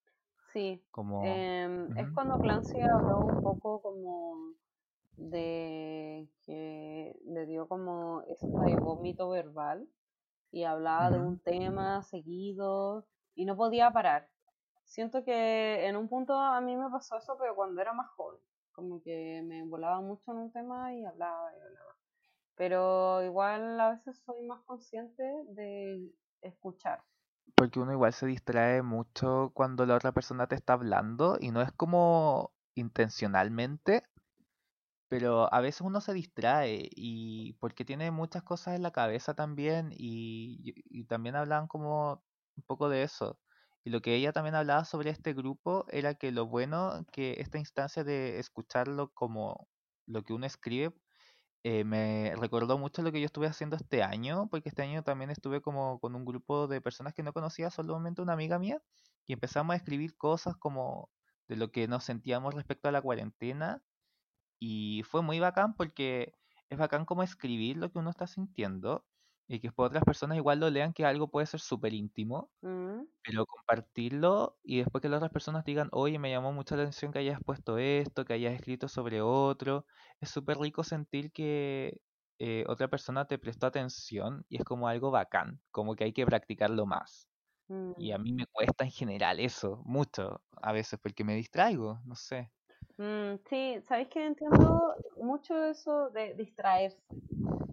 Sí, 0.52 0.82
como... 0.90 1.24
em, 1.24 1.96
es 1.96 2.10
cuando 2.14 2.40
Clancy 2.40 2.80
habló 2.80 3.20
un 3.26 3.40
poco 3.42 3.82
como 3.82 4.54
de 5.16 6.28
que 6.44 7.18
le 7.26 7.46
dio 7.46 7.68
como 7.68 8.22
este 8.22 8.76
vómito 8.76 9.28
verbal 9.30 9.88
y 10.52 10.64
hablaba 10.64 11.10
de 11.10 11.18
un 11.20 11.38
tema 11.40 12.02
seguido 12.02 13.06
y 13.34 13.44
no 13.44 13.56
podía 13.56 13.92
parar. 13.92 14.28
siento 14.84 15.24
que 15.24 15.86
en 15.86 15.96
un 15.96 16.08
punto 16.08 16.34
a 16.34 16.60
mí 16.60 16.76
me 16.76 16.90
pasó 16.90 17.16
eso, 17.18 17.36
pero 17.38 17.54
cuando 17.54 17.80
era 17.80 17.92
más 17.92 18.08
joven. 18.10 18.40
Como 18.72 19.02
que 19.02 19.42
me 19.44 19.64
volaba 19.64 20.00
mucho 20.00 20.32
en 20.32 20.38
un 20.38 20.52
tema 20.52 20.94
y 20.94 21.04
hablaba 21.04 21.52
y 21.52 21.60
hablaba. 21.60 21.96
Pero 22.56 23.22
igual 23.24 23.80
a 23.80 23.90
veces 23.92 24.18
soy 24.24 24.42
más 24.46 24.62
consciente 24.64 25.22
de 25.48 26.10
escuchar. 26.42 27.04
Porque 27.58 27.78
uno 27.78 27.92
igual 27.92 28.14
se 28.14 28.24
distrae 28.26 28.80
mucho 28.82 29.52
cuando 29.54 29.84
la 29.84 29.96
otra 29.96 30.12
persona 30.12 30.46
te 30.46 30.54
está 30.54 30.72
hablando 30.72 31.36
y 31.38 31.50
no 31.50 31.60
es 31.60 31.72
como 31.72 32.54
intencionalmente, 32.74 34.04
pero 35.08 35.52
a 35.52 35.60
veces 35.60 35.80
uno 35.82 36.00
se 36.00 36.12
distrae 36.12 36.88
y 36.92 37.54
porque 37.54 37.84
tiene 37.84 38.10
muchas 38.10 38.42
cosas 38.42 38.74
en 38.76 38.82
la 38.82 38.90
cabeza 38.92 39.34
también 39.34 39.90
y, 39.92 40.74
y 40.84 41.04
también 41.06 41.36
hablan 41.36 41.66
como 41.68 42.24
un 42.56 42.62
poco 42.64 42.88
de 42.88 43.02
eso. 43.04 43.40
Y 43.84 43.90
lo 43.90 44.02
que 44.02 44.14
ella 44.16 44.32
también 44.32 44.54
hablaba 44.54 44.84
sobre 44.84 45.10
este 45.10 45.32
grupo 45.34 45.86
era 45.90 46.14
que 46.14 46.30
lo 46.32 46.46
bueno 46.46 47.06
que 47.12 47.40
esta 47.40 47.58
instancia 47.58 48.04
de 48.04 48.38
escucharlo 48.38 49.12
como 49.14 49.68
lo 50.06 50.22
que 50.24 50.34
uno 50.34 50.44
escribe 50.46 50.94
eh, 51.64 51.84
me 51.84 52.34
recordó 52.36 52.78
mucho 52.78 53.02
lo 53.02 53.12
que 53.12 53.20
yo 53.20 53.26
estuve 53.26 53.46
haciendo 53.46 53.76
este 53.76 54.02
año, 54.02 54.48
porque 54.50 54.68
este 54.68 54.82
año 54.82 55.02
también 55.02 55.30
estuve 55.30 55.60
como 55.60 55.98
con 56.00 56.14
un 56.14 56.24
grupo 56.24 56.68
de 56.68 56.80
personas 56.80 57.14
que 57.14 57.22
no 57.22 57.32
conocía, 57.32 57.70
solamente 57.70 58.22
una 58.22 58.34
amiga 58.34 58.58
mía, 58.58 58.80
y 59.26 59.32
empezamos 59.32 59.74
a 59.74 59.76
escribir 59.76 60.16
cosas 60.16 60.56
como 60.56 61.10
de 61.48 61.56
lo 61.56 61.70
que 61.72 61.88
nos 61.88 62.04
sentíamos 62.04 62.54
respecto 62.54 62.88
a 62.88 62.92
la 62.92 63.02
cuarentena, 63.02 63.82
y 64.60 65.02
fue 65.04 65.22
muy 65.22 65.40
bacán 65.40 65.74
porque 65.74 66.32
es 66.70 66.78
bacán 66.78 67.04
como 67.04 67.22
escribir 67.22 67.76
lo 67.76 67.90
que 67.90 67.98
uno 67.98 68.10
está 68.10 68.26
sintiendo, 68.26 69.04
y 69.48 69.60
que 69.60 69.68
después 69.68 69.88
otras 69.88 70.04
personas 70.04 70.36
igual 70.38 70.60
lo 70.60 70.70
lean, 70.70 70.92
que 70.92 71.04
algo 71.06 71.30
puede 71.30 71.46
ser 71.46 71.60
súper 71.60 71.94
íntimo, 71.94 72.52
Mm, 72.62 73.08
pero 73.24 73.46
compartirlo 73.46 74.58
y 74.62 74.78
después 74.78 75.02
que 75.02 75.08
las 75.08 75.18
otras 75.18 75.32
personas 75.32 75.64
digan, 75.64 75.88
oye, 75.92 76.18
me 76.18 76.30
llamó 76.30 76.52
mucho 76.52 76.76
la 76.76 76.82
atención 76.82 77.12
que 77.12 77.18
hayas 77.20 77.40
puesto 77.44 77.78
esto, 77.78 78.24
que 78.24 78.34
hayas 78.34 78.54
escrito 78.54 78.88
sobre 78.88 79.20
otro, 79.22 79.86
es 80.20 80.30
súper 80.30 80.58
rico 80.58 80.84
sentir 80.84 81.32
que 81.32 82.00
eh, 82.38 82.64
otra 82.68 82.88
persona 82.88 83.26
te 83.26 83.38
prestó 83.38 83.66
atención 83.66 84.44
y 84.48 84.56
es 84.58 84.64
como 84.64 84.88
algo 84.88 85.10
bacán, 85.10 85.60
como 85.70 85.94
que 85.96 86.04
hay 86.04 86.12
que 86.14 86.24
practicarlo 86.26 86.86
más. 86.86 87.28
Y 87.96 88.12
a 88.12 88.18
mm, 88.18 88.20
mí 88.20 88.32
me 88.32 88.46
cuesta 88.46 88.84
en 88.84 88.90
general 88.92 89.40
eso, 89.40 89.82
mucho, 89.84 90.42
a 90.62 90.72
veces 90.72 90.98
porque 91.02 91.24
me 91.24 91.34
distraigo, 91.36 92.00
no 92.04 92.14
sé. 92.16 92.52
Mm, 92.98 93.36
sí, 93.48 93.80
sabéis 93.82 94.08
que 94.08 94.26
entiendo 94.26 94.94
mucho 95.16 95.64
eso 95.64 96.10
de 96.10 96.34
distraerse. 96.34 97.02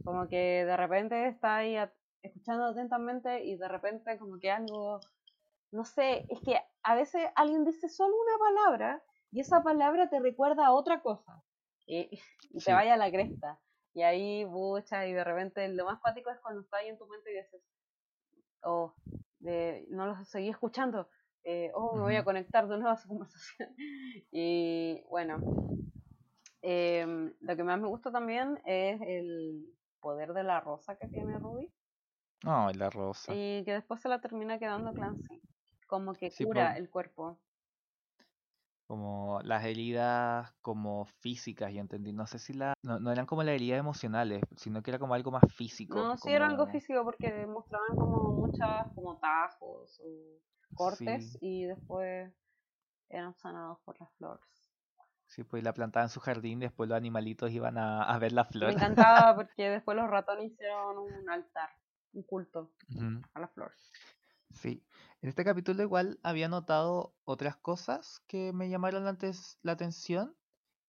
Como 0.03 0.27
que 0.29 0.65
de 0.65 0.77
repente 0.77 1.27
está 1.27 1.57
ahí 1.57 1.77
escuchando 2.21 2.65
atentamente 2.65 3.43
y 3.45 3.57
de 3.57 3.67
repente 3.67 4.17
como 4.19 4.39
que 4.39 4.51
algo, 4.51 4.99
no 5.71 5.85
sé, 5.85 6.25
es 6.29 6.41
que 6.41 6.59
a 6.83 6.95
veces 6.95 7.23
alguien 7.35 7.65
dice 7.65 7.89
solo 7.89 8.15
una 8.15 8.37
palabra 8.39 9.03
y 9.31 9.41
esa 9.41 9.63
palabra 9.63 10.09
te 10.09 10.19
recuerda 10.19 10.67
a 10.67 10.73
otra 10.73 11.01
cosa 11.01 11.43
y, 11.87 12.09
y 12.51 12.61
te 12.61 12.61
Sí. 12.61 12.71
vaya 12.73 12.93
a 12.95 12.97
la 12.97 13.11
cresta. 13.11 13.59
Y 13.93 14.03
ahí 14.03 14.43
bucha 14.45 15.07
y 15.07 15.13
de 15.13 15.23
repente 15.23 15.67
lo 15.69 15.85
más 15.85 15.99
cuático 16.01 16.29
es 16.31 16.39
cuando 16.41 16.61
está 16.61 16.77
ahí 16.77 16.89
en 16.89 16.97
tu 16.97 17.07
mente 17.07 17.31
y 17.31 17.37
dices, 17.37 17.63
oh, 18.63 18.93
de, 19.39 19.85
no 19.89 20.07
lo 20.07 20.25
seguí 20.25 20.49
escuchando, 20.49 21.09
eh, 21.45 21.71
oh, 21.75 21.95
me 21.95 22.01
voy 22.01 22.15
a 22.15 22.23
conectar 22.23 22.67
de 22.67 22.77
nuevo 22.77 22.89
a 22.89 22.97
su 22.97 23.07
conversación. 23.07 23.69
Y 24.31 25.01
bueno, 25.09 25.39
em, 26.61 27.33
lo 27.39 27.55
que 27.55 27.63
más 27.63 27.79
me 27.79 27.87
gusta 27.87 28.11
también 28.11 28.59
es 28.65 28.99
el 29.01 29.65
poder 30.01 30.33
de 30.33 30.43
la 30.43 30.59
rosa 30.59 30.97
que 30.97 31.07
tiene 31.07 31.39
Ruby 31.39 31.71
Ay, 32.43 32.73
la 32.75 32.89
rosa. 32.89 33.33
y 33.33 33.63
que 33.63 33.73
después 33.73 34.01
se 34.01 34.09
la 34.09 34.19
termina 34.21 34.59
quedando 34.59 34.93
Clancy. 34.93 35.41
Como 35.87 36.13
que 36.13 36.31
Sí, 36.31 36.43
cura 36.43 36.69
por, 36.69 36.77
el 36.77 36.89
cuerpo. 36.89 37.39
Como 38.87 39.39
las 39.43 39.65
heridas 39.65 40.53
como 40.61 41.05
físicas, 41.05 41.73
yo 41.73 41.81
entendí. 41.81 42.13
No 42.13 42.27
sé 42.27 42.39
si 42.39 42.53
la, 42.53 42.73
no, 42.83 42.99
no 42.99 43.11
eran 43.11 43.25
como 43.25 43.43
las 43.43 43.55
heridas 43.55 43.79
emocionales, 43.79 44.43
sino 44.57 44.81
que 44.81 44.91
era 44.91 44.99
como 44.99 45.13
algo 45.13 45.31
más 45.31 45.43
físico, 45.53 45.95
No, 45.95 46.17
sí 46.17 46.29
era 46.29 46.47
algo 46.47 46.67
físico 46.67 47.03
porque 47.03 47.45
mostraban 47.47 47.97
como 47.97 48.33
muchas 48.33 48.87
como 48.93 49.17
tajos 49.17 50.01
o 50.03 50.39
cortes 50.73 51.31
sí, 51.31 51.37
y 51.41 51.65
después 51.65 52.31
eran 53.09 53.33
sanados 53.35 53.79
por 53.85 53.99
las 53.99 54.11
flores. 54.17 54.45
sí, 55.27 55.43
pues 55.43 55.63
la 55.63 55.73
plantaban 55.73 56.05
en 56.05 56.09
su 56.09 56.19
jardín, 56.19 56.59
después 56.59 56.89
los 56.89 56.97
animalitos 56.97 57.51
iban 57.51 57.77
a, 57.77 58.03
a 58.03 58.19
ver 58.19 58.33
la 58.33 58.47
Y 58.51 58.59
me 58.59 58.71
encantaba 58.71 59.35
porque 59.35 59.69
después 59.69 59.97
los 59.97 60.09
ratones 60.09 60.51
hicieron 60.51 60.97
un 60.97 61.29
altar, 61.29 61.69
un 62.13 62.23
culto 62.23 62.71
a 63.33 63.39
las 63.39 63.51
flores. 63.53 63.91
Sí, 64.55 64.87
en 65.21 65.29
este 65.29 65.43
capítulo 65.43 65.83
igual 65.83 66.19
había 66.23 66.47
notado 66.47 67.15
otras 67.25 67.57
cosas 67.57 68.21
que 68.27 68.53
me 68.53 68.69
llamaron 68.69 69.03
la, 69.03 69.11
ates- 69.11 69.57
la 69.61 69.73
atención, 69.73 70.37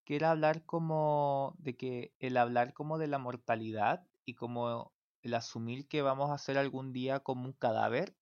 que 0.05 0.15
era 0.15 0.31
hablar 0.31 0.65
como 0.65 1.55
de 1.59 1.75
que 1.77 2.15
el 2.19 2.37
hablar 2.37 2.73
como 2.73 2.97
de 2.97 3.07
la 3.07 3.19
mortalidad 3.19 4.07
y 4.25 4.35
como 4.35 4.95
el 5.21 5.33
asumir 5.35 5.87
que 5.87 6.01
vamos 6.01 6.31
a 6.31 6.37
ser 6.37 6.57
algún 6.57 6.93
día 6.93 7.19
como 7.21 7.45
un 7.45 7.53
cadáver 7.53 8.17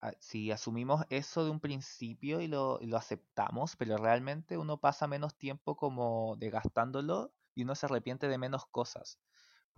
a- 0.00 0.12
si 0.20 0.50
asumimos 0.50 1.04
eso 1.10 1.44
de 1.44 1.50
un 1.50 1.60
principio 1.60 2.40
y 2.40 2.48
lo, 2.48 2.78
y 2.80 2.86
lo 2.86 2.96
aceptamos, 2.96 3.76
pero 3.76 3.96
realmente 3.96 4.58
uno 4.58 4.80
pasa 4.80 5.06
menos 5.08 5.36
tiempo 5.36 5.76
como 5.76 6.36
desgastándolo 6.38 7.32
y 7.54 7.62
uno 7.64 7.74
se 7.74 7.86
arrepiente 7.86 8.28
de 8.28 8.38
menos 8.38 8.66
cosas. 8.66 9.20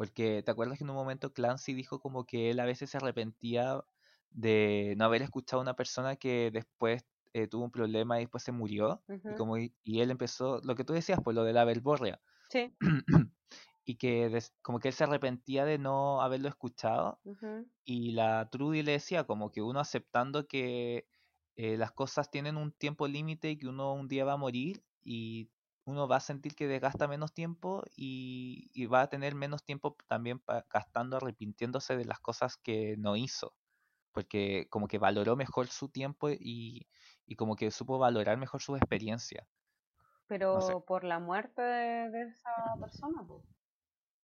Porque 0.01 0.43
te 0.43 0.51
acuerdas 0.51 0.79
que 0.79 0.85
en 0.85 0.89
un 0.89 0.97
momento 0.97 1.35
Clancy 1.35 1.75
dijo 1.75 2.01
como 2.01 2.25
que 2.25 2.49
él 2.49 2.59
a 2.61 2.65
veces 2.65 2.89
se 2.89 2.97
arrepentía 2.97 3.85
de 4.31 4.95
no 4.97 5.05
haber 5.05 5.21
escuchado 5.21 5.61
a 5.61 5.63
una 5.63 5.77
persona 5.77 6.17
que 6.17 6.51
después 6.51 7.05
eh, 7.35 7.49
tuvo 7.49 7.65
un 7.65 7.71
problema 7.71 8.17
y 8.17 8.23
después 8.23 8.43
se 8.43 8.51
murió. 8.51 9.03
Y 9.29 9.35
como 9.35 9.59
y, 9.59 9.75
él 9.85 10.11
empezó, 10.11 10.63
lo 10.65 10.75
que 10.75 10.85
tú 10.85 10.95
decías, 10.95 11.21
pues 11.23 11.35
lo 11.35 11.45
de 11.45 11.53
la 11.53 11.67
verborrea. 11.67 12.19
Sí. 12.49 12.75
y 13.85 13.97
que 13.97 14.31
des- 14.31 14.55
como 14.63 14.81
que 14.81 14.89
él 14.89 14.95
se 14.95 15.05
arrepentía 15.05 15.67
de 15.67 15.77
no 15.77 16.23
haberlo 16.23 16.49
escuchado 16.49 17.21
y 17.85 18.13
la 18.13 18.49
Trudy 18.51 18.83
le 18.83 18.93
decía 18.93 19.25
como 19.25 19.53
que 19.53 19.61
uno 19.61 19.81
aceptando 19.81 20.47
que 20.47 21.07
eh, 21.57 21.77
las 21.77 21.93
cosas 21.93 22.31
tienen 22.31 22.57
un 22.57 22.73
tiempo 22.73 23.07
límite 23.07 23.51
y 23.51 23.59
que 23.59 23.69
uno 23.69 23.93
un 23.93 24.09
día 24.09 24.25
va 24.25 24.33
a 24.33 24.39
morir 24.39 24.83
y 25.05 25.51
uno 25.85 26.09
va 26.09 26.17
a 26.17 26.21
sentir 26.21 26.55
que 26.55 26.69
desgasta 26.69 27.09
menos 27.09 27.33
tiempo 27.35 27.83
y, 27.97 28.71
y 28.75 28.87
va 28.87 29.03
a 29.03 29.09
tener 29.11 29.35
menos 29.35 29.65
tiempo 29.65 29.97
también 30.09 30.43
gastando 30.73 31.17
arrepintiéndose 31.19 31.97
de 31.97 32.05
las 32.05 32.21
cosas 32.21 32.57
que 32.57 32.97
no 32.99 33.17
hizo, 33.17 33.55
porque 34.13 34.69
como 34.71 34.89
que 34.89 34.99
valoró 34.99 35.37
mejor 35.37 35.69
su 35.69 35.89
tiempo 35.91 36.31
y, 36.31 36.89
y 37.27 37.37
como 37.37 37.57
que 37.57 37.71
supo 37.73 37.99
valorar 37.99 38.39
mejor 38.39 38.63
su 38.63 38.77
experiencia. 38.77 39.49
No 40.53 40.61
sé. 40.61 40.75
Pero 40.75 40.85
por 40.87 41.05
la 41.05 41.19
muerte 41.19 41.61
de, 41.63 42.11
de 42.11 42.23
esa 42.29 42.51
persona, 42.81 43.23
pues. 43.27 43.43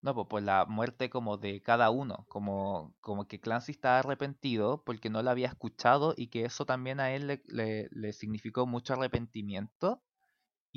No, 0.02 0.14
pues 0.14 0.26
por 0.28 0.42
la 0.42 0.64
muerte 0.66 1.10
como 1.10 1.36
de 1.36 1.60
cada 1.62 1.90
uno, 1.90 2.26
como, 2.28 2.94
como 3.00 3.26
que 3.26 3.40
Clancy 3.40 3.72
está 3.72 3.98
arrepentido 3.98 4.82
porque 4.84 5.10
no 5.10 5.22
lo 5.22 5.30
había 5.30 5.48
escuchado 5.48 6.14
y 6.16 6.28
que 6.28 6.44
eso 6.44 6.64
también 6.64 7.00
a 7.00 7.12
él 7.12 7.26
le, 7.26 7.42
le- 7.46 7.88
le 7.90 8.12
significó 8.12 8.66
mucho 8.66 8.94
arrepentimiento 8.94 10.02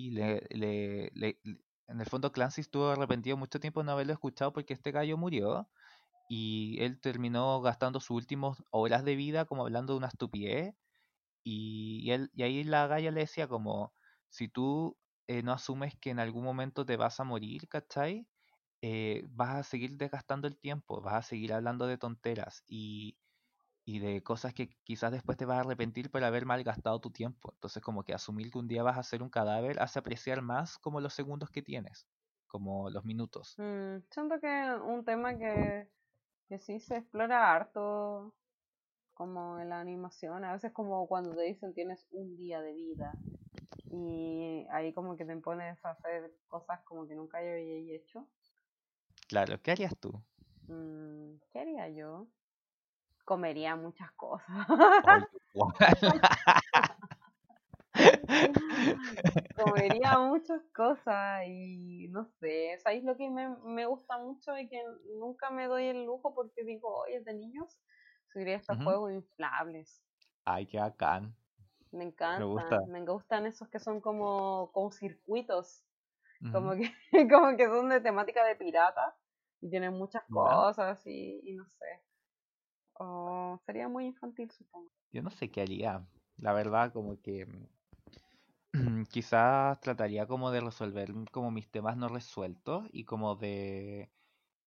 y 0.08 0.12
le, 0.12 0.48
en 1.88 2.00
el 2.02 2.06
fondo 2.06 2.32
Clancy 2.32 2.62
estuvo 2.62 2.90
arrepentido 2.90 3.38
mucho 3.38 3.60
tiempo 3.60 3.82
de 3.82 3.86
no 3.88 3.92
haberlo 3.94 4.14
escuchado 4.14 4.54
porque 4.54 4.74
este 4.74 4.92
gallo 4.92 5.18
murió 5.18 5.70
y 6.30 6.78
él 6.82 7.00
terminó 7.02 7.62
gastando 7.62 8.00
sus 8.00 8.12
últimas 8.12 8.64
horas 8.72 9.06
de 9.06 9.16
vida 9.16 9.46
como 9.46 9.64
hablando 9.64 9.94
de 9.94 9.98
una 10.00 10.08
estupidez 10.08 10.76
y, 11.44 12.02
y 12.04 12.12
él, 12.12 12.32
y 12.34 12.44
ahí 12.44 12.64
la 12.64 12.88
galla 12.88 13.12
le 13.12 13.22
decía 13.22 13.48
como, 13.48 13.94
si 14.30 14.48
tú 14.50 14.98
eh, 15.28 15.44
no 15.44 15.54
asumes 15.54 15.96
que 16.00 16.12
en 16.12 16.20
algún 16.20 16.44
momento 16.44 16.86
te 16.86 16.98
vas 16.98 17.20
a 17.20 17.24
morir, 17.24 17.68
¿cachai? 17.70 18.28
eh, 18.82 19.24
vas 19.30 19.58
a 19.58 19.64
seguir 19.64 19.98
desgastando 19.98 20.48
el 20.48 20.58
tiempo, 20.58 21.02
vas 21.02 21.16
a 21.16 21.22
seguir 21.30 21.54
hablando 21.54 21.88
de 21.88 21.98
tonteras 21.98 22.64
y, 22.68 23.18
y 23.90 23.98
de 23.98 24.22
cosas 24.22 24.54
que 24.54 24.70
quizás 24.84 25.12
después 25.12 25.36
te 25.36 25.46
vas 25.46 25.58
a 25.58 25.62
arrepentir 25.62 26.12
por 26.12 26.24
haber 26.24 26.46
malgastado 26.46 27.02
tu 27.02 27.10
tiempo. 27.10 27.52
Entonces, 27.56 27.82
como 27.82 28.04
que 28.04 28.14
asumir 28.14 28.52
que 28.52 28.60
un 28.60 28.68
día 28.68 28.84
vas 28.84 29.00
a 29.00 29.04
ser 29.04 29.24
un 29.24 29.32
cadáver 29.32 29.82
hace 29.82 29.98
apreciar 29.98 30.44
más 30.44 30.78
como 30.78 31.02
los 31.02 31.12
segundos 31.16 31.50
que 31.50 31.64
tienes, 31.64 32.08
como 32.46 32.92
los 32.92 33.04
minutos. 33.04 33.56
Mm, 33.58 34.04
siento 34.12 34.40
que 34.40 34.48
un 34.86 35.04
tema 35.04 35.36
que, 35.36 35.88
que 36.48 36.60
sí 36.60 36.80
se 36.80 36.98
explora 36.98 37.52
harto 37.52 38.36
como 39.16 39.60
en 39.60 39.70
la 39.70 39.80
animación, 39.80 40.44
a 40.46 40.54
veces 40.54 40.72
como 40.72 41.08
cuando 41.08 41.36
te 41.36 41.42
dicen 41.42 41.74
tienes 41.74 42.06
un 42.12 42.38
día 42.38 42.62
de 42.62 42.74
vida 42.74 43.18
y 43.92 44.68
ahí 44.70 44.94
como 44.94 45.18
que 45.18 45.26
te 45.26 45.36
pones 45.38 45.84
a 45.84 45.90
hacer 45.90 46.32
cosas 46.48 46.80
como 46.82 47.08
que 47.08 47.16
nunca 47.16 47.42
yo 47.42 47.54
había 47.54 47.96
hecho. 47.96 48.28
Claro, 49.28 49.60
¿qué 49.64 49.72
harías 49.72 49.98
tú? 50.00 50.22
Mm, 50.68 51.40
¿qué 51.52 51.60
haría 51.60 51.90
yo? 51.90 52.28
Comería 53.30 53.76
muchas 53.76 54.12
cosas. 54.14 54.48
Comería 59.56 60.18
muchas 60.18 60.64
cosas 60.76 61.44
y 61.46 62.08
no 62.08 62.26
sé, 62.26 62.80
¿sabéis 62.80 63.04
lo 63.04 63.16
que 63.16 63.30
me, 63.30 63.56
me 63.66 63.86
gusta 63.86 64.18
mucho 64.18 64.58
y 64.58 64.68
que 64.68 64.84
nunca 65.20 65.52
me 65.52 65.68
doy 65.68 65.86
el 65.86 66.06
lujo 66.06 66.34
porque 66.34 66.64
digo, 66.64 67.02
oye, 67.02 67.22
de 67.22 67.36
niños, 67.36 67.80
subiría 68.34 68.56
estos 68.56 68.84
juegos 68.84 69.14
inflables. 69.14 70.04
Ay, 70.44 70.66
qué 70.66 70.80
bacán. 70.80 71.36
Me 71.92 72.06
encanta. 72.06 72.46
gusta. 72.46 72.80
Me 72.88 73.06
gustan 73.06 73.46
esos 73.46 73.70
que 73.70 73.78
son 73.78 74.02
como, 74.02 74.72
como 74.72 74.92
circuitos. 74.92 75.86
Como 76.52 76.72
que, 76.72 76.92
como 77.30 77.56
que 77.56 77.68
son 77.68 77.90
de 77.90 78.02
temática 78.02 78.44
de 78.44 78.56
pirata. 78.56 79.16
Y 79.62 79.70
tienen 79.70 79.94
muchas 79.94 80.24
cosas 80.32 81.06
y, 81.06 81.42
y 81.44 81.54
no 81.54 81.70
sé. 81.70 82.09
O 83.00 83.58
sería 83.66 83.88
muy 83.88 84.06
infantil, 84.06 84.52
supongo. 84.52 84.92
Yo 85.12 85.24
no 85.24 85.30
sé 85.30 85.50
qué 85.50 85.62
haría. 85.62 86.06
La 86.38 86.54
verdad, 86.54 86.92
como 86.92 87.22
que 87.22 87.46
mm, 87.46 89.04
quizás 89.10 89.80
trataría 89.80 90.28
como 90.28 90.52
de 90.52 90.62
resolver 90.62 91.14
como 91.32 91.50
mis 91.50 91.70
temas 91.72 91.98
no 91.98 92.10
resueltos 92.10 92.88
y 92.92 93.06
como 93.06 93.36
de 93.36 94.12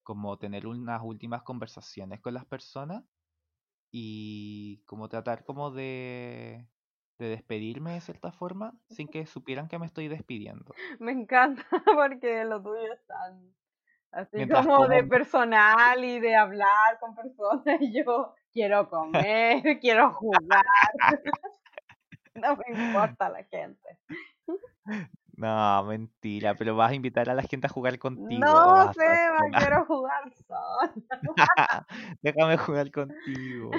como 0.02 0.38
tener 0.38 0.66
unas 0.66 1.00
últimas 1.02 1.42
conversaciones 1.42 2.20
con 2.20 2.34
las 2.34 2.44
personas 2.44 3.04
y 3.92 4.82
como 4.86 5.08
tratar 5.08 5.44
como 5.44 5.70
de 5.70 6.66
de 7.18 7.28
despedirme 7.28 7.92
de 7.92 8.00
cierta 8.00 8.32
forma 8.32 8.74
sin 8.88 9.06
que 9.06 9.26
supieran 9.26 9.68
que 9.68 9.78
me 9.78 9.86
estoy 9.86 10.08
despidiendo. 10.08 10.74
Me 10.98 11.12
encanta 11.12 11.64
porque 11.94 12.44
lo 12.44 12.60
tuyo 12.62 12.92
es 12.92 13.06
tan 13.06 13.54
así 14.12 14.36
Mientras 14.36 14.66
como 14.66 14.86
de 14.86 15.02
personal 15.04 16.04
y 16.04 16.20
de 16.20 16.36
hablar 16.36 16.98
con 17.00 17.14
personas. 17.14 17.64
Y 17.80 17.92
yo 17.92 18.34
quiero 18.52 18.88
comer, 18.88 19.80
quiero 19.80 20.12
jugar. 20.14 20.64
No 22.34 22.56
me 22.56 22.64
importa 22.74 23.28
la 23.28 23.44
gente. 23.44 23.98
No, 25.36 25.84
mentira, 25.84 26.54
pero 26.54 26.76
vas 26.76 26.92
a 26.92 26.94
invitar 26.94 27.28
a 27.28 27.34
la 27.34 27.42
gente 27.42 27.66
a 27.66 27.70
jugar 27.70 27.98
contigo. 27.98 28.40
No, 28.40 28.92
sola? 28.92 29.50
quiero 29.58 29.84
jugar 29.86 30.32
sola. 30.46 31.86
Déjame 32.22 32.56
jugar 32.58 32.90
contigo. 32.90 33.70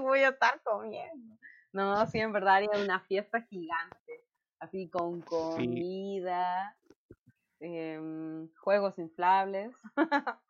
Voy 0.00 0.20
a 0.20 0.30
estar 0.30 0.60
comiendo. 0.62 1.36
No, 1.72 2.06
sí, 2.06 2.18
en 2.18 2.32
verdad 2.32 2.56
haría 2.56 2.70
una 2.82 3.00
fiesta 3.00 3.42
gigante. 3.42 4.24
Así 4.58 4.88
con 4.88 5.20
comida, 5.20 6.74
em, 7.60 8.48
juegos 8.56 8.98
inflables. 8.98 9.74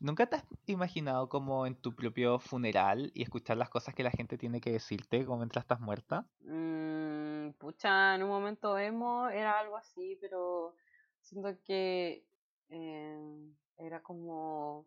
¿Nunca 0.00 0.26
te 0.26 0.36
has 0.36 0.44
imaginado 0.66 1.28
como 1.28 1.66
en 1.66 1.74
tu 1.74 1.94
propio 1.94 2.38
funeral 2.38 3.10
y 3.14 3.22
escuchar 3.22 3.56
las 3.56 3.70
cosas 3.70 3.94
que 3.94 4.02
la 4.02 4.10
gente 4.10 4.38
tiene 4.38 4.60
que 4.60 4.72
decirte 4.72 5.24
como 5.24 5.38
mientras 5.38 5.64
estás 5.64 5.80
muerta? 5.80 6.28
Mm, 6.40 7.52
pucha, 7.58 8.14
en 8.14 8.22
un 8.22 8.28
momento 8.28 8.76
emo 8.78 9.28
era 9.28 9.58
algo 9.58 9.76
así, 9.76 10.18
pero 10.20 10.76
siento 11.20 11.58
que 11.64 12.26
em, 12.68 13.54
era 13.78 14.02
como 14.02 14.86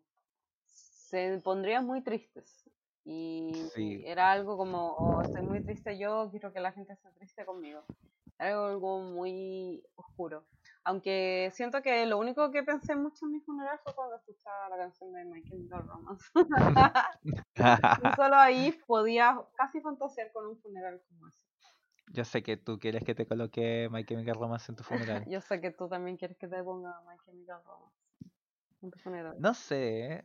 se 0.64 1.40
pondrían 1.44 1.86
muy 1.86 2.02
tristes 2.02 2.70
y 3.04 3.52
Sí. 3.74 4.02
era 4.04 4.30
algo 4.32 4.56
como 4.56 4.92
oh, 4.92 5.22
estoy 5.22 5.42
muy 5.42 5.62
triste 5.62 5.98
yo, 5.98 6.28
quiero 6.30 6.52
que 6.52 6.60
la 6.60 6.72
gente 6.72 6.92
esté 6.92 7.10
triste 7.12 7.44
conmigo. 7.46 7.84
Era 8.38 8.68
algo 8.68 9.00
muy 9.00 9.82
oscuro. 9.96 10.46
Aunque 10.88 11.50
siento 11.52 11.82
que 11.82 12.06
lo 12.06 12.16
único 12.16 12.50
que 12.50 12.62
pensé 12.62 12.96
mucho 12.96 13.26
en 13.26 13.32
mi 13.32 13.40
funeral 13.40 13.78
fue 13.84 13.94
cuando 13.94 14.16
escuchaba 14.16 14.70
la 14.70 14.78
canción 14.78 15.12
de 15.12 15.22
My 15.26 15.42
Chemical 15.44 15.86
Romance. 15.86 16.30
y 18.02 18.10
solo 18.16 18.36
ahí 18.36 18.72
podía 18.86 19.38
casi 19.54 19.82
fantasear 19.82 20.32
con 20.32 20.46
un 20.46 20.56
funeral 20.56 21.02
como 21.06 21.28
ese. 21.28 21.44
Yo 22.14 22.24
sé 22.24 22.42
que 22.42 22.56
tú 22.56 22.78
quieres 22.78 23.04
que 23.04 23.14
te 23.14 23.26
coloque 23.26 23.90
My 23.92 24.02
Chemical 24.02 24.36
Romance 24.36 24.72
en 24.72 24.76
tu 24.76 24.82
funeral. 24.82 25.24
Yo 25.30 25.42
sé 25.42 25.60
que 25.60 25.72
tú 25.72 25.90
también 25.90 26.16
quieres 26.16 26.38
que 26.38 26.48
te 26.48 26.62
ponga 26.64 27.02
My 27.06 27.18
Chemical 27.26 27.62
Romance 27.66 27.98
en 28.80 28.90
tu 28.90 28.98
funeral, 28.98 29.36
No 29.38 29.52
sé, 29.52 30.24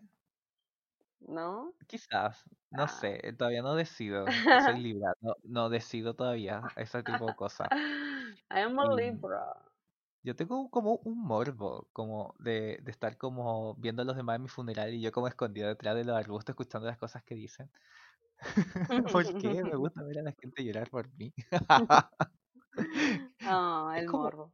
¿no? 1.27 1.73
quizás, 1.87 2.43
no 2.71 2.83
Ah. 2.83 2.87
sé, 2.87 3.33
todavía 3.37 3.61
no 3.61 3.75
decido. 3.75 4.25
Soy 4.57 4.75
Libra, 4.83 5.13
no, 5.21 5.35
no 5.43 5.69
decido 5.69 6.15
todavía 6.15 6.71
ese 6.75 7.03
tipo 7.03 7.27
de 7.27 7.35
cosas. 7.35 7.67
I 8.51 8.59
am 8.61 8.79
a 8.79 8.85
Libra. 8.95 9.72
Yo 10.23 10.35
tengo 10.35 10.69
como 10.69 10.95
un 11.03 11.21
morbo, 11.21 11.87
como 11.91 12.33
de, 12.39 12.79
de 12.81 12.91
estar 12.91 13.17
como 13.17 13.75
viendo 13.75 14.01
a 14.03 14.05
los 14.05 14.15
demás 14.15 14.37
en 14.37 14.43
mi 14.43 14.47
funeral 14.47 14.93
y 14.93 15.01
yo 15.01 15.11
como 15.11 15.27
escondido 15.27 15.67
detrás 15.67 15.95
de 15.95 16.05
los 16.05 16.15
arbustos 16.15 16.53
escuchando 16.53 16.87
las 16.87 16.97
cosas 16.97 17.23
que 17.23 17.35
dicen. 17.35 17.69
¿Por 19.21 19.37
qué? 19.37 19.63
Me 19.63 19.75
gusta 19.75 20.01
ver 20.03 20.19
a 20.19 20.23
la 20.23 20.31
gente 20.31 20.63
llorar 20.63 20.89
por 20.89 21.09
mí. 21.15 21.33
Ah, 23.45 23.93
Es 23.95 24.01
el 24.03 24.07
como- 24.09 24.23
morbo. 24.23 24.53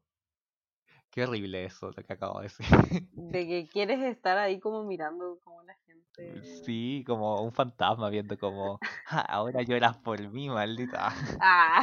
Qué 1.11 1.23
horrible 1.23 1.65
eso, 1.65 1.87
lo 1.95 2.03
que 2.03 2.13
acabo 2.13 2.39
de 2.39 2.43
decir. 2.43 2.65
De 3.13 3.47
que 3.47 3.67
quieres 3.71 3.99
estar 4.01 4.37
ahí 4.37 4.59
como 4.59 4.83
mirando 4.83 5.39
como 5.43 5.63
la 5.63 5.73
gente. 5.85 6.43
Sí, 6.65 7.03
como 7.07 7.41
un 7.41 7.51
fantasma 7.53 8.09
viendo 8.09 8.37
como, 8.37 8.77
"Ja, 9.05 9.21
ahora 9.21 9.61
lloras 9.63 9.97
por 9.97 10.19
mí, 10.29 10.49
maldita. 10.49 11.09
Ah. 11.39 11.81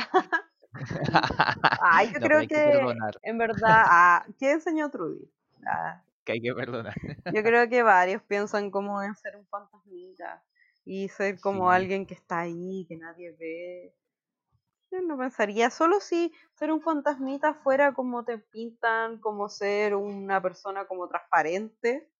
Ay, 1.78 2.10
yo 2.12 2.20
No, 2.20 2.28
creo 2.28 2.46
que 2.46 2.46
que 2.46 2.96
en 3.22 3.38
verdad, 3.38 3.84
ah, 3.88 4.26
¿qué 4.38 4.52
enseñó 4.52 4.90
Trudy? 4.90 5.30
Ah, 5.66 6.02
que 6.24 6.32
hay 6.32 6.40
que 6.40 6.54
perdonar. 6.54 6.94
yo 7.28 7.42
creo 7.42 7.68
que 7.68 7.82
varios 7.82 8.22
piensan 8.22 8.70
como 8.70 9.02
en 9.02 9.14
ser 9.14 9.36
un 9.36 9.46
fantasmita 9.46 10.44
y 10.84 11.08
ser 11.08 11.40
como 11.40 11.70
Sí. 11.70 11.70
alguien 11.70 12.06
que 12.06 12.14
está 12.14 12.40
ahí, 12.40 12.86
que 12.88 12.96
nadie 12.96 13.32
ve. 13.32 13.96
Yo 14.90 15.00
no 15.02 15.18
pensaría, 15.18 15.70
solo 15.70 16.00
si 16.00 16.32
ser 16.54 16.72
un 16.72 16.80
fantasmita 16.82 17.54
fuera 17.54 17.94
como 17.94 18.24
te 18.24 18.38
pintan, 18.38 19.18
como 19.20 19.48
ser 19.48 19.94
una 19.96 20.40
persona 20.42 20.86
como 20.86 21.08
transparente 21.08 22.10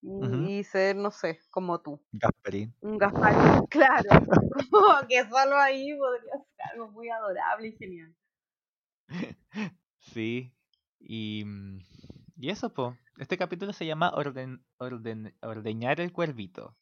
y, 0.00 0.64
ser, 0.64 0.96
no 0.96 1.10
sé, 1.10 1.40
como 1.50 1.80
tú. 1.80 2.00
Gasparín. 2.12 2.74
Un 2.80 2.98
Gasparín, 2.98 3.66
claro. 3.70 4.08
Como 4.70 5.06
que 5.08 5.24
solo 5.28 5.56
ahí 5.56 5.96
podría 5.96 6.32
ser 6.32 6.66
algo 6.72 6.90
muy 6.90 7.08
adorable 7.10 7.68
y 7.68 7.76
genial. 7.76 8.14
Sí. 10.00 10.54
Y, 11.00 11.44
mm, 11.44 11.78
y 12.36 12.50
eso, 12.50 12.72
po. 12.72 12.96
Este 13.18 13.36
capítulo 13.36 13.72
se 13.72 13.84
llama 13.86 14.10
Orden, 14.14 14.64
orden, 14.78 15.36
Ordeñar 15.42 16.00
el 16.00 16.12
Cuervito. 16.12 16.76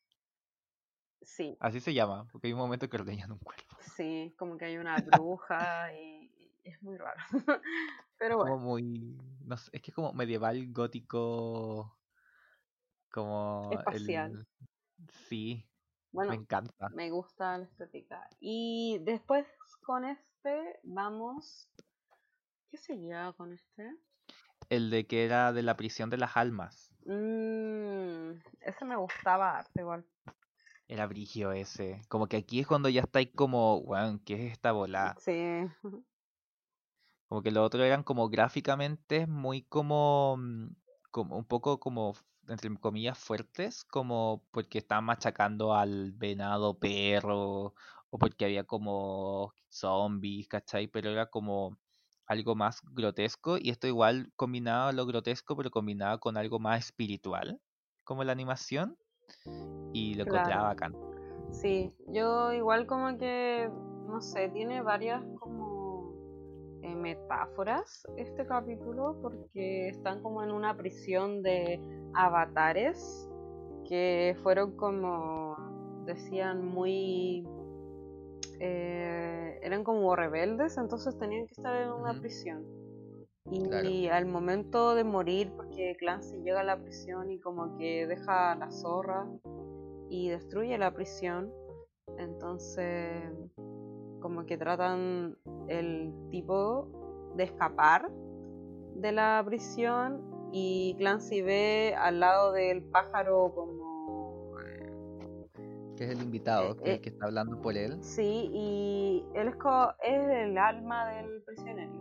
Sí, 1.23 1.57
Así 1.61 1.81
se 1.81 1.93
llama, 1.93 2.29
porque 2.31 2.47
hay 2.47 2.53
un 2.53 2.61
momento 2.61 2.89
que 2.89 2.97
ordeñan 2.97 3.33
un 3.33 3.39
cuervo. 3.41 3.65
sí, 3.81 4.35
como 4.39 4.57
que 4.57 4.67
hay 4.67 4.77
una 4.79 4.97
bruja 5.21 5.93
y, 5.95 6.31
y 6.65 6.69
es 6.71 6.81
muy 6.83 6.97
raro. 6.97 7.21
Pero 8.19 8.39
Como 8.39 8.59
bueno, 8.59 8.59
muy. 8.59 9.19
No 9.45 9.57
sé, 9.57 9.71
es 9.73 9.83
que 9.83 9.91
es 9.91 9.95
como 9.95 10.13
medieval, 10.13 10.73
gótico. 10.73 11.96
Como 13.17 13.71
Espacial. 13.73 14.31
el. 14.31 14.47
Sí, 15.27 15.67
bueno, 16.13 16.33
me 16.33 16.37
encanta. 16.37 16.91
me 16.91 17.11
gusta 17.11 17.57
la 17.57 17.65
estética. 17.65 18.29
Y 18.41 18.99
después 19.05 19.47
con 19.81 20.05
este 20.05 20.81
vamos... 20.83 21.67
¿Qué 22.71 22.77
seguía 22.77 23.33
con 23.39 23.55
este? 23.55 23.97
El 24.69 24.91
de 24.91 25.07
que 25.07 25.25
era 25.25 25.55
de 25.55 25.63
la 25.63 25.79
prisión 25.79 26.11
de 26.11 26.19
las 26.19 26.37
almas. 26.37 26.93
Mm, 27.07 28.33
ese 28.61 28.85
me 28.85 28.97
gustaba 28.97 29.61
harto 29.61 29.81
igual. 29.81 30.05
Era 30.87 31.07
brigio 31.07 31.53
ese. 31.53 32.03
Como 32.09 32.27
que 32.27 32.37
aquí 32.37 32.61
es 32.61 32.67
cuando 32.67 32.91
ya 32.91 33.01
estáis 33.01 33.31
como, 33.35 33.79
weón, 33.79 34.19
¿qué 34.19 34.47
es 34.47 34.53
esta 34.53 34.73
bola? 34.73 35.17
Sí, 35.21 35.63
Como 37.29 37.43
que 37.43 37.51
los 37.51 37.65
otros 37.65 37.83
eran 37.83 38.03
como 38.03 38.29
gráficamente 38.29 39.27
muy 39.27 39.63
como, 39.63 40.37
mm, 40.37 40.69
como 41.11 41.39
un 41.39 41.47
poco 41.47 41.81
como, 41.81 42.15
entre 42.49 42.75
comillas, 42.79 43.19
fuertes, 43.19 43.85
como 43.85 44.43
porque 44.51 44.79
estaban 44.79 45.05
machacando 45.05 45.75
al 45.75 46.13
venado 46.13 46.79
perro, 46.79 47.75
o 48.11 48.19
porque 48.19 48.45
había 48.45 48.65
como 48.65 49.53
zombies, 49.69 50.49
¿cachai? 50.49 50.87
Pero 50.89 51.11
era 51.11 51.27
como 51.27 51.77
algo 52.27 52.55
más 52.55 52.81
grotesco, 52.93 53.57
y 53.59 53.71
esto 53.71 53.87
igual 53.87 54.33
combinaba 54.37 54.93
lo 54.93 55.07
grotesco, 55.07 55.57
pero 55.57 55.71
combinaba 55.71 56.19
con 56.19 56.37
algo 56.37 56.59
más 56.59 56.87
espiritual, 56.87 57.61
como 58.05 58.25
la 58.25 58.33
animación, 58.33 58.97
y 59.93 60.15
lo 60.15 60.25
encontraba 60.25 60.75
Claro. 60.75 60.93
bacán. 60.93 60.97
sí. 61.53 61.93
Yo 62.09 62.53
igual 62.53 62.87
como 62.87 63.17
que, 63.19 63.71
no 64.07 64.21
sé, 64.21 64.49
tiene 64.49 64.83
varias 64.83 65.23
como 65.41 65.76
metáforas 67.07 68.05
este 68.17 68.45
capítulo 68.47 69.17
porque 69.23 69.89
están 69.89 70.23
como 70.23 70.43
en 70.43 70.51
una 70.51 70.77
prisión 70.77 71.43
de 71.43 71.81
avatares 72.15 73.29
que 73.89 74.35
fueron 74.43 74.77
como, 74.77 75.57
decían, 76.05 76.65
muy... 76.67 77.47
eh, 78.59 79.59
eran 79.63 79.85
como 79.85 80.17
rebeldes, 80.17 80.77
entonces 80.79 81.17
tenían 81.19 81.47
que 81.47 81.55
estar 81.55 81.75
en 81.83 81.91
una 81.93 82.19
prisión. 82.21 82.65
Y 83.49 83.63
Claro. 83.69 83.89
al 84.13 84.27
momento 84.27 84.97
de 84.97 85.05
morir, 85.05 85.53
porque 85.57 85.95
Clancy 86.01 86.39
llega 86.43 86.61
a 86.63 86.65
la 86.65 86.79
prisión 86.83 87.31
y 87.31 87.39
como 87.39 87.77
que 87.79 88.07
deja 88.09 88.53
a 88.53 88.57
la 88.57 88.71
zorra 88.73 89.29
y 90.11 90.31
destruye 90.31 90.77
la 90.79 90.91
prisión, 90.93 91.53
entonces 92.19 93.23
como 94.21 94.47
que 94.47 94.57
tratan 94.57 95.37
el 95.69 96.13
tipo 96.31 96.89
de 97.37 97.45
escapar 97.45 98.11
de 98.95 99.13
la 99.13 99.43
prisión 99.45 100.23
y 100.53 100.95
Clancy 100.99 101.43
ve 101.43 101.95
al 101.99 102.21
lado 102.21 102.53
del 102.53 102.83
pájaro 102.85 103.53
como 103.55 104.59
eh, 104.61 105.49
Que 105.97 106.05
es 106.05 106.11
el 106.11 106.23
invitado, 106.23 106.73
Eh, 106.73 106.77
que, 106.77 106.83
es 106.83 106.89
el 106.89 106.95
eh, 106.95 107.01
que 107.01 107.09
está 107.11 107.27
hablando 107.27 107.61
por 107.61 107.77
él. 107.77 108.03
Sí, 108.03 108.51
y 108.53 109.25
él 109.35 109.49
es, 109.49 109.55
es 110.03 110.29
el 110.29 110.57
alma 110.59 111.09
del 111.13 111.43
prisionero, 111.43 111.93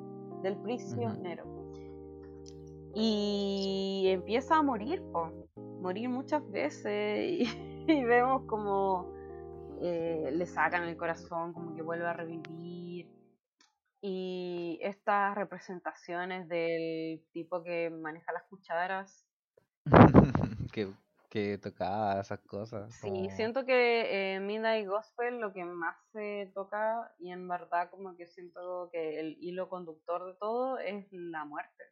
del 0.42 0.58
prisionero. 0.58 1.44
Y 2.94 4.06
empieza 4.08 4.56
a 4.56 4.62
morir, 4.62 5.04
po, 5.12 5.30
morir 5.82 6.08
muchas 6.08 6.50
veces 6.50 7.20
y, 7.88 7.92
y 7.92 8.04
vemos 8.06 8.44
como 8.46 9.15
eh, 9.82 10.30
le 10.32 10.46
sacan 10.46 10.84
el 10.84 10.98
corazón, 10.98 11.54
como 11.54 11.76
que 11.76 11.82
vuelve 11.82 12.06
a 12.08 12.14
revivir. 12.14 13.08
Y 14.02 14.80
estas 14.82 15.36
representaciones 15.36 16.48
del 16.48 17.24
tipo 17.32 17.64
que 17.64 17.90
maneja 17.90 18.32
las 18.34 18.44
cucharas, 18.44 19.26
que, 20.74 20.88
que 21.30 21.58
tocaba 21.58 22.20
esas 22.22 22.40
cosas. 22.42 22.94
sí, 22.94 23.10
como- 23.10 23.30
siento 23.32 23.66
que 23.66 24.36
en 24.36 24.46
Midnight 24.46 24.88
Gospel 24.88 25.40
lo 25.40 25.54
que 25.54 25.64
más 25.66 25.96
se 26.12 26.52
toca 26.54 27.12
y 27.20 27.32
en 27.32 27.48
verdad 27.48 27.90
como 27.90 28.16
que 28.16 28.28
siento 28.28 28.90
que 28.92 29.20
el 29.20 29.38
hilo 29.40 29.70
conductor 29.70 30.26
de 30.26 30.34
todo 30.40 30.78
es 30.78 31.08
la 31.12 31.46
muerte. 31.46 31.84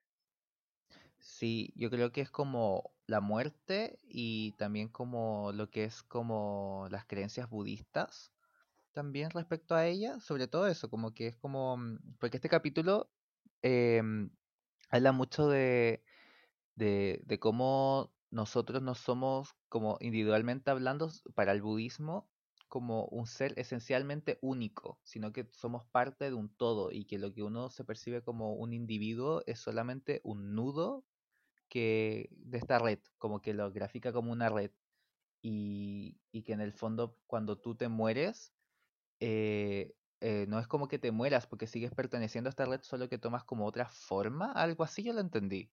Sí, 1.24 1.72
yo 1.78 1.90
creo 1.90 2.12
que 2.12 2.20
es 2.20 2.30
como 2.30 2.92
la 3.08 3.22
muerte 3.22 3.98
y 4.04 4.52
también 4.58 4.90
como 4.90 5.54
lo 5.54 5.70
que 5.70 5.86
es 5.86 6.04
como 6.04 6.88
las 6.92 7.06
creencias 7.06 7.50
budistas 7.50 8.34
también 8.94 9.32
respecto 9.32 9.76
a 9.76 9.88
ella, 9.88 10.20
sobre 10.20 10.48
todo 10.48 10.68
eso, 10.68 10.90
como 10.90 11.14
que 11.14 11.28
es 11.28 11.38
como, 11.38 11.78
mm, 11.78 12.18
porque 12.20 12.38
este 12.38 12.50
capítulo 12.50 13.10
em, 13.62 14.32
habla 14.90 15.14
mucho 15.14 15.48
de, 15.48 16.04
de, 16.76 17.40
cómo 17.40 18.14
nosotros 18.32 18.82
no 18.84 18.96
somos 18.96 19.56
como 19.70 19.98
individualmente 20.02 20.72
hablando 20.72 21.10
para 21.36 21.54
el 21.54 21.62
budismo 21.62 22.30
como 22.68 23.06
un 23.06 23.28
ser 23.28 23.54
esencialmente 23.58 24.40
único, 24.42 25.00
sino 25.04 25.32
que 25.32 25.48
somos 25.54 25.86
parte 25.86 26.26
de 26.26 26.34
un 26.34 26.50
todo 26.56 26.92
y 26.92 27.06
que 27.06 27.20
lo 27.20 27.34
que 27.34 27.44
uno 27.44 27.70
se 27.70 27.86
percibe 27.86 28.24
como 28.24 28.56
un 28.56 28.74
individuo 28.74 29.44
es 29.48 29.60
solamente 29.60 30.22
un 30.24 30.56
nudo 30.56 31.06
que 31.74 32.30
de 32.32 32.60
esta 32.60 32.80
red, 32.80 33.00
como 33.18 33.42
que 33.42 33.54
lo 33.56 33.72
grafica 33.74 34.14
como 34.14 34.32
una 34.32 34.50
red 34.50 34.72
y, 35.42 36.22
y 36.32 36.44
que 36.44 36.54
en 36.54 36.62
el 36.62 36.74
fondo 36.74 37.18
cuando 37.28 37.58
tú 37.60 37.76
te 37.76 37.90
mueres 37.90 38.54
eh, 39.20 39.96
eh, 40.22 40.46
no 40.50 40.60
es 40.60 40.68
como 40.68 40.88
que 40.88 41.00
te 41.00 41.12
mueras 41.12 41.48
porque 41.48 41.68
sigues 41.68 41.92
perteneciendo 41.94 42.50
a 42.50 42.52
esta 42.52 42.66
red, 42.66 42.82
solo 42.84 43.10
que 43.10 43.18
tomas 43.18 43.44
como 43.46 43.66
otra 43.66 43.88
forma, 43.90 44.52
algo 44.54 44.84
así 44.84 45.04
yo 45.04 45.14
lo 45.14 45.22
entendí. 45.22 45.72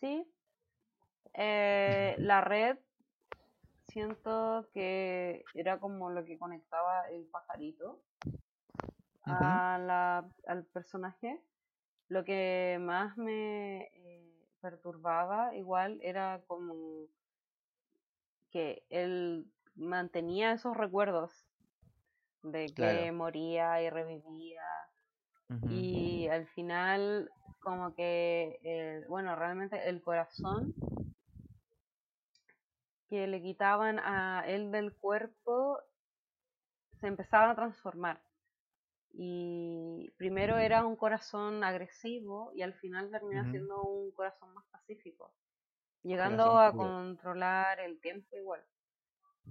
Sí, 0.00 0.26
eh, 1.34 2.16
la 2.20 2.40
red 2.42 2.78
siento 3.84 4.68
que 4.74 5.44
era 5.54 5.78
como 5.80 6.10
lo 6.10 6.24
que 6.24 6.38
conectaba 6.38 7.08
el 7.10 7.24
pajarito 7.26 8.02
a 9.24 9.78
la- 9.80 10.30
al 10.46 10.64
personaje. 10.66 11.40
Lo 12.08 12.24
que 12.24 12.78
más 12.80 13.16
me 13.18 13.90
perturbaba 14.70 15.54
igual 15.54 16.00
era 16.02 16.42
como 16.48 16.74
que 18.50 18.82
él 18.90 19.44
mantenía 19.76 20.52
esos 20.52 20.76
recuerdos 20.76 21.30
de 22.42 22.66
que 22.66 22.74
Claro. 22.74 23.12
moría 23.12 23.82
y 23.82 23.90
revivía 23.90 24.62
y 25.70 26.26
al 26.28 26.46
final 26.48 27.30
como 27.60 27.94
que, 27.94 28.58
eh, 28.62 29.04
bueno, 29.08 29.36
realmente 29.36 29.88
el 29.88 30.02
corazón 30.02 30.74
que 33.08 33.26
le 33.28 33.40
quitaban 33.40 34.00
a 34.00 34.44
él 34.46 34.72
del 34.72 34.92
cuerpo 34.94 35.78
se 37.00 37.06
empezaba 37.06 37.50
a 37.50 37.54
transformar. 37.54 38.20
Y 39.18 40.10
primero 40.18 40.58
era 40.58 40.84
un 40.86 40.96
corazón 40.96 41.64
agresivo 41.64 42.52
y 42.54 42.62
al 42.62 42.74
final 42.74 43.10
termina 43.10 43.50
siendo 43.50 43.82
un 43.82 44.12
corazón 44.12 44.52
más 44.52 44.66
pacífico, 44.70 45.34
llegando 46.02 46.44
Corazón 46.44 46.58
a 46.58 46.72
puro. 46.72 46.76
controlar 46.76 47.80
el 47.80 48.00
tiempo 48.00 48.36
igual. 48.36 48.62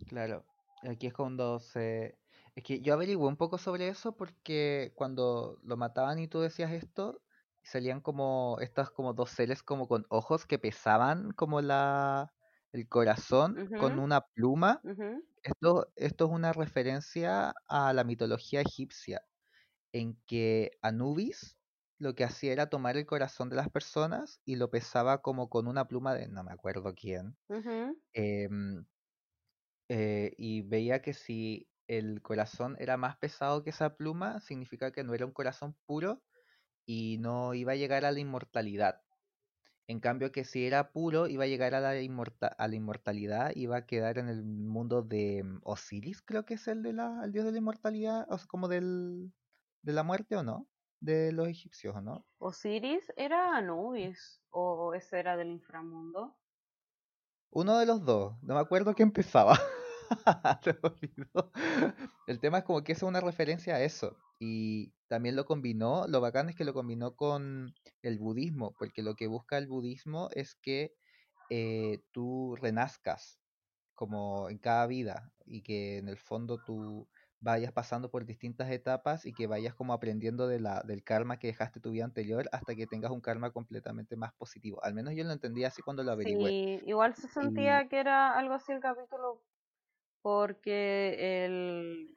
Claro, 0.08 0.46
aquí 0.84 1.08
es 1.08 1.14
cuando 1.14 1.60
se... 1.60 2.20
Es 2.56 2.64
que 2.64 2.82
yo 2.82 2.94
averigué 2.94 3.18
un 3.18 3.38
poco 3.38 3.58
sobre 3.58 3.88
eso 3.90 4.16
porque 4.16 4.94
cuando 4.96 5.60
lo 5.64 5.78
mataban 5.78 6.20
y 6.20 6.28
tú 6.28 6.40
decías 6.42 6.72
esto, 6.72 7.22
salían 7.64 8.02
como 8.02 8.58
estas 8.62 8.92
como 8.92 9.14
dos 9.14 9.32
seres 9.32 9.64
como 9.64 9.88
con 9.88 10.06
ojos 10.10 10.46
que 10.46 10.60
pesaban 10.60 11.32
como 11.32 11.62
la 11.62 12.34
el 12.72 12.88
corazón 12.88 13.72
con 13.80 14.00
una 14.00 14.22
pluma. 14.22 14.82
Esto, 15.44 15.92
esto 15.96 16.26
es 16.26 16.32
una 16.32 16.54
referencia 16.54 17.54
a 17.68 17.94
la 17.94 18.04
mitología 18.04 18.62
egipcia, 18.62 19.22
en 19.96 20.22
que 20.26 20.72
Anubis 20.82 21.58
lo 22.00 22.16
que 22.16 22.26
hacía 22.26 22.52
era 22.54 22.70
tomar 22.70 22.98
el 22.98 23.06
corazón 23.06 23.50
de 23.50 23.56
las 23.58 23.70
personas 23.70 24.42
y 24.46 24.58
lo 24.58 24.70
pesaba 24.72 25.22
como 25.22 25.50
con 25.50 25.68
una 25.68 25.88
pluma 25.88 26.14
de 26.16 26.28
no 26.28 26.44
me 26.44 26.52
acuerdo 26.54 26.94
quién. 26.96 27.38
Em, 28.14 28.86
eh, 29.90 30.34
y 30.38 30.62
veía 30.62 31.02
que 31.02 31.14
si 31.14 31.70
el 31.88 32.22
corazón 32.22 32.76
era 32.80 32.98
más 32.98 33.18
pesado 33.18 33.64
que 33.64 33.70
esa 33.70 33.96
pluma, 33.98 34.40
significa 34.42 34.92
que 34.92 35.04
no 35.04 35.14
era 35.14 35.26
un 35.26 35.32
corazón 35.34 35.78
puro 35.86 36.24
y 36.86 37.18
no 37.20 37.54
iba 37.56 37.74
a 37.74 37.78
llegar 37.78 38.06
a 38.06 38.12
la 38.14 38.20
inmortalidad. 38.20 39.04
En 39.88 40.00
cambio 40.02 40.32
que 40.32 40.46
si 40.46 40.66
era 40.68 40.92
puro, 40.94 41.28
iba 41.28 41.46
a 41.46 41.48
llegar 41.48 41.76
a 41.76 41.82
la, 41.82 42.02
inmorta- 42.02 42.48
a 42.48 42.68
la 42.68 42.76
inmortalidad, 42.76 43.52
iba 43.56 43.78
a 43.78 43.86
quedar 43.88 44.18
en 44.20 44.30
el 44.30 44.44
mundo 44.46 45.04
de 45.04 45.44
mm, 45.44 45.60
Osiris, 45.64 46.22
creo 46.24 46.46
que 46.46 46.56
es 46.56 46.68
el 46.68 46.84
de 46.84 46.94
la, 46.94 47.22
el 47.26 47.32
dios 47.34 47.46
de 47.46 47.52
la 47.54 47.60
inmortalidad, 47.60 48.28
o 48.32 48.38
sea, 48.38 48.48
como 48.48 48.68
del, 48.70 49.34
de 49.86 49.94
la 49.94 50.04
muerte 50.04 50.36
o 50.36 50.44
no, 50.44 50.68
de 51.00 51.32
los 51.32 51.48
egipcios 51.48 51.96
o 51.96 52.02
no. 52.02 52.26
Osiris 52.40 53.14
era 53.16 53.56
Anubis 53.56 54.42
o 54.50 54.94
ese 54.96 55.20
era 55.20 55.38
del 55.38 55.50
inframundo. 55.50 56.36
Uno 57.52 57.78
de 57.78 57.86
los 57.86 58.04
dos, 58.04 58.36
no 58.42 58.56
me 58.56 58.60
acuerdo 58.60 58.96
qué 58.96 59.04
empezaba. 59.04 59.58
El 62.28 62.40
tema 62.40 62.58
es 62.60 62.64
como 62.64 62.84
que 62.84 62.94
es 62.94 63.04
una 63.04 63.22
referencia 63.22 63.76
a 63.76 63.82
eso. 63.82 64.18
Y 64.40 64.92
también 65.08 65.36
lo 65.36 65.46
combinó, 65.46 66.08
lo 66.08 66.20
bacán 66.20 66.50
es 66.50 66.56
que 66.56 66.66
lo 66.66 66.74
combinó 66.74 67.16
con 67.16 67.74
el 68.02 68.18
budismo, 68.18 68.76
porque 68.78 69.04
lo 69.04 69.16
que 69.16 69.28
busca 69.28 69.58
el 69.58 69.68
budismo 69.68 70.30
es 70.34 70.56
que 70.56 70.96
eh, 71.50 72.02
tú 72.12 72.56
renazcas 72.60 73.40
como 73.94 74.50
en 74.50 74.58
cada 74.58 74.88
vida 74.88 75.32
y 75.46 75.62
que 75.62 76.00
en 76.00 76.10
el 76.10 76.18
fondo 76.18 76.58
tú 76.66 77.08
vayas 77.40 77.72
pasando 77.72 78.10
por 78.12 78.26
distintas 78.26 78.70
etapas 78.72 79.26
y 79.26 79.34
que 79.34 79.48
vayas 79.48 79.76
como 79.76 79.94
aprendiendo 79.94 80.48
de 80.48 80.60
la, 80.60 80.82
del 80.84 81.04
karma 81.04 81.38
que 81.40 81.48
dejaste 81.48 81.80
tu 81.80 81.92
vida 81.92 82.06
anterior 82.06 82.50
hasta 82.52 82.76
que 82.76 82.88
tengas 82.88 83.12
un 83.12 83.22
karma 83.22 83.52
completamente 83.52 84.16
más 84.18 84.34
positivo. 84.34 84.84
Al 84.84 84.94
menos 84.94 85.14
yo 85.16 85.24
lo 85.24 85.32
entendí 85.34 85.64
así 85.64 85.82
cuando 85.82 86.04
lo 86.04 86.12
averigüé. 86.12 86.52
Sí, 86.52 86.82
igual 86.86 87.16
se 87.16 87.28
Y 87.40 87.40
sentía 87.44 87.88
que 87.88 88.00
era 88.00 88.38
algo 88.38 88.54
así 88.56 88.72
el 88.72 88.80
capítulo 88.80 89.42
porque 90.22 91.46
el, 91.46 92.16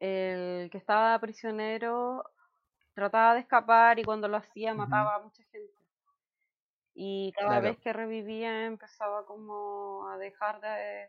el 0.00 0.70
que 0.70 0.78
estaba 0.78 1.18
prisionero 1.20 2.24
trataba 2.94 3.34
de 3.34 3.40
escapar 3.40 3.98
y 3.98 4.04
cuando 4.04 4.28
lo 4.28 4.38
hacía 4.38 4.74
mataba 4.74 5.16
a 5.16 5.20
mucha 5.20 5.42
gente. 5.44 5.74
Y 6.94 7.32
cada 7.32 7.60
vez 7.60 7.78
que 7.78 7.92
revivía 7.94 8.66
empezaba 8.66 9.24
como 9.24 10.08
a 10.08 10.18
dejar 10.18 10.60
de, 10.60 11.08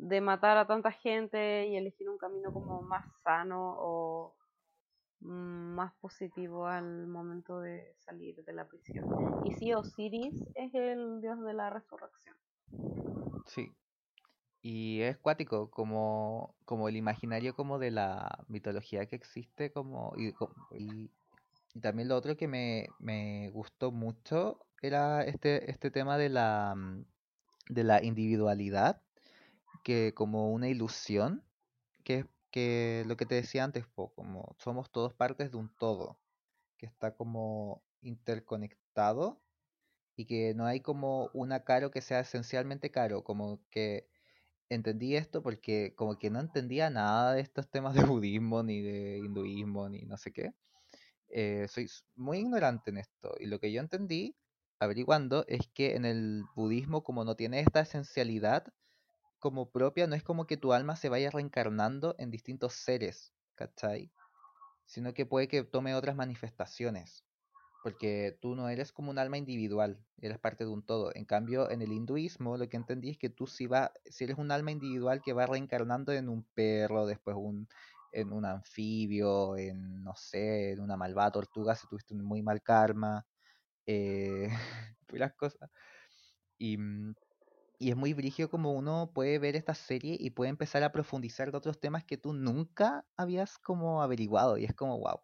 de 0.00 0.20
matar 0.20 0.56
a 0.56 0.66
tanta 0.66 0.92
gente 0.92 1.66
y 1.68 1.76
elegir 1.76 2.08
un 2.08 2.16
camino 2.16 2.52
como 2.52 2.82
más 2.82 3.06
sano 3.22 3.76
o 3.78 4.34
mm, 5.20 5.74
más 5.74 5.92
positivo 6.00 6.66
al 6.66 7.06
momento 7.06 7.60
de 7.60 7.94
salir 7.98 8.42
de 8.44 8.52
la 8.54 8.66
prisión. 8.66 9.04
Y 9.44 9.52
sí, 9.52 9.74
Osiris 9.74 10.34
es 10.54 10.74
el 10.74 11.20
dios 11.20 11.40
de 11.42 11.52
la 11.52 11.68
resurrección. 11.70 12.34
sí. 13.46 13.70
Y 14.62 15.00
es 15.02 15.18
cuático, 15.18 15.70
como, 15.70 16.54
como 16.64 16.88
el 16.88 16.96
imaginario 16.96 17.54
como 17.54 17.78
de 17.78 17.90
la 17.90 18.44
mitología 18.48 19.06
que 19.06 19.16
existe, 19.16 19.72
como, 19.72 20.12
y, 20.16 20.34
y, 20.78 21.10
y 21.74 21.80
también 21.80 22.08
lo 22.08 22.16
otro 22.16 22.36
que 22.36 22.48
me, 22.48 22.88
me 22.98 23.50
gustó 23.50 23.90
mucho 23.92 24.66
era 24.82 25.24
este, 25.24 25.70
este 25.70 25.90
tema 25.90 26.18
de 26.18 26.28
la, 26.30 26.74
mm, 26.76 27.04
de 27.70 27.84
la 27.84 28.02
individualidad, 28.04 29.02
que 29.82 30.14
como 30.14 30.52
una 30.52 30.68
ilusión, 30.68 31.44
que 32.04 32.26
que 32.50 33.04
lo 33.06 33.16
que 33.16 33.26
te 33.26 33.36
decía 33.36 33.64
antes, 33.64 33.86
po, 33.86 34.12
como 34.14 34.56
somos 34.58 34.90
todos 34.90 35.14
partes 35.14 35.50
de 35.50 35.56
un 35.56 35.74
todo, 35.76 36.18
que 36.78 36.86
está 36.86 37.14
como 37.16 37.82
interconectado 38.02 39.40
y 40.16 40.26
que 40.26 40.54
no 40.54 40.66
hay 40.66 40.80
como 40.80 41.30
una 41.34 41.64
caro 41.64 41.90
que 41.90 42.02
sea 42.02 42.20
esencialmente 42.20 42.90
caro, 42.90 43.24
como 43.24 43.60
que 43.70 44.08
entendí 44.70 45.16
esto 45.16 45.42
porque 45.42 45.94
como 45.96 46.18
que 46.18 46.30
no 46.30 46.40
entendía 46.40 46.90
nada 46.90 47.34
de 47.34 47.42
estos 47.42 47.70
temas 47.70 47.94
de 47.94 48.04
budismo, 48.04 48.62
ni 48.62 48.82
de 48.82 49.18
hinduismo, 49.18 49.88
ni 49.88 50.02
no 50.02 50.16
sé 50.16 50.32
qué. 50.32 50.52
Eh, 51.28 51.66
soy 51.68 51.88
muy 52.16 52.38
ignorante 52.38 52.90
en 52.90 52.98
esto 52.98 53.34
y 53.40 53.46
lo 53.46 53.60
que 53.60 53.72
yo 53.72 53.80
entendí 53.80 54.36
averiguando 54.80 55.44
es 55.48 55.68
que 55.74 55.94
en 55.96 56.04
el 56.04 56.44
budismo 56.56 57.04
como 57.04 57.24
no 57.24 57.36
tiene 57.36 57.60
esta 57.60 57.80
esencialidad, 57.80 58.72
como 59.40 59.70
propia, 59.70 60.06
no 60.06 60.14
es 60.14 60.22
como 60.22 60.46
que 60.46 60.56
tu 60.56 60.72
alma 60.72 60.96
se 60.96 61.08
vaya 61.08 61.30
reencarnando 61.30 62.14
en 62.18 62.30
distintos 62.30 62.74
seres, 62.74 63.32
¿cachai? 63.56 64.12
Sino 64.86 65.14
que 65.14 65.26
puede 65.26 65.48
que 65.48 65.64
tome 65.64 65.94
otras 65.94 66.14
manifestaciones. 66.16 67.24
Porque 67.82 68.38
tú 68.42 68.54
no 68.54 68.68
eres 68.68 68.92
como 68.92 69.10
un 69.10 69.18
alma 69.18 69.38
individual, 69.38 70.04
eres 70.20 70.38
parte 70.38 70.64
de 70.64 70.70
un 70.70 70.82
todo. 70.82 71.12
En 71.14 71.24
cambio, 71.24 71.70
en 71.70 71.80
el 71.80 71.92
hinduismo 71.92 72.58
lo 72.58 72.68
que 72.68 72.76
entendí 72.76 73.10
es 73.10 73.18
que 73.18 73.30
tú 73.30 73.46
si, 73.46 73.66
va, 73.66 73.92
si 74.04 74.24
eres 74.24 74.36
un 74.36 74.52
alma 74.52 74.70
individual 74.70 75.22
que 75.22 75.32
va 75.32 75.46
reencarnando 75.46 76.12
en 76.12 76.28
un 76.28 76.44
perro, 76.54 77.06
después 77.06 77.36
un, 77.38 77.68
en 78.12 78.32
un 78.32 78.44
anfibio, 78.44 79.56
en, 79.56 80.04
no 80.04 80.14
sé, 80.14 80.72
en 80.72 80.80
una 80.80 80.96
malvada 80.96 81.32
tortuga 81.32 81.74
si 81.74 81.86
tuviste 81.88 82.14
un 82.14 82.22
muy 82.22 82.42
mal 82.42 82.62
karma, 82.62 83.26
eh, 83.86 84.48
las 85.08 85.32
cosas. 85.34 85.70
Y, 86.58 86.76
mm, 86.76 87.14
y 87.80 87.90
es 87.90 87.96
muy 87.96 88.12
brígido 88.12 88.50
como 88.50 88.72
uno 88.74 89.10
puede 89.14 89.38
ver 89.38 89.56
esta 89.56 89.74
serie 89.74 90.14
y 90.20 90.30
puede 90.30 90.50
empezar 90.50 90.82
a 90.84 90.92
profundizar 90.92 91.50
de 91.50 91.56
otros 91.56 91.80
temas 91.80 92.04
que 92.04 92.18
tú 92.18 92.34
nunca 92.34 93.06
habías 93.16 93.58
como 93.58 94.02
averiguado 94.02 94.58
y 94.58 94.66
es 94.66 94.74
como 94.74 94.98
wow. 94.98 95.20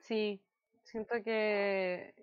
Sí, 0.00 0.44
siento 0.82 1.14
que 1.24 2.14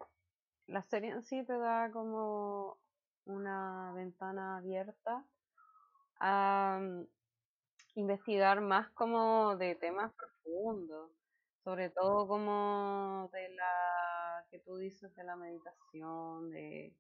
la 0.68 0.84
serie 0.84 1.12
en 1.12 1.24
sí 1.24 1.46
te 1.46 1.58
da 1.58 1.90
como 1.92 2.80
una 3.26 3.94
ventana 3.94 4.58
abierta 4.58 5.26
a 6.20 6.80
mm, 6.82 7.08
investigar 7.96 8.60
más 8.60 8.90
como 8.92 9.56
de 9.56 9.76
temas 9.76 10.12
profundos, 10.14 11.12
sobre 11.64 11.90
todo 11.92 12.28
como 12.28 13.30
de 13.32 13.50
la 13.56 14.46
que 14.52 14.60
tú 14.60 14.76
dices 14.78 15.16
de 15.16 15.24
la 15.24 15.38
meditación, 15.38 16.52
de, 16.52 16.94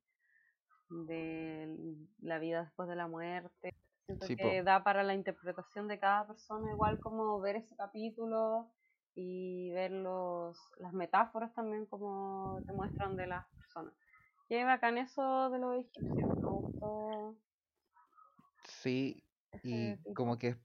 de 0.91 1.75
la 2.21 2.39
vida 2.39 2.63
después 2.63 2.87
de 2.89 2.95
la 2.95 3.07
muerte. 3.07 3.73
Siento 4.05 4.27
que 4.27 4.63
da 4.63 4.83
para 4.83 5.03
la 5.03 5.13
interpretación 5.13 5.87
de 5.87 5.99
cada 5.99 6.27
persona, 6.27 6.71
igual 6.71 6.99
como 6.99 7.39
ver 7.39 7.55
ese 7.55 7.75
capítulo 7.75 8.71
y 9.15 9.71
ver 9.71 9.91
los, 9.91 10.57
las 10.79 10.93
metáforas 10.93 11.53
también 11.53 11.85
como 11.85 12.61
te 12.65 12.73
muestran 12.73 13.15
de 13.15 13.27
las 13.27 13.45
personas. 13.57 13.93
Qué 14.49 14.63
bacán 14.65 14.97
eso 14.97 15.49
de 15.49 15.59
los 15.59 15.75
egipcios, 15.75 16.29
me 16.41 16.49
gustó. 16.49 17.35
Sí, 18.65 19.23
y 19.63 19.95
como 20.13 20.37
que 20.37 20.57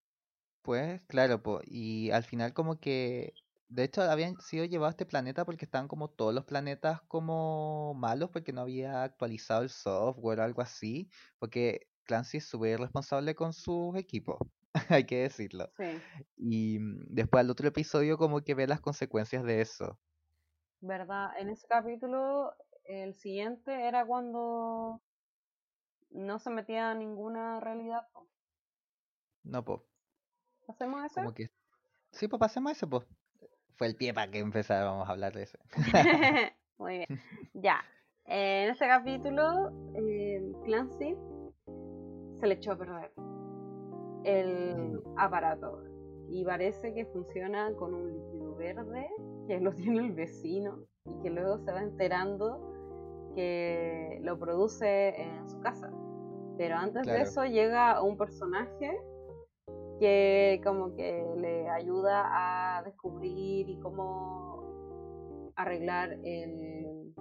pues, 0.66 1.00
claro, 1.02 1.40
y 1.64 2.10
al 2.10 2.24
final 2.24 2.52
como 2.52 2.80
que, 2.80 3.32
de 3.68 3.84
hecho 3.84 4.02
habían 4.02 4.40
sido 4.40 4.64
llevados 4.64 4.92
a 4.92 4.94
este 4.94 5.06
planeta 5.06 5.44
porque 5.44 5.64
estaban 5.64 5.88
como 5.88 6.08
todos 6.08 6.34
los 6.34 6.44
planetas 6.44 7.00
como 7.02 7.94
malos 7.94 8.30
porque 8.30 8.52
no 8.52 8.60
había 8.60 9.02
actualizado 9.02 9.62
el 9.62 9.70
software 9.70 10.40
o 10.40 10.42
algo 10.42 10.62
así, 10.62 11.10
porque 11.38 11.88
Clancy 12.04 12.38
es 12.38 12.48
súper 12.48 12.80
responsable 12.80 13.34
con 13.34 13.52
sus 13.52 13.96
equipos, 13.96 14.38
hay 14.90 15.04
que 15.04 15.22
decirlo. 15.22 15.70
Sí. 15.76 16.00
Y 16.36 16.78
mm, 16.78 17.06
después 17.08 17.40
al 17.40 17.50
otro 17.50 17.68
episodio 17.68 18.16
como 18.18 18.42
que 18.42 18.54
ve 18.54 18.66
las 18.66 18.80
consecuencias 18.80 19.44
de 19.44 19.60
eso. 19.60 19.98
¿Verdad? 20.80 21.30
En 21.38 21.48
ese 21.48 21.66
capítulo, 21.66 22.52
el 22.84 23.14
siguiente 23.14 23.88
era 23.88 24.06
cuando 24.06 25.02
no 26.10 26.38
se 26.38 26.50
metía 26.50 26.94
ninguna 26.94 27.60
realidad. 27.60 28.06
No, 29.42 29.64
pues. 29.64 29.80
¿Hacemos? 30.68 31.12
Como 31.12 31.34
que... 31.34 31.50
Sí, 32.10 32.28
pues 32.28 32.40
pasemos 32.40 32.72
eso, 32.72 32.88
pues. 32.88 33.06
Fue 33.76 33.86
el 33.86 33.96
pie 33.96 34.14
para 34.14 34.30
que 34.30 34.38
empezáramos 34.38 35.08
a 35.08 35.12
hablar 35.12 35.34
de 35.34 35.42
eso. 35.44 35.58
Muy 36.78 36.98
bien. 36.98 37.08
Ya. 37.54 37.80
en 38.26 38.70
este 38.70 38.86
capítulo, 38.86 39.70
eh, 39.94 40.52
Clancy 40.64 41.16
se 42.40 42.46
le 42.46 42.54
echó 42.54 42.72
a 42.72 42.76
perder 42.76 43.12
el 44.24 45.00
aparato. 45.16 45.82
Y 46.28 46.44
parece 46.44 46.92
que 46.92 47.06
funciona 47.06 47.72
con 47.74 47.94
un 47.94 48.12
líquido 48.12 48.56
verde 48.56 49.08
que 49.46 49.60
lo 49.60 49.72
tiene 49.72 50.00
el 50.00 50.12
vecino 50.12 50.80
y 51.04 51.22
que 51.22 51.30
luego 51.30 51.58
se 51.58 51.72
va 51.72 51.82
enterando 51.82 52.60
que 53.34 54.18
lo 54.22 54.38
produce 54.38 55.20
en 55.20 55.48
su 55.48 55.60
casa. 55.60 55.90
Pero 56.58 56.76
antes 56.76 57.06
de 57.06 57.20
eso 57.20 57.44
llega 57.44 58.02
un 58.02 58.16
personaje 58.16 58.98
que 59.98 60.60
como 60.64 60.94
que 60.94 61.24
le 61.36 61.68
ayuda 61.68 62.78
a 62.78 62.82
descubrir 62.82 63.68
y 63.68 63.78
cómo 63.80 65.52
arreglar 65.56 66.12
el, 66.24 67.14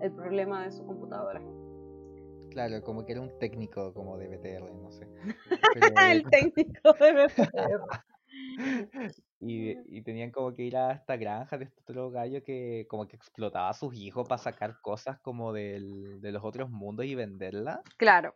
el 0.00 0.12
problema 0.12 0.64
de 0.64 0.72
su 0.72 0.86
computadora. 0.86 1.42
Claro, 2.50 2.82
como 2.82 3.04
que 3.04 3.12
era 3.12 3.20
un 3.20 3.36
técnico 3.38 3.92
como 3.92 4.16
de 4.16 4.28
BTR, 4.28 4.72
no 4.74 4.90
sé. 4.92 5.08
el 6.08 6.24
técnico 6.30 6.92
de 6.92 7.12
BTR. 7.12 8.04
y, 9.40 9.96
y, 9.96 10.02
tenían 10.02 10.30
como 10.30 10.54
que 10.54 10.62
ir 10.62 10.76
a 10.76 10.92
esta 10.92 11.16
granja 11.16 11.58
de 11.58 11.64
este 11.64 11.80
otro 11.82 12.10
gallo 12.10 12.42
que 12.42 12.86
como 12.88 13.06
que 13.06 13.16
explotaba 13.16 13.68
a 13.68 13.74
sus 13.74 13.94
hijos 13.94 14.28
para 14.28 14.38
sacar 14.38 14.80
cosas 14.80 15.18
como 15.20 15.52
del, 15.52 16.20
de 16.20 16.32
los 16.32 16.44
otros 16.44 16.70
mundos 16.70 17.06
y 17.06 17.14
venderlas. 17.14 17.80
Claro. 17.96 18.34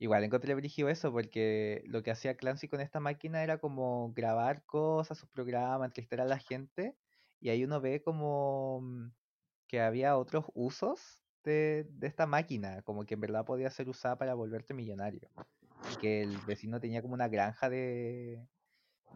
Igual 0.00 0.22
encontré 0.22 0.54
brígido 0.54 0.88
eso, 0.88 1.10
porque 1.10 1.82
lo 1.86 2.02
que 2.02 2.12
hacía 2.12 2.36
Clancy 2.36 2.68
con 2.68 2.80
esta 2.80 3.00
máquina 3.00 3.42
era 3.42 3.58
como 3.58 4.12
grabar 4.14 4.64
cosas, 4.64 5.18
sus 5.18 5.28
programas, 5.28 5.86
entrevistar 5.86 6.20
a 6.20 6.24
la 6.24 6.38
gente, 6.38 6.96
y 7.40 7.48
ahí 7.48 7.64
uno 7.64 7.80
ve 7.80 8.00
como 8.00 8.80
mm, 8.80 9.10
que 9.66 9.80
había 9.80 10.16
otros 10.16 10.46
usos 10.54 11.24
de, 11.42 11.86
de 11.90 12.06
esta 12.06 12.26
máquina, 12.26 12.82
como 12.82 13.04
que 13.04 13.14
en 13.14 13.20
verdad 13.20 13.44
podía 13.44 13.70
ser 13.70 13.88
usada 13.88 14.16
para 14.16 14.34
volverte 14.34 14.72
millonario. 14.72 15.28
Y 15.92 15.96
que 15.98 16.22
el 16.22 16.36
vecino 16.46 16.80
tenía 16.80 17.02
como 17.02 17.14
una 17.14 17.28
granja 17.28 17.68
de... 17.68 18.46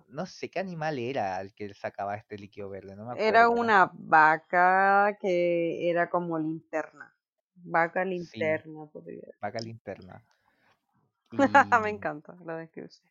No 0.09 0.27
sé 0.27 0.51
qué 0.51 0.59
animal 0.59 0.99
era 0.99 1.41
el 1.41 1.55
que 1.55 1.73
sacaba 1.75 2.17
este 2.17 2.37
líquido 2.39 2.69
verde, 2.69 2.97
no 2.97 3.05
me 3.05 3.13
acuerdo. 3.13 3.29
Era 3.29 3.49
una 3.49 3.91
vaca 3.95 5.17
que 5.21 5.89
era 5.89 6.11
como 6.11 6.39
linterna. 6.39 7.15
Vaca 7.55 8.05
linterna, 8.05 8.87
podría 8.87 9.23
Vaca 9.41 9.61
linterna. 9.61 10.25
Me 11.83 11.91
encanta 11.91 12.37
la 12.45 12.57
descripción. 12.57 13.09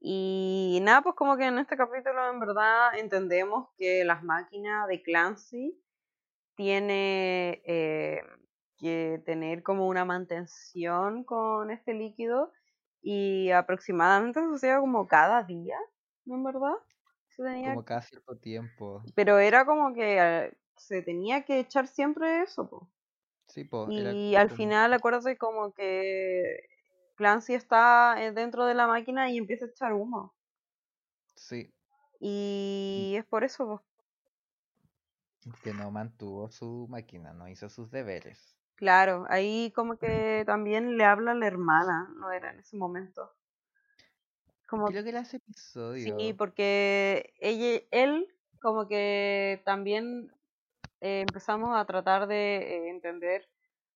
Y 0.00 0.80
nada, 0.82 1.02
pues 1.02 1.14
como 1.14 1.36
que 1.36 1.46
en 1.46 1.58
este 1.58 1.76
capítulo 1.76 2.28
en 2.30 2.40
verdad 2.40 2.98
entendemos 2.98 3.68
que 3.76 4.04
las 4.04 4.24
máquinas 4.24 4.88
de 4.88 5.00
Clancy 5.02 5.80
tiene 6.56 7.62
eh, 7.64 8.20
que 8.78 9.22
tener 9.24 9.62
como 9.62 9.86
una 9.86 10.04
mantención 10.04 11.22
con 11.22 11.70
este 11.70 11.94
líquido 11.94 12.52
y 13.00 13.50
aproximadamente 13.50 14.40
sucedía 14.40 14.80
como 14.80 15.06
cada 15.06 15.44
día, 15.44 15.78
¿no 16.24 16.34
en 16.34 16.44
verdad? 16.44 16.74
Como 17.36 17.84
cada 17.84 18.02
cierto 18.02 18.36
tiempo. 18.36 19.02
Pero 19.14 19.38
era 19.38 19.64
como 19.64 19.94
que 19.94 20.18
eh, 20.18 20.52
se 20.76 21.02
tenía 21.02 21.44
que 21.44 21.60
echar 21.60 21.86
siempre 21.86 22.42
eso, 22.42 22.68
po. 22.68 22.88
Sí, 23.48 23.64
po. 23.64 23.86
Y 23.90 24.34
al 24.34 24.50
final 24.50 24.92
acuérdate 24.92 25.36
como 25.36 25.72
que 25.72 26.71
Clancy 27.22 27.54
está 27.54 28.16
eh, 28.18 28.32
dentro 28.32 28.66
de 28.66 28.74
la 28.74 28.88
máquina 28.88 29.30
y 29.30 29.38
empieza 29.38 29.66
a 29.66 29.68
echar 29.68 29.92
humo. 29.92 30.34
Sí. 31.36 31.72
Y 32.18 33.14
es 33.16 33.24
por 33.26 33.44
eso. 33.44 33.80
Que 35.62 35.72
no 35.72 35.92
mantuvo 35.92 36.50
su 36.50 36.88
máquina, 36.90 37.32
no 37.32 37.46
hizo 37.46 37.68
sus 37.68 37.92
deberes. 37.92 38.58
Claro, 38.74 39.24
ahí 39.28 39.70
como 39.72 39.98
que 39.98 40.42
también 40.46 40.96
le 40.96 41.04
habla 41.04 41.30
a 41.30 41.34
la 41.36 41.46
hermana, 41.46 42.12
no 42.16 42.32
era 42.32 42.50
en 42.50 42.58
ese 42.58 42.76
momento. 42.76 43.32
Como... 44.66 44.86
Creo 44.86 45.04
que 45.04 45.10
era 45.10 45.20
ese 45.20 45.36
episodio. 45.36 46.18
Sí, 46.18 46.32
porque 46.32 47.34
ella, 47.38 47.86
él 47.92 48.26
como 48.60 48.88
que 48.88 49.62
también 49.64 50.32
eh, 51.00 51.20
empezamos 51.20 51.78
a 51.78 51.84
tratar 51.84 52.26
de 52.26 52.56
eh, 52.56 52.88
entender 52.90 53.48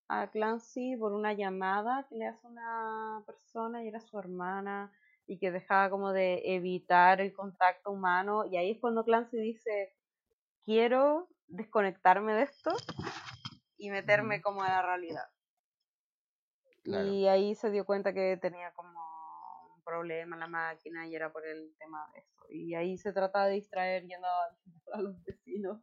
a 0.09 0.31
Clancy 0.31 0.97
por 0.97 1.12
una 1.12 1.33
llamada 1.33 2.07
que 2.09 2.16
le 2.16 2.27
hace 2.27 2.47
una 2.47 3.23
persona 3.27 3.83
y 3.83 3.89
era 3.89 4.01
su 4.01 4.19
hermana 4.19 4.93
y 5.27 5.39
que 5.39 5.51
dejaba 5.51 5.91
como 5.91 6.12
de 6.12 6.43
evitar 6.55 7.20
el 7.20 7.33
contacto 7.33 7.91
humano 7.91 8.45
y 8.45 8.57
ahí 8.57 8.73
es 8.73 8.81
cuando 8.81 9.05
Clancy 9.05 9.39
dice 9.39 9.95
quiero 10.65 11.28
desconectarme 11.49 12.35
de 12.35 12.43
esto 12.43 12.70
y 13.77 13.91
meterme 13.91 14.41
como 14.41 14.62
a 14.62 14.69
la 14.69 14.83
realidad 14.83 15.28
y 16.87 17.27
ahí 17.27 17.55
se 17.55 17.70
dio 17.70 17.85
cuenta 17.85 18.12
que 18.12 18.39
tenía 18.41 18.73
como 18.74 18.99
un 19.74 19.83
problema 19.83 20.37
en 20.37 20.41
la 20.41 20.47
máquina 20.47 21.07
y 21.07 21.15
era 21.15 21.33
por 21.33 21.45
el 21.47 21.74
tema 21.78 22.09
de 22.12 22.20
eso. 22.20 22.45
Y 22.49 22.74
ahí 22.74 22.97
se 22.97 23.12
trata 23.12 23.47
de 23.47 23.55
distraer 23.55 24.07
yendo 24.07 24.28
a 24.93 25.01
los 25.01 25.23
vecinos 25.24 25.81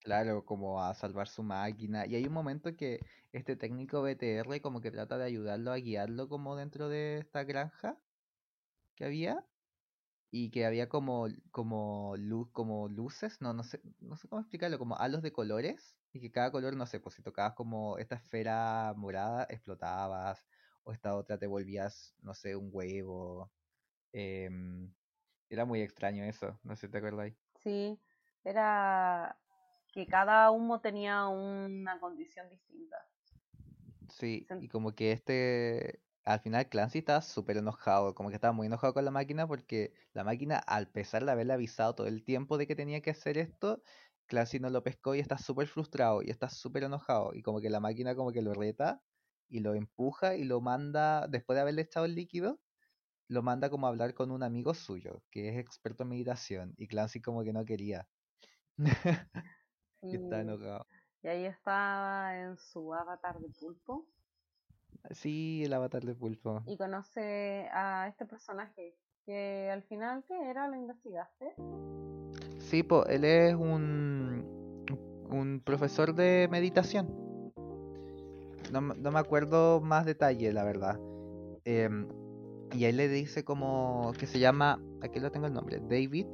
Claro, 0.00 0.44
como 0.46 0.82
a 0.82 0.94
salvar 0.94 1.28
su 1.28 1.42
máquina. 1.42 2.06
Y 2.06 2.14
hay 2.14 2.26
un 2.26 2.32
momento 2.32 2.76
que 2.76 3.04
este 3.32 3.56
técnico 3.56 4.00
BTR 4.02 4.60
como 4.62 4.80
que 4.80 4.90
trata 4.90 5.18
de 5.18 5.24
ayudarlo 5.24 5.72
a 5.72 5.76
guiarlo 5.76 6.28
como 6.28 6.56
dentro 6.56 6.88
de 6.88 7.18
esta 7.18 7.44
granja 7.44 7.98
que 8.96 9.04
había. 9.06 9.46
Y 10.30 10.50
que 10.50 10.66
había 10.66 10.88
como, 10.90 11.28
como 11.52 12.16
luz, 12.18 12.50
como 12.52 12.88
luces, 12.88 13.40
no, 13.42 13.54
no 13.54 13.64
sé, 13.64 13.82
no 14.00 14.16
sé 14.16 14.28
cómo 14.28 14.42
explicarlo, 14.42 14.78
como 14.78 14.96
halos 14.98 15.22
de 15.22 15.32
colores. 15.32 15.98
Y 16.12 16.20
que 16.20 16.32
cada 16.32 16.52
color, 16.52 16.76
no 16.76 16.86
sé, 16.86 17.00
pues 17.00 17.16
si 17.16 17.22
tocabas 17.22 17.54
como 17.54 17.98
esta 17.98 18.16
esfera 18.16 18.94
morada, 18.96 19.46
explotabas. 19.50 20.46
o 20.84 20.92
esta 20.92 21.16
otra 21.16 21.38
te 21.38 21.46
volvías, 21.48 22.16
no 22.20 22.34
sé, 22.34 22.56
un 22.56 22.70
huevo. 22.72 23.52
Em, 24.12 24.94
era 25.50 25.64
muy 25.66 25.82
extraño 25.82 26.24
eso, 26.24 26.60
no 26.64 26.76
sé 26.76 26.86
si 26.88 26.92
te 26.92 26.98
acordáis. 26.98 27.36
Sí, 27.62 28.00
era 28.44 29.40
que 29.92 30.06
cada 30.06 30.50
humo 30.50 30.80
tenía 30.80 31.26
una 31.28 31.98
condición 32.00 32.48
distinta. 32.50 32.96
Sí, 34.10 34.46
y 34.60 34.68
como 34.68 34.94
que 34.94 35.12
este, 35.12 36.00
al 36.24 36.40
final 36.40 36.68
Clancy 36.68 36.98
estaba 36.98 37.22
súper 37.22 37.56
enojado, 37.56 38.14
como 38.14 38.28
que 38.28 38.34
estaba 38.34 38.52
muy 38.52 38.66
enojado 38.66 38.94
con 38.94 39.04
la 39.04 39.10
máquina 39.10 39.46
porque 39.46 39.92
la 40.12 40.24
máquina, 40.24 40.58
al 40.58 40.88
pesar 40.88 41.24
de 41.24 41.32
haberle 41.32 41.54
avisado 41.54 41.94
todo 41.94 42.06
el 42.06 42.24
tiempo 42.24 42.58
de 42.58 42.66
que 42.66 42.76
tenía 42.76 43.00
que 43.00 43.10
hacer 43.10 43.38
esto, 43.38 43.82
Clancy 44.26 44.60
no 44.60 44.70
lo 44.70 44.82
pescó 44.82 45.14
y 45.14 45.20
está 45.20 45.38
súper 45.38 45.68
frustrado 45.68 46.22
y 46.22 46.30
está 46.30 46.50
súper 46.50 46.84
enojado 46.84 47.32
y 47.34 47.42
como 47.42 47.60
que 47.60 47.70
la 47.70 47.80
máquina 47.80 48.14
como 48.14 48.32
que 48.32 48.42
lo 48.42 48.54
reta 48.54 49.02
y 49.48 49.60
lo 49.60 49.74
empuja 49.74 50.36
y 50.36 50.44
lo 50.44 50.60
manda, 50.60 51.26
después 51.28 51.56
de 51.56 51.62
haberle 51.62 51.82
echado 51.82 52.04
el 52.04 52.14
líquido, 52.14 52.60
lo 53.28 53.42
manda 53.42 53.70
como 53.70 53.86
a 53.86 53.90
hablar 53.90 54.14
con 54.14 54.30
un 54.30 54.42
amigo 54.42 54.74
suyo, 54.74 55.22
que 55.30 55.50
es 55.50 55.58
experto 55.58 56.02
en 56.02 56.10
meditación, 56.10 56.74
y 56.76 56.88
Clancy 56.88 57.20
como 57.20 57.44
que 57.44 57.52
no 57.52 57.64
quería. 57.64 58.06
y 60.02 60.16
está 60.16 60.40
enojado. 60.40 60.86
Y 61.22 61.28
ahí 61.28 61.44
estaba 61.44 62.38
en 62.38 62.56
su 62.56 62.94
avatar 62.94 63.38
de 63.40 63.48
pulpo. 63.48 64.06
Sí, 65.10 65.62
el 65.64 65.72
avatar 65.72 66.04
de 66.04 66.14
pulpo. 66.14 66.62
Y 66.66 66.76
conoce 66.76 67.68
a 67.72 68.08
este 68.08 68.26
personaje, 68.26 68.94
que 69.24 69.70
al 69.70 69.82
final, 69.82 70.24
¿qué 70.26 70.50
era? 70.50 70.68
¿Lo 70.68 70.76
investigaste? 70.76 71.54
Sí, 72.58 72.82
pues 72.82 73.08
él 73.08 73.24
es 73.24 73.54
un, 73.54 74.84
un 75.30 75.60
profesor 75.64 76.14
de 76.14 76.48
meditación. 76.50 77.06
No, 78.72 78.80
no 78.80 79.10
me 79.10 79.18
acuerdo 79.18 79.80
más 79.80 80.04
detalle, 80.04 80.52
la 80.52 80.64
verdad. 80.64 81.00
Eh, 81.64 81.88
y 82.72 82.84
ahí 82.84 82.92
le 82.92 83.08
dice 83.08 83.44
como 83.44 84.12
que 84.18 84.26
se 84.26 84.38
llama, 84.38 84.80
aquí 85.00 85.20
lo 85.20 85.30
tengo 85.30 85.46
el 85.46 85.54
nombre, 85.54 85.80
David 85.80 86.26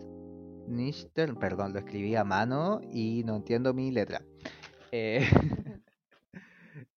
Nichter, 0.66 1.34
perdón, 1.34 1.72
lo 1.72 1.78
escribí 1.80 2.16
a 2.16 2.24
mano 2.24 2.80
y 2.92 3.22
no 3.24 3.36
entiendo 3.36 3.74
mi 3.74 3.90
letra. 3.90 4.22
Eh, 4.92 5.20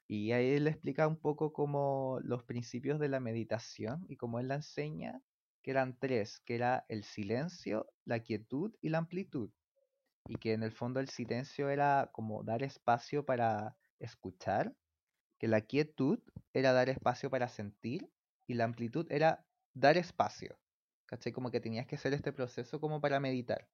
y 0.07 0.31
ahí 0.31 0.59
le 0.59 0.69
explica 0.69 1.07
un 1.07 1.17
poco 1.17 1.51
como 1.51 2.19
los 2.23 2.43
principios 2.43 2.99
de 2.99 3.09
la 3.09 3.19
meditación 3.19 4.05
y 4.07 4.15
cómo 4.15 4.39
él 4.39 4.47
la 4.47 4.55
enseña, 4.55 5.21
que 5.61 5.71
eran 5.71 5.97
tres, 5.99 6.39
que 6.39 6.55
era 6.55 6.85
el 6.87 7.03
silencio, 7.03 7.87
la 8.05 8.19
quietud 8.19 8.73
y 8.81 8.89
la 8.89 8.99
amplitud. 8.99 9.51
Y 10.27 10.35
que 10.35 10.53
en 10.53 10.63
el 10.63 10.71
fondo 10.71 10.99
el 10.99 11.09
silencio 11.09 11.69
era 11.69 12.09
como 12.13 12.43
dar 12.43 12.63
espacio 12.63 13.25
para 13.25 13.77
escuchar, 13.99 14.73
que 15.39 15.47
la 15.47 15.61
quietud 15.61 16.19
era 16.53 16.73
dar 16.73 16.89
espacio 16.89 17.29
para 17.29 17.47
sentir 17.47 18.09
y 18.47 18.53
la 18.55 18.63
amplitud 18.63 19.05
era 19.09 19.45
dar 19.73 19.97
espacio. 19.97 20.57
¿Cachai? 21.07 21.31
Como 21.31 21.49
que 21.51 21.61
tenías 21.61 21.87
que 21.87 21.95
hacer 21.95 22.13
este 22.13 22.31
proceso 22.31 22.79
como 22.79 23.01
para 23.01 23.19
meditar. 23.19 23.67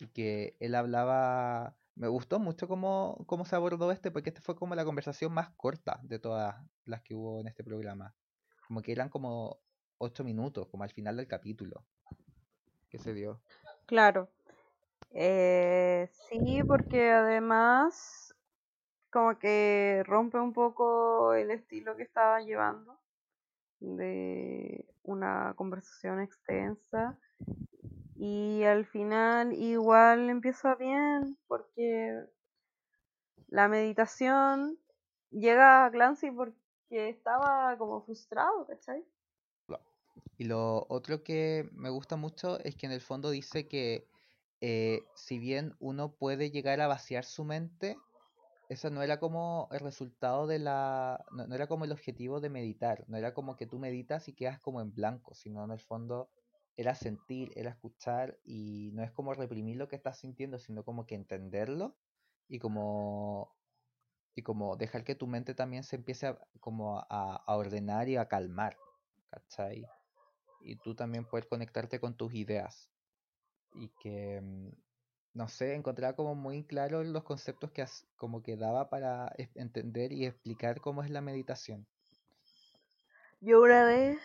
Y 0.00 0.08
que 0.08 0.56
él 0.58 0.74
hablaba, 0.74 1.76
me 1.94 2.08
gustó 2.08 2.38
mucho 2.38 2.66
cómo, 2.68 3.24
cómo 3.26 3.44
se 3.44 3.56
abordó 3.56 3.92
este, 3.92 4.10
porque 4.10 4.30
este 4.30 4.42
fue 4.42 4.56
como 4.56 4.74
la 4.74 4.84
conversación 4.84 5.32
más 5.32 5.50
corta 5.50 6.00
de 6.02 6.18
todas 6.18 6.56
las 6.84 7.02
que 7.02 7.14
hubo 7.14 7.40
en 7.40 7.46
este 7.46 7.64
programa. 7.64 8.14
Como 8.66 8.82
que 8.82 8.92
eran 8.92 9.08
como 9.08 9.60
ocho 9.98 10.24
minutos, 10.24 10.66
como 10.68 10.82
al 10.82 10.90
final 10.90 11.16
del 11.16 11.28
capítulo. 11.28 11.84
¿Qué 12.88 12.98
se 12.98 13.14
dio? 13.14 13.40
Claro. 13.86 14.28
Eh, 15.12 16.08
sí, 16.28 16.62
porque 16.66 17.10
además 17.10 18.34
como 19.10 19.38
que 19.38 20.02
rompe 20.06 20.38
un 20.38 20.52
poco 20.52 21.34
el 21.34 21.50
estilo 21.50 21.96
que 21.96 22.04
estaba 22.04 22.40
llevando 22.40 22.99
de 23.80 24.86
una 25.02 25.54
conversación 25.56 26.20
extensa 26.20 27.18
y 28.16 28.62
al 28.64 28.84
final 28.84 29.52
igual 29.54 30.28
empieza 30.28 30.74
bien 30.74 31.38
porque 31.48 32.24
la 33.48 33.68
meditación 33.68 34.78
llega 35.30 35.86
a 35.86 35.90
Clancy 35.90 36.30
porque 36.30 37.08
estaba 37.08 37.76
como 37.78 38.02
frustrado, 38.02 38.66
¿cachai? 38.66 39.04
Y 40.36 40.44
lo 40.44 40.86
otro 40.88 41.22
que 41.22 41.68
me 41.72 41.90
gusta 41.90 42.16
mucho 42.16 42.58
es 42.60 42.74
que 42.74 42.86
en 42.86 42.92
el 42.92 43.00
fondo 43.00 43.30
dice 43.30 43.68
que 43.68 44.08
eh, 44.60 45.02
si 45.14 45.38
bien 45.38 45.74
uno 45.80 46.12
puede 46.12 46.50
llegar 46.50 46.80
a 46.80 46.86
vaciar 46.86 47.24
su 47.24 47.44
mente, 47.44 47.96
eso 48.70 48.88
no 48.88 49.02
era 49.02 49.18
como 49.18 49.68
el 49.72 49.80
resultado 49.80 50.46
de 50.46 50.60
la, 50.60 51.24
no, 51.32 51.52
era 51.52 51.66
como 51.66 51.84
el 51.84 51.90
objetivo 51.90 52.40
de 52.40 52.50
meditar, 52.50 53.04
no 53.08 53.16
era 53.16 53.34
como 53.34 53.56
que 53.56 53.66
tú 53.66 53.80
meditas 53.80 54.28
y 54.28 54.32
quedas 54.32 54.60
como 54.60 54.80
en 54.80 54.94
blanco, 54.94 55.34
sino 55.34 55.64
en 55.64 55.72
el 55.72 55.80
fondo 55.80 56.30
era 56.76 56.94
sentir, 56.94 57.50
era 57.56 57.70
escuchar 57.70 58.38
y 58.44 58.92
no 58.92 59.02
es 59.02 59.10
como 59.10 59.34
reprimir 59.34 59.76
lo 59.76 59.88
que 59.88 59.96
estás 59.96 60.20
sintiendo, 60.20 60.60
sino 60.60 60.84
como 60.84 61.04
que 61.04 61.16
entenderlo 61.16 61.96
y 62.46 62.60
como 62.60 63.56
y 64.36 64.42
como 64.42 64.76
dejar 64.76 65.02
que 65.02 65.16
tu 65.16 65.26
mente 65.26 65.52
también 65.56 65.82
se 65.82 65.96
empiece 65.96 66.28
a, 66.28 66.38
como 66.60 67.00
a, 67.00 67.42
a 67.44 67.56
ordenar 67.56 68.08
y 68.08 68.16
a 68.16 68.28
calmar, 68.28 68.76
¿cachai? 69.30 69.84
Y 70.60 70.76
tú 70.76 70.94
también 70.94 71.24
puedes 71.24 71.48
conectarte 71.48 71.98
con 71.98 72.16
tus 72.16 72.34
ideas 72.34 72.88
y 73.74 73.88
que 74.00 74.40
mm, 74.40 74.68
no 75.32 75.48
sé, 75.48 75.74
encontraba 75.74 76.14
como 76.16 76.34
muy 76.34 76.64
claro 76.64 77.02
los 77.04 77.22
conceptos 77.22 77.70
que 77.70 77.84
como 78.16 78.42
que 78.42 78.56
daba 78.56 78.90
para 78.90 79.32
entender 79.54 80.12
y 80.12 80.26
explicar 80.26 80.80
cómo 80.80 81.02
es 81.02 81.10
la 81.10 81.20
meditación. 81.20 81.86
Yo 83.40 83.62
una 83.62 83.84
vez... 83.84 84.18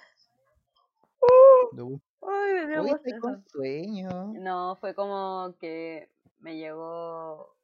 No. 1.71 2.01
Ay, 2.21 2.53
me 2.53 2.67
dio 2.67 2.83
Uy, 2.83 3.19
con 3.19 3.43
sueño. 3.47 4.33
No, 4.33 4.75
fue 4.77 4.93
como 4.93 5.55
que 5.59 6.09
me 6.39 6.57
llegó 6.57 7.55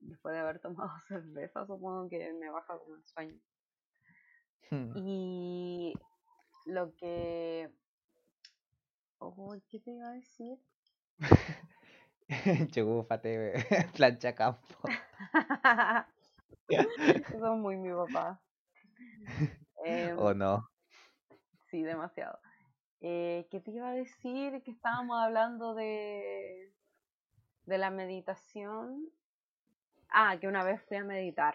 después 0.00 0.34
de 0.34 0.40
haber 0.40 0.58
tomado 0.60 0.90
cerveza, 1.08 1.66
supongo 1.66 2.08
que 2.08 2.32
me 2.34 2.50
baja 2.50 2.78
como 2.78 2.96
el 2.96 3.04
sueño. 3.04 3.40
Hmm. 4.70 4.92
Y 4.96 5.94
lo 6.66 6.94
que... 6.96 7.70
Oh, 9.18 9.56
¿Qué 9.68 9.80
te 9.80 9.90
iba 9.92 10.08
a 10.08 10.12
decir? 10.12 10.58
Chugúfate, 12.72 13.52
plancha 13.96 14.34
campo. 14.34 14.60
Eso 16.68 17.54
es 17.54 17.58
muy 17.58 17.76
mi 17.76 17.90
papá. 17.90 18.40
Em, 19.84 20.18
¿O 20.18 20.34
no? 20.34 20.68
Sí, 21.70 21.82
demasiado. 21.82 22.38
Eh, 23.00 23.46
¿Qué 23.50 23.60
te 23.60 23.70
iba 23.70 23.88
a 23.88 23.94
decir? 23.94 24.62
Que 24.62 24.70
estábamos 24.70 25.18
hablando 25.22 25.74
de, 25.74 26.74
de 27.64 27.78
la 27.78 27.90
meditación. 27.90 29.08
Ah, 30.10 30.36
que 30.38 30.48
una 30.48 30.64
vez 30.64 30.82
fui 30.82 30.98
a 30.98 31.04
meditar 31.04 31.54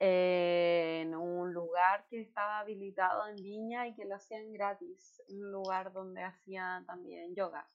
en 0.00 1.14
un 1.14 1.52
lugar 1.52 2.06
que 2.08 2.20
estaba 2.20 2.58
habilitado 2.58 3.28
en 3.28 3.36
Viña 3.36 3.86
y 3.86 3.94
que 3.94 4.04
lo 4.04 4.16
hacían 4.16 4.52
gratis. 4.52 5.22
Un 5.28 5.52
lugar 5.52 5.92
donde 5.92 6.24
hacían 6.24 6.84
también 6.86 7.36
yoga. 7.36 7.68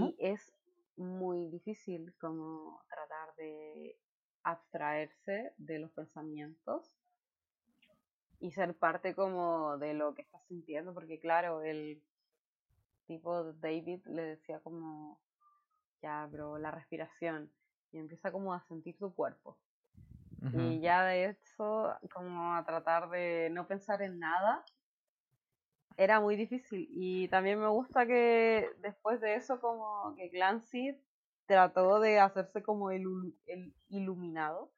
Y 0.00 0.16
es 0.18 0.52
muy 0.96 1.48
difícil 1.48 2.14
como 2.20 2.80
tratar 2.88 3.34
de 3.36 3.98
abstraerse 4.44 5.54
de 5.56 5.78
los 5.78 5.90
pensamientos 5.92 6.92
y 8.40 8.52
ser 8.52 8.76
parte 8.76 9.14
como 9.14 9.78
de 9.78 9.94
lo 9.94 10.14
que 10.14 10.22
estás 10.22 10.44
sintiendo, 10.46 10.92
porque 10.92 11.18
claro, 11.18 11.62
el 11.62 12.02
tipo 13.06 13.52
David 13.54 14.06
le 14.06 14.22
decía 14.22 14.60
como, 14.60 15.18
ya, 16.02 16.26
bro, 16.26 16.58
la 16.58 16.70
respiración, 16.70 17.50
y 17.92 17.98
empieza 17.98 18.30
como 18.32 18.52
a 18.52 18.60
sentir 18.64 18.96
tu 18.98 19.14
cuerpo. 19.14 19.58
Y 20.52 20.80
ya 20.80 21.04
de 21.04 21.24
eso, 21.24 21.94
como 22.12 22.54
a 22.54 22.66
tratar 22.66 23.08
de 23.08 23.48
no 23.50 23.66
pensar 23.66 24.02
en 24.02 24.18
nada 24.18 24.62
era 25.96 26.20
muy 26.20 26.36
difícil. 26.36 26.88
Y 26.90 27.28
también 27.28 27.60
me 27.60 27.68
gusta 27.68 28.06
que 28.06 28.68
después 28.80 29.20
de 29.20 29.36
eso, 29.36 29.60
como 29.60 30.14
que 30.16 30.30
Clancy 30.30 30.98
trató 31.46 32.00
de 32.00 32.18
hacerse 32.20 32.62
como 32.62 32.90
el, 32.90 33.04
el 33.46 33.74
iluminado. 33.88 34.72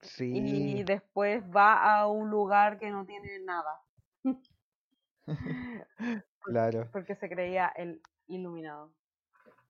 Sí. 0.00 0.32
Y 0.34 0.84
después 0.84 1.42
va 1.44 1.98
a 1.98 2.06
un 2.06 2.30
lugar 2.30 2.78
que 2.78 2.90
no 2.90 3.04
tiene 3.04 3.40
nada. 3.40 3.80
claro. 6.42 6.88
Porque 6.92 7.14
se 7.16 7.28
creía 7.28 7.68
el 7.68 8.00
iluminado. 8.26 8.92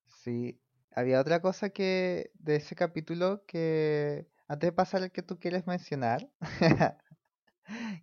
Sí. 0.07 0.61
Había 0.93 1.21
otra 1.21 1.41
cosa 1.41 1.71
que 1.71 2.31
de 2.35 2.57
ese 2.57 2.75
capítulo 2.75 3.45
que 3.47 4.27
antes 4.49 4.69
de 4.69 4.73
pasar 4.73 5.03
el 5.03 5.13
que 5.13 5.23
tú 5.23 5.39
quieres 5.39 5.67
mencionar, 5.67 6.29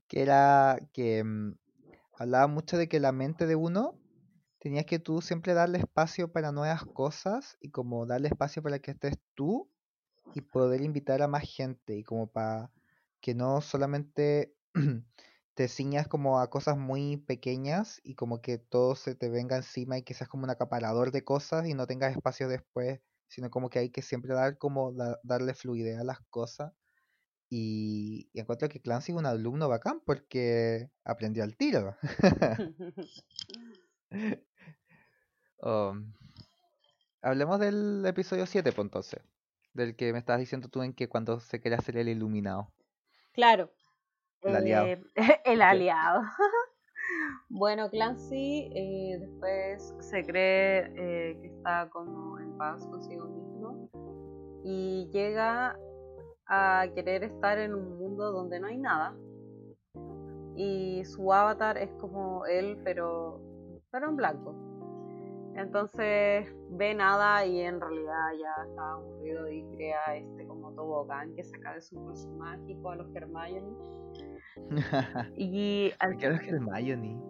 que 0.07 0.21
era 0.21 0.77
que 0.93 1.23
mm, 1.23 1.57
hablaba 2.17 2.47
mucho 2.47 2.77
de 2.77 2.87
que 2.87 2.99
la 2.99 3.11
mente 3.11 3.45
de 3.45 3.55
uno 3.55 3.99
tenías 4.59 4.85
que 4.85 4.99
tú 4.99 5.21
siempre 5.21 5.53
darle 5.53 5.79
espacio 5.79 6.31
para 6.31 6.51
nuevas 6.51 6.85
cosas 6.85 7.57
y 7.59 7.69
como 7.69 8.05
darle 8.05 8.29
espacio 8.29 8.63
para 8.63 8.79
que 8.79 8.91
estés 8.91 9.19
tú 9.35 9.69
y 10.33 10.41
poder 10.41 10.81
invitar 10.81 11.21
a 11.21 11.27
más 11.27 11.43
gente 11.43 11.95
y 11.95 12.03
como 12.03 12.27
para 12.27 12.71
que 13.21 13.35
no 13.35 13.61
solamente 13.61 14.55
te 15.55 15.67
ciñas 15.67 16.07
como 16.07 16.39
a 16.39 16.49
cosas 16.49 16.77
muy 16.77 17.17
pequeñas 17.17 18.01
y 18.03 18.15
como 18.15 18.41
que 18.41 18.57
todo 18.57 18.95
se 18.95 19.15
te 19.15 19.29
venga 19.29 19.55
encima 19.57 19.97
y 19.97 20.03
que 20.03 20.13
seas 20.13 20.29
como 20.29 20.43
un 20.43 20.49
acaparador 20.49 21.11
de 21.11 21.23
cosas 21.23 21.67
y 21.67 21.73
no 21.73 21.87
tengas 21.87 22.11
espacio 22.11 22.47
después, 22.47 23.01
sino 23.27 23.49
como 23.49 23.69
que 23.69 23.79
hay 23.79 23.89
que 23.89 24.01
siempre 24.01 24.33
dar 24.33 24.57
como 24.57 24.93
darle 25.23 25.53
fluidez 25.53 25.99
a 25.99 26.03
las 26.03 26.19
cosas. 26.29 26.73
Y, 27.49 28.29
encuentro 28.33 28.69
que 28.69 28.81
Clancy 28.81 29.11
es 29.11 29.17
un 29.17 29.25
alumno 29.25 29.69
bacán 29.69 30.01
porque 30.05 30.89
aprendió 31.03 31.43
al 31.43 31.55
tiro. 31.55 31.95
Um, 35.59 36.13
hablemos 37.21 37.59
del 37.59 38.03
episodio 38.05 38.45
7, 38.45 38.71
pues 38.71 38.85
entonces. 38.85 39.21
Del 39.73 39.95
que 39.95 40.13
me 40.13 40.19
estabas 40.19 40.39
diciendo 40.39 40.69
tú 40.69 40.81
en 40.81 40.93
que 40.93 41.09
cuando 41.09 41.39
se 41.39 41.59
quiere 41.59 41.75
hacer 41.75 41.97
el 41.97 42.09
iluminado. 42.09 42.71
Claro. 43.33 43.71
El 44.41 44.55
aliado. 44.55 44.85
Eh, 44.85 45.03
el 45.45 45.61
aliado. 45.61 46.23
bueno, 47.49 47.89
Clancy 47.89 48.71
eh, 48.73 49.17
después 49.19 49.93
se 49.99 50.23
cree 50.23 50.91
eh, 50.95 51.37
que 51.41 51.47
está 51.47 51.89
como 51.89 52.39
en 52.39 52.57
paz 52.57 52.85
consigo 52.85 53.25
mismo 53.25 53.89
y 54.63 55.09
llega 55.11 55.77
a 56.47 56.87
querer 56.93 57.23
estar 57.23 57.57
en 57.57 57.73
un 57.73 57.97
mundo 57.97 58.31
donde 58.31 58.59
no 58.59 58.67
hay 58.67 58.77
nada. 58.77 59.15
Y 60.55 61.03
su 61.05 61.33
avatar 61.33 61.77
es 61.77 61.91
como 61.95 62.45
él, 62.45 62.79
pero, 62.83 63.41
pero 63.91 64.09
en 64.09 64.15
blanco. 64.15 64.55
Entonces 65.55 66.53
ve 66.71 66.93
nada 66.93 67.45
y 67.45 67.61
en 67.61 67.79
realidad 67.79 68.33
ya 68.37 68.63
está 68.69 68.91
aburrido 68.91 69.49
y 69.49 69.63
crea 69.75 70.17
este 70.17 70.45
como 70.45 70.73
tobogán 70.73 71.33
que 71.33 71.45
saca 71.45 71.75
de 71.75 71.81
su 71.81 71.97
bolso 71.97 72.29
mágico 72.31 72.91
a 72.91 72.95
los 72.97 73.15
Hermione. 73.15 73.77
y 75.37 75.93
al... 75.99 76.17
¿Qué 76.17 76.27
es 76.27 76.41
Hermione? 76.41 77.21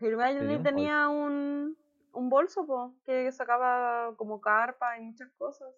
Hermione 0.00 0.58
tenía 0.58 1.08
un, 1.08 1.76
un 2.14 2.30
bolso 2.30 2.94
que 3.04 3.30
sacaba 3.30 4.14
como 4.16 4.40
carpa 4.40 4.98
y 4.98 5.02
muchas 5.02 5.30
cosas. 5.38 5.72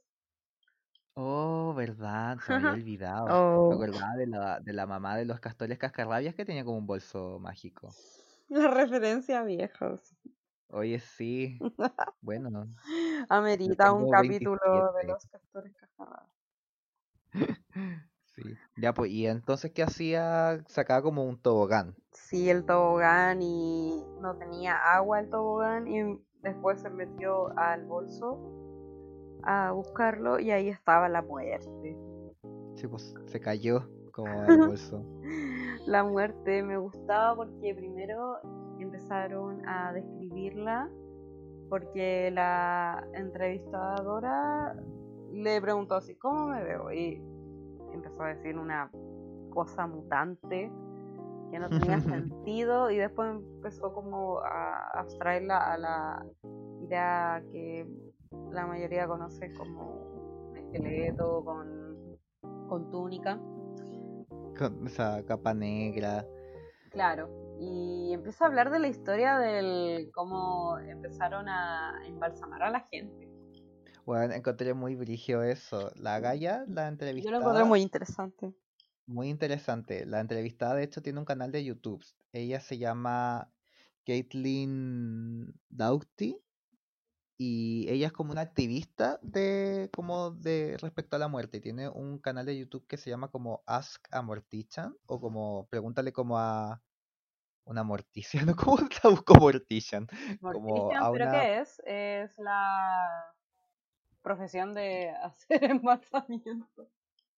Oh, 1.15 1.75
verdad, 1.75 2.39
se 2.39 2.53
me 2.53 2.59
había 2.59 2.73
olvidado. 2.83 3.27
Me 3.27 3.33
oh. 3.33 3.73
acordaba 3.75 4.17
de 4.17 4.27
la, 4.27 4.61
de 4.61 4.73
la 4.73 4.87
mamá 4.87 5.17
de 5.17 5.25
los 5.25 5.41
castores 5.41 5.79
cascarrabias 5.79 6.35
que 6.35 6.45
tenía 6.45 6.65
como 6.65 6.79
un 6.79 6.87
bolso 6.87 7.39
mágico. 7.39 7.91
La 8.49 8.69
referencia 8.69 9.43
viejos. 9.43 10.15
Oye, 10.69 10.99
sí. 11.01 11.59
Bueno, 12.23 12.69
Amerita 13.29 13.93
un 13.93 14.11
capítulo 14.11 14.93
de 14.95 15.09
los 15.09 15.27
castores 15.27 15.75
cascarrabias. 15.75 16.31
sí. 18.37 18.43
Ya, 18.77 18.95
pues, 18.95 19.11
y 19.11 19.27
entonces, 19.27 19.73
¿qué 19.73 19.83
hacía? 19.83 20.63
Sacaba 20.69 21.03
como 21.03 21.25
un 21.25 21.37
tobogán. 21.41 21.97
Sí, 22.13 22.49
el 22.49 22.65
tobogán 22.65 23.43
y 23.43 24.05
no 24.21 24.37
tenía 24.37 24.77
agua 24.95 25.21
el 25.21 25.31
tobogán 25.31 25.89
y 25.89 26.23
después 26.43 26.81
se 26.81 26.91
metió 26.91 27.57
al 27.59 27.85
bolso 27.85 28.72
a 29.45 29.73
buscarlo 29.73 30.39
y 30.39 30.51
ahí 30.51 30.69
estaba 30.69 31.09
la 31.09 31.23
muerte. 31.23 31.97
Sí, 32.75 32.87
pues 32.89 33.15
se 33.27 33.41
cayó 33.41 33.89
como 34.13 34.27
el 34.49 34.59
bolso. 34.59 35.05
la 35.87 36.05
muerte 36.05 36.63
me 36.63 36.77
gustaba 36.77 37.37
porque 37.37 37.75
primero 37.75 38.39
empezaron 38.79 39.67
a 39.69 39.93
describirla 39.93 40.89
porque 41.69 42.31
la 42.31 43.03
entrevistadora 43.15 44.77
le 45.33 45.61
preguntó 45.63 45.95
así, 45.95 46.15
¿cómo 46.17 46.49
me 46.49 46.63
veo? 46.63 46.93
Y 46.93 47.23
empezó 47.95 48.25
a 48.25 48.29
decir 48.29 48.59
una 48.59 48.91
cosa 49.49 49.87
mutante 49.87 50.71
que 51.51 51.59
no 51.59 51.69
tenía 51.71 52.01
sentido 52.01 52.91
y 52.91 52.99
después 52.99 53.31
empezó 53.31 53.93
como 53.95 54.41
a 54.41 54.89
abstraerla 55.01 55.73
a 55.73 55.79
la 55.79 56.27
idea 56.83 57.43
que 57.51 57.87
la 58.53 58.67
mayoría 58.67 59.07
conoce 59.07 59.53
como 59.55 60.53
esqueleto 60.55 61.45
con, 61.45 62.19
con 62.69 62.91
túnica. 62.91 63.41
Con 64.59 64.87
esa 64.87 65.25
capa 65.25 65.55
negra. 65.55 66.27
Claro, 66.91 67.57
y 67.59 68.13
empieza 68.13 68.45
a 68.45 68.49
hablar 68.49 68.71
de 68.71 68.79
la 68.79 68.89
historia 68.89 69.39
del 69.39 70.11
cómo 70.13 70.79
empezaron 70.79 71.49
a 71.49 71.95
embalsamar 72.07 72.63
a 72.63 72.71
la 72.71 72.81
gente. 72.81 73.31
Bueno, 74.05 74.35
encontré 74.35 74.75
muy 74.75 74.97
brigio 74.97 75.43
eso. 75.43 75.93
La 75.95 76.19
Gaia, 76.19 76.65
la 76.69 76.89
entrevistada. 76.89 77.31
Yo 77.31 77.39
lo 77.39 77.41
encontré 77.41 77.65
muy 77.65 77.81
interesante. 77.81 78.53
Muy 79.07 79.29
interesante. 79.29 80.05
La 80.07 80.21
entrevistada, 80.21 80.75
de 80.75 80.85
hecho, 80.85 81.03
tiene 81.03 81.21
un 81.21 81.25
canal 81.25 81.53
de 81.53 81.65
YouTube. 81.65 82.05
Ella 82.33 82.61
se 82.61 82.79
llama 82.79 83.49
Caitlin 84.05 85.55
Doughty 85.71 86.42
y 87.39 87.87
ella 87.89 88.09
es 88.09 88.13
como 88.13 88.33
una 88.33 88.43
activista 88.43 89.19
de 89.23 89.91
como 89.95 90.31
de 90.31 90.77
respecto 90.81 91.17
a 91.17 91.19
la 91.19 91.29
muerte 91.29 91.59
y 91.59 91.61
tiene 91.61 91.89
un 91.89 92.19
canal 92.19 92.47
de 92.47 92.59
YouTube 92.59 92.87
que 92.87 92.97
se 92.97 93.11
llama 93.11 93.29
como 93.29 93.63
Ask 93.67 94.07
a 94.13 94.23
Mortician 94.23 94.95
o 95.07 95.21
como 95.21 95.67
pregúntale 95.71 96.13
como 96.13 96.39
a 96.39 96.83
una 97.65 97.83
morticia, 97.83 98.43
¿no? 98.47 98.57
¿Cómo 98.57 98.79
busco 99.11 99.35
Mortician? 99.35 100.07
Mortician, 100.41 101.13
¿pero 101.13 101.31
qué 101.31 101.61
es? 101.61 101.83
Es 101.85 102.39
la 102.39 103.35
profesión 104.23 104.75
de 104.75 105.11
hacer 105.11 105.65
embalsamiento. 105.71 106.89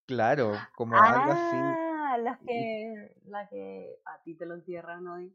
Claro, 0.06 0.52
como 0.76 0.96
algo 0.96 1.32
así. 1.32 1.56
Ah, 1.56 2.18
las 2.18 2.38
que, 2.40 3.16
la 3.26 3.48
que 3.48 3.98
a 4.04 4.22
ti 4.22 4.34
te 4.34 4.44
lo 4.46 4.54
entierran 4.54 5.06
hoy. 5.08 5.34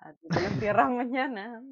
A 0.00 0.12
ti 0.14 0.28
te 0.28 0.40
lo 0.40 0.46
entierran 0.48 0.96
mañana. 0.96 1.62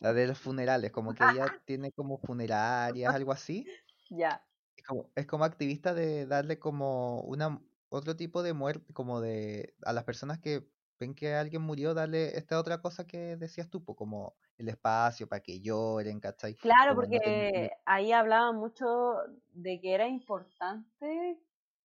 La 0.00 0.12
de 0.12 0.26
los 0.26 0.38
funerales, 0.38 0.92
como 0.92 1.14
que 1.14 1.24
ella 1.24 1.46
tiene 1.64 1.92
como 1.92 2.18
funerarias, 2.18 3.14
algo 3.14 3.32
así. 3.32 3.66
Ya. 4.10 4.42
Es 4.76 4.84
como, 4.84 5.10
es 5.14 5.26
como 5.26 5.44
activista 5.44 5.94
de 5.94 6.26
darle 6.26 6.58
como 6.58 7.20
una 7.22 7.60
otro 7.88 8.16
tipo 8.16 8.42
de 8.42 8.52
muerte, 8.52 8.92
como 8.92 9.20
de 9.20 9.74
a 9.84 9.92
las 9.92 10.04
personas 10.04 10.38
que 10.38 10.64
ven 10.98 11.14
que 11.14 11.34
alguien 11.34 11.62
murió, 11.62 11.94
darle 11.94 12.36
esta 12.36 12.58
otra 12.58 12.80
cosa 12.80 13.06
que 13.06 13.36
decías 13.36 13.68
tú, 13.70 13.84
como 13.84 14.34
el 14.58 14.68
espacio 14.68 15.28
para 15.28 15.42
que 15.42 15.60
lloren, 15.60 16.20
¿cachai? 16.20 16.54
Claro, 16.54 16.94
porque 16.94 17.70
ahí 17.86 18.12
hablaba 18.12 18.52
mucho 18.52 19.16
de 19.54 19.80
que 19.80 19.94
era 19.94 20.06
importante 20.06 21.38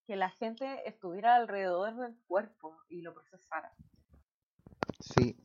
que 0.05 0.15
la 0.15 0.29
gente 0.29 0.87
estuviera 0.87 1.35
alrededor 1.35 1.95
del 1.95 2.15
cuerpo 2.27 2.77
y 2.89 3.01
lo 3.01 3.13
procesara. 3.13 3.73
Sí, 4.99 5.35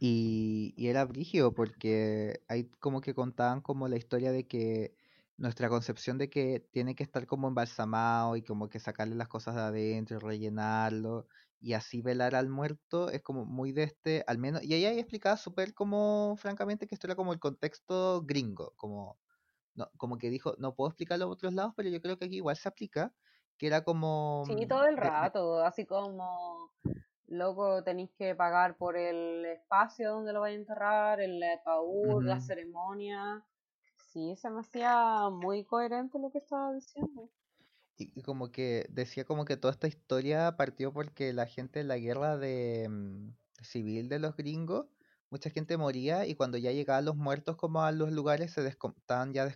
y, 0.00 0.74
era 0.78 1.04
brígido 1.04 1.52
porque 1.52 2.42
ahí 2.48 2.64
como 2.80 3.02
que 3.02 3.14
contaban 3.14 3.60
como 3.60 3.86
la 3.86 3.96
historia 3.98 4.32
de 4.32 4.46
que 4.46 4.94
nuestra 5.36 5.68
concepción 5.68 6.18
de 6.18 6.30
que 6.30 6.60
tiene 6.72 6.94
que 6.94 7.02
estar 7.02 7.26
como 7.26 7.48
embalsamado 7.48 8.36
y 8.36 8.42
como 8.42 8.68
que 8.70 8.80
sacarle 8.80 9.14
las 9.14 9.28
cosas 9.28 9.54
de 9.56 9.60
adentro, 9.60 10.18
rellenarlo 10.18 11.26
y 11.60 11.74
así 11.74 12.00
velar 12.00 12.34
al 12.34 12.48
muerto 12.48 13.10
es 13.10 13.22
como 13.22 13.44
muy 13.44 13.72
de 13.72 13.84
este, 13.84 14.24
al 14.26 14.38
menos, 14.38 14.62
y 14.64 14.74
ella 14.74 14.90
explicaba 14.92 15.36
súper 15.36 15.74
como, 15.74 16.34
francamente, 16.38 16.86
que 16.86 16.94
esto 16.94 17.06
era 17.06 17.14
como 17.16 17.34
el 17.34 17.38
contexto 17.38 18.22
gringo, 18.22 18.72
como, 18.76 19.18
no, 19.74 19.90
como 19.98 20.16
que 20.16 20.30
dijo, 20.30 20.54
no 20.58 20.74
puedo 20.74 20.88
explicarlo 20.88 21.26
en 21.26 21.32
otros 21.32 21.52
lados, 21.52 21.74
pero 21.76 21.90
yo 21.90 22.00
creo 22.00 22.18
que 22.18 22.24
aquí 22.24 22.36
igual 22.36 22.56
se 22.56 22.68
aplica, 22.68 23.12
que 23.58 23.66
era 23.66 23.84
como... 23.84 24.44
Sí, 24.46 24.66
todo 24.66 24.86
el 24.86 24.96
rato, 24.96 25.62
así 25.62 25.84
como 25.84 26.72
loco, 27.30 27.82
tenéis 27.82 28.10
que 28.18 28.34
pagar 28.34 28.76
por 28.76 28.96
el 28.96 29.46
espacio 29.46 30.10
donde 30.10 30.32
lo 30.32 30.40
vais 30.40 30.56
a 30.56 30.60
enterrar, 30.60 31.20
el 31.20 31.42
ataúd, 31.42 32.22
la 32.24 32.40
ceremonia. 32.40 33.44
Sí, 34.12 34.36
se 34.36 34.50
me 34.50 34.60
hacía 34.60 35.30
muy 35.30 35.64
coherente 35.64 36.18
lo 36.18 36.30
que 36.30 36.38
estaba 36.38 36.72
diciendo. 36.74 37.30
Y, 37.96 38.22
como 38.22 38.50
que 38.50 38.86
decía 38.90 39.24
como 39.24 39.44
que 39.44 39.56
toda 39.56 39.72
esta 39.72 39.86
historia 39.86 40.56
partió 40.56 40.92
porque 40.92 41.32
la 41.32 41.46
gente 41.46 41.80
en 41.80 41.88
la 41.88 41.98
guerra 41.98 42.38
de 42.38 42.88
mm, 42.88 43.34
civil 43.62 44.08
de 44.08 44.18
los 44.18 44.36
gringos, 44.36 44.86
mucha 45.30 45.50
gente 45.50 45.76
moría 45.76 46.26
y 46.26 46.34
cuando 46.34 46.56
ya 46.58 46.72
llegaban 46.72 47.04
los 47.04 47.16
muertos 47.16 47.56
como 47.56 47.82
a 47.82 47.92
los 47.92 48.10
lugares 48.10 48.52
se 48.52 48.66
estaban 48.66 49.32
ya 49.32 49.46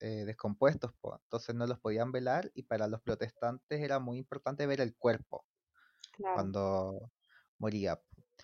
eh, 0.00 0.24
descompuestos, 0.26 0.92
entonces 1.24 1.54
no 1.54 1.66
los 1.66 1.80
podían 1.80 2.12
velar 2.12 2.52
y 2.54 2.62
para 2.62 2.86
los 2.86 3.00
protestantes 3.00 3.80
era 3.80 3.98
muy 3.98 4.18
importante 4.18 4.66
ver 4.66 4.80
el 4.82 4.94
cuerpo. 4.94 5.44
Cuando 6.34 7.10
moría. 7.58 8.00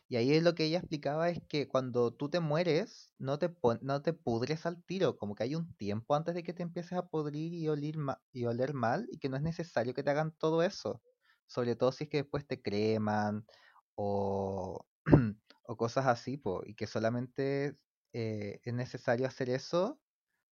Y 0.08 0.16
ahí 0.16 0.32
es 0.32 0.42
lo 0.42 0.54
que 0.54 0.64
ella 0.64 0.78
explicaba 0.78 1.30
es 1.30 1.40
que 1.48 1.68
cuando 1.68 2.12
tú 2.12 2.28
te 2.28 2.40
mueres, 2.40 3.14
no 3.18 3.38
te, 3.38 3.54
no 3.80 4.02
te 4.02 4.12
pudres 4.12 4.66
al 4.66 4.82
tiro, 4.84 5.16
como 5.16 5.34
que 5.34 5.44
hay 5.44 5.54
un 5.54 5.74
tiempo 5.76 6.14
antes 6.14 6.34
de 6.34 6.42
que 6.42 6.52
te 6.52 6.62
empieces 6.62 6.92
a 6.92 7.06
podrir 7.06 7.54
y, 7.54 7.68
oler 7.68 7.96
y 8.32 8.44
oler 8.44 8.74
mal, 8.74 9.06
y 9.10 9.18
que 9.18 9.28
no 9.28 9.36
es 9.36 9.42
necesario 9.42 9.94
que 9.94 10.02
te 10.02 10.10
hagan 10.10 10.32
todo 10.32 10.62
eso. 10.62 11.00
Sobre 11.46 11.76
todo 11.76 11.92
si 11.92 12.04
es 12.04 12.10
que 12.10 12.18
después 12.18 12.46
te 12.46 12.60
creman 12.60 13.46
o, 13.94 14.84
o 15.62 15.76
cosas 15.76 16.06
así, 16.06 16.42
y 16.66 16.74
que 16.74 16.86
solamente 16.86 17.78
eh, 18.12 18.60
es 18.64 18.74
necesario 18.74 19.26
hacer 19.26 19.48
eso 19.48 19.98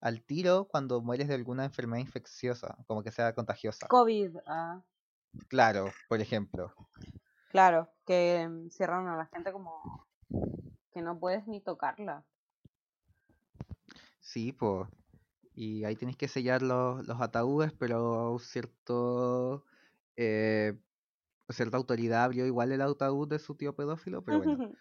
al 0.01 0.23
tiro 0.23 0.67
cuando 0.67 1.01
mueres 1.01 1.27
de 1.27 1.35
alguna 1.35 1.65
enfermedad 1.65 2.01
infecciosa, 2.01 2.75
como 2.87 3.03
que 3.03 3.11
sea 3.11 3.33
contagiosa. 3.35 3.87
COVID. 3.87 4.37
Ah. 4.47 4.81
Claro, 5.47 5.91
por 6.09 6.19
ejemplo. 6.19 6.73
Claro, 7.51 7.89
que 8.11 8.67
cierran 8.69 9.07
a 9.07 9.15
la 9.15 9.25
gente 9.27 9.53
como 9.53 10.05
que 10.93 11.01
no 11.01 11.17
puedes 11.17 11.47
ni 11.47 11.61
tocarla. 11.61 12.25
Sí, 14.19 14.51
pues. 14.51 14.89
Y 15.55 15.85
ahí 15.85 15.95
tienes 15.95 16.17
que 16.17 16.27
sellar 16.27 16.61
los, 16.61 17.07
los 17.07 17.21
ataúdes, 17.21 17.71
pero 17.73 18.37
cierto 18.39 19.63
eh, 20.17 20.77
cierta 21.49 21.77
autoridad 21.77 22.23
abrió 22.23 22.45
igual 22.45 22.71
el 22.71 22.81
ataúd 22.81 23.27
de 23.27 23.39
su 23.39 23.55
tío 23.55 23.75
pedófilo, 23.75 24.23
pero 24.23 24.39
bueno. 24.39 24.71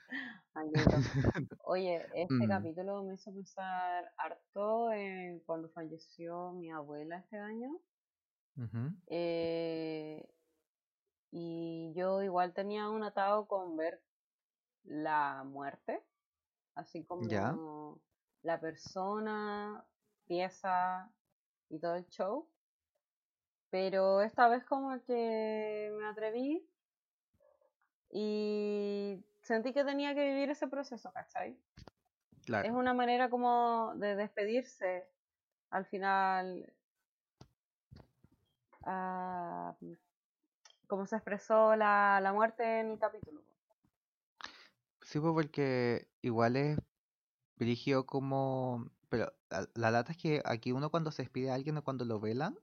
Oye, 1.65 2.05
este 2.15 2.35
mm. 2.35 2.49
capítulo 2.49 3.05
me 3.05 3.15
hizo 3.15 3.33
pensar 3.33 4.13
harto 4.17 4.93
en 4.93 5.39
cuando 5.41 5.69
falleció 5.71 6.53
mi 6.53 6.71
abuela 6.71 7.19
este 7.19 7.39
año. 7.39 7.79
eh, 9.07 10.29
y 11.33 11.93
yo 11.95 12.23
igual 12.23 12.53
tenía 12.53 12.89
un 12.89 13.03
atado 13.03 13.47
con 13.47 13.77
ver 13.77 14.03
la 14.85 15.45
muerte, 15.45 16.03
así 16.75 17.05
como 17.05 18.01
la 18.43 18.61
persona, 18.61 19.85
pieza 20.27 21.11
y 21.69 21.79
todo 21.79 21.97
el 21.97 22.07
show. 22.09 22.49
Pero 23.71 24.23
esta 24.23 24.49
vez 24.49 24.65
como 24.65 25.01
que 25.05 25.95
me 25.97 26.07
atreví 26.07 26.69
y 28.11 29.25
sentí 29.43 29.73
que 29.73 29.85
tenía 29.85 30.15
que 30.15 30.27
vivir 30.27 30.51
ese 30.51 30.67
proceso, 30.67 31.13
¿cachai? 31.13 31.57
Claro. 32.45 32.67
Es 32.67 32.75
una 32.75 32.95
manera 32.95 33.31
como 33.31 33.93
de 33.95 34.17
despedirse 34.17 35.07
al 35.71 35.87
final. 35.87 36.73
Uh, 38.81 39.75
como 40.91 41.07
se 41.07 41.17
expresó 41.17 41.77
la, 41.77 42.21
la 42.21 42.33
muerte 42.33 42.81
en 42.81 42.91
el 42.91 42.99
capítulo. 42.99 43.41
Sí, 45.03 45.19
pues 45.21 45.33
porque 45.33 46.09
igual 46.21 46.57
es 46.57 46.79
dirigio 47.57 48.05
como... 48.05 48.91
Pero 49.09 49.33
la, 49.49 49.69
la 49.75 49.91
data 49.91 50.13
es 50.13 50.19
que 50.19 50.43
aquí 50.45 50.73
uno 50.73 50.91
cuando 50.91 51.11
se 51.13 51.23
despide 51.23 51.51
a 51.51 51.55
alguien 51.55 51.77
o 51.77 51.85
cuando 51.85 52.05
lo 52.05 52.21
velan, 52.21 52.59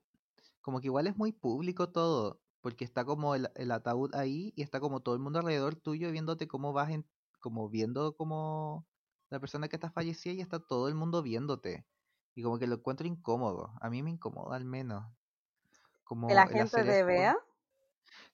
como 0.60 0.80
que 0.80 0.86
igual 0.86 1.06
es 1.06 1.16
muy 1.16 1.32
público 1.32 1.88
todo, 1.88 2.40
porque 2.60 2.84
está 2.84 3.04
como 3.04 3.34
el, 3.34 3.70
ataúd 3.70 4.14
ahí 4.14 4.52
y 4.54 4.62
está 4.62 4.80
como 4.80 5.00
todo 5.00 5.14
el 5.14 5.20
mundo 5.20 5.38
alrededor 5.38 5.76
tuyo 5.76 6.10
viéndote 6.10 6.46
cómo 6.46 6.74
vas, 6.74 6.90
en, 6.90 7.06
como 7.40 7.70
viendo 7.70 8.14
como 8.16 8.86
la 9.30 9.40
persona 9.40 9.68
que 9.68 9.76
está 9.76 9.90
fallecida 9.90 10.34
y 10.34 10.40
está 10.42 10.58
todo 10.58 10.88
el 10.88 10.94
mundo 10.94 11.22
viéndote. 11.22 11.86
Y 12.34 12.42
como 12.42 12.58
que 12.58 12.66
lo 12.66 12.76
encuentro 12.76 13.06
incómodo. 13.06 13.72
A 13.80 13.88
mí 13.90 14.02
me 14.02 14.10
incomoda 14.10 14.56
al 14.56 14.64
menos. 14.64 15.04
Como 16.04 16.28
¿Que 16.28 16.34
la 16.34 16.46
gente 16.46 16.84
te 16.84 17.02
vea? 17.02 17.36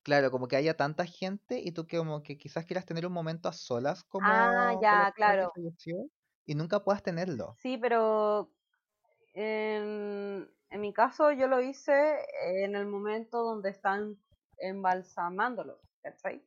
Claro, 0.04 0.30
como 0.30 0.48
que 0.48 0.56
haya 0.56 0.76
tanta 0.76 1.06
gente 1.06 1.58
y 1.58 1.72
tú 1.72 1.86
que 1.86 1.96
como 1.96 2.22
que 2.22 2.36
quizás 2.36 2.66
quieras 2.66 2.84
tener 2.84 3.06
un 3.06 3.12
momento 3.12 3.48
a 3.48 3.52
solas 3.52 4.04
como 4.04 4.26
Ah, 4.28 4.78
ya, 4.80 5.10
claro. 5.16 5.50
y 6.44 6.54
nunca 6.54 6.84
puedas 6.84 7.02
tenerlo. 7.02 7.54
Sí, 7.56 7.78
pero 7.78 8.52
en, 9.32 10.46
en 10.68 10.80
mi 10.80 10.92
caso 10.92 11.32
yo 11.32 11.48
lo 11.48 11.62
hice 11.62 12.18
en 12.42 12.76
el 12.76 12.86
momento 12.86 13.42
donde 13.42 13.70
están 13.70 14.18
embalsamándolo, 14.58 15.80
¿cachai? 16.02 16.44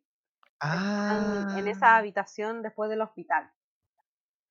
Ah. 0.60 1.56
En, 1.58 1.68
esa 1.68 1.98
habitación 1.98 2.62
después 2.62 2.92
del 2.92 3.02
hospital. 3.02 3.52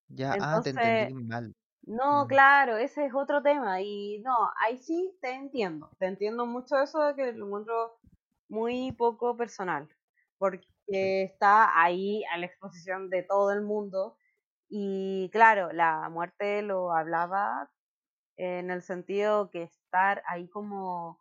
Ya, 0.09 0.37
ah, 0.41 0.61
te 0.63 0.71
entendí 0.71 1.15
mal. 1.15 1.55
No, 1.83 2.25
mm. 2.25 2.29
claro, 2.29 2.77
ese 2.77 3.07
es 3.07 3.15
otro 3.15 3.41
tema. 3.41 3.81
Y 3.81 4.19
no, 4.25 4.35
ahí 4.61 4.79
sí 4.79 5.17
te 5.21 5.33
entiendo. 5.33 5.91
Te 5.99 6.07
entiendo 6.07 6.45
mucho 6.45 6.81
eso 6.81 7.01
de 7.01 7.15
que 7.15 7.33
lo 7.33 7.47
encuentro 7.47 8.01
muy 8.49 8.93
poco 8.93 9.37
personal. 9.37 9.89
Porque 10.39 10.67
está 11.23 11.81
ahí 11.81 12.25
a 12.33 12.39
la 12.39 12.47
exposición 12.47 13.11
de 13.11 13.23
todo 13.23 13.53
el 13.53 13.63
mundo. 13.63 14.17
Y 14.69 15.31
claro, 15.33 15.73
la 15.73 16.09
muerte 16.09 16.63
lo 16.63 16.93
hablaba 16.93 17.71
en 18.37 18.71
el 18.71 18.83
sentido 18.83 19.51
que 19.51 19.63
estar 19.63 20.23
ahí 20.29 20.49
como, 20.49 21.21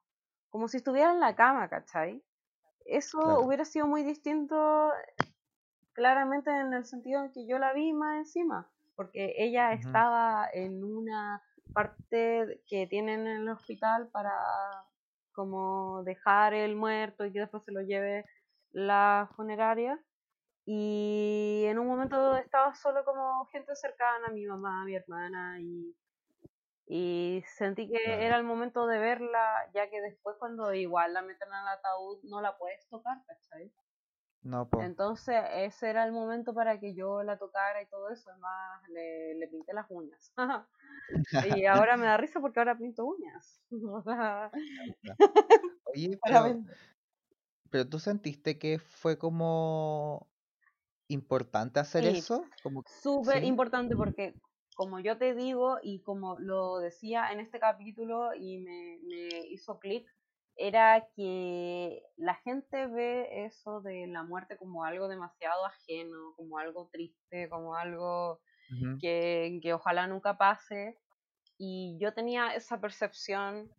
como 0.49 0.67
si 0.67 0.77
estuviera 0.77 1.11
en 1.11 1.19
la 1.19 1.35
cama, 1.35 1.69
¿cachai? 1.69 2.23
Eso 2.85 3.39
hubiera 3.39 3.65
sido 3.65 3.87
muy 3.87 4.03
distinto 4.03 4.91
claramente 5.93 6.51
en 6.51 6.73
el 6.73 6.85
sentido 6.85 7.23
en 7.23 7.31
que 7.31 7.47
yo 7.47 7.57
la 7.57 7.73
vi 7.73 7.93
más 7.93 8.17
encima, 8.17 8.69
porque 8.95 9.33
ella 9.37 9.73
estaba 9.73 10.47
en 10.53 10.83
una 10.83 11.41
parte 11.73 12.61
que 12.67 12.85
tienen 12.87 13.21
en 13.27 13.41
el 13.41 13.49
hospital 13.49 14.09
para 14.09 14.31
como 15.35 16.03
dejar 16.03 16.53
el 16.53 16.75
muerto 16.75 17.25
y 17.25 17.33
que 17.33 17.41
después 17.41 17.63
se 17.65 17.73
lo 17.73 17.81
lleve 17.81 18.25
la 18.71 19.29
funeraria 19.35 19.99
y 20.65 21.63
en 21.67 21.79
un 21.79 21.87
momento 21.87 22.35
estaba 22.37 22.73
solo 22.75 23.05
como 23.05 23.45
gente 23.47 23.75
cercana, 23.75 24.29
mi 24.29 24.45
mamá, 24.45 24.85
mi 24.85 24.95
hermana 24.95 25.59
y 25.61 25.95
y 26.87 27.43
sentí 27.57 27.87
que 27.89 28.25
era 28.25 28.37
el 28.37 28.43
momento 28.43 28.85
de 28.87 28.99
verla, 28.99 29.69
ya 29.73 29.89
que 29.89 30.01
después 30.01 30.35
cuando 30.39 30.73
igual 30.73 31.13
la 31.13 31.21
meten 31.23 31.51
al 31.51 31.67
ataúd 31.67 32.19
no 32.23 32.41
la 32.41 32.57
puedes 32.57 32.87
tocar, 32.89 33.17
¿cachai? 33.25 33.71
No, 34.45 34.69
pues. 34.69 34.85
Entonces 34.85 35.35
ese 35.55 35.89
era 35.89 36.05
el 36.05 36.11
momento 36.11 36.53
para 36.53 36.79
que 36.79 36.93
yo 36.93 37.23
la 37.23 37.39
tocara 37.39 37.81
y 37.81 37.87
todo 37.87 38.11
eso, 38.11 38.29
además 38.29 38.89
le, 38.89 39.33
le 39.33 39.47
pinté 39.47 39.73
las 39.73 39.87
uñas. 39.89 40.31
y 41.63 41.65
ahora 41.65 41.97
me 41.97 42.05
da 42.05 42.15
risa 42.17 42.39
porque 42.39 42.59
ahora 42.59 42.77
pinto 42.77 43.05
uñas. 43.05 43.59
Oye, 45.85 46.19
pero, 46.23 46.63
pero, 47.71 47.89
tú 47.89 47.97
sentiste 47.97 48.59
que 48.59 48.77
fue 48.77 49.17
como 49.17 50.27
importante 51.07 51.79
hacer 51.79 52.05
eso? 52.05 52.45
Como... 52.61 52.83
Súper 52.85 53.43
importante 53.43 53.95
porque 53.95 54.35
como 54.75 54.99
yo 54.99 55.17
te 55.17 55.33
digo 55.33 55.79
y 55.81 56.01
como 56.01 56.37
lo 56.37 56.77
decía 56.77 57.31
en 57.31 57.39
este 57.39 57.59
capítulo 57.59 58.35
y 58.35 58.59
me, 58.59 58.99
hizo 59.49 59.79
clic, 59.79 60.07
era 60.57 61.07
que 61.15 62.01
la 62.15 62.35
gente 62.35 62.87
ve 62.87 63.45
eso 63.45 63.81
de 63.81 64.07
la 64.07 64.23
muerte 64.23 64.57
como 64.57 64.83
algo 64.83 65.07
demasiado 65.07 65.65
ajeno, 65.65 66.33
como 66.37 66.57
algo 66.57 66.89
triste, 66.91 67.49
como 67.49 67.75
algo 67.75 68.39
que, 69.01 69.59
que, 69.61 69.73
ojalá 69.73 70.07
nunca 70.07 70.37
pase. 70.37 70.97
Y 71.57 71.97
yo 71.99 72.13
tenía 72.13 72.55
esa 72.55 72.79
percepción 72.79 73.69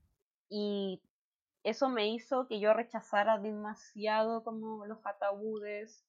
y 0.49 1.03
eso 1.63 1.89
me 1.89 2.09
hizo 2.09 2.47
que 2.47 2.61
yo 2.61 2.73
rechazara 2.73 3.39
demasiado 3.39 4.45
como 4.45 4.87
los 4.87 5.05
ataúdes 5.05 6.07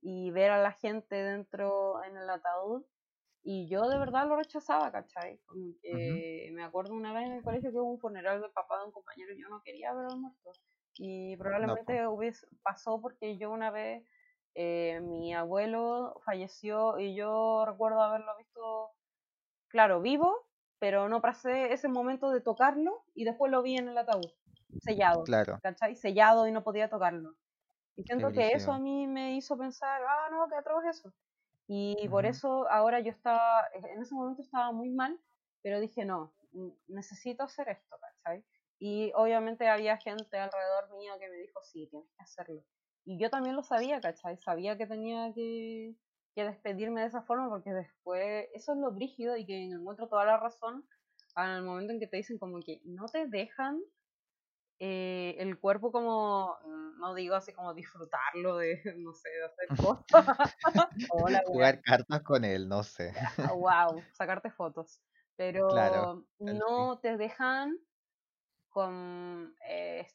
y 0.00 0.30
ver 0.30 0.50
a 0.50 0.62
la 0.62 0.72
gente 0.72 1.16
dentro 1.16 2.02
en 2.04 2.16
el 2.16 2.28
ataúd 2.28 2.84
y 3.50 3.66
yo 3.66 3.88
de 3.88 3.96
verdad 3.96 4.28
lo 4.28 4.36
rechazaba, 4.36 4.92
¿cachai? 4.92 5.38
Como 5.46 5.72
que 5.80 6.50
me 6.52 6.62
acuerdo 6.62 6.92
una 6.92 7.14
vez 7.14 7.28
en 7.28 7.32
el 7.32 7.42
colegio 7.42 7.70
que 7.70 7.78
hubo 7.78 7.92
un 7.92 7.98
funeral 7.98 8.42
del 8.42 8.50
papá 8.50 8.78
de 8.78 8.84
un 8.84 8.92
compañero 8.92 9.32
y 9.32 9.40
yo 9.40 9.48
no 9.48 9.62
quería 9.62 9.94
ver 9.94 10.04
al 10.04 10.20
muerto. 10.20 10.50
Y 10.98 11.34
probablemente 11.38 12.06
hubiese, 12.06 12.46
pasó 12.62 13.00
porque 13.00 13.38
yo 13.38 13.50
una 13.50 13.70
vez, 13.70 14.06
eh, 14.54 15.00
mi 15.00 15.32
abuelo 15.32 16.20
falleció 16.26 16.98
y 16.98 17.14
yo 17.14 17.64
recuerdo 17.66 18.02
haberlo 18.02 18.36
visto, 18.36 18.90
claro, 19.68 20.02
vivo, 20.02 20.46
pero 20.78 21.08
no 21.08 21.22
pasé 21.22 21.72
ese 21.72 21.88
momento 21.88 22.28
de 22.28 22.42
tocarlo 22.42 23.02
y 23.14 23.24
después 23.24 23.50
lo 23.50 23.62
vi 23.62 23.78
en 23.78 23.88
el 23.88 23.96
ataúd, 23.96 24.30
sellado, 24.80 25.24
claro. 25.24 25.58
¿cachai? 25.62 25.96
Sellado 25.96 26.46
y 26.46 26.52
no 26.52 26.62
podía 26.62 26.90
tocarlo. 26.90 27.34
Y 27.96 28.02
siento 28.02 28.30
que 28.30 28.48
eso 28.48 28.72
a 28.72 28.78
mí 28.78 29.06
me 29.06 29.36
hizo 29.36 29.56
pensar, 29.56 30.02
ah, 30.06 30.28
no, 30.30 30.46
qué 30.48 30.54
atroz 30.56 30.84
eso. 30.84 31.14
Y 31.70 32.08
por 32.08 32.24
eso 32.24 32.66
ahora 32.70 33.00
yo 33.00 33.10
estaba, 33.10 33.66
e, 33.74 33.92
en 33.92 34.00
ese 34.00 34.14
momento 34.14 34.40
estaba 34.40 34.72
muy 34.72 34.88
mal, 34.88 35.20
pero 35.62 35.80
dije, 35.80 36.06
no, 36.06 36.32
necesito 36.86 37.42
hacer 37.42 37.68
esto, 37.68 37.96
¿cachai? 38.00 38.42
Y 38.78 39.12
obviamente 39.14 39.68
había 39.68 39.98
gente 39.98 40.38
alrededor 40.38 40.96
mío 40.96 41.12
que 41.20 41.28
me 41.28 41.36
dijo, 41.36 41.60
sí, 41.62 41.86
tienes 41.90 42.08
que 42.16 42.22
hacerlo. 42.22 42.64
Y 43.04 43.20
yo 43.20 43.28
también 43.28 43.54
lo 43.54 43.62
sabía, 43.62 44.00
¿cachai? 44.00 44.38
Sabía 44.38 44.78
que 44.78 44.86
tenía 44.86 45.32
que, 45.34 45.94
que 46.34 46.44
despedirme 46.44 47.02
de 47.02 47.08
esa 47.08 47.22
forma 47.22 47.50
porque 47.50 47.72
después, 47.72 48.48
eso 48.54 48.72
es 48.72 48.78
lo 48.78 48.90
brígido 48.92 49.36
y 49.36 49.44
que 49.44 49.64
encuentro 49.64 50.08
toda 50.08 50.24
la 50.24 50.38
razón 50.38 50.88
al 51.34 51.62
momento 51.62 51.92
en 51.92 52.00
que 52.00 52.06
te 52.06 52.16
dicen 52.16 52.38
como 52.38 52.60
que 52.60 52.80
no 52.84 53.06
te 53.06 53.26
dejan 53.26 53.80
eh, 54.80 55.34
el 55.38 55.58
cuerpo 55.58 55.90
como, 55.90 56.56
mm, 56.64 57.00
no 57.00 57.14
digo 57.14 57.34
así 57.34 57.52
como 57.52 57.74
disfrutarlo 57.74 58.56
de, 58.56 58.80
no 58.98 59.12
sé, 59.12 59.28
de 59.28 59.44
hacer 59.44 59.68
cosas. 60.04 60.56
Jugar 61.46 61.82
cartas 61.82 62.22
con 62.22 62.44
él, 62.44 62.68
no 62.68 62.82
sé. 62.82 63.12
wow, 63.54 64.02
sacarte 64.12 64.50
fotos. 64.50 65.00
Pero 65.36 66.24
no 66.40 66.98
te 66.98 67.16
dejan 67.16 67.78
con, 68.70 69.54
eh, 69.68 70.06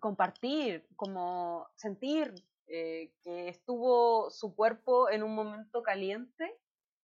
compartir, 0.00 0.86
como 0.96 1.68
sentir 1.74 2.34
eh, 2.66 3.12
que 3.22 3.48
estuvo 3.48 4.30
su 4.30 4.54
cuerpo 4.54 5.10
en 5.10 5.22
un 5.22 5.34
momento 5.34 5.82
caliente 5.82 6.58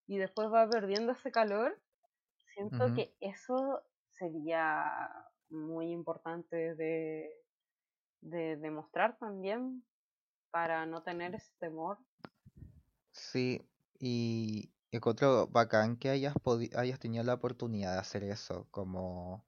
y 0.07 0.17
después 0.17 0.51
va 0.51 0.69
perdiendo 0.69 1.11
ese 1.11 1.31
calor. 1.31 1.79
Siento 2.53 2.93
que 2.93 3.15
eso 3.19 3.83
sería 4.09 4.89
muy 5.55 5.91
importante 5.91 6.75
de, 6.75 7.31
de 8.21 8.57
demostrar 8.57 9.17
también 9.17 9.83
para 10.51 10.85
no 10.85 11.03
tener 11.03 11.35
ese 11.35 11.51
temor. 11.59 11.97
Sí, 13.11 13.61
y 13.99 14.71
encuentro 14.91 15.47
bacán 15.47 15.97
que 15.97 16.09
hayas, 16.09 16.35
hayas 16.75 16.99
tenido 16.99 17.23
la 17.23 17.35
oportunidad 17.35 17.93
de 17.93 17.99
hacer 17.99 18.23
eso, 18.23 18.67
como, 18.71 19.45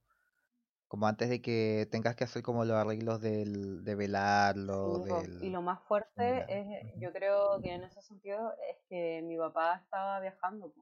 como 0.88 1.08
antes 1.08 1.30
de 1.30 1.42
que 1.42 1.88
tengas 1.92 2.16
que 2.16 2.24
hacer 2.24 2.44
como 2.44 2.66
los 2.66 2.76
arreglos 2.76 3.22
del, 3.22 3.84
de 3.84 3.96
velarlo. 3.96 5.04
Y 5.42 5.50
lo 5.50 5.62
más 5.62 5.82
fuerte 5.84 6.46
es, 6.50 7.00
yo 7.00 7.12
creo 7.12 7.62
que 7.62 7.74
en 7.74 7.84
ese 7.84 8.02
sentido 8.02 8.54
es 8.70 8.78
que 8.90 9.22
mi 9.24 9.38
papá 9.38 9.82
estaba 9.84 10.20
viajando. 10.20 10.74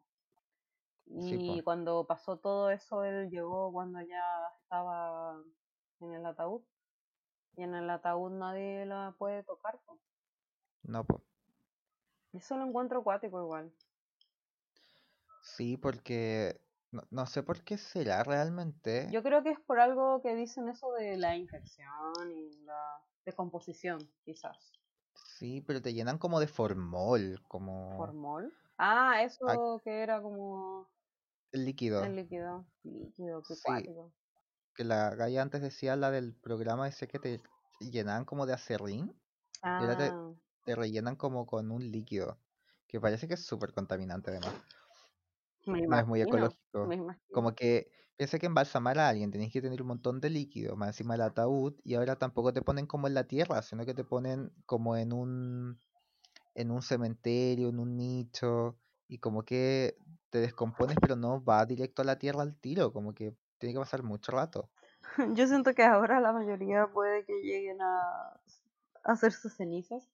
Y 1.07 1.61
cuando 1.61 2.05
pasó 2.05 2.37
todo 2.37 2.69
eso, 2.71 3.03
él 3.03 3.29
llegó 3.29 3.71
cuando 3.71 4.01
ya 4.01 4.23
estaba 4.61 5.41
en 6.01 6.13
el 6.13 6.25
ataúd. 6.25 6.61
Y 7.55 7.63
en 7.63 7.75
el 7.75 7.89
ataúd 7.89 8.31
nadie 8.31 8.85
la 8.85 9.15
puede 9.17 9.43
tocar. 9.43 9.79
No, 10.83 11.03
pues. 11.03 11.21
Eso 12.33 12.57
lo 12.57 12.65
encuentro 12.65 12.99
acuático 12.99 13.39
igual. 13.41 13.71
Sí, 15.41 15.77
porque 15.77 16.59
no, 17.11 17.25
sé 17.25 17.43
por 17.43 17.63
qué 17.63 17.77
será 17.77 18.23
realmente. 18.23 19.07
Yo 19.11 19.23
creo 19.23 19.43
que 19.43 19.51
es 19.51 19.59
por 19.59 19.79
algo 19.79 20.21
que 20.21 20.35
dicen 20.35 20.67
eso 20.69 20.91
de 20.93 21.17
la 21.17 21.37
infección 21.37 22.31
y 22.31 22.57
la 22.63 23.01
decomposición, 23.25 23.99
quizás. 24.23 24.73
Sí, 25.13 25.61
pero 25.61 25.81
te 25.81 25.93
llenan 25.93 26.17
como 26.17 26.39
de 26.39 26.47
formol, 26.47 27.41
como... 27.47 27.95
¿Formol? 27.95 28.53
Ah, 28.77 29.21
eso 29.23 29.81
que 29.83 30.01
era 30.01 30.21
como... 30.21 30.89
El 31.51 31.65
líquido. 31.65 32.03
El 32.03 32.15
líquido, 32.15 32.65
líquido, 32.83 33.43
qué 33.47 33.55
sí, 33.55 33.85
Que 34.75 34.83
la 34.83 35.15
galla 35.15 35.41
antes 35.41 35.61
decía, 35.61 35.95
la 35.95 36.11
del 36.11 36.33
programa, 36.33 36.87
ese 36.87 37.07
que 37.07 37.19
te 37.19 37.41
llenaban 37.79 38.25
como 38.25 38.45
de 38.45 38.53
acerrín. 38.53 39.13
Ah 39.63 40.11
te 40.65 40.75
rellenan 40.75 41.15
como 41.15 41.45
con 41.45 41.71
un 41.71 41.91
líquido, 41.91 42.39
que 42.87 42.99
parece 42.99 43.27
que 43.27 43.35
es 43.35 43.45
súper 43.45 43.71
contaminante 43.71 44.31
además. 44.31 44.53
no 45.67 45.99
es 45.99 46.07
muy 46.07 46.21
ecológico. 46.21 46.89
Como 47.31 47.53
que 47.53 47.91
piensa 48.17 48.39
que 48.39 48.45
embalsamar 48.47 48.97
a 48.97 49.09
alguien 49.09 49.31
tenéis 49.31 49.53
que 49.53 49.61
tener 49.61 49.81
un 49.81 49.89
montón 49.89 50.19
de 50.21 50.29
líquido, 50.29 50.75
más 50.75 50.89
encima 50.89 51.13
del 51.13 51.21
ataúd, 51.21 51.75
y 51.83 51.95
ahora 51.95 52.15
tampoco 52.17 52.53
te 52.53 52.61
ponen 52.61 52.87
como 52.87 53.07
en 53.07 53.13
la 53.13 53.25
tierra, 53.25 53.61
sino 53.61 53.85
que 53.85 53.93
te 53.93 54.03
ponen 54.03 54.51
como 54.65 54.97
en 54.97 55.13
un 55.13 55.79
en 56.55 56.71
un 56.71 56.81
cementerio, 56.81 57.69
en 57.69 57.79
un 57.79 57.97
nicho, 57.97 58.79
y 59.07 59.19
como 59.19 59.43
que 59.43 59.97
te 60.29 60.39
descompones, 60.39 60.97
pero 61.01 61.15
no 61.15 61.43
va 61.43 61.65
directo 61.65 62.01
a 62.01 62.05
la 62.05 62.17
tierra 62.17 62.41
al 62.41 62.55
tiro, 62.55 62.91
como 62.91 63.13
que 63.13 63.35
tiene 63.57 63.73
que 63.73 63.79
pasar 63.79 64.03
mucho 64.03 64.31
rato. 64.31 64.69
Yo 65.35 65.47
siento 65.47 65.73
que 65.73 65.83
ahora 65.83 66.19
la 66.19 66.33
mayoría 66.33 66.87
puede 66.87 67.25
que 67.25 67.41
lleguen 67.41 67.81
a 67.81 68.39
hacer 69.03 69.31
sus 69.31 69.53
cenizas 69.53 70.09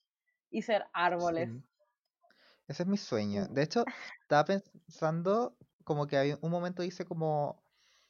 y 0.50 0.62
ser 0.62 0.86
árboles. 0.94 1.50
Ese 2.68 2.84
es 2.84 2.88
mi 2.88 2.98
sueño. 2.98 3.48
De 3.48 3.64
hecho, 3.64 3.86
estaba 4.22 4.46
pensando 4.46 5.58
como 5.84 6.08
que 6.08 6.18
hay 6.18 6.38
un 6.40 6.52
momento 6.52 6.84
dice 6.84 7.06
como 7.06 7.62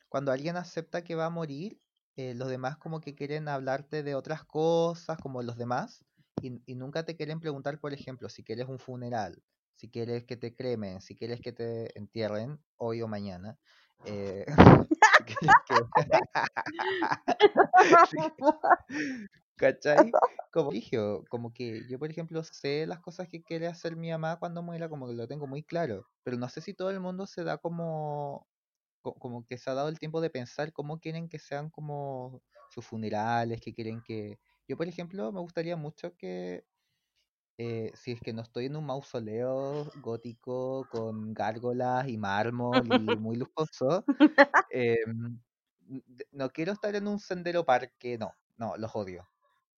cuando 0.10 0.32
alguien 0.32 0.58
acepta 0.58 1.04
que 1.04 1.16
va 1.16 1.28
a 1.28 1.30
morir, 1.30 1.80
eh, 2.18 2.34
los 2.36 2.50
demás 2.50 2.78
como 2.78 3.00
que 3.00 3.16
quieren 3.16 3.48
hablarte 3.48 4.04
de 4.04 4.14
otras 4.14 4.44
cosas, 4.44 5.18
como 5.18 5.42
los 5.42 5.58
demás, 5.58 6.04
y, 6.42 6.76
nunca 6.76 7.06
te 7.06 7.16
quieren 7.16 7.40
preguntar, 7.40 7.80
por 7.80 7.94
ejemplo, 7.94 8.28
si 8.28 8.44
quieres 8.44 8.68
un 8.68 8.80
funeral, 8.80 9.42
si 9.82 9.90
quieres 9.90 10.24
que 10.26 10.38
te 10.38 10.54
cremen, 10.54 11.02
si 11.02 11.16
quieres 11.16 11.42
que 11.42 11.54
te 11.54 11.98
entierren 11.98 12.60
hoy 12.78 13.02
o 13.02 13.08
mañana. 13.08 13.58
Eh, 14.06 14.46
¿Cachai? 19.56 20.12
Como 20.54 20.70
dije, 20.70 21.00
como 21.30 21.52
que 21.52 21.82
yo, 21.90 21.98
por 21.98 22.12
ejemplo, 22.12 22.44
sé 22.44 22.86
las 22.86 23.00
cosas 23.00 23.28
que 23.28 23.42
quiere 23.42 23.66
hacer 23.66 23.96
mi 23.96 24.12
mamá 24.12 24.38
cuando 24.38 24.62
muera, 24.62 24.88
como 24.88 25.08
que 25.08 25.16
lo 25.16 25.28
tengo 25.28 25.48
muy 25.48 25.64
claro, 25.64 26.06
pero 26.22 26.38
no 26.38 26.48
sé 26.48 26.62
si 26.62 26.76
todo 26.76 26.92
el 26.92 27.00
mundo 27.00 27.26
se 27.26 27.44
da 27.44 27.58
como, 27.58 28.46
como 29.02 29.48
que 29.48 29.58
se 29.58 29.72
ha 29.72 29.74
dado 29.74 29.90
el 29.90 29.98
tiempo 29.98 30.22
de 30.22 30.30
pensar 30.30 30.74
cómo 30.74 31.00
quieren 31.00 31.28
que 31.28 31.40
sean 31.40 31.72
como 31.72 32.44
sus 32.70 32.86
funerales, 32.86 33.62
que 33.62 33.74
quieren 33.74 34.04
que... 34.06 34.38
Yo, 34.68 34.78
por 34.78 34.88
ejemplo, 34.88 35.32
me 35.32 35.42
gustaría 35.42 35.76
mucho 35.76 36.16
que, 36.18 36.66
eh, 37.62 37.92
si 37.96 38.12
es 38.14 38.22
que 38.22 38.34
no 38.34 38.42
estoy 38.44 38.66
en 38.68 38.76
un 38.78 38.86
mausoleo 38.86 39.92
gótico 39.96 40.88
con 40.90 41.34
gárgolas 41.34 42.08
y 42.10 42.18
mármol 42.18 42.88
y 42.90 43.18
muy 43.20 43.36
lujoso, 43.38 44.06
em, 44.70 45.40
no 46.32 46.50
quiero 46.52 46.72
estar 46.74 46.96
en 46.96 47.08
un 47.08 47.20
sendero 47.20 47.66
parque, 47.66 48.18
no, 48.18 48.34
no, 48.58 48.78
los 48.78 48.96
odio 48.96 49.28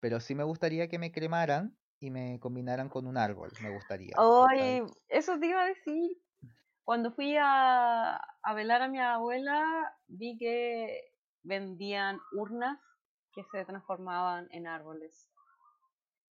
pero 0.01 0.21
sí 0.21 0.35
me 0.35 0.45
gustaría 0.45 0.89
que 0.89 0.99
me 0.99 1.13
cremaran 1.13 1.79
y 2.01 2.11
me 2.11 2.41
combinaran 2.41 2.89
con 2.89 3.07
un 3.07 3.17
árbol, 3.17 3.53
me 3.61 3.71
gustaría. 3.71 4.17
Oye, 4.17 4.85
eso 5.09 5.39
te 5.39 5.47
iba 5.49 5.63
a 5.63 5.67
decir. 5.67 6.17
Cuando 6.85 7.13
fui 7.13 7.37
a, 7.39 8.17
a 8.17 8.55
velar 8.55 8.83
a 8.83 8.89
mi 8.89 9.01
abuela, 9.01 9.97
vi 10.09 10.39
que 10.39 11.03
vendían 11.45 12.21
urnas 12.33 12.81
que 13.35 13.45
se 13.45 13.65
transformaban 13.67 14.49
en 14.53 14.69
árboles. 14.69 15.32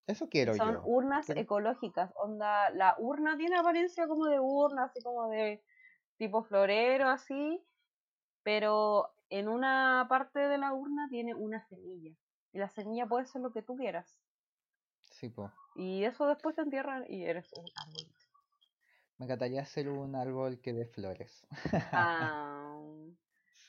Eso 0.06 0.28
quiero 0.28 0.54
Son 0.54 0.74
yo. 0.74 0.82
Urnas 0.84 1.30
ecológicas. 1.30 2.12
Onda, 2.16 2.70
la 2.70 2.96
urna 2.98 3.36
tiene 3.36 3.56
apariencia 3.56 4.06
como 4.06 4.26
de 4.26 4.40
urna, 4.40 4.84
así 4.84 5.00
como 5.02 5.28
de 5.28 5.62
tipo 6.16 6.42
florero, 6.42 7.08
así. 7.08 7.64
Pero 8.42 9.14
en 9.30 9.48
una 9.48 10.06
parte 10.08 10.40
de 10.40 10.58
la 10.58 10.72
urna 10.72 11.08
tiene 11.08 11.34
una 11.34 11.64
semilla. 11.68 12.12
Y 12.52 12.58
la 12.58 12.68
semilla 12.68 13.06
puede 13.06 13.26
ser 13.26 13.42
lo 13.42 13.52
que 13.52 13.62
tú 13.62 13.76
quieras. 13.76 14.20
Sí, 15.02 15.28
po. 15.28 15.52
Y 15.76 16.04
eso 16.04 16.26
después 16.26 16.54
te 16.56 16.62
entierran 16.62 17.04
y 17.08 17.24
eres 17.24 17.50
un 17.54 17.64
árbol. 17.76 18.06
Me 19.18 19.26
encantaría 19.26 19.64
ser 19.64 19.88
un 19.88 20.16
árbol 20.16 20.60
que 20.60 20.72
dé 20.72 20.86
flores. 20.86 21.46
Ah, 21.92 22.78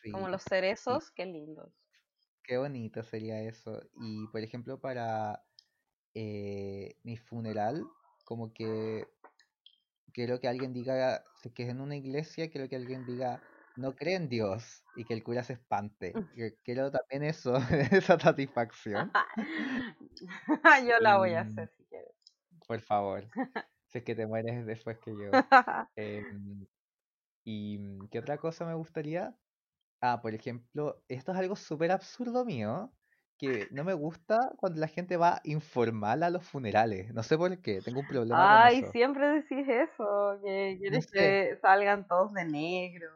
Como 0.11 0.27
los 0.27 0.43
cerezos, 0.43 1.11
qué 1.11 1.25
lindos. 1.25 1.71
Qué 2.43 2.57
bonito 2.57 3.03
sería 3.03 3.41
eso. 3.41 3.81
Y 3.95 4.27
por 4.27 4.41
ejemplo, 4.41 4.79
para 4.79 5.43
eh, 6.15 6.95
mi 7.03 7.17
funeral, 7.17 7.85
como 8.25 8.53
que 8.53 9.07
quiero 10.13 10.39
que 10.39 10.47
alguien 10.47 10.73
diga, 10.73 11.23
si 11.41 11.49
es 11.49 11.53
que 11.53 11.63
es 11.63 11.69
en 11.69 11.81
una 11.81 11.95
iglesia, 11.95 12.49
quiero 12.49 12.69
que 12.69 12.75
alguien 12.75 13.05
diga, 13.05 13.41
no 13.75 13.95
cree 13.95 14.15
en 14.15 14.29
Dios 14.29 14.83
y 14.95 15.05
que 15.05 15.13
el 15.13 15.23
cura 15.23 15.43
se 15.43 15.53
espante. 15.53 16.13
Quiero 16.63 16.91
también 16.91 17.23
eso, 17.23 17.55
esa 17.91 18.19
satisfacción. 18.19 19.11
yo 20.87 20.99
la 20.99 21.17
voy 21.17 21.33
a 21.33 21.41
hacer 21.41 21.69
si 21.75 21.83
quieres. 21.85 22.15
Por 22.67 22.81
favor. 22.81 23.27
si 23.87 23.97
es 23.97 24.03
que 24.03 24.15
te 24.15 24.27
mueres 24.27 24.65
después 24.65 24.97
que 24.99 25.11
yo. 25.17 25.31
Em, 25.95 26.65
¿Y 27.43 27.77
mm, 27.77 28.07
qué 28.09 28.19
otra 28.19 28.37
cosa 28.37 28.65
me 28.65 28.73
gustaría? 28.73 29.35
Ah, 30.01 30.21
por 30.21 30.33
ejemplo, 30.33 31.01
esto 31.07 31.31
es 31.31 31.37
algo 31.37 31.55
súper 31.55 31.91
absurdo 31.91 32.45
mío, 32.45 32.91
que 33.43 33.67
no 33.71 33.83
me 33.83 33.93
gusta 33.93 34.53
cuando 34.55 34.79
la 34.79 34.87
gente 34.87 35.17
va 35.17 35.41
informal 35.43 36.23
a 36.23 36.29
los 36.29 36.45
funerales. 36.45 37.13
No 37.13 37.23
sé 37.23 37.37
por 37.37 37.57
qué, 37.61 37.81
tengo 37.81 37.99
un 37.99 38.07
problema 38.07 38.63
Ay, 38.63 38.85
siempre 38.93 39.27
decís 39.27 39.67
eso, 39.67 40.39
que 40.41 40.77
quieres 40.79 41.07
que 41.07 41.57
salgan 41.61 42.07
todos 42.07 42.33
de 42.33 42.45
negro. 42.45 43.11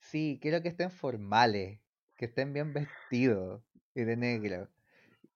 Sí, 0.00 0.40
quiero 0.42 0.62
que 0.62 0.68
estén 0.68 0.90
formales, 0.90 1.78
que 2.16 2.24
estén 2.24 2.52
bien 2.52 2.72
vestidos 2.72 3.62
y 3.94 4.02
de 4.02 4.16
negro. 4.16 4.68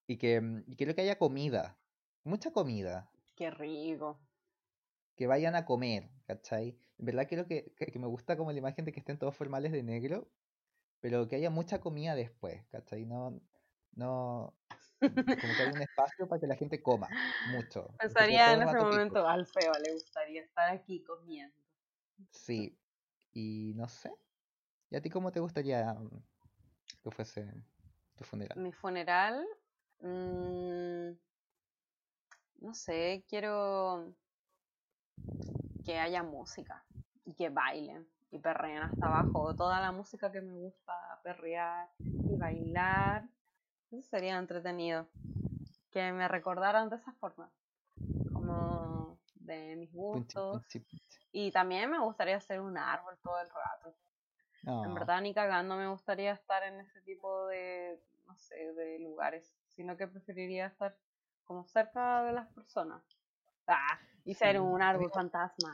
Y 0.08 0.16
que 0.16 0.40
mm, 0.40 0.74
quiero 0.76 0.96
que 0.96 1.02
haya 1.02 1.16
comida, 1.16 1.78
mucha 2.24 2.50
comida. 2.50 3.08
Qué 3.36 3.52
rico. 3.52 4.18
Que 5.14 5.28
vayan 5.28 5.54
a 5.54 5.66
comer, 5.66 6.10
¿cachai? 6.26 6.76
En 6.98 7.06
verdad 7.06 7.28
quiero 7.28 7.46
que, 7.46 7.72
que, 7.76 7.96
me 8.00 8.08
gusta 8.08 8.36
como 8.36 8.50
la 8.50 8.58
imagen 8.58 8.84
de 8.84 8.92
que 8.92 8.98
estén 8.98 9.18
todos 9.18 9.36
formales 9.36 9.70
de 9.70 9.84
negro, 9.84 10.28
pero 10.98 11.28
que 11.28 11.36
haya 11.36 11.50
mucha 11.50 11.80
comida 11.80 12.16
después, 12.16 12.64
¿cachai? 12.72 13.04
No, 13.04 13.40
no, 13.96 14.54
como 15.40 15.54
que 15.56 15.62
haya 15.62 15.72
un 15.72 15.82
espacio 15.82 16.28
para 16.28 16.40
que 16.40 16.46
la 16.46 16.56
gente 16.56 16.82
coma 16.82 17.08
mucho. 17.46 17.88
Pensaría 17.98 18.54
en 18.54 18.62
ese 18.62 18.78
momento 18.78 19.26
al 19.26 19.46
feo, 19.46 19.72
le 19.82 19.92
gustaría 19.92 20.42
estar 20.42 20.70
aquí 20.70 21.02
comiendo. 21.02 21.56
Sí, 22.30 22.76
y 23.32 23.72
no 23.74 23.88
sé, 23.88 24.10
¿Y 24.94 24.96
a 24.96 25.00
ti 25.00 25.10
cómo 25.10 25.32
te 25.32 25.40
gustaría 25.40 25.92
mm, 25.92 26.08
que 27.02 27.10
fuese 27.10 27.52
tu 28.16 28.22
funeral? 28.22 28.56
Mi 28.56 28.70
funeral, 28.70 29.44
mmm, 30.00 31.10
no 32.60 32.74
sé, 32.74 33.24
quiero 33.28 34.14
que 35.84 35.98
haya 35.98 36.22
música 36.22 36.84
y 37.26 37.34
que 37.34 37.48
bailen 37.48 38.06
y 38.30 38.38
perreen 38.38 38.82
hasta 38.82 39.06
abajo. 39.06 39.52
Toda 39.56 39.80
la 39.80 39.90
música 39.90 40.30
que 40.30 40.40
me 40.40 40.52
gusta 40.52 40.92
perrear 41.24 41.90
y 41.98 42.36
bailar. 42.36 43.28
Eso 43.98 44.08
sería 44.08 44.38
entretenido. 44.38 45.06
Que 45.90 46.12
me 46.12 46.26
recordaran 46.26 46.90
de 46.90 46.96
esa 46.96 47.12
forma. 47.12 47.50
Como 48.32 49.18
de 49.36 49.76
mis 49.76 49.92
gustos. 49.92 50.62
Y 51.30 51.52
también 51.52 51.90
me 51.90 52.00
gustaría 52.00 52.36
hacer 52.36 52.60
un 52.60 52.76
árbol 52.76 53.16
todo 53.22 53.40
el 53.40 53.48
rato. 53.48 53.96
En 54.66 54.94
verdad, 54.94 55.20
ni 55.20 55.34
cagando 55.34 55.76
me 55.76 55.88
gustaría 55.88 56.32
estar 56.32 56.62
en 56.62 56.80
ese 56.80 57.00
tipo 57.02 57.46
de, 57.46 58.02
no 58.26 58.36
sé, 58.36 58.72
de 58.72 58.98
lugares. 58.98 59.54
sino 59.68 59.96
que 59.96 60.06
preferiría 60.06 60.66
estar 60.66 60.96
como 61.44 61.64
cerca 61.66 62.22
de 62.24 62.32
las 62.32 62.48
personas. 62.48 63.02
Ah, 63.66 63.98
y 64.24 64.34
ser 64.34 64.60
un 64.60 64.80
árbol 64.82 65.10
fantasma. 65.12 65.72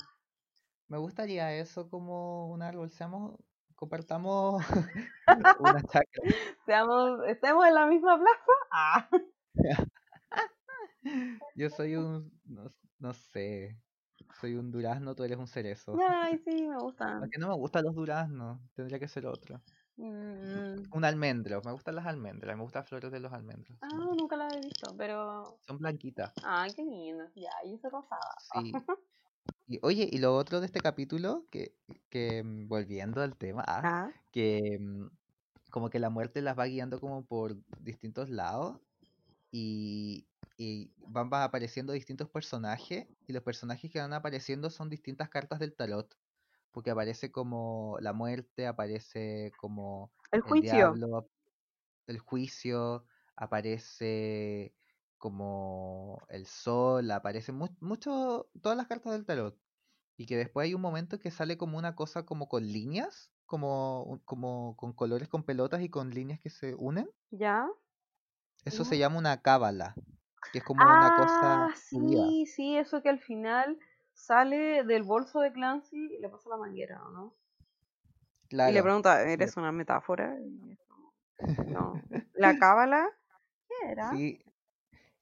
Me 0.88 0.98
gustaría 0.98 1.54
eso 1.54 1.88
como 1.88 2.48
un 2.48 2.62
árbol, 2.62 2.90
seamos, 2.90 3.38
compartamos 3.80 4.62
una 5.58 5.82
chacra. 5.82 6.22
Seamos, 6.66 7.26
estemos 7.26 7.66
en 7.66 7.74
la 7.74 7.86
misma 7.86 8.18
plaza. 8.18 8.52
Ah. 8.70 9.08
Yo 11.56 11.70
soy 11.70 11.96
un, 11.96 12.30
no, 12.44 12.70
no 12.98 13.14
sé, 13.14 13.80
soy 14.38 14.54
un 14.54 14.70
durazno, 14.70 15.14
tú 15.14 15.24
eres 15.24 15.38
un 15.38 15.46
cerezo. 15.46 15.96
Ay, 15.98 16.38
sí, 16.44 16.68
me 16.68 16.76
gustan. 16.76 17.20
Porque 17.20 17.38
no 17.38 17.48
me 17.48 17.54
gustan 17.54 17.84
los 17.84 17.94
duraznos, 17.94 18.60
tendría 18.74 18.98
que 18.98 19.08
ser 19.08 19.26
otro. 19.26 19.62
Mm, 19.96 20.82
Un 20.92 21.04
almendro, 21.04 21.62
me 21.64 21.72
gustan 21.72 21.94
las 21.94 22.06
almendras, 22.06 22.56
me 22.56 22.62
gustan 22.62 22.80
las 22.80 22.88
flores 22.88 23.10
de 23.10 23.20
los 23.20 23.32
almendros. 23.32 23.78
Ah, 23.80 23.88
nunca 23.94 24.36
la 24.36 24.48
he 24.48 24.60
visto, 24.60 24.94
pero. 24.96 25.58
Son 25.66 25.78
blanquitas. 25.78 26.32
Ay, 26.44 26.70
qué 26.74 26.82
lindo. 26.84 27.24
Ya, 27.34 27.50
y 27.64 27.74
eso 27.74 27.88
rosada. 27.88 28.36
Sí. 28.52 28.72
Y, 29.66 29.78
oye, 29.82 30.08
y 30.10 30.18
lo 30.18 30.34
otro 30.36 30.60
de 30.60 30.66
este 30.66 30.80
capítulo, 30.80 31.46
que, 31.50 31.76
que 32.08 32.42
mm, 32.44 32.68
volviendo 32.68 33.22
al 33.22 33.36
tema, 33.36 33.64
ah, 33.66 34.12
que 34.32 34.78
mm, 34.80 35.06
como 35.70 35.90
que 35.90 35.98
la 36.00 36.10
muerte 36.10 36.42
las 36.42 36.58
va 36.58 36.66
guiando 36.66 37.00
como 37.00 37.26
por 37.26 37.56
distintos 37.78 38.30
lados 38.30 38.80
y, 39.52 40.28
y 40.58 40.92
van, 40.98 41.30
va 41.32 41.44
apareciendo 41.44 41.92
distintos 41.94 42.30
personajes 42.30 43.08
y 43.26 43.32
los 43.32 43.42
personajes 43.44 43.90
que 43.92 44.00
van 44.00 44.12
apareciendo 44.14 44.70
son 44.70 44.90
distintas 44.90 45.28
cartas 45.30 45.58
del 45.60 45.74
tarot. 45.76 46.16
Porque 46.72 46.90
aparece 46.90 47.32
como 47.32 47.98
la 48.00 48.12
muerte, 48.14 48.66
aparece 48.66 49.52
como 49.58 50.12
el 50.32 50.42
el 50.42 50.42
juicio. 50.42 50.60
diablo, 50.60 51.30
el 52.06 52.18
juicio, 52.18 53.06
aparece 53.36 54.74
como 55.20 56.26
el 56.30 56.46
sol, 56.46 57.10
aparece 57.12 57.52
mu- 57.52 57.68
mucho, 57.80 58.50
todas 58.62 58.78
las 58.78 58.88
cartas 58.88 59.14
del 59.14 59.26
tarot. 59.26 59.58
Y 60.18 60.26
que 60.26 60.36
después 60.38 60.66
hay 60.66 60.74
un 60.74 60.82
momento 60.82 61.20
que 61.20 61.30
sale 61.32 61.58
como 61.58 61.78
una 61.78 61.96
cosa 61.96 62.26
como 62.26 62.48
con 62.48 62.64
líneas, 62.66 63.32
como, 63.46 64.20
como 64.26 64.76
con 64.78 64.94
colores 64.94 65.28
con 65.28 65.44
pelotas 65.44 65.82
y 65.82 65.90
con 65.90 66.10
líneas 66.12 66.40
que 66.40 66.50
se 66.50 66.74
unen. 66.76 67.10
¿Ya? 67.30 67.68
Eso 68.64 68.86
se 68.86 68.96
llama 68.96 69.18
una 69.18 69.42
cábala, 69.42 69.94
que 70.50 70.58
es 70.60 70.64
como 70.64 70.90
una 70.92 71.12
cosa 71.12 71.68
Ah, 71.68 71.74
subida. 71.90 72.36
sí, 72.36 72.44
sí, 72.46 72.76
eso 72.76 73.02
que 73.02 73.08
al 73.08 73.20
final 73.20 73.78
sale 74.12 74.82
del 74.82 75.04
bolso 75.04 75.38
de 75.40 75.52
Clancy 75.52 76.16
y 76.16 76.18
le 76.18 76.28
pasa 76.28 76.48
la 76.48 76.56
manguera, 76.56 77.04
¿o 77.06 77.10
no? 77.10 77.36
Y 78.64 78.72
le 78.72 78.82
pregunta, 78.82 79.22
¿eres 79.22 79.56
una 79.58 79.70
metáfora? 79.70 80.34
No. 81.66 82.02
¿La 82.34 82.56
cábala? 82.56 83.08
¿Qué 83.68 83.92
era? 83.92 84.10
sí. 84.10 84.42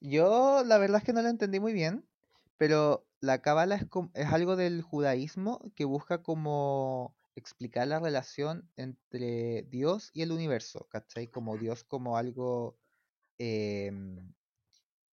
Yo 0.01 0.63
la 0.65 0.79
verdad 0.79 0.99
es 0.99 1.05
que 1.05 1.13
no 1.13 1.23
lo 1.23 1.29
entendí 1.29 1.59
muy 1.61 1.73
bien, 1.73 2.09
pero 2.57 3.09
la 3.21 3.43
cábala 3.43 3.75
es, 3.77 3.87
es 4.15 4.27
algo 4.33 4.55
del 4.57 4.83
judaísmo 4.83 5.61
que 5.75 5.85
busca 5.85 6.23
como 6.23 7.17
explicar 7.35 7.89
la 7.89 7.99
relación 8.01 8.71
entre 8.77 9.63
Dios 9.65 10.11
y 10.13 10.23
el 10.23 10.33
universo, 10.33 10.87
¿cachai? 10.89 11.29
Como 11.29 11.59
Dios 11.59 11.83
como 11.85 12.17
algo, 12.17 12.79
em, 13.39 14.35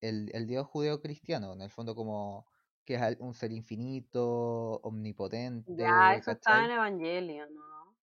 el, 0.02 0.32
el 0.36 0.48
Dios 0.48 0.68
judeo-cristiano, 0.68 1.53
en 1.53 1.62
el 1.62 1.72
fondo 1.72 1.95
como 1.95 2.48
que 2.86 2.95
es 2.95 3.18
un 3.20 3.36
ser 3.36 3.52
infinito, 3.53 4.80
Ya, 5.68 6.16
omnipotente, 6.16 6.18
eso 6.18 6.32
estaba 6.32 6.66
en 6.66 6.72
¿cachai? 6.72 6.72
Evangelion, 6.72 7.53
¿no? 7.53 7.95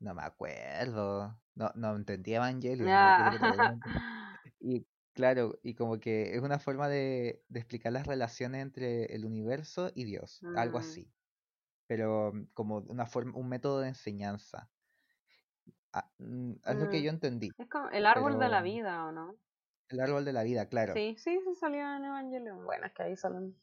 No 0.00 0.14
me 0.14 0.22
acuerdo, 0.22 1.42
no, 1.54 1.70
no 1.74 1.94
entendí 1.96 2.34
Ya. 2.78 3.12
que 3.14 3.38
todavía 3.38 3.74
no. 3.78 3.84
Y 4.60 4.86
claro, 5.12 5.58
y 5.62 5.74
como 5.74 5.98
que 6.00 6.34
es 6.36 6.42
una 6.42 6.58
forma 6.58 6.88
de, 6.88 7.44
de 7.48 7.60
explicar 7.60 7.92
las 7.92 8.06
relaciones 8.06 8.62
entre 8.62 9.06
el 9.14 9.24
universo 9.24 9.90
y 9.94 10.04
Dios, 10.04 10.46
algo 10.52 10.78
Mm, 10.78 10.80
así, 10.80 11.12
pero 11.86 12.32
mm, 12.34 12.46
como 12.54 12.78
una 12.78 13.06
forma, 13.06 13.36
un 13.38 13.48
método 13.50 13.80
de 13.80 13.88
enseñanza. 13.90 14.70
Ah, 15.92 16.12
mm, 16.18 16.52
es 16.64 16.76
lo 16.76 16.88
que 16.88 17.02
yo 17.02 17.10
entendí, 17.10 17.56
Es 17.58 17.68
como 17.68 17.90
el 17.90 18.06
árbol 18.06 18.40
de 18.40 18.48
la 18.48 18.60
vida, 18.60 19.04
¿o 19.06 19.12
no? 19.12 19.36
el 19.90 20.00
árbol 20.00 20.24
de 20.24 20.32
la 20.32 20.42
vida, 20.42 20.70
claro, 20.70 20.94
Sí, 20.94 21.16
sí, 21.18 21.40
sí 21.44 21.54
salió 21.54 21.80
en 21.96 22.04
Evangelion. 22.04 22.64
Bueno, 22.64 22.86
es 22.86 22.92
que 22.92 23.02
ahí 23.04 23.16
salen 23.16 23.56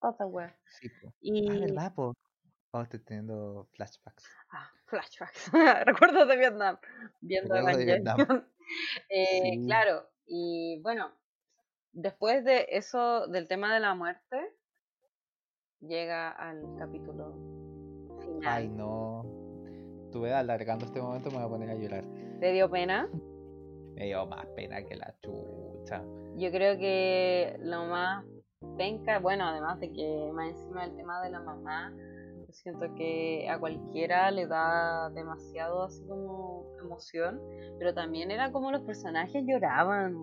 todas 0.00 0.16
weas. 0.30 0.54
sí, 0.68 0.88
po. 0.90 1.14
Ah, 1.46 1.56
Y... 1.56 1.60
¿verdad, 1.60 1.94
po? 1.94 2.14
Oh, 2.72 2.82
estoy 2.82 3.00
teniendo 3.00 3.68
flashbacks. 3.74 4.40
Ah, 4.52 4.70
flashbacks. 4.86 5.50
Recuerdos 5.86 6.28
de 6.28 6.36
Vietnam. 6.36 6.78
Viendo 7.20 7.54
Recuerdos 7.54 7.76
de 7.76 7.84
Vietnam. 7.84 8.26
Evangelion. 8.26 8.48
Eh, 9.10 9.40
Sí, 9.42 9.58
claro, 9.66 10.11
y 10.26 10.80
bueno, 10.82 11.12
después 11.92 12.44
de 12.44 12.66
eso, 12.70 13.26
del 13.28 13.48
tema 13.48 13.74
de 13.74 13.80
la 13.80 13.94
muerte, 13.94 14.54
llega 15.80 16.30
al 16.30 16.62
capítulo 16.78 17.34
ay 18.44 18.68
final. 18.68 18.76
no, 18.76 19.24
estuve 20.04 20.32
alargando 20.32 20.86
este 20.86 21.00
momento, 21.00 21.30
me 21.30 21.36
voy 21.36 21.46
a 21.46 21.48
poner 21.48 21.70
a 21.70 21.74
llorar. 21.74 22.04
¿Te 22.40 22.52
dio 22.52 22.70
pena? 22.70 23.08
Me 23.94 24.06
dio 24.06 24.24
más 24.24 24.46
pena 24.56 24.82
que 24.82 24.96
la 24.96 25.14
chucha. 25.20 26.02
Yo 26.36 26.50
creo 26.50 26.78
que 26.78 27.56
lo 27.60 27.84
más 27.84 28.24
penca, 28.78 29.18
bueno, 29.18 29.44
además 29.44 29.78
de 29.80 29.92
que 29.92 30.30
más 30.32 30.48
encima 30.48 30.86
del 30.86 30.96
tema 30.96 31.22
de 31.22 31.30
la 31.30 31.40
mamá, 31.40 31.92
siento 32.52 32.94
que 32.94 33.48
a 33.48 33.58
cualquiera 33.58 34.30
le 34.30 34.46
da 34.46 35.10
demasiado 35.10 35.84
así 35.84 36.04
como 36.04 36.66
emoción, 36.80 37.40
pero 37.78 37.94
también 37.94 38.30
era 38.30 38.52
como 38.52 38.70
los 38.70 38.82
personajes 38.82 39.44
lloraban, 39.46 40.14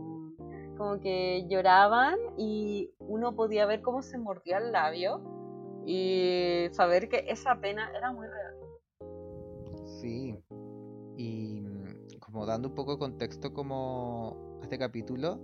como 0.77 0.99
que 0.99 1.45
lloraban 1.47 2.18
y 2.38 2.91
uno 2.99 3.35
podía 3.35 3.65
ver 3.65 3.81
cómo 3.81 4.01
se 4.01 4.18
mordía 4.18 4.60
el 4.60 4.72
labio 4.72 5.22
y 5.85 6.68
saber 6.72 7.10
que 7.10 7.26
esa 7.27 7.60
pena 7.60 7.91
era 7.97 8.11
muy 8.11 8.27
real. 8.27 8.56
Sí, 9.99 10.38
y 11.18 11.61
mm, 11.61 12.19
como 12.19 12.45
dando 12.45 12.69
un 12.69 12.76
poco 12.76 12.93
de 12.93 12.99
contexto 12.99 13.53
como 13.53 14.60
a 14.61 14.64
este 14.64 14.77
capítulo, 14.77 15.39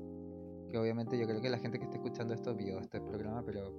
que 0.71 0.77
obviamente 0.77 1.17
yo 1.17 1.27
creo 1.27 1.41
que 1.41 1.49
la 1.49 1.57
gente 1.57 1.79
que 1.79 1.85
está 1.85 1.97
escuchando 1.97 2.33
esto 2.33 2.53
vio 2.55 2.79
este 2.79 3.01
programa, 3.01 3.43
pero 3.45 3.73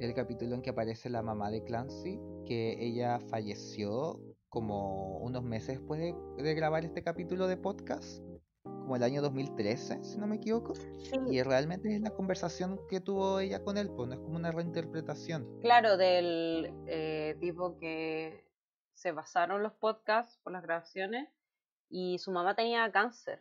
el 0.00 0.14
capítulo 0.14 0.54
en 0.54 0.62
que 0.62 0.70
aparece 0.70 1.08
la 1.10 1.22
mamá 1.22 1.50
de 1.50 1.64
Clancy, 1.64 2.18
que 2.46 2.76
ella 2.84 3.20
falleció 3.30 4.20
como 4.48 5.18
unos 5.18 5.42
meses 5.42 5.78
después 5.78 6.00
de, 6.00 6.14
de 6.42 6.54
grabar 6.54 6.84
este 6.84 7.02
capítulo 7.02 7.46
de 7.46 7.56
podcast, 7.56 8.22
como 8.62 8.96
el 8.96 9.02
año 9.02 9.22
2013, 9.22 10.04
si 10.04 10.18
no 10.18 10.26
me 10.26 10.36
equivoco, 10.36 10.74
Sí, 10.74 11.16
y 11.30 11.42
realmente 11.42 11.94
es 11.94 12.00
la 12.00 12.10
conversación 12.10 12.78
que 12.88 13.00
tuvo 13.00 13.40
ella 13.40 13.62
con 13.62 13.78
él, 13.78 13.90
pues 13.90 14.08
no 14.08 14.14
es 14.14 14.20
como 14.20 14.36
una 14.36 14.52
reinterpretación. 14.52 15.60
claro, 15.60 15.96
del 15.96 16.72
eh, 16.86 17.36
tipo 17.40 17.78
que 17.78 18.44
se 18.94 19.12
basaron 19.12 19.62
los 19.62 19.72
podcasts 19.72 20.38
por 20.42 20.52
las 20.52 20.62
grabaciones 20.62 21.28
y 21.88 22.18
su 22.18 22.30
mamá 22.30 22.54
tenía 22.54 22.90
cáncer. 22.92 23.40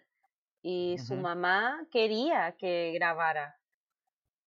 Y 0.65 0.97
su 0.99 1.15
mamá 1.15 1.85
quería 1.91 2.55
que 2.57 2.93
grabara, 2.95 3.59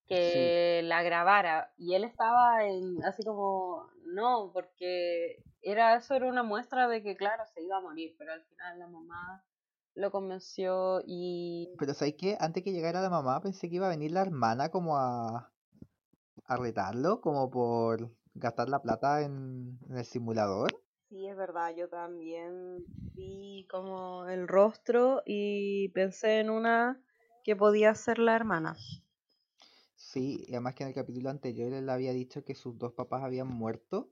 Sí, 0.09 0.15
que 0.15 0.83
la 0.85 1.03
grabara 1.03 1.73
y 1.77 1.95
él 1.95 2.05
estaba 2.05 2.65
en, 2.65 3.03
así 3.05 3.25
como 3.25 3.89
no, 4.05 4.51
porque 4.53 5.43
era 5.63 5.97
eso 5.97 6.15
era 6.15 6.27
una 6.27 6.43
muestra 6.43 6.89
de 6.89 7.03
que 7.03 7.17
claro 7.17 7.45
se 7.55 7.63
iba 7.63 7.77
a 7.79 7.81
morir, 7.81 8.15
pero 8.19 8.33
al 8.33 8.43
final 8.45 8.79
la 8.79 8.87
mamá 8.87 9.45
lo 9.95 10.11
convenció 10.11 11.03
y 11.07 11.69
pero 11.79 11.95
¿sabes 11.95 12.15
qué? 12.19 12.37
Antes 12.39 12.63
que 12.63 12.73
llegara 12.73 13.01
la 13.01 13.11
mamá 13.11 13.41
pensé 13.41 13.69
que 13.69 13.77
iba 13.77 13.87
a 13.87 13.91
venir 13.91 14.13
la 14.13 14.23
hermana 14.23 14.71
como 14.71 14.97
a, 14.97 15.53
a 16.45 16.57
retarlo, 16.57 17.21
como 17.21 17.51
por 17.51 18.11
gastar 18.35 18.69
la 18.69 18.83
plata 18.83 19.23
en, 19.23 19.79
en 19.89 19.99
el 19.99 20.05
simulador. 20.05 20.69
Sí, 21.09 21.27
es 21.27 21.37
verdad, 21.37 21.73
yo 21.75 21.89
también 21.89 22.85
vi 23.15 23.67
como 23.71 24.27
el 24.27 24.49
rostro 24.49 25.23
y 25.25 25.89
pensé 25.91 26.41
en 26.41 26.51
una 26.51 27.01
que 27.45 27.55
podía 27.57 27.95
ser 27.95 28.19
la 28.19 28.35
hermana. 28.35 28.77
Sí, 30.07 30.45
y 30.47 30.53
además 30.53 30.77
que 30.77 30.85
en 30.85 30.91
el 30.91 30.95
capítulo 30.95 31.31
anterior 31.31 31.73
él 31.73 31.91
había 31.91 32.13
dicho 32.13 32.45
que 32.45 32.55
sus 32.55 32.79
dos 32.79 32.93
papás 32.93 33.25
habían 33.25 33.49
muerto. 33.49 34.09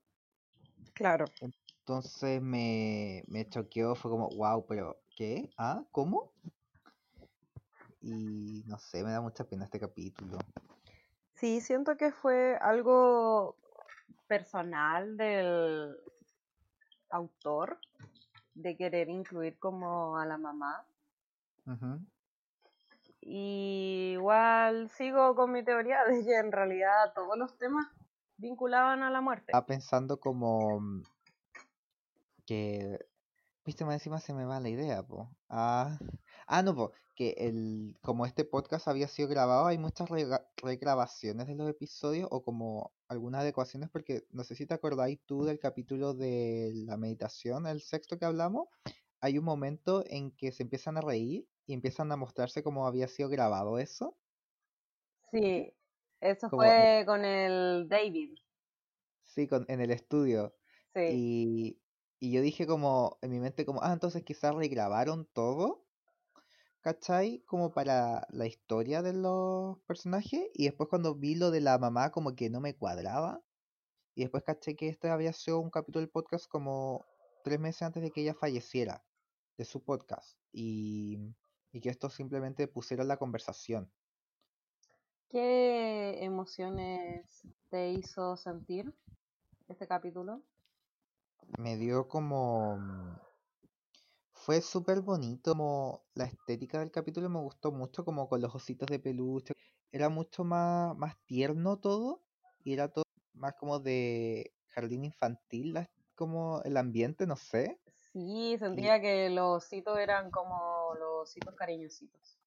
Claro. 0.92 1.26
Entonces 1.40 2.42
me, 2.42 3.22
me 3.28 3.48
choqueó, 3.48 3.94
fue 3.94 4.10
como, 4.10 4.28
wow, 4.30 4.66
pero 4.66 5.00
¿qué? 5.16 5.48
¿Ah? 5.56 5.84
¿Cómo? 5.92 6.32
Y 8.00 8.64
no 8.66 8.76
sé, 8.80 9.04
me 9.04 9.12
da 9.12 9.20
mucha 9.20 9.44
pena 9.44 9.66
este 9.66 9.78
capítulo. 9.78 10.38
Sí, 11.34 11.60
siento 11.60 11.96
que 11.96 12.10
fue 12.10 12.56
algo 12.56 13.56
personal 14.26 15.16
del 15.16 15.96
autor 17.10 17.78
de 18.54 18.76
querer 18.76 19.08
incluir 19.08 19.56
como 19.60 20.18
a 20.18 20.26
la 20.26 20.38
mamá. 20.38 20.84
Ujú. 21.66 22.04
Y 23.26 24.12
igual 24.12 24.90
sigo 24.90 25.34
con 25.34 25.50
mi 25.50 25.64
teoría 25.64 26.04
de 26.04 26.22
que 26.22 26.36
en 26.36 26.52
realidad 26.52 27.14
todos 27.14 27.38
los 27.38 27.56
temas 27.56 27.86
vinculaban 28.36 29.02
a 29.02 29.10
la 29.10 29.22
muerte. 29.22 29.46
Estaba 29.46 29.64
pensando 29.64 30.20
como 30.20 30.78
mm, 30.80 31.02
que, 32.44 32.98
viste, 33.64 33.86
más 33.86 33.94
encima 33.94 34.20
se 34.20 34.34
me 34.34 34.44
va 34.44 34.60
la 34.60 34.68
idea, 34.68 35.02
po. 35.02 35.30
Ah, 35.48 35.98
ah, 36.46 36.62
no, 36.62 36.74
po, 36.74 36.92
que 37.14 37.34
el, 37.38 37.96
como 38.02 38.26
este 38.26 38.44
podcast 38.44 38.88
había 38.88 39.08
sido 39.08 39.28
grabado, 39.28 39.66
hay 39.66 39.78
muchas 39.78 40.10
regrabaciones 40.56 41.46
de 41.46 41.54
los 41.54 41.70
episodios 41.70 42.28
o 42.30 42.42
como 42.42 42.92
algunas 43.08 43.40
adecuaciones, 43.40 43.88
porque 43.88 44.26
no 44.32 44.44
sé 44.44 44.54
si 44.54 44.66
te 44.66 44.74
acordáis 44.74 45.18
tú 45.24 45.44
del 45.44 45.58
capítulo 45.58 46.12
de 46.12 46.72
la 46.74 46.98
meditación, 46.98 47.66
el 47.66 47.80
sexto 47.80 48.18
que 48.18 48.26
hablamos, 48.26 48.68
hay 49.24 49.38
un 49.38 49.44
momento 49.46 50.04
en 50.06 50.30
que 50.32 50.52
se 50.52 50.64
empiezan 50.64 50.98
a 50.98 51.00
reír 51.00 51.48
y 51.64 51.72
empiezan 51.72 52.12
a 52.12 52.16
mostrarse 52.16 52.62
cómo 52.62 52.86
había 52.86 53.08
sido 53.08 53.30
grabado 53.30 53.78
eso. 53.78 54.18
Sí, 55.30 55.72
eso 56.20 56.50
Como- 56.50 56.62
fue 56.62 57.04
con 57.06 57.24
el 57.24 57.88
David. 57.88 58.34
Sí, 59.22 59.48
con, 59.48 59.64
en 59.68 59.80
el 59.80 59.90
estudio. 59.90 60.54
Sí. 60.94 61.00
Y, 61.10 61.82
y 62.20 62.32
yo 62.32 62.42
dije 62.42 62.66
como, 62.66 63.16
en 63.22 63.30
mi 63.30 63.40
mente 63.40 63.64
como, 63.64 63.82
ah, 63.82 63.94
entonces 63.94 64.22
quizás 64.24 64.54
regrabaron 64.54 65.24
todo, 65.32 65.86
¿cachai? 66.82 67.40
Como 67.46 67.72
para 67.72 68.26
la 68.28 68.46
historia 68.46 69.00
de 69.00 69.14
los 69.14 69.78
personajes. 69.86 70.50
Y 70.52 70.64
después 70.64 70.90
cuando 70.90 71.14
vi 71.14 71.34
lo 71.34 71.50
de 71.50 71.62
la 71.62 71.78
mamá 71.78 72.10
como 72.10 72.36
que 72.36 72.50
no 72.50 72.60
me 72.60 72.76
cuadraba. 72.76 73.42
Y 74.14 74.20
después 74.20 74.44
caché 74.44 74.76
que 74.76 74.88
este 74.88 75.08
había 75.08 75.32
sido 75.32 75.60
un 75.60 75.70
capítulo 75.70 76.00
del 76.00 76.10
podcast 76.10 76.46
como 76.46 77.06
tres 77.42 77.60
meses 77.60 77.82
antes 77.82 78.02
de 78.02 78.10
que 78.10 78.22
ella 78.22 78.34
falleciera, 78.34 79.04
de 79.56 79.64
su 79.64 79.82
podcast. 79.84 80.38
Y, 80.52 81.18
y 81.72 81.80
que 81.80 81.90
esto 81.90 82.10
simplemente 82.10 82.68
pusieron 82.68 83.08
la 83.08 83.16
conversación. 83.18 83.90
¿Qué 85.28 86.24
emociones 86.24 87.42
te 87.68 87.90
hizo 87.90 88.36
sentir 88.36 88.94
este 89.68 89.86
capítulo? 89.86 90.42
me 91.58 91.76
dio 91.76 92.08
como... 92.08 92.76
mm, 92.78 93.18
Fue 94.32 94.60
súper 94.60 95.00
bonito, 95.00 95.52
como 95.52 96.04
la 96.14 96.24
estética 96.26 96.78
del 96.80 96.90
capítulo 96.90 97.28
me 97.30 97.40
gustó 97.40 97.72
mucho, 97.72 98.04
como 98.04 98.28
con 98.28 98.40
los 98.42 98.54
ositos 98.54 98.86
de 98.88 98.98
peluche. 98.98 99.54
Era 99.92 100.08
mucho 100.10 100.44
más, 100.44 100.96
más 100.96 101.16
tierno 101.26 101.78
todo 101.78 102.22
y 102.64 102.74
era 102.74 102.88
todo 102.92 103.04
más 103.34 103.54
como 103.58 103.80
de 103.80 104.52
jardín 104.68 105.04
infantil, 105.04 105.78
como 106.14 106.62
el 106.64 106.76
ambiente, 106.76 107.26
no 107.26 107.36
sé. 107.36 107.80
Sí, 108.14 108.56
sentía 108.58 108.98
que 108.98 109.28
los 109.28 109.62
ositos 109.62 109.98
eran 109.98 110.30
como 110.30 110.94
los 110.94 111.24
ositos 111.28 111.54
cariñositos. 111.54 112.38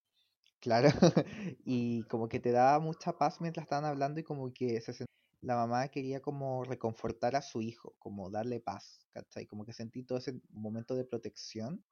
Claro, 0.60 0.90
y 1.66 2.04
como 2.06 2.28
que 2.30 2.40
te 2.40 2.52
daba 2.52 2.80
mucha 2.80 3.18
paz 3.18 3.42
mientras 3.42 3.66
estaban 3.66 3.86
hablando 3.86 4.20
y 4.20 4.24
como 4.24 4.52
que 4.54 4.82
se 4.82 4.92
sent- 4.94 5.06
la 5.42 5.56
mamá 5.56 5.88
quería 5.90 6.20
como 6.22 6.64
reconfortar 6.64 7.36
a 7.36 7.42
su 7.44 7.62
hijo, 7.62 7.96
como 8.00 8.30
darle 8.32 8.60
paz, 8.60 9.08
¿cachai? 9.12 9.46
Como 9.46 9.66
que 9.66 9.74
sentí 9.74 10.04
todo 10.04 10.18
ese 10.18 10.42
momento 10.50 10.96
de 10.96 11.06
protección 11.06 11.86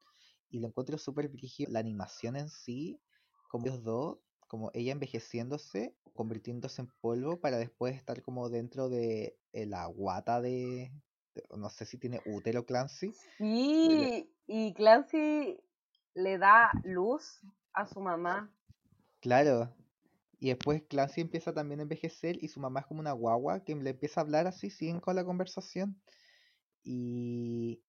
y 0.50 0.60
lo 0.60 0.68
encuentro 0.68 0.98
súper 0.98 1.28
brígido. 1.28 1.72
La 1.72 1.80
animación 1.80 2.36
en 2.36 2.48
sí, 2.48 3.00
como 3.48 3.66
ellos 3.66 3.82
dos, 3.84 4.18
como 4.48 4.70
ella 4.74 4.92
envejeciéndose, 4.92 5.96
convirtiéndose 6.14 6.82
en 6.82 6.88
polvo 7.00 7.40
para 7.40 7.58
después 7.58 7.96
estar 7.96 8.22
como 8.22 8.48
dentro 8.50 8.88
de 8.88 9.38
eh, 9.52 9.66
la 9.66 9.86
guata 9.86 10.40
de, 10.40 10.92
de- 10.92 10.92
no 11.56 11.70
sé 11.70 11.84
si 11.84 11.98
tiene 11.98 12.20
útero 12.26 12.64
Clancy. 12.64 13.12
Sí, 13.38 14.32
y 14.46 14.74
Clancy 14.74 15.60
le 16.14 16.38
da 16.38 16.70
luz 16.84 17.40
a 17.72 17.86
su 17.86 18.00
mamá. 18.00 18.52
Claro. 19.20 19.74
Y 20.38 20.48
después 20.48 20.82
Clancy 20.88 21.22
empieza 21.22 21.52
también 21.52 21.80
a 21.80 21.84
envejecer 21.84 22.42
y 22.42 22.48
su 22.48 22.60
mamá 22.60 22.80
es 22.80 22.86
como 22.86 23.00
una 23.00 23.12
guagua 23.12 23.64
que 23.64 23.74
le 23.74 23.90
empieza 23.90 24.20
a 24.20 24.24
hablar 24.24 24.46
así, 24.46 24.70
siguen 24.70 25.00
con 25.00 25.16
la 25.16 25.24
conversación. 25.24 26.00
Y, 26.82 27.82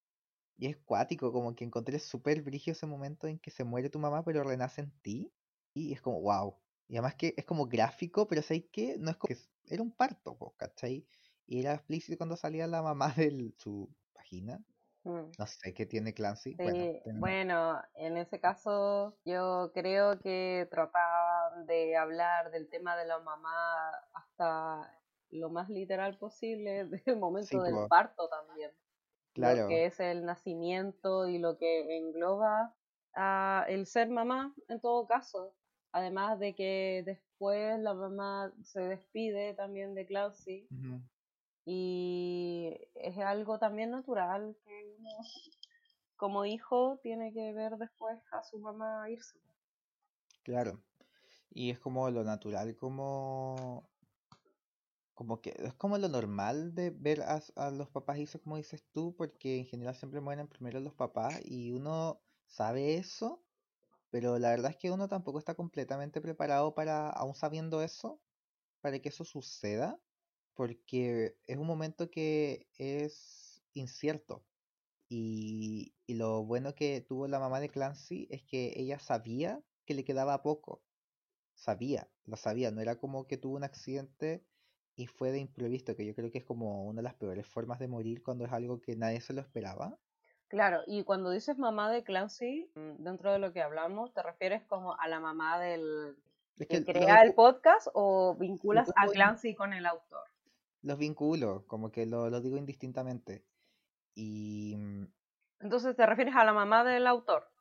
y 0.58 0.68
es 0.68 0.78
cuático, 0.78 1.32
como 1.32 1.56
que 1.56 1.66
encontré 1.66 2.00
súper 2.00 2.42
brígido 2.42 2.74
ese 2.74 2.86
momento 2.86 3.28
en 3.28 3.38
que 3.38 3.52
se 3.52 3.64
muere 3.64 3.90
tu 3.90 4.00
mamá 4.00 4.24
pero 4.24 4.44
renace 4.44 4.82
en 4.82 4.92
ti. 5.02 5.32
Y 5.74 5.94
es 5.94 6.02
como, 6.02 6.22
wow. 6.22 6.56
Y 6.88 6.96
además 6.96 7.16
que 7.16 7.34
es 7.38 7.46
como 7.46 7.68
gráfico, 7.68 8.28
pero 8.28 8.42
¿sabes 8.42 8.64
qué? 8.72 8.98
No 8.98 9.12
es 9.12 9.18
como 9.18 9.36
que 9.36 9.42
era 9.74 9.84
un 9.84 9.92
parto, 9.92 10.38
¿cachai? 10.58 11.06
Y 11.48 11.62
era 11.62 11.74
explícito 11.74 12.18
cuando 12.18 12.36
salía 12.38 12.68
la 12.68 12.82
mamá 12.82 13.14
de 13.18 13.54
su 13.58 13.90
vagina. 14.14 14.64
Mm. 15.06 15.32
No 15.40 15.48
sé 15.48 15.74
qué 15.74 15.86
tiene 15.86 16.14
Clancy. 16.14 16.56
Sí, 16.58 17.02
Bueno, 17.20 17.82
en 17.94 18.18
ese 18.18 18.40
caso 18.40 19.16
yo 19.26 19.72
creo 19.74 20.20
que 20.20 20.68
trataban 20.72 21.68
de 21.68 21.96
hablar 21.96 22.50
del 22.52 22.68
tema 22.70 22.96
de 22.98 23.06
la 23.06 23.20
mamá 23.20 23.92
hasta 24.14 25.00
lo 25.30 25.50
más 25.52 25.70
literal 25.70 26.18
posible 26.18 26.86
del 27.06 27.18
momento 27.18 27.50
Sí, 27.50 27.60
del 27.62 27.88
parto 27.88 28.28
también. 28.30 28.72
claro. 29.34 29.64
Lo 29.64 29.68
que 29.70 29.86
es 29.86 30.00
el 30.00 30.26
nacimiento 30.26 31.28
y 31.28 31.38
lo 31.38 31.58
que 31.58 31.98
engloba 31.98 32.76
a 33.14 33.66
el 33.70 33.86
ser 33.86 34.10
mamá 34.10 34.56
en 34.68 34.82
todo 34.82 35.08
caso. 35.08 35.56
Además 35.92 36.40
de 36.40 36.56
que 36.56 37.04
después 37.06 37.80
la 37.80 37.94
mamá 37.94 38.54
se 38.64 38.82
despide 38.82 39.54
también 39.54 39.96
de 39.96 40.06
Clancy 40.08 40.68
Ujú. 40.72 41.02
Y 41.70 42.80
es 42.96 43.18
algo 43.18 43.60
también 43.60 43.92
natural 43.92 44.56
que 44.64 44.96
uno 44.98 45.10
como 46.16 46.46
hijo 46.46 46.98
tiene 47.04 47.34
que 47.34 47.52
ver 47.52 47.76
después 47.76 48.18
a 48.32 48.42
su 48.42 48.58
mamá 48.58 49.10
irse. 49.10 49.38
Claro. 50.44 50.82
Y 51.50 51.70
es 51.72 51.78
como 51.78 52.10
lo 52.10 52.24
natural, 52.24 52.78
como, 52.78 53.84
como 55.14 55.42
que 55.42 55.56
es 55.58 55.74
como 55.74 55.98
lo 55.98 56.08
normal 56.08 56.74
de 56.74 56.90
ver 56.92 57.22
a, 57.24 57.42
a 57.58 57.70
los 57.70 57.90
papás 57.90 58.18
irse, 58.18 58.40
como 58.40 58.56
dices 58.56 58.86
tú, 58.94 59.14
porque 59.18 59.58
en 59.58 59.66
general 59.66 59.94
siempre 59.94 60.22
mueren 60.22 60.48
primero 60.48 60.80
los 60.80 60.94
papás 60.94 61.38
y 61.44 61.74
uno 61.74 62.22
sabe 62.46 62.96
eso, 62.96 63.44
pero 64.10 64.40
la 64.40 64.52
verdad 64.52 64.72
es 64.72 64.78
que 64.78 64.90
uno 64.90 65.10
tampoco 65.10 65.38
está 65.38 65.54
completamente 65.54 66.22
preparado 66.22 66.74
para, 66.74 67.10
aún 67.10 67.36
sabiendo 67.36 67.82
eso, 67.82 68.22
para 68.80 69.00
que 69.00 69.10
eso 69.10 69.26
suceda, 69.26 70.00
porque 70.58 71.38
es 71.46 71.58
un 71.58 71.68
momento 71.68 72.10
que 72.10 72.68
es 72.78 73.62
incierto. 73.74 74.44
Y, 75.08 75.94
y 76.06 76.16
lo 76.16 76.44
bueno 76.44 76.76
que 76.76 77.00
tuvo 77.00 77.28
la 77.28 77.40
mamá 77.40 77.62
de 77.62 77.70
Clancy 77.70 78.28
es 78.30 78.44
que 78.44 78.74
ella 78.76 79.00
sabía 79.00 79.62
que 79.86 79.94
le 79.94 80.04
quedaba 80.04 80.42
poco. 80.42 80.82
Sabía, 81.54 82.10
lo 82.26 82.36
sabía. 82.36 82.72
No 82.72 82.82
era 82.82 82.98
como 82.98 83.28
que 83.28 83.38
tuvo 83.38 83.56
un 83.56 83.64
accidente 83.64 84.44
y 84.96 85.06
fue 85.06 85.32
de 85.32 85.40
imprevisto, 85.40 85.96
que 85.96 86.06
yo 86.06 86.16
creo 86.16 86.32
que 86.32 86.40
es 86.40 86.44
como 86.44 86.86
una 86.86 86.98
de 86.98 87.04
las 87.04 87.14
peores 87.14 87.46
formas 87.48 87.78
de 87.80 87.88
morir 87.88 88.24
cuando 88.24 88.46
es 88.46 88.52
algo 88.52 88.82
que 88.82 88.96
nadie 88.96 89.22
se 89.22 89.32
lo 89.32 89.42
esperaba. 89.42 89.96
Claro, 90.48 90.82
y 90.88 91.04
cuando 91.04 91.30
dices 91.30 91.60
mamá 91.60 91.92
de 91.92 92.04
Clancy, 92.04 92.72
mm, 92.74 93.04
dentro 93.04 93.32
de 93.32 93.38
lo 93.38 93.54
que 93.54 93.62
hablamos, 93.62 94.12
¿te 94.14 94.24
refieres 94.24 94.64
como 94.64 95.00
a 95.00 95.08
la 95.08 95.20
mamá 95.20 95.60
del 95.60 96.18
Es 96.58 96.68
que 96.68 96.84
que 96.84 96.94
crea 96.94 97.22
el 97.22 97.36
podcast 97.36 97.88
o 97.94 98.36
vinculas 98.36 98.92
a 98.96 99.06
Clancy 99.08 99.54
con 99.54 99.74
el 99.74 99.86
autor? 99.86 100.26
Los 100.82 100.98
vinculo, 100.98 101.66
como 101.68 101.92
que 101.92 102.06
lo, 102.06 102.30
lo 102.30 102.42
digo 102.42 102.58
indistintamente. 102.58 103.48
Y 104.16 104.76
mm, 104.78 105.06
Entonces 105.60 105.96
te 105.96 106.06
refieres 106.06 106.36
a 106.36 106.46
la 106.46 106.54
mamá 106.54 106.84
del 106.84 107.08
autor, 107.08 107.52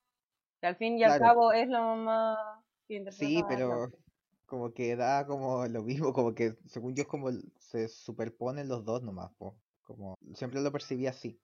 que 0.61 0.69
al 0.69 0.77
fin 0.77 0.99
y 0.99 1.05
al 1.05 1.17
Claro. 1.17 1.19
cabo 1.19 1.53
es 1.53 1.69
la 1.69 1.81
mamá 1.83 2.65
que 2.89 2.97
interpreta 2.97 3.41
sí, 3.41 3.45
pero 3.45 3.91
como 4.47 4.73
que 4.75 4.97
da 4.97 5.27
como 5.27 5.67
lo 5.67 5.83
mismo, 5.83 6.13
como 6.13 6.35
que 6.35 6.57
según 6.67 6.95
yo 6.95 7.03
es 7.03 7.09
como 7.09 7.31
se 7.59 7.89
superponen 7.89 8.69
los 8.69 8.85
dos 8.85 9.03
nomás, 9.03 9.33
po. 9.37 9.61
Como 9.83 10.17
siempre 10.35 10.61
lo 10.61 10.73
percibí 10.73 11.07
así. 11.07 11.41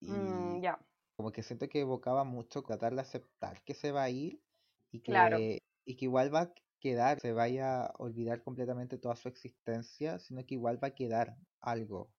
Y 0.00 0.60
Mm, 0.60 0.62
ya, 0.62 0.78
como 1.16 1.32
que 1.32 1.42
siento 1.42 1.68
que 1.68 1.80
evocaba 1.80 2.24
mucho 2.24 2.62
tratar 2.62 2.94
de 2.94 3.02
aceptar 3.02 3.62
que 3.64 3.74
se 3.74 3.92
va 3.92 4.04
a 4.04 4.10
ir 4.10 4.42
y 4.90 5.02
que, 5.02 5.08
Claro. 5.08 5.60
y 5.84 5.96
que 5.96 6.06
igual 6.06 6.34
va 6.34 6.52
quedar, 6.80 7.20
se 7.20 7.32
vaya 7.32 7.86
a 7.86 7.94
olvidar 7.98 8.42
completamente 8.42 8.98
toda 8.98 9.16
su 9.16 9.28
existencia, 9.28 10.18
sino 10.18 10.44
que 10.46 10.54
igual 10.56 10.82
va 10.82 10.88
a 10.88 10.94
quedar 10.94 11.36
algo, 11.60 12.14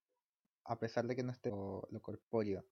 a 0.65 0.79
pesar 0.79 1.07
de 1.07 1.15
que 1.17 1.23
no 1.23 1.31
esté 1.33 1.51
lo, 1.51 1.87
lo 1.91 2.01
corpóreo, 2.01 2.65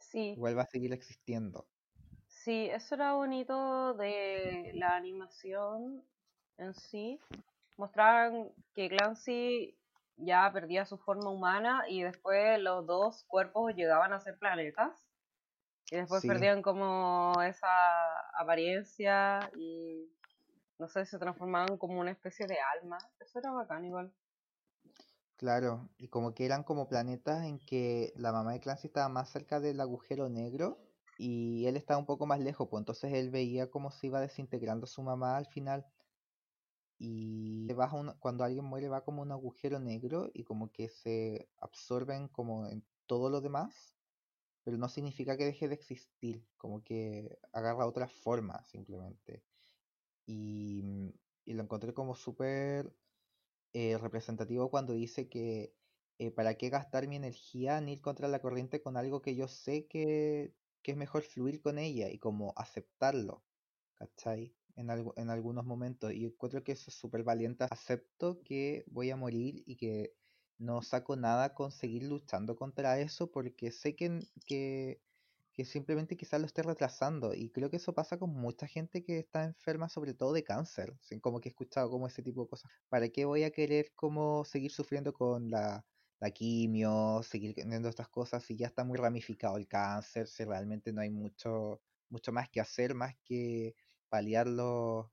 sí. 0.00 0.36
igual 0.36 0.58
va 0.58 0.62
a 0.62 0.66
seguir 0.66 0.92
existiendo. 0.92 1.70
Sí, 2.26 2.68
eso 2.70 2.94
era 2.94 3.14
bonito 3.14 3.94
de 3.94 4.72
la 4.74 4.96
animación 4.96 6.04
en 6.56 6.74
sí. 6.74 7.20
Mostraban 7.76 8.52
que 8.74 8.88
Clancy 8.88 9.78
ya 10.16 10.50
perdía 10.52 10.84
su 10.86 10.98
forma 10.98 11.30
humana 11.30 11.84
y 11.88 12.02
después 12.02 12.58
los 12.60 12.86
dos 12.86 13.24
cuerpos 13.24 13.74
llegaban 13.74 14.12
a 14.12 14.20
ser 14.20 14.38
planetas. 14.38 15.08
Y 15.90 15.96
después 15.96 16.22
Sí. 16.22 16.28
perdían 16.28 16.62
como 16.62 17.42
esa 17.42 17.68
apariencia 18.38 19.50
y 19.56 20.12
no 20.80 20.88
sé, 20.88 21.06
se 21.06 21.18
transformaban 21.20 21.78
como 21.78 22.00
una 22.00 22.10
especie 22.12 22.46
de 22.48 22.58
alma. 22.60 22.98
Eso 23.20 23.38
era 23.38 23.52
bacán 23.52 23.84
igual. 23.86 24.14
Claro, 25.36 25.88
y 25.98 26.08
como 26.08 26.34
que 26.34 26.44
eran 26.44 26.64
como 26.64 26.88
planetas 26.88 27.44
en 27.46 27.58
que 27.64 28.12
la 28.16 28.30
mamá 28.32 28.52
de 28.52 28.60
Clancy 28.60 28.88
estaba 28.88 29.08
más 29.08 29.30
cerca 29.30 29.58
del 29.58 29.80
agujero 29.80 30.28
negro 30.28 30.78
y 31.16 31.66
él 31.66 31.76
estaba 31.76 31.98
un 31.98 32.06
poco 32.06 32.26
más 32.26 32.40
lejos, 32.40 32.68
pues 32.70 32.80
entonces 32.82 33.12
él 33.14 33.30
veía 33.30 33.70
cómo 33.70 33.90
se 33.90 34.08
iba 34.08 34.20
desintegrando 34.20 34.86
su 34.86 35.02
mamá 35.02 35.36
al 35.38 35.46
final. 35.46 35.86
Y 36.98 37.66
te 37.68 37.74
vas 37.74 37.92
a 37.92 37.96
una- 37.96 38.18
cuando 38.18 38.44
alguien 38.44 38.64
muere 38.64 38.88
va 38.88 39.04
como 39.04 39.22
un 39.22 39.32
agujero 39.32 39.78
negro 39.80 40.30
y 40.34 40.44
como 40.44 40.70
que 40.72 40.88
se 40.88 41.50
absorben 41.58 42.28
como 42.28 42.66
en 42.66 42.86
todo 43.06 43.30
lo 43.30 43.40
demás. 43.40 43.96
pero 44.64 44.78
no 44.78 44.88
significa 44.90 45.36
que 45.38 45.46
deje 45.46 45.68
de 45.68 45.74
existir, 45.76 46.48
como 46.58 46.84
que 46.84 47.38
agarra 47.52 47.86
otra 47.86 48.08
forma 48.08 48.64
simplemente. 48.64 49.44
Y, 50.30 50.82
mm, 50.84 51.08
y 51.46 51.54
lo 51.54 51.62
encontré 51.64 51.92
como 51.94 52.14
súper 52.14 52.94
eh, 53.72 53.98
representativo 53.98 54.70
cuando 54.70 54.92
dice 54.94 55.28
que 55.28 55.74
eh, 56.18 56.30
para 56.30 56.54
qué 56.56 56.70
gastar 56.70 57.08
mi 57.08 57.16
energía 57.16 57.78
en 57.78 57.88
ir 57.88 58.00
contra 58.00 58.28
la 58.28 58.40
corriente 58.40 58.82
con 58.82 58.96
algo 58.96 59.22
que 59.22 59.34
yo 59.36 59.48
sé 59.48 59.86
que, 59.88 60.54
que 60.82 60.92
es 60.92 60.96
mejor 60.96 61.22
fluir 61.22 61.60
con 61.62 61.78
ella 61.78 62.10
y 62.10 62.18
como 62.18 62.52
aceptarlo, 62.56 63.44
¿cachai? 63.94 64.54
En, 64.76 64.90
en 64.90 65.30
algunos 65.30 65.64
momentos. 65.66 66.12
Y 66.12 66.26
encuentro 66.26 66.62
que 66.64 66.72
eso 66.72 66.90
es 66.90 66.96
súper 66.96 67.24
valiente. 67.24 67.64
Acepto 67.70 68.42
que 68.44 68.84
voy 68.88 69.10
a 69.10 69.16
morir 69.16 69.62
y 69.66 69.76
que 69.76 70.14
no 70.58 70.82
saco 70.82 71.16
nada 71.16 71.54
con 71.54 71.72
seguir 71.72 72.04
luchando 72.04 72.56
contra 72.56 73.00
eso 73.00 73.30
porque 73.32 73.72
sé 73.72 73.96
que, 73.96 74.20
que, 74.46 75.00
que 75.52 75.64
simplemente 75.64 76.16
quizás 76.16 76.40
lo 76.40 76.46
esté 76.46 76.62
retrasando 76.62 77.34
y 77.34 77.50
creo 77.50 77.70
que 77.70 77.76
eso 77.76 77.94
pasa 77.94 78.18
con 78.18 78.30
mucha 78.30 78.66
gente 78.66 79.02
que 79.02 79.18
está 79.18 79.44
enferma 79.44 79.88
sobre 79.88 80.14
todo 80.14 80.32
de 80.32 80.44
cáncer, 80.44 80.96
como 81.20 81.40
que 81.40 81.48
he 81.48 81.50
escuchado 81.50 81.90
como 81.90 82.06
ese 82.06 82.22
tipo 82.22 82.42
de 82.42 82.48
cosas. 82.48 82.70
¿Para 82.88 83.08
qué 83.08 83.24
voy 83.24 83.44
a 83.44 83.50
querer 83.50 83.92
como 83.94 84.44
seguir 84.44 84.70
sufriendo 84.72 85.12
con 85.12 85.50
la, 85.50 85.84
la 86.20 86.30
quimio, 86.30 87.22
seguir 87.22 87.54
teniendo 87.54 87.88
estas 87.88 88.08
cosas 88.08 88.44
si 88.44 88.56
ya 88.56 88.66
está 88.66 88.84
muy 88.84 88.98
ramificado 88.98 89.56
el 89.56 89.66
cáncer, 89.66 90.28
si 90.28 90.44
realmente 90.44 90.92
no 90.92 91.00
hay 91.00 91.10
mucho, 91.10 91.82
mucho 92.08 92.32
más 92.32 92.48
que 92.50 92.60
hacer 92.60 92.94
más 92.94 93.14
que 93.24 93.74
paliar 94.08 94.46
los, 94.46 95.06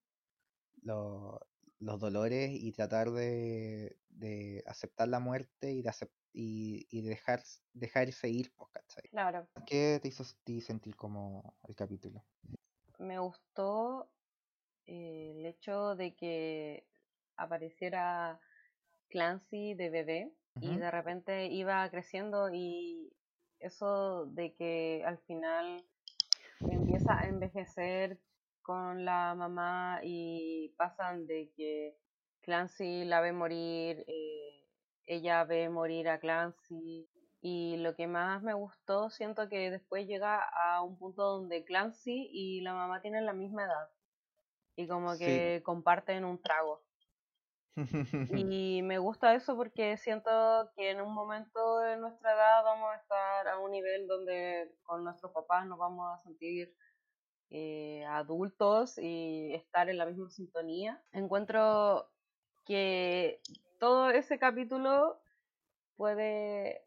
los, 0.81 1.39
los 1.79 1.99
dolores 1.99 2.51
y 2.53 2.71
tratar 2.71 3.11
de, 3.11 3.97
de 4.09 4.63
aceptar 4.67 5.07
la 5.07 5.19
muerte 5.19 5.71
y 5.71 5.81
de 5.81 5.89
y, 6.39 6.87
y 6.91 7.01
dejar, 7.01 7.41
dejarse 7.73 8.29
ir, 8.29 8.53
pues, 8.55 8.69
¿cachai? 8.71 9.09
Claro. 9.09 9.47
¿Qué 9.65 9.99
te 9.99 10.09
hizo 10.09 10.23
sentir 10.23 10.95
como 10.95 11.55
el 11.67 11.75
capítulo? 11.75 12.23
Me 12.99 13.17
gustó 13.17 14.07
eh, 14.85 15.33
el 15.35 15.45
hecho 15.47 15.95
de 15.95 16.15
que 16.15 16.85
apareciera 17.37 18.39
Clancy 19.09 19.73
de 19.73 19.89
bebé 19.89 20.31
y 20.61 20.75
de 20.75 20.91
repente 20.91 21.47
iba 21.47 21.89
creciendo 21.89 22.51
y 22.51 23.11
eso 23.59 24.25
de 24.27 24.53
que 24.53 25.03
al 25.05 25.19
final 25.19 25.85
empieza 26.59 27.19
a 27.19 27.27
envejecer 27.27 28.19
con 28.61 29.05
la 29.05 29.33
mamá 29.35 30.01
y 30.03 30.69
pasan 30.77 31.25
de 31.25 31.51
que 31.55 31.95
Clancy 32.41 33.05
la 33.05 33.21
ve 33.21 33.31
morir, 33.31 34.03
eh, 34.07 34.56
ella 35.07 35.43
ve 35.45 35.69
morir 35.69 36.09
a 36.09 36.19
Clancy 36.19 37.09
y 37.41 37.77
lo 37.77 37.95
que 37.95 38.07
más 38.07 38.43
me 38.43 38.53
gustó, 38.53 39.09
siento 39.09 39.47
que 39.49 39.71
después 39.71 40.05
llega 40.05 40.43
a 40.43 40.81
un 40.83 40.97
punto 40.97 41.23
donde 41.23 41.63
Clancy 41.63 42.29
y 42.31 42.61
la 42.61 42.73
mamá 42.73 43.01
tienen 43.01 43.25
la 43.25 43.33
misma 43.33 43.65
edad 43.65 43.89
y 44.75 44.87
como 44.87 45.17
que 45.17 45.61
comparten 45.63 46.23
un 46.23 46.41
trago. 46.41 46.83
y 48.43 48.81
me 48.81 48.97
gusta 48.97 49.35
eso 49.35 49.55
porque 49.55 49.97
siento 49.97 50.31
que 50.75 50.91
en 50.91 51.01
un 51.01 51.13
momento 51.13 51.79
de 51.79 51.97
nuestra 51.97 52.33
edad 52.33 52.63
vamos 52.63 52.91
a 52.91 52.97
estar 52.97 53.47
a 53.47 53.59
un 53.59 53.71
nivel 53.71 54.07
donde 54.07 54.75
con 54.83 55.03
nuestros 55.03 55.31
papás 55.31 55.65
nos 55.67 55.77
vamos 55.77 56.11
a 56.11 56.21
sentir 56.23 56.75
eh, 57.49 58.03
adultos 58.05 58.97
y 58.97 59.53
estar 59.53 59.89
en 59.89 59.97
la 59.97 60.05
misma 60.05 60.29
sintonía. 60.29 61.01
Encuentro 61.11 62.09
que 62.65 63.41
todo 63.79 64.09
ese 64.09 64.39
capítulo 64.39 65.19
puede 65.95 66.83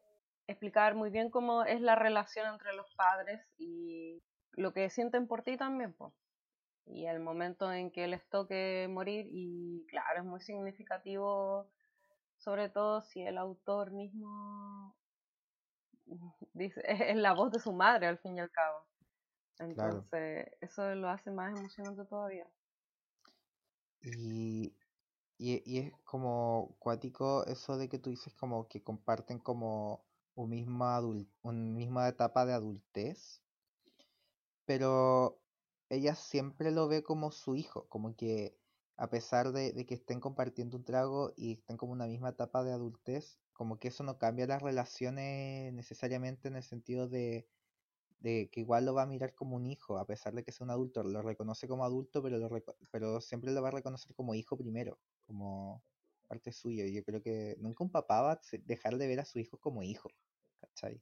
explicar 0.47 0.95
muy 0.95 1.11
bien 1.11 1.31
cómo 1.31 1.65
es 1.65 1.81
la 1.81 1.95
relación 1.95 2.53
entre 2.53 2.73
los 2.75 2.93
padres 2.95 3.41
y 3.59 4.23
lo 4.53 4.73
que 4.73 4.91
sienten 4.91 5.27
por 5.27 5.43
ti 5.43 5.57
también, 5.57 5.93
pues. 5.93 6.13
Y 6.87 7.07
el 7.07 7.21
momento 7.21 7.73
en 7.73 7.91
que 7.91 8.09
les 8.09 8.29
toque 8.29 8.89
morir, 8.91 9.27
y 9.31 9.87
claro, 9.89 10.21
es 10.21 10.25
muy 10.25 10.41
significativo, 10.41 11.71
sobre 12.39 12.69
todo 12.69 13.03
si 13.03 13.23
el 13.23 13.39
autor 13.39 13.93
mismo 13.93 14.97
dice, 16.53 16.83
es 16.85 17.17
la 17.17 17.33
voz 17.33 17.53
de 17.53 17.61
su 17.61 17.73
madre 17.73 18.07
al 18.07 18.19
fin 18.19 18.37
y 18.37 18.41
al 18.41 18.51
cabo. 18.51 18.85
Entonces, 19.59 20.49
eso 20.61 20.95
lo 20.95 21.11
hace 21.11 21.31
más 21.31 21.57
emocionante 21.57 22.05
todavía. 22.07 22.47
Y, 24.03 24.75
y, 25.41 25.79
es 25.79 25.93
como 26.05 26.77
cuático 26.79 27.47
eso 27.47 27.79
de 27.79 27.89
que 27.89 27.99
tú 27.99 28.11
dices 28.11 28.35
como 28.35 28.69
que 28.69 28.83
comparten 28.83 29.39
como 29.39 30.05
un 30.35 30.51
mismo 30.51 30.85
adult, 30.85 31.29
una 31.43 31.59
misma 31.59 32.09
etapa 32.09 32.45
de 32.45 32.53
adultez, 32.53 33.43
pero 34.67 35.39
ella 35.89 36.15
siempre 36.15 36.71
lo 36.71 36.89
ve 36.89 37.03
como 37.03 37.33
su 37.33 37.57
hijo, 37.57 37.87
como 37.89 38.15
que 38.17 38.55
a 38.97 39.09
pesar 39.09 39.53
de, 39.53 39.73
de, 39.73 39.87
que 39.87 39.95
estén 39.95 40.21
compartiendo 40.21 40.77
un 40.77 40.85
trago 40.85 41.33
y 41.37 41.53
estén 41.55 41.77
como 41.79 41.93
una 41.93 42.07
misma 42.07 42.31
etapa 42.31 42.63
de 42.63 42.73
adultez, 42.73 43.39
como 43.55 43.79
que 43.79 43.89
eso 43.89 44.05
no 44.05 44.19
cambia 44.19 44.47
las 44.47 44.63
relaciones 44.63 45.73
necesariamente 45.73 46.49
en 46.49 46.57
el 46.57 46.63
sentido 46.63 47.09
de 47.09 47.47
de 48.21 48.51
que 48.51 48.61
igual 48.61 48.85
lo 48.85 48.95
va 48.95 49.03
a 49.03 49.07
mirar 49.07 49.35
como 49.35 49.57
un 49.57 49.67
hijo, 49.67 49.99
a 49.99 50.07
pesar 50.07 50.35
de 50.35 50.45
que 50.45 50.53
sea 50.53 50.65
un 50.65 50.71
adulto, 50.71 51.03
lo 51.03 51.23
reconoce 51.23 51.67
como 51.67 51.85
adulto, 51.85 52.23
pero, 52.23 52.39
lo 52.39 52.49
pero 52.91 53.21
siempre 53.21 53.51
lo 53.51 53.63
va 53.63 53.69
a 53.69 53.73
reconocer 53.73 54.15
como 54.15 54.35
hijo 54.35 54.57
primero, 54.57 54.99
como 55.31 55.85
parte 56.27 56.51
suyo. 56.51 56.85
Y 56.85 56.93
yo 56.93 57.05
creo 57.05 57.23
que 57.23 57.57
nunca 57.61 57.85
un 57.85 57.91
papá 57.91 58.21
va 58.21 58.33
a 58.33 58.41
dejar 58.65 58.97
de 58.97 59.07
ver 59.07 59.21
a 59.21 59.25
su 59.25 59.39
hijo 59.39 59.59
como 59.59 59.85
hijo, 59.85 60.11
¿cachai? 60.61 61.01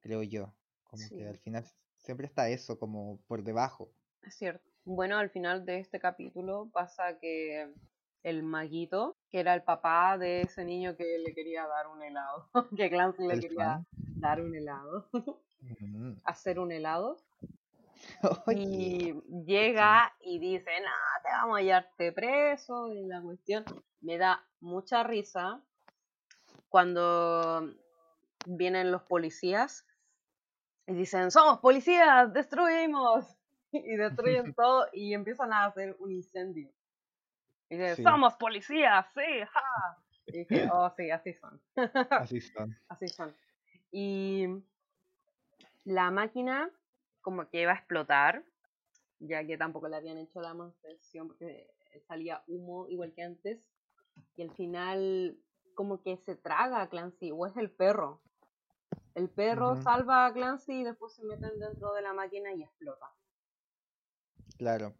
Creo 0.00 0.22
yo. 0.22 0.54
Como 0.84 1.02
que 1.08 1.26
al 1.26 1.38
final 1.38 1.64
siempre 1.96 2.26
está 2.26 2.48
eso 2.48 2.78
como 2.78 3.18
por 3.26 3.42
debajo. 3.42 3.90
Es 4.22 4.36
cierto. 4.36 4.70
Bueno, 4.84 5.18
al 5.18 5.30
final 5.30 5.66
de 5.66 5.80
este 5.80 5.98
capítulo 5.98 6.70
pasa 6.72 7.18
que 7.18 7.72
el 8.22 8.44
maguito, 8.44 9.16
que 9.28 9.40
era 9.40 9.54
el 9.54 9.64
papá 9.64 10.16
de 10.18 10.42
ese 10.42 10.64
niño 10.64 10.96
que 10.96 11.18
le 11.18 11.34
quería 11.34 11.66
dar 11.66 11.88
un 11.88 12.00
helado, 12.00 12.48
que 12.78 12.88
Clancy 12.90 13.26
le 13.26 13.40
quería 13.40 13.84
dar 13.96 14.40
un 14.40 14.54
helado. 14.54 15.08
hacer 16.24 16.60
un 16.60 16.70
helado. 16.70 17.16
Y 18.56 19.14
llega 19.46 20.14
y 20.20 20.38
dice, 20.38 20.70
no, 20.80 21.22
te 21.22 21.28
vamos 21.30 21.58
a 21.58 21.62
llevarte 21.62 22.12
preso. 22.12 22.92
Y 22.92 23.06
la 23.06 23.20
cuestión 23.22 23.64
me 24.00 24.18
da 24.18 24.44
mucha 24.60 25.02
risa 25.02 25.62
cuando 26.68 27.72
vienen 28.46 28.90
los 28.90 29.02
policías 29.02 29.86
y 30.86 30.94
dicen, 30.94 31.30
somos 31.30 31.60
policías, 31.60 32.32
destruimos. 32.32 33.26
Y 33.76 33.96
destruyen 33.96 34.54
todo 34.54 34.86
y 34.92 35.14
empiezan 35.14 35.52
a 35.52 35.64
hacer 35.64 35.96
un 35.98 36.12
incendio. 36.12 36.70
Y 37.68 37.76
dicen, 37.76 38.04
somos 38.04 38.34
policías, 38.34 39.04
sí, 39.12 39.44
ja. 39.52 39.98
Y 40.26 40.38
dije, 40.38 40.68
oh, 40.72 40.88
sí, 40.96 41.10
así 41.10 41.32
son. 41.32 41.60
Así 42.10 42.40
son. 42.40 42.78
así 42.88 43.08
son. 43.08 43.36
Y 43.90 44.46
la 45.82 46.12
máquina 46.12 46.70
como 47.24 47.48
que 47.48 47.62
iba 47.62 47.72
a 47.72 47.76
explotar, 47.76 48.44
ya 49.18 49.44
que 49.46 49.56
tampoco 49.56 49.88
le 49.88 49.96
habían 49.96 50.18
hecho 50.18 50.40
la 50.40 50.52
manifestación 50.54 51.28
porque 51.28 51.74
salía 52.06 52.44
humo 52.46 52.86
igual 52.88 53.12
que 53.14 53.22
antes. 53.22 53.60
Y 54.36 54.42
al 54.42 54.52
final 54.52 55.36
como 55.74 56.02
que 56.02 56.18
se 56.18 56.36
traga 56.36 56.82
a 56.82 56.88
Clancy, 56.88 57.32
o 57.32 57.46
es 57.46 57.56
el 57.56 57.70
perro. 57.70 58.20
El 59.14 59.28
perro 59.28 59.80
salva 59.82 60.26
a 60.26 60.32
Clancy 60.32 60.80
y 60.80 60.84
después 60.84 61.14
se 61.14 61.24
meten 61.24 61.58
dentro 61.58 61.92
de 61.94 62.02
la 62.02 62.12
máquina 62.12 62.52
y 62.52 62.62
explota. 62.62 63.06
Claro. 64.58 64.94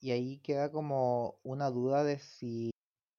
Y 0.00 0.10
ahí 0.10 0.38
queda 0.40 0.70
como 0.70 1.38
una 1.42 1.70
duda 1.70 2.04
de 2.04 2.18
si 2.18 2.70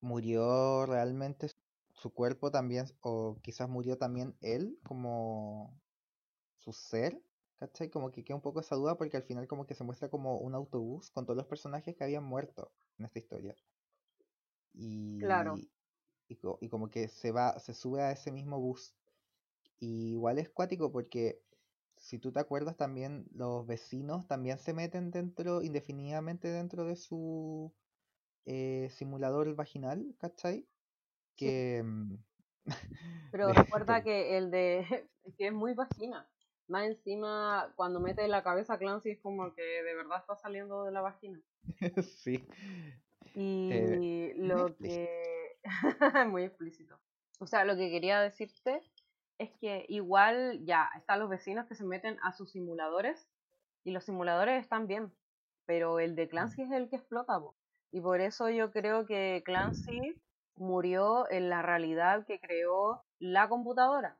murió 0.01 0.85
realmente 0.85 1.49
su 1.93 2.13
cuerpo 2.13 2.51
también, 2.51 2.85
o 3.01 3.39
quizás 3.41 3.69
murió 3.69 3.97
también 3.97 4.37
él, 4.41 4.77
como 4.83 5.81
su 6.59 6.73
ser, 6.73 7.21
¿cachai? 7.57 7.89
Como 7.89 8.11
que 8.11 8.23
queda 8.23 8.35
un 8.35 8.41
poco 8.41 8.59
esa 8.59 8.75
duda 8.75 8.97
porque 8.97 9.17
al 9.17 9.23
final 9.23 9.47
como 9.47 9.65
que 9.65 9.75
se 9.75 9.83
muestra 9.83 10.09
como 10.09 10.37
un 10.37 10.55
autobús 10.55 11.09
con 11.11 11.25
todos 11.25 11.37
los 11.37 11.47
personajes 11.47 11.95
que 11.95 12.03
habían 12.03 12.23
muerto 12.23 12.71
en 12.97 13.05
esta 13.05 13.19
historia. 13.19 13.55
Y, 14.73 15.19
claro. 15.19 15.55
y, 16.27 16.69
como 16.69 16.89
que 16.89 17.07
se 17.07 17.31
va, 17.31 17.59
se 17.59 17.73
sube 17.73 18.01
a 18.01 18.11
ese 18.11 18.31
mismo 18.31 18.59
bus. 18.59 18.95
Y 19.79 20.11
igual 20.11 20.39
es 20.39 20.49
cuático 20.49 20.91
porque 20.91 21.41
si 21.97 22.19
tú 22.19 22.31
te 22.31 22.39
acuerdas 22.39 22.75
también 22.75 23.25
los 23.33 23.65
vecinos 23.65 24.27
también 24.27 24.57
se 24.57 24.73
meten 24.73 25.11
dentro, 25.11 25.61
indefinidamente 25.61 26.47
dentro 26.49 26.85
de 26.85 26.95
su 26.95 27.73
eh, 28.45 28.89
simulador 28.91 29.55
vaginal, 29.55 30.15
¿cachai? 30.19 30.67
Que... 31.35 31.81
Mm, 31.83 32.17
Pero 33.31 33.53
recuerda 33.53 34.03
que 34.03 34.37
el 34.37 34.51
de... 34.51 35.07
que 35.37 35.47
es 35.47 35.53
muy 35.53 35.73
vagina. 35.73 36.27
Más 36.67 36.85
encima, 36.85 37.71
cuando 37.75 37.99
mete 37.99 38.27
la 38.27 38.43
cabeza 38.43 38.73
a 38.73 38.77
Clancy 38.77 39.11
es 39.11 39.19
como 39.19 39.53
que 39.53 39.61
de 39.61 39.95
verdad 39.95 40.19
está 40.19 40.35
saliendo 40.35 40.85
de 40.85 40.91
la 40.91 41.01
vagina. 41.01 41.39
sí. 42.03 42.45
Y 43.35 43.69
eh, 43.71 44.33
lo 44.37 44.75
que... 44.77 45.57
muy 46.27 46.43
explícito. 46.43 46.99
O 47.39 47.47
sea, 47.47 47.65
lo 47.65 47.75
que 47.75 47.89
quería 47.89 48.21
decirte 48.21 48.81
es 49.37 49.51
que 49.59 49.85
igual 49.89 50.63
ya 50.65 50.89
están 50.95 51.19
los 51.19 51.29
vecinos 51.29 51.67
que 51.67 51.75
se 51.75 51.83
meten 51.83 52.17
a 52.23 52.31
sus 52.31 52.51
simuladores 52.51 53.27
y 53.83 53.91
los 53.91 54.05
simuladores 54.05 54.61
están 54.61 54.87
bien, 54.87 55.11
pero 55.65 55.99
el 55.99 56.15
de 56.15 56.29
Clancy 56.29 56.63
es 56.63 56.71
el 56.71 56.89
que 56.89 56.97
explota. 56.97 57.41
Y 57.91 58.01
por 58.01 58.21
eso 58.21 58.49
yo 58.49 58.71
creo 58.71 59.05
que 59.05 59.41
Clancy 59.45 60.21
murió 60.55 61.29
en 61.29 61.49
la 61.49 61.61
realidad 61.61 62.25
que 62.25 62.39
creó 62.39 63.03
la 63.19 63.49
computadora, 63.49 64.17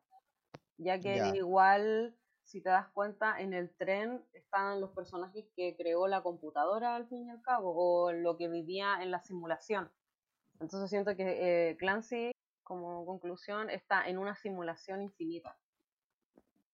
ya 0.77 0.99
que 0.99 1.31
igual, 1.35 2.15
si 2.43 2.61
te 2.61 2.69
das 2.69 2.89
cuenta, 2.89 3.39
en 3.39 3.53
el 3.53 3.73
tren 3.75 4.23
están 4.33 4.81
los 4.81 4.91
personajes 4.91 5.45
que 5.55 5.75
creó 5.75 6.07
la 6.07 6.21
computadora 6.21 6.95
al 6.95 7.07
fin 7.07 7.27
y 7.27 7.29
al 7.29 7.41
cabo, 7.41 7.73
o 7.75 8.11
lo 8.11 8.37
que 8.37 8.47
vivía 8.47 9.01
en 9.01 9.11
la 9.11 9.21
simulación. 9.21 9.91
Entonces 10.59 10.89
siento 10.89 11.15
que 11.15 11.69
eh, 11.71 11.77
Clancy, 11.77 12.31
como 12.63 13.05
conclusión, 13.05 13.69
está 13.69 14.07
en 14.07 14.17
una 14.17 14.35
simulación 14.35 15.01
infinita. 15.01 15.57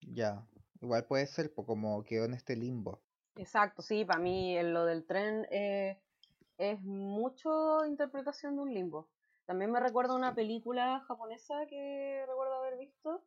Ya, 0.01 0.45
igual 0.81 1.05
puede 1.05 1.27
ser 1.27 1.53
como 1.53 2.03
quedó 2.03 2.25
en 2.25 2.33
este 2.33 2.55
limbo. 2.55 3.01
Exacto, 3.35 3.81
sí, 3.81 4.05
para 4.05 4.19
mí 4.19 4.61
lo 4.63 4.85
del 4.85 5.05
tren 5.05 5.47
eh, 5.49 6.01
es 6.57 6.81
mucho 6.81 7.85
interpretación 7.85 8.55
de 8.55 8.61
un 8.61 8.73
limbo. 8.73 9.09
También 9.45 9.71
me 9.71 9.79
recuerda 9.79 10.13
una 10.13 10.35
película 10.35 10.99
japonesa 11.07 11.65
que 11.67 12.23
recuerdo 12.27 12.55
haber 12.55 12.77
visto 12.77 13.23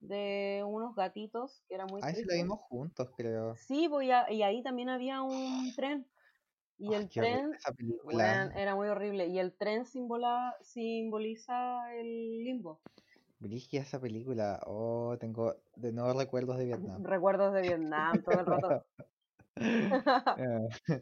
de 0.00 0.62
unos 0.66 0.94
gatitos 0.94 1.62
que 1.68 1.74
era 1.74 1.86
muy 1.86 2.00
Ah, 2.02 2.12
sí 2.12 2.24
la 2.24 2.34
vimos 2.34 2.60
juntos, 2.60 3.08
creo. 3.16 3.54
Sí, 3.56 3.88
voy 3.88 4.08
y 4.08 4.42
ahí 4.42 4.62
también 4.62 4.88
había 4.88 5.22
un 5.22 5.72
tren. 5.76 6.06
Y 6.78 6.92
el 6.94 7.08
tren 7.08 7.52
era 8.56 8.74
muy 8.74 8.88
horrible. 8.88 9.28
Y 9.28 9.38
el 9.38 9.52
tren 9.52 9.86
simbola, 9.86 10.56
simboliza 10.62 11.94
el 11.94 12.44
limbo. 12.44 12.80
Brigia 13.38 13.82
esa 13.82 14.00
película. 14.00 14.60
Oh, 14.66 15.16
tengo 15.18 15.54
de 15.76 15.92
nuevo 15.92 16.18
recuerdos 16.18 16.58
de 16.58 16.66
Vietnam. 16.66 17.02
Recuerdos 17.04 17.54
de 17.54 17.62
Vietnam 17.62 18.22
todo 18.22 18.40
el 18.40 18.46
rato. 18.46 18.84
Eh, 20.36 21.00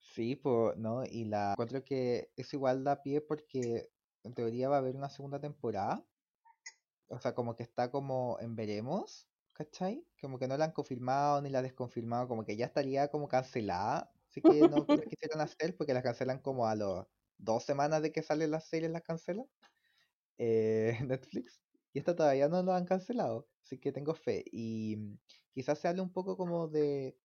sí, 0.00 0.34
pues, 0.36 0.78
¿no? 0.78 1.04
Y 1.04 1.26
la 1.26 1.52
encuentro 1.52 1.84
que 1.84 2.30
es 2.34 2.54
igual 2.54 2.84
da 2.84 3.02
pie 3.02 3.20
porque 3.20 3.90
en 4.24 4.32
teoría 4.32 4.70
va 4.70 4.76
a 4.76 4.78
haber 4.78 4.96
una 4.96 5.10
segunda 5.10 5.38
temporada. 5.38 6.02
O 7.08 7.20
sea, 7.20 7.34
como 7.34 7.54
que 7.56 7.62
está 7.62 7.90
como 7.90 8.38
en 8.40 8.56
veremos, 8.56 9.28
¿cachai? 9.52 10.04
Como 10.20 10.38
que 10.38 10.48
no 10.48 10.56
la 10.56 10.66
han 10.66 10.72
confirmado 10.72 11.40
ni 11.40 11.50
la 11.50 11.58
han 11.58 11.64
desconfirmado, 11.64 12.28
como 12.28 12.44
que 12.44 12.56
ya 12.56 12.66
estaría 12.66 13.08
como 13.08 13.28
cancelada. 13.28 14.10
Así 14.28 14.42
que 14.42 14.68
no 14.68 14.86
quisieron 14.86 15.40
hacer 15.40 15.76
porque 15.76 15.94
la 15.94 16.02
cancelan 16.02 16.40
como 16.40 16.66
a 16.66 16.74
los 16.74 17.06
dos 17.38 17.64
semanas 17.64 18.02
de 18.02 18.12
que 18.12 18.22
salen 18.22 18.50
las 18.50 18.68
series, 18.68 18.90
las 18.90 19.02
cancelan. 19.02 19.46
Eh, 20.38 20.98
Netflix. 21.06 21.60
Y 21.92 21.98
esta 21.98 22.14
todavía 22.14 22.48
no 22.48 22.62
lo 22.62 22.72
han 22.72 22.84
cancelado. 22.84 23.48
Así 23.62 23.78
que 23.78 23.92
tengo 23.92 24.14
fe. 24.14 24.44
Y 24.52 25.18
quizás 25.52 25.78
se 25.78 25.88
hable 25.88 26.02
un 26.02 26.12
poco 26.12 26.36
como 26.36 26.68
de 26.68 27.16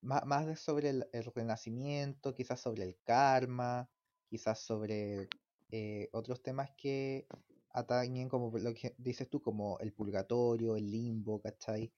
más, 0.00 0.46
de 0.46 0.56
sobre 0.56 0.90
el, 0.90 1.06
renacimiento, 1.34 2.34
quizás 2.34 2.60
sobre 2.60 2.84
el 2.84 2.96
karma, 3.04 3.88
quizás 4.28 4.60
sobre 4.60 5.28
eh, 5.70 6.08
otros 6.12 6.42
temas 6.42 6.70
que 6.76 7.26
atañen 7.74 8.28
como 8.28 8.56
lo 8.56 8.72
que 8.72 8.94
dices 8.96 9.28
tú, 9.28 9.42
como 9.42 9.78
el 9.80 9.92
purgatorio, 9.92 10.76
el 10.76 10.90
limbo, 10.90 11.40
¿cachai? 11.40 11.92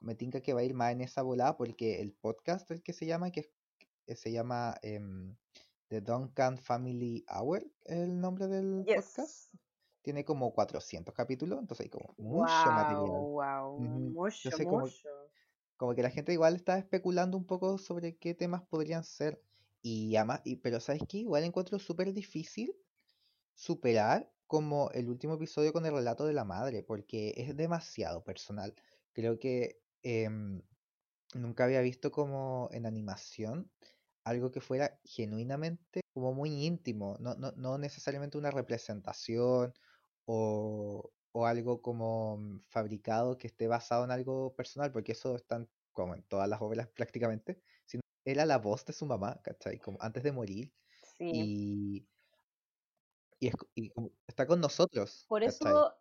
Me 0.00 0.14
tinca 0.14 0.40
que 0.40 0.54
va 0.54 0.60
a 0.60 0.64
ir 0.64 0.74
más 0.74 0.92
en 0.92 1.02
esa 1.02 1.22
volada 1.22 1.56
porque 1.56 2.00
el 2.00 2.12
podcast, 2.12 2.70
el 2.70 2.82
que 2.82 2.92
se 2.92 3.04
llama, 3.06 3.30
que 3.30 3.50
se 4.06 4.32
llama 4.32 4.76
em, 4.82 5.36
The 5.88 6.00
Duncan 6.00 6.56
Family 6.56 7.24
Hour, 7.28 7.64
el 7.84 8.18
nombre 8.18 8.46
del 8.46 8.84
podcast. 8.86 9.54
Tiene 10.00 10.24
como 10.24 10.52
400 10.52 11.14
capítulos, 11.14 11.60
entonces 11.60 11.84
hay 11.84 11.90
como 11.90 12.14
mucho 12.18 12.72
material. 12.72 13.10
Wow, 13.10 13.78
mucho, 13.78 14.50
mucho 14.58 15.08
como 15.82 15.96
que 15.96 16.02
la 16.02 16.10
gente 16.10 16.32
igual 16.32 16.54
está 16.54 16.78
especulando 16.78 17.36
un 17.36 17.44
poco 17.44 17.76
sobre 17.76 18.16
qué 18.16 18.34
temas 18.34 18.62
podrían 18.62 19.02
ser. 19.02 19.42
Y 19.82 20.14
además, 20.14 20.40
y, 20.44 20.54
pero 20.54 20.78
¿sabes 20.78 21.02
qué? 21.08 21.18
Igual 21.18 21.42
encuentro 21.42 21.76
súper 21.80 22.12
difícil 22.12 22.72
superar 23.54 24.31
como 24.52 24.90
el 24.90 25.08
último 25.08 25.36
episodio 25.36 25.72
con 25.72 25.86
el 25.86 25.94
relato 25.94 26.26
de 26.26 26.34
la 26.34 26.44
madre, 26.44 26.82
porque 26.82 27.32
es 27.38 27.56
demasiado 27.56 28.22
personal. 28.22 28.74
Creo 29.14 29.38
que 29.38 29.80
em, 30.02 30.60
nunca 31.32 31.64
había 31.64 31.80
visto 31.80 32.12
como 32.12 32.68
en 32.70 32.84
animación 32.84 33.70
algo 34.24 34.50
que 34.50 34.60
fuera 34.60 35.00
genuinamente 35.04 36.02
como 36.12 36.34
muy 36.34 36.66
íntimo, 36.66 37.16
no, 37.18 37.34
no, 37.36 37.52
no 37.52 37.78
necesariamente 37.78 38.36
una 38.36 38.50
representación 38.50 39.72
o, 40.26 41.10
o 41.32 41.46
algo 41.46 41.80
como 41.80 42.36
mm, 42.36 42.64
fabricado 42.68 43.38
que 43.38 43.46
esté 43.46 43.68
basado 43.68 44.04
en 44.04 44.10
algo 44.10 44.54
personal, 44.54 44.92
porque 44.92 45.12
eso 45.12 45.34
está 45.34 45.66
como 45.92 46.14
en 46.14 46.24
todas 46.24 46.46
las 46.46 46.60
obras 46.60 46.88
prácticamente, 46.88 47.58
sino 47.86 48.02
era 48.26 48.44
la 48.44 48.58
voz 48.58 48.84
de 48.84 48.92
su 48.92 49.06
mamá, 49.06 49.40
¿cachai? 49.42 49.78
Como 49.78 49.96
antes 50.02 50.22
de 50.22 50.32
morir. 50.32 50.74
Y, 51.18 52.06
y, 53.74 53.92
está 54.26 54.46
con 54.46 54.60
nosotros. 54.60 55.26
Por 55.28 55.42
eso 55.42 55.94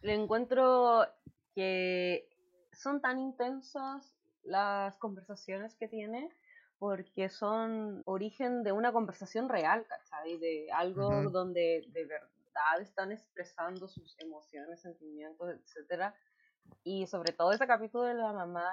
le 0.00 0.14
encuentro 0.14 1.06
que 1.54 2.28
son 2.72 3.00
tan 3.00 3.18
intensas 3.18 4.16
las 4.42 4.96
conversaciones 4.98 5.74
que 5.74 5.88
tiene, 5.88 6.30
porque 6.78 7.28
son 7.28 8.02
origen 8.04 8.62
de 8.62 8.72
una 8.72 8.92
conversación 8.92 9.48
real, 9.48 9.86
¿cachai? 9.86 10.38
De 10.38 10.70
algo 10.72 11.30
donde 11.30 11.84
de 11.88 12.04
verdad 12.04 12.80
están 12.80 13.10
expresando 13.12 13.88
sus 13.88 14.16
emociones, 14.18 14.82
sentimientos, 14.82 15.48
etcétera. 15.50 16.14
Y 16.82 17.06
sobre 17.06 17.32
todo 17.32 17.52
ese 17.52 17.66
capítulo 17.66 18.04
de 18.04 18.14
la 18.14 18.32
mamá, 18.32 18.70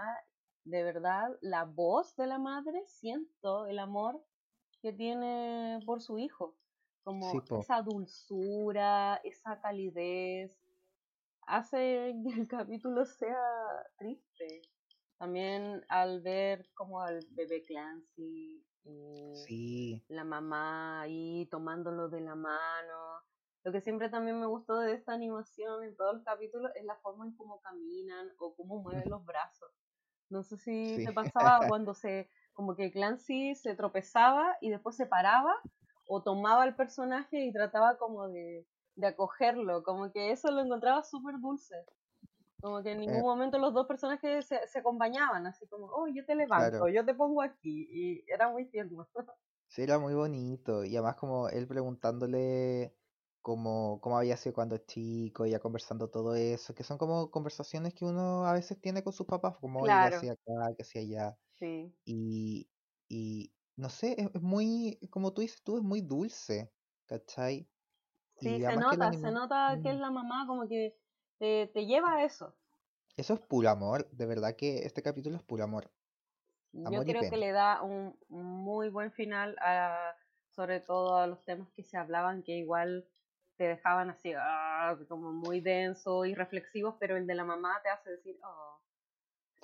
de 0.66 0.84
verdad, 0.84 1.38
la 1.42 1.64
voz 1.64 2.16
de 2.16 2.28
la 2.28 2.38
madre, 2.38 2.84
siento 2.88 3.66
el 3.68 3.80
amor 3.80 4.24
que 4.82 4.94
tiene 4.94 5.80
por 5.86 6.02
su 6.02 6.18
hijo. 6.18 6.56
Como 7.04 7.32
esa 7.60 7.82
dulzura, 7.82 9.20
esa 9.24 9.60
calidez, 9.60 10.58
hace 11.48 12.14
que 12.24 12.40
el 12.42 12.48
capítulo 12.48 13.06
sea 13.06 13.42
triste. 13.98 14.62
También 15.18 15.84
al 15.88 16.22
ver 16.22 16.68
como 16.74 17.02
al 17.02 17.20
bebé 17.32 17.64
Clancy 17.64 18.64
y 18.84 20.04
la 20.08 20.24
mamá 20.24 21.02
ahí 21.02 21.48
tomándolo 21.52 22.10
de 22.10 22.22
la 22.22 22.36
mano, 22.36 23.22
lo 23.64 23.72
que 23.72 23.82
siempre 23.82 24.10
también 24.10 24.40
me 24.40 24.48
gustó 24.48 24.80
de 24.80 24.94
esta 24.94 25.14
animación 25.14 25.84
en 25.84 25.96
todos 25.96 26.16
los 26.16 26.24
capítulos 26.24 26.72
es 26.76 26.84
la 26.86 26.96
forma 26.96 27.26
en 27.26 27.36
cómo 27.36 27.62
caminan 27.62 28.32
o 28.40 28.56
cómo 28.56 28.82
mueven 28.82 29.10
los 29.10 29.24
brazos. 29.24 29.72
No 30.30 30.44
sé 30.44 30.58
si 30.58 31.06
te 31.06 31.14
pasaba 31.14 31.60
cuando 31.76 31.94
se, 31.94 32.32
como 32.54 32.76
que 32.76 32.92
Clancy 32.92 33.54
se 33.54 33.76
tropezaba 33.76 34.58
y 34.62 34.70
después 34.70 34.96
se 34.96 35.06
paraba 35.06 35.54
o 36.06 36.24
tomaba 36.24 36.64
al 36.64 36.76
personaje 36.76 37.46
y 37.46 37.54
trataba 37.54 37.98
como 37.98 38.28
de, 38.30 38.66
de 38.96 39.08
acogerlo, 39.08 39.84
como 39.84 40.12
que 40.12 40.32
eso 40.32 40.52
lo 40.52 40.62
encontraba 40.62 41.04
súper 41.04 41.40
dulce. 41.40 41.76
Como 42.62 42.84
que 42.84 42.92
en 42.92 43.00
ningún 43.00 43.18
eh. 43.18 43.24
momento 43.24 43.58
los 43.58 43.74
dos 43.74 43.88
personajes 43.88 44.46
se, 44.46 44.68
se, 44.68 44.80
acompañaban, 44.80 45.48
así 45.48 45.68
como, 45.68 45.88
oh, 45.88 46.08
yo 46.08 46.24
te 46.26 46.36
levanto, 46.36 46.88
yo 46.90 47.04
te 47.04 47.16
pongo 47.16 47.42
aquí, 47.42 47.88
y 47.90 48.24
era 48.32 48.50
muy 48.50 48.70
tierno. 48.70 49.08
Sí, 49.68 49.84
era 49.84 49.98
muy 49.98 50.14
bonito, 50.14 50.84
y 50.84 50.98
además 50.98 51.16
como 51.16 51.48
él 51.48 51.66
preguntándole 51.66 52.94
como 53.42 54.02
cómo 54.02 54.18
había 54.18 54.36
sido 54.36 54.54
cuando 54.54 54.78
chico, 54.80 55.46
ya 55.46 55.60
conversando 55.60 56.10
todo 56.10 56.36
eso, 56.36 56.76
que 56.76 56.84
son 56.84 56.98
como 56.98 57.32
conversaciones 57.32 57.94
que 57.94 58.04
uno 58.04 58.46
a 58.46 58.52
veces 58.52 58.80
tiene 58.82 59.02
con 59.02 59.14
sus 59.14 59.26
papás, 59.26 59.56
como 59.62 59.82
claro. 59.84 60.18
hacia 60.18 60.34
acá, 60.34 60.76
que 60.76 60.84
hacia 60.84 61.02
allá. 61.02 61.38
Sí. 61.58 61.96
Y, 62.04 62.70
y 63.08 63.54
no 63.82 63.90
sé, 63.90 64.16
es, 64.16 64.42
muy, 64.44 65.00
como 65.10 65.34
tú 65.34 65.42
dices 65.42 65.64
tú, 65.64 65.78
es 65.78 65.84
muy 65.84 66.02
dulce, 66.02 66.72
¿cachai? 67.08 67.68
Sí, 68.36 68.62
se 68.62 68.76
nota, 68.76 69.12
se 69.12 69.32
nota 69.32 69.80
que 69.82 69.90
es 69.90 69.96
mm. 69.96 70.02
la 70.02 70.12
mamá, 70.12 70.46
como 70.46 70.68
que 70.68 70.96
te, 71.40 71.66
te 71.74 71.88
lleva 71.88 72.14
a 72.14 72.24
eso. 72.24 72.56
Eso 73.18 73.34
es 73.34 73.40
puro 73.40 73.70
amor, 73.70 74.08
de 74.12 74.26
verdad 74.28 74.56
que 74.56 74.86
este 74.86 75.02
capítulo 75.02 75.36
es 75.36 75.42
puro 75.42 75.64
amor. 75.64 75.92
Yo 76.74 77.04
creo 77.04 77.28
que 77.28 77.38
le 77.38 77.52
da 77.52 77.82
un 77.82 78.16
muy 78.30 78.90
buen 78.90 79.12
final 79.12 79.58
a, 79.60 80.16
sobre 80.52 80.80
todo 80.80 81.18
a 81.18 81.26
los 81.26 81.44
temas 81.44 81.72
que 81.72 81.84
se 81.84 81.98
hablaban, 81.98 82.44
que 82.44 82.52
igual 82.52 83.08
te 83.58 83.64
dejaban 83.64 84.12
así, 84.12 84.32
ah, 84.38 84.96
como 85.10 85.34
muy 85.34 85.60
denso 85.60 86.24
y 86.26 86.36
reflexivos, 86.36 86.96
pero 87.00 87.18
el 87.18 87.26
de 87.26 87.34
la 87.34 87.46
mamá 87.46 87.80
te 87.82 87.90
hace 87.90 88.12
decir, 88.12 88.40
oh. 88.44 88.80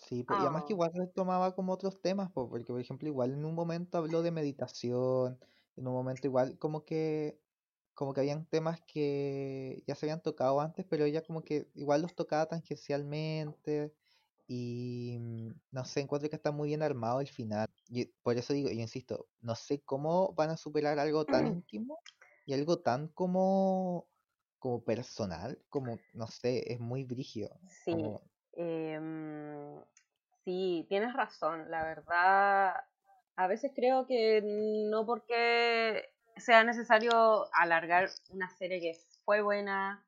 Sí, 0.08 0.24
pues, 0.24 0.40
y 0.40 0.44
además 0.44 0.64
que 0.64 0.74
oh". 0.74 0.78
igual 0.78 1.12
tomaba 1.14 1.54
como 1.54 1.74
otros 1.74 2.02
temas, 2.02 2.32
porque 2.32 2.72
por 2.72 2.80
ejemplo 2.80 3.10
igual 3.10 3.34
en 3.34 3.44
un 3.44 3.54
momento 3.54 3.98
habló 3.98 4.22
de 4.22 4.32
meditación, 4.32 5.38
en 5.76 5.88
un 5.88 5.94
momento 5.94 6.28
igual 6.28 6.58
como 6.58 6.86
que 6.86 7.40
como 7.94 8.14
que 8.14 8.22
habían 8.22 8.46
temas 8.46 8.80
que 8.82 9.84
ya 9.88 9.96
se 9.96 10.06
habían 10.06 10.22
tocado 10.22 10.62
antes, 10.62 10.86
pero 10.90 11.04
ella 11.06 11.24
como 11.24 11.44
que 11.44 11.68
igual 11.76 12.04
los 12.04 12.16
tocaba 12.16 12.46
tangencialmente 12.46 13.92
y 14.48 15.18
mm, 15.20 15.50
no 15.72 15.84
sé, 15.86 16.02
encuentro 16.02 16.30
que 16.30 16.36
está 16.38 16.52
muy 16.52 16.70
bien 16.70 16.84
armado 16.84 17.22
el 17.22 17.28
final. 17.28 17.68
Y 17.90 18.06
por 18.24 18.38
eso 18.38 18.54
digo, 18.54 18.70
y 18.70 18.80
insisto, 18.82 19.28
no 19.42 19.56
sé 19.56 19.82
cómo 19.82 20.34
van 20.36 20.52
a 20.52 20.58
superar 20.58 21.00
algo 21.00 21.26
tan 21.26 21.48
íntimo 21.48 22.00
y 22.46 22.54
algo 22.54 22.80
tan 22.80 23.10
como, 23.10 24.08
como 24.60 24.84
personal, 24.84 25.60
como, 25.70 25.98
no 26.14 26.28
sé, 26.28 26.72
es 26.72 26.80
muy 26.80 27.04
brígido. 27.04 27.50
Sí. 27.84 27.94
Em, 28.54 29.82
sí, 30.48 30.86
tienes 30.88 31.14
razón. 31.14 31.70
La 31.70 31.84
verdad, 31.84 32.74
a 33.36 33.48
veces 33.48 33.74
creo 33.76 34.08
que 34.08 34.42
no 34.90 35.06
porque 35.06 36.06
sea 36.38 36.64
necesario 36.64 37.12
alargar 37.54 38.08
una 38.30 38.50
serie 38.52 38.80
que 38.80 38.94
fue 39.26 39.42
buena 39.42 40.08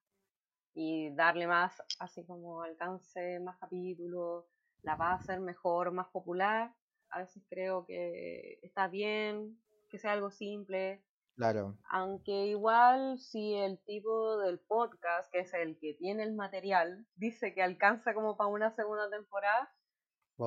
y 0.73 1.13
darle 1.13 1.45
más, 1.45 1.83
así 1.99 2.25
como 2.25 2.61
alcance, 2.61 3.41
más 3.41 3.57
capítulos, 3.57 4.45
la 4.81 4.95
va 4.95 5.11
a 5.11 5.15
hacer 5.15 5.41
mejor, 5.41 5.91
más 5.91 6.07
popular. 6.07 6.73
A 7.09 7.19
veces 7.19 7.43
creo 7.49 7.85
que 7.85 8.59
está 8.61 8.87
bien 8.87 9.59
que 9.89 9.99
sea 9.99 10.13
algo 10.13 10.31
simple. 10.31 11.03
Claro. 11.35 11.77
Aunque 11.89 12.45
igual 12.45 13.19
si 13.19 13.55
el 13.55 13.77
tipo 13.83 14.37
del 14.37 14.59
podcast, 14.59 15.29
que 15.33 15.39
es 15.39 15.53
el 15.53 15.77
que 15.79 15.95
tiene 15.95 16.23
el 16.23 16.33
material, 16.33 17.05
dice 17.17 17.53
que 17.53 17.61
alcanza 17.61 18.13
como 18.13 18.37
para 18.37 18.49
una 18.49 18.71
segunda 18.71 19.09
temporada, 19.09 19.69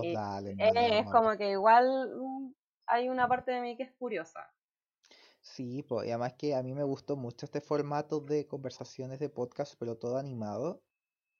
eh, 0.00 0.98
es 0.98 1.06
como 1.10 1.36
que 1.36 1.50
igual 1.50 2.10
mm, 2.16 2.52
hay 2.86 3.08
una 3.08 3.28
parte 3.28 3.52
de 3.52 3.60
mí 3.60 3.76
que 3.76 3.84
es 3.84 3.92
curiosa. 3.92 4.50
Sí, 5.40 5.82
pues, 5.82 6.06
y 6.06 6.10
además 6.10 6.34
que 6.34 6.54
a 6.54 6.62
mí 6.62 6.72
me 6.72 6.84
gustó 6.84 7.16
mucho 7.16 7.46
este 7.46 7.60
formato 7.60 8.20
de 8.20 8.46
conversaciones 8.46 9.18
de 9.18 9.28
podcast, 9.28 9.74
pero 9.78 9.98
todo 9.98 10.16
animado. 10.16 10.82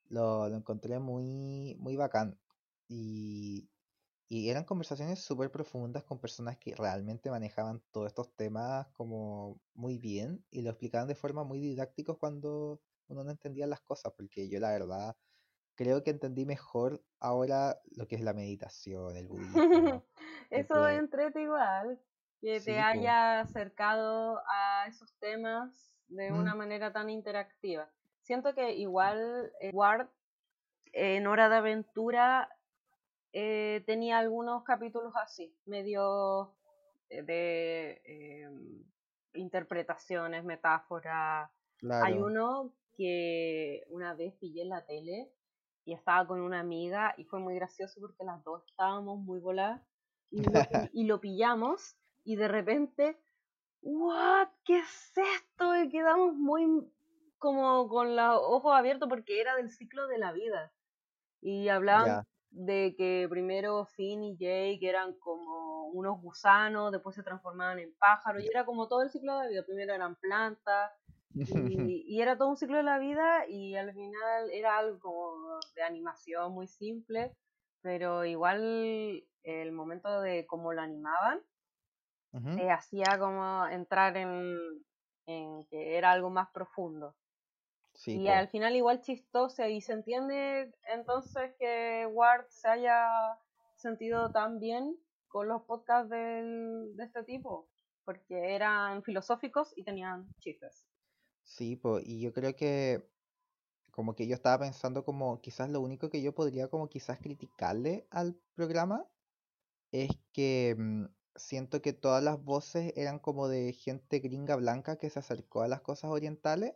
Lo, 0.09 0.49
lo 0.49 0.57
encontré 0.57 0.99
muy, 0.99 1.77
muy 1.79 1.97
bacán. 1.97 2.39
Y, 2.89 3.71
y 4.29 4.49
eran 4.49 4.65
conversaciones 4.65 5.21
súper 5.23 5.51
profundas 5.51 6.05
con 6.05 6.19
personas 6.19 6.57
que 6.59 6.75
realmente 6.75 7.31
manejaban 7.31 7.83
todos 7.91 8.07
estos 8.07 8.35
temas 8.35 8.89
como 8.89 9.61
muy 9.75 9.99
bien 9.99 10.45
y 10.51 10.63
lo 10.63 10.71
explicaban 10.71 11.07
de 11.07 11.15
forma 11.15 11.45
muy 11.45 11.61
didáctica 11.61 12.15
cuando 12.15 12.81
uno 13.09 13.25
no 13.25 13.31
entendía 13.31 13.67
las 13.67 13.83
cosas, 13.83 14.13
porque 14.17 14.49
yo 14.49 14.59
la 14.59 14.71
verdad 14.71 15.17
creo 15.75 16.03
que 16.03 16.11
entendí 16.11 16.45
mejor 16.45 17.03
ahora 17.19 17.81
lo 17.97 18.07
que 18.07 18.17
es 18.17 18.23
la 18.23 18.33
meditación, 18.33 19.17
el 19.17 19.29
budismo. 19.29 19.55
Eso 20.51 20.87
es 20.87 20.99
entrete 20.99 21.43
igual, 21.43 21.99
que 22.41 22.61
te 22.61 22.79
haya 22.79 23.41
acercado 23.41 24.43
a 24.47 24.87
esos 24.89 25.15
temas 25.19 25.95
de 26.09 26.31
una 26.31 26.55
manera 26.55 26.93
tan 26.93 27.09
interactiva. 27.09 27.91
Siento 28.21 28.55
que 28.55 28.75
igual 28.75 29.53
eh, 29.61 29.71
Ward 29.73 30.09
en 30.93 31.27
Hora 31.27 31.49
de 31.49 31.57
Aventura 31.57 32.49
eh, 33.33 33.83
tenía 33.87 34.19
algunos 34.19 34.63
capítulos 34.63 35.15
así, 35.17 35.57
medio 35.65 36.55
eh, 37.09 37.23
de 37.23 38.03
em, 38.05 38.85
interpretaciones, 39.35 40.45
metáforas. 40.45 41.51
Hay 41.91 42.15
uno 42.15 42.75
que 42.97 43.85
una 43.89 44.15
vez 44.15 44.35
pillé 44.35 44.63
en 44.63 44.69
la 44.69 44.85
tele 44.85 45.33
y 45.85 45.95
estaba 45.95 46.27
con 46.27 46.41
una 46.41 46.61
amiga 46.61 47.15
y 47.17 47.25
fue 47.25 47.41
muy 47.41 47.55
gracioso 47.55 48.01
porque 48.01 48.25
las 48.25 48.43
dos 48.45 48.63
estábamos 48.69 49.19
muy 49.19 49.41
voladas 49.41 49.83
y 50.31 50.43
lo, 50.43 50.51
y 50.93 51.05
lo 51.07 51.21
pillamos 51.21 51.97
y 52.25 52.37
de 52.37 52.49
repente, 52.49 53.21
¿what? 53.83 54.49
¿Qué 54.65 54.79
es 54.79 55.13
esto? 55.17 55.77
Y 55.77 55.89
quedamos 55.89 56.35
muy 56.35 56.65
como 57.39 57.89
con 57.89 58.15
los 58.15 58.39
ojos 58.41 58.73
abiertos 58.75 59.09
porque 59.09 59.41
era 59.41 59.57
del 59.57 59.71
ciclo 59.71 60.07
de 60.07 60.19
la 60.19 60.33
vida. 60.33 60.73
Y 61.41 61.69
hablaban 61.69 62.25
de 62.51 62.95
que 62.97 63.27
primero 63.29 63.87
Finn 63.87 64.23
y 64.23 64.37
Jake 64.37 64.79
eran 64.83 65.15
como 65.19 65.89
unos 65.89 66.21
gusanos, 66.21 66.93
después 66.93 67.17
se 67.17 67.25
transformaban 67.25 67.81
en 67.81 67.93
pájaros, 67.99 68.45
y 68.45 68.47
era 68.47 68.65
como 68.65 68.87
todo 68.87 69.03
el 69.03 69.11
ciclo 69.11 69.37
de 69.37 69.45
la 69.45 69.51
vida. 69.51 69.65
Primero 69.67 69.93
eran 69.93 70.15
plantas, 70.17 70.93
y, 71.35 72.05
y, 72.07 72.21
era 72.21 72.37
todo 72.37 72.49
un 72.49 72.57
ciclo 72.57 72.77
de 72.77 72.83
la 72.83 72.99
vida, 72.99 73.47
y 73.49 73.75
al 73.77 73.93
final 73.93 74.51
era 74.51 74.79
algo 74.79 74.99
como 75.01 75.59
de 75.75 75.83
animación 75.83 76.53
muy 76.53 76.67
simple, 76.67 77.35
pero 77.81 78.25
igual 78.25 79.25
el 79.43 79.73
momento 79.73 80.21
de 80.21 80.47
cómo 80.47 80.73
lo 80.73 80.83
animaban, 80.83 81.41
uh 82.33 82.71
hacía 82.71 83.19
como 83.19 83.67
entrar 83.67 84.17
en, 84.17 84.57
en 85.27 85.67
que 85.67 85.97
era 85.97 86.13
algo 86.13 86.31
más 86.31 86.49
profundo. 86.51 87.15
Y 88.07 88.29
al 88.29 88.49
final 88.49 88.75
igual 88.75 89.03
chistoso 89.03 89.67
y 89.67 89.81
se 89.81 89.93
entiende 89.93 90.73
entonces 90.89 91.55
que 91.59 92.07
Ward 92.11 92.47
se 92.49 92.69
haya 92.69 93.07
sentido 93.77 94.33
tan 94.33 94.59
bien 94.59 94.97
con 95.29 95.49
los 95.49 95.63
podcasts 95.63 96.11
de 96.11 97.05
este 97.05 97.23
tipo, 97.25 97.69
porque 98.05 98.55
eran 98.55 99.03
filosóficos 99.03 99.73
y 99.77 99.85
tenían 99.85 100.27
chistes. 100.39 100.87
Sí, 101.45 101.77
pues, 101.77 102.05
y 102.07 102.21
yo 102.21 102.33
creo 102.33 102.55
que 102.57 103.09
como 103.93 104.15
que 104.17 104.27
yo 104.29 104.35
estaba 104.35 104.61
pensando 104.65 105.05
como 105.05 105.41
quizás 105.43 105.71
lo 105.71 105.81
único 105.83 106.11
que 106.11 106.23
yo 106.23 106.35
podría 106.35 106.69
como 106.69 106.89
quizás 106.89 107.21
criticarle 107.21 108.09
al 108.11 108.37
programa 108.55 109.09
es 109.93 110.11
que 110.33 110.77
mm, 110.79 111.07
siento 111.37 111.83
que 111.83 111.93
todas 111.95 112.23
las 112.25 112.43
voces 112.45 112.93
eran 112.97 113.19
como 113.21 113.49
de 113.49 113.73
gente 113.75 114.21
gringa 114.21 114.57
blanca 114.57 114.99
que 114.99 115.11
se 115.11 115.21
acercó 115.21 115.63
a 115.63 115.69
las 115.69 115.83
cosas 115.83 116.11
orientales 116.13 116.75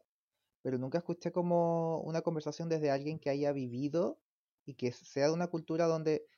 pero 0.63 0.79
nunca 0.79 0.99
escuché 0.99 1.33
como 1.33 2.01
una 2.03 2.23
conversación 2.23 2.69
desde 2.71 2.91
alguien 2.93 3.21
que 3.21 3.31
haya 3.31 3.53
vivido 3.53 4.21
y 4.67 4.75
que 4.77 4.93
sea 4.93 5.29
de 5.29 5.35
una 5.35 5.49
cultura 5.49 5.87
donde 5.87 6.29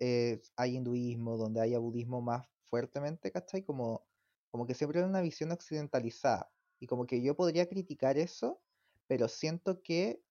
eh, 0.00 0.42
hay 0.56 0.76
hinduismo, 0.76 1.38
donde 1.38 1.62
haya 1.62 1.80
budismo 1.80 2.22
más 2.22 2.48
fuertemente, 2.70 3.32
¿cachai? 3.32 3.64
Como, 3.64 4.06
como 4.52 4.66
que 4.66 4.74
siempre 4.74 5.00
hay 5.00 5.06
una 5.06 5.22
visión 5.22 5.52
occidentalizada. 5.52 6.53
Y 6.84 6.86
como 6.86 7.06
que 7.06 7.22
yo 7.22 7.34
podría 7.34 7.66
criticar 7.66 8.18
eso, 8.18 8.62
pero 9.06 9.26
siento 9.28 9.82
que, 9.82 10.22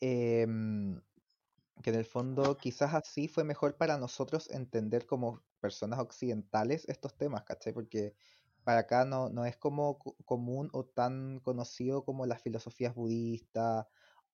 em, 0.00 1.02
que 1.82 1.90
en 1.90 1.96
el 1.96 2.04
fondo 2.06 2.56
quizás 2.58 2.94
así 2.94 3.28
fue 3.28 3.44
mejor 3.44 3.76
para 3.78 3.98
nosotros 3.98 4.50
entender 4.50 5.06
como 5.06 5.44
personas 5.60 6.00
occidentales 6.00 6.88
estos 6.88 7.16
temas, 7.16 7.44
¿cachai? 7.44 7.72
Porque 7.74 8.14
para 8.64 8.80
acá 8.80 9.04
no, 9.04 9.30
no 9.30 9.44
es 9.46 9.56
como 9.58 9.98
común 10.26 10.70
o 10.72 10.86
tan 10.86 11.40
conocido 11.40 12.04
como 12.04 12.26
las 12.26 12.42
filosofías 12.42 12.94
budistas 12.94 13.86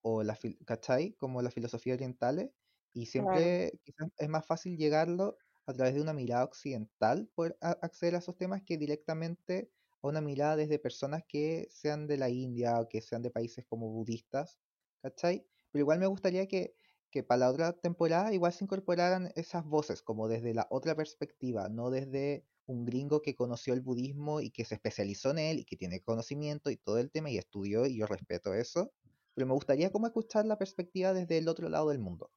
o 0.03 0.23
las, 0.23 0.41
¿cachai? 0.67 1.15
Como 1.17 1.43
las 1.43 1.55
filosofías 1.55 1.97
orientales. 1.97 2.51
Y 2.95 3.07
siempre 3.07 3.73
quizás 3.85 4.09
es 4.19 4.29
más 4.31 4.47
fácil 4.47 4.77
llegarlo 4.79 5.37
a 5.67 5.75
través 5.75 5.95
de 5.95 6.03
una 6.03 6.15
mirada 6.15 6.45
occidental, 6.45 7.29
poder 7.35 7.59
acceder 7.61 8.15
a 8.17 8.19
esos 8.19 8.37
temas 8.39 8.63
que 8.65 8.79
directamente 8.79 9.71
a 10.03 10.09
una 10.09 10.21
mirada 10.21 10.57
desde 10.57 10.79
personas 10.79 11.23
que 11.27 11.69
sean 11.71 12.07
de 12.07 12.17
la 12.17 12.31
India 12.31 12.81
o 12.81 12.89
que 12.89 13.01
sean 13.03 13.23
de 13.23 13.31
países 13.31 13.65
como 13.67 13.89
budistas, 13.91 14.59
¿cachai? 15.03 15.47
Pero 15.71 15.83
igual 15.83 15.99
me 15.99 16.07
gustaría 16.07 16.47
que, 16.47 16.75
que 17.11 17.23
para 17.23 17.41
la 17.41 17.51
otra 17.51 17.73
temporada 17.73 18.33
igual 18.33 18.53
se 18.53 18.65
incorporaran 18.65 19.33
esas 19.35 19.65
voces, 19.65 20.03
como 20.03 20.29
desde 20.29 20.55
la 20.55 20.67
otra 20.71 20.95
perspectiva, 20.95 21.69
no 21.69 21.91
desde 21.91 22.45
un 22.67 22.85
gringo 22.85 23.23
que 23.23 23.35
conoció 23.35 23.73
el 23.73 23.81
budismo 23.81 24.41
y 24.41 24.51
que 24.51 24.65
se 24.65 24.75
especializó 24.75 25.31
en 25.31 25.39
él 25.39 25.59
y 25.59 25.65
que 25.65 25.77
tiene 25.77 26.01
conocimiento 26.01 26.71
y 26.71 26.77
todo 26.77 26.99
el 26.99 27.11
tema 27.11 27.31
y 27.31 27.39
estudió 27.39 27.87
y 27.87 27.97
yo 27.97 28.07
respeto 28.07 28.53
eso, 28.55 28.93
pero 29.35 29.47
me 29.47 29.55
gustaría 29.55 29.91
como 29.91 30.07
escuchar 30.07 30.45
la 30.47 30.59
perspectiva 30.59 31.15
desde 31.15 31.39
el 31.39 31.49
otro 31.49 31.69
lado 31.69 31.89
del 31.89 31.99
mundo. 31.99 32.31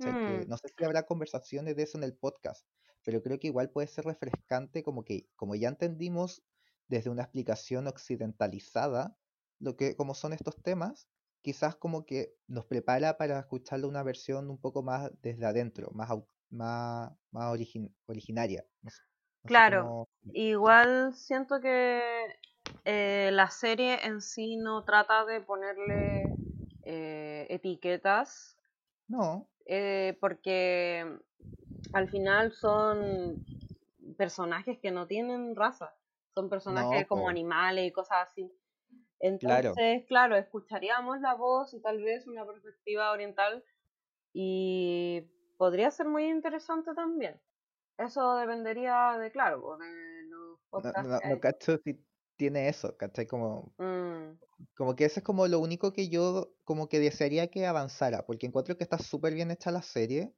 Mm. 0.00 0.48
no 0.48 0.56
sé 0.56 0.68
si 0.76 0.84
habrá 0.84 1.04
conversaciones 1.04 1.76
de 1.76 1.84
eso 1.84 1.96
en 1.96 2.04
el 2.04 2.16
podcast, 2.16 2.66
pero 3.04 3.22
creo 3.22 3.38
que 3.38 3.46
igual 3.46 3.70
puede 3.70 3.86
ser 3.86 4.04
refrescante 4.04 4.82
como 4.82 5.04
que, 5.04 5.28
como 5.36 5.54
ya 5.54 5.68
entendimos 5.68 6.42
desde 6.88 7.10
una 7.10 7.22
explicación 7.22 7.86
occidentalizada 7.86 9.16
lo 9.58 9.76
que 9.76 9.96
como 9.96 10.14
son 10.14 10.32
estos 10.32 10.56
temas, 10.62 11.08
quizás 11.42 11.76
como 11.76 12.04
que 12.04 12.34
nos 12.46 12.66
prepara 12.66 13.16
para 13.16 13.38
escucharlo 13.38 13.88
una 13.88 14.02
versión 14.02 14.50
un 14.50 14.58
poco 14.58 14.82
más 14.82 15.10
desde 15.22 15.46
adentro, 15.46 15.90
más, 15.92 16.10
más, 16.50 17.12
más 17.30 17.56
originaria. 18.06 18.66
Claro, 19.44 20.08
igual 20.32 21.14
siento 21.14 21.60
que 21.60 22.02
eh, 22.84 23.30
la 23.32 23.50
serie 23.50 24.04
en 24.04 24.20
sí 24.20 24.56
no 24.56 24.84
trata 24.84 25.24
de 25.24 25.40
ponerle 25.40 26.24
eh, 26.82 27.46
etiquetas. 27.48 28.56
No. 29.08 29.48
Eh, 29.66 30.16
porque 30.20 31.18
al 31.92 32.08
final 32.08 32.52
son 32.52 33.44
personajes 34.16 34.78
que 34.78 34.90
no 34.90 35.06
tienen 35.06 35.54
raza. 35.54 35.94
Son 36.36 36.50
personajes 36.50 37.06
como 37.06 37.30
animales 37.30 37.86
y 37.86 37.92
cosas 37.92 38.28
así. 38.28 38.52
Entonces, 39.20 40.04
claro, 40.06 40.36
escucharíamos 40.36 41.18
la 41.22 41.34
voz 41.34 41.72
y 41.72 41.80
tal 41.80 42.02
vez 42.02 42.26
una 42.26 42.44
perspectiva 42.44 43.10
oriental 43.10 43.64
y 44.34 45.22
podría 45.56 45.90
ser 45.90 46.08
muy 46.08 46.28
interesante 46.28 46.92
también. 46.94 47.40
Eso 47.96 48.36
dependería 48.36 49.16
de, 49.18 49.32
claro, 49.32 49.78
de 49.78 50.28
los 50.28 50.60
podcasts. 50.68 51.08
No, 51.08 51.18
no, 51.26 51.40
cacho 51.40 51.78
si 51.78 52.04
tiene 52.36 52.68
eso, 52.68 52.94
¿cachai? 52.98 53.26
Como, 53.26 53.72
mm. 53.78 54.38
como 54.74 54.94
que 54.94 55.06
eso 55.06 55.20
es 55.20 55.24
como 55.24 55.48
lo 55.48 55.58
único 55.58 55.94
que 55.94 56.10
yo 56.10 56.52
como 56.64 56.90
que 56.90 57.00
desearía 57.00 57.46
que 57.46 57.64
avanzara, 57.64 58.26
porque 58.26 58.44
encuentro 58.44 58.76
que 58.76 58.84
está 58.84 58.98
súper 58.98 59.32
bien 59.32 59.50
hecha 59.50 59.70
la 59.70 59.80
serie. 59.80 60.34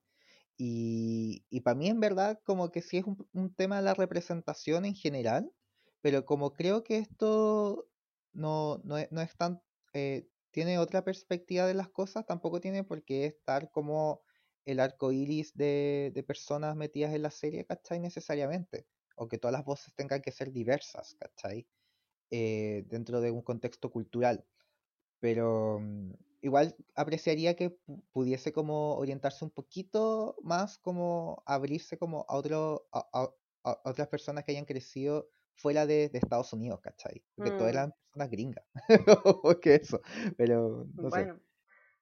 Y, 0.56 1.44
y 1.50 1.62
para 1.62 1.74
mí 1.74 1.88
en 1.88 1.98
verdad 1.98 2.40
como 2.44 2.70
que 2.70 2.82
sí 2.82 2.98
es 2.98 3.04
un, 3.04 3.28
un, 3.32 3.52
tema 3.52 3.76
de 3.76 3.82
la 3.82 3.94
representación 3.94 4.84
en 4.84 4.94
general, 4.94 5.52
pero 6.00 6.24
como 6.24 6.52
creo 6.52 6.84
que 6.84 6.98
esto 6.98 7.88
no, 8.32 8.80
no, 8.84 8.96
no 9.10 9.20
es 9.20 9.36
tan 9.36 9.62
eh, 9.94 10.28
tiene 10.50 10.78
otra 10.78 11.04
perspectiva 11.04 11.66
de 11.66 11.74
las 11.74 11.88
cosas, 11.90 12.26
tampoco 12.26 12.60
tiene 12.60 12.84
por 12.84 13.04
qué 13.04 13.26
estar 13.26 13.70
como 13.70 14.22
el 14.64 14.80
arco 14.80 15.12
iris 15.12 15.56
de, 15.56 16.12
de 16.14 16.22
personas 16.22 16.76
metidas 16.76 17.14
en 17.14 17.22
la 17.22 17.30
serie, 17.30 17.64
¿cachai? 17.64 18.00
Necesariamente. 18.00 18.86
O 19.16 19.28
que 19.28 19.38
todas 19.38 19.52
las 19.52 19.64
voces 19.64 19.94
tengan 19.94 20.20
que 20.20 20.32
ser 20.32 20.52
diversas, 20.52 21.14
¿cachai? 21.18 21.66
Eh, 22.30 22.84
dentro 22.88 23.20
de 23.20 23.30
un 23.30 23.42
contexto 23.42 23.90
cultural. 23.90 24.44
Pero 25.20 25.80
mm, 25.80 26.12
igual 26.42 26.76
apreciaría 26.94 27.56
que 27.56 27.78
pudiese 28.12 28.52
como 28.52 28.96
orientarse 28.96 29.44
un 29.44 29.50
poquito 29.50 30.36
más, 30.42 30.78
como 30.78 31.42
abrirse 31.46 31.98
como 31.98 32.26
a, 32.28 32.36
otro, 32.36 32.88
a, 32.92 33.30
otras 33.84 34.08
personas 34.08 34.44
que 34.44 34.52
hayan 34.52 34.66
crecido 34.66 35.30
fuera 35.58 35.86
de, 35.86 36.10
Estados 36.12 36.52
Unidos, 36.52 36.80
¿cachai? 36.80 37.22
Porque 37.36 37.50
todas 37.52 37.66
mm. 37.66 37.76
eran 37.76 37.92
personas 37.92 38.30
gringas. 38.30 38.64
que 39.62 39.74
eso, 39.74 40.00
pero 40.36 40.86
no 40.94 41.10
sé. 41.10 41.34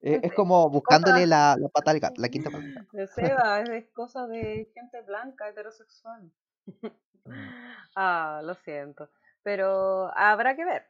E, 0.00 0.20
es, 0.22 0.32
como 0.34 0.68
buscándole 0.70 1.26
la, 1.26 1.56
la, 1.58 1.68
pata 1.68 1.90
al 1.90 2.00
gato, 2.00 2.20
la 2.20 2.28
quinta 2.28 2.50
pata. 2.50 2.86
De 2.92 3.06
seda, 3.06 3.62
es 3.62 3.88
cosa 3.92 4.26
de 4.26 4.70
gente 4.74 5.00
blanca, 5.02 5.48
heterosexual. 5.48 6.30
Mm. 7.26 7.32
ah, 7.96 8.40
lo 8.44 8.54
siento. 8.54 9.10
Pero 9.42 10.16
habrá 10.16 10.54
que 10.54 10.64
ver. 10.64 10.86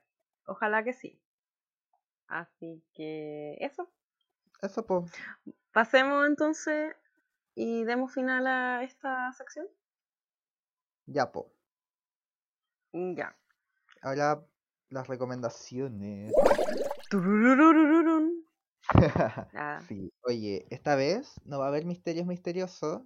Ojalá 0.47 0.85
que 0.85 0.93
sí. 0.93 1.19
Así 2.29 2.85
que 2.93 3.57
eso. 3.61 3.89
Eso, 4.61 4.85
pues. 4.85 5.11
Pasemos 5.73 6.27
entonces 6.27 6.95
y 7.55 7.85
demos 7.85 8.13
final 8.13 8.47
a 8.47 8.83
esta 8.83 9.33
sección. 9.33 9.67
Ya, 11.07 11.31
po. 11.31 11.56
Ya. 13.15 13.37
Ahora 14.03 14.43
las 14.89 15.09
recomendaciones. 15.09 16.33
Ah. 19.53 19.81
sí, 19.89 20.13
oye, 20.23 20.65
esta 20.71 20.95
vez 20.95 21.41
no 21.45 21.59
va 21.59 21.65
a 21.65 21.69
haber 21.69 21.85
misterios 21.85 22.25
misteriosos 22.25 23.03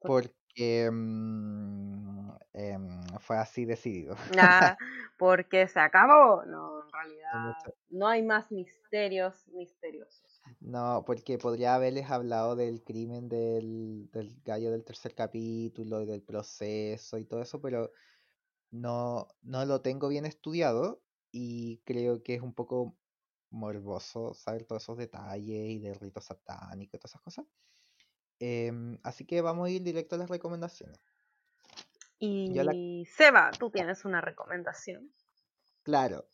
porque 0.00 0.90
mm, 0.92 2.30
em, 2.52 3.02
fue 3.20 3.38
así 3.38 3.64
decidido. 3.64 4.16
Nada, 4.36 4.76
porque 5.18 5.66
se 5.66 5.80
acabó. 5.80 6.44
No, 6.44 6.84
en 6.84 6.92
realidad 6.92 7.56
no 7.88 8.06
hay 8.06 8.22
más 8.22 8.52
misterios 8.52 9.48
misteriosos. 9.48 10.42
No, 10.60 11.04
porque 11.06 11.38
podría 11.38 11.74
haberles 11.74 12.10
hablado 12.10 12.54
del 12.54 12.84
crimen 12.84 13.30
del, 13.30 14.10
del 14.12 14.42
gallo 14.44 14.70
del 14.70 14.84
tercer 14.84 15.14
capítulo 15.14 16.02
y 16.02 16.06
del 16.06 16.22
proceso 16.22 17.16
y 17.16 17.24
todo 17.24 17.40
eso, 17.40 17.62
pero 17.62 17.90
no, 18.74 19.28
no 19.42 19.64
lo 19.64 19.80
tengo 19.80 20.08
bien 20.08 20.26
estudiado 20.26 21.00
y 21.30 21.78
creo 21.84 22.22
que 22.22 22.34
es 22.34 22.42
un 22.42 22.52
poco 22.52 22.96
morboso 23.50 24.34
saber 24.34 24.64
todos 24.64 24.82
esos 24.82 24.98
detalles 24.98 25.70
y 25.70 25.78
del 25.78 25.94
rito 25.94 26.20
satánico 26.20 26.96
y 26.96 26.98
todas 26.98 27.12
esas 27.12 27.22
cosas. 27.22 27.46
Em, 28.40 28.98
así 29.04 29.24
que 29.24 29.40
vamos 29.40 29.68
a 29.68 29.70
ir 29.70 29.82
directo 29.82 30.16
a 30.16 30.18
las 30.18 30.28
recomendaciones. 30.28 30.98
Y 32.18 33.04
Seba, 33.06 33.50
tú 33.58 33.70
tienes 33.70 34.04
una 34.04 34.20
recomendación. 34.20 35.12
Claro, 35.82 36.26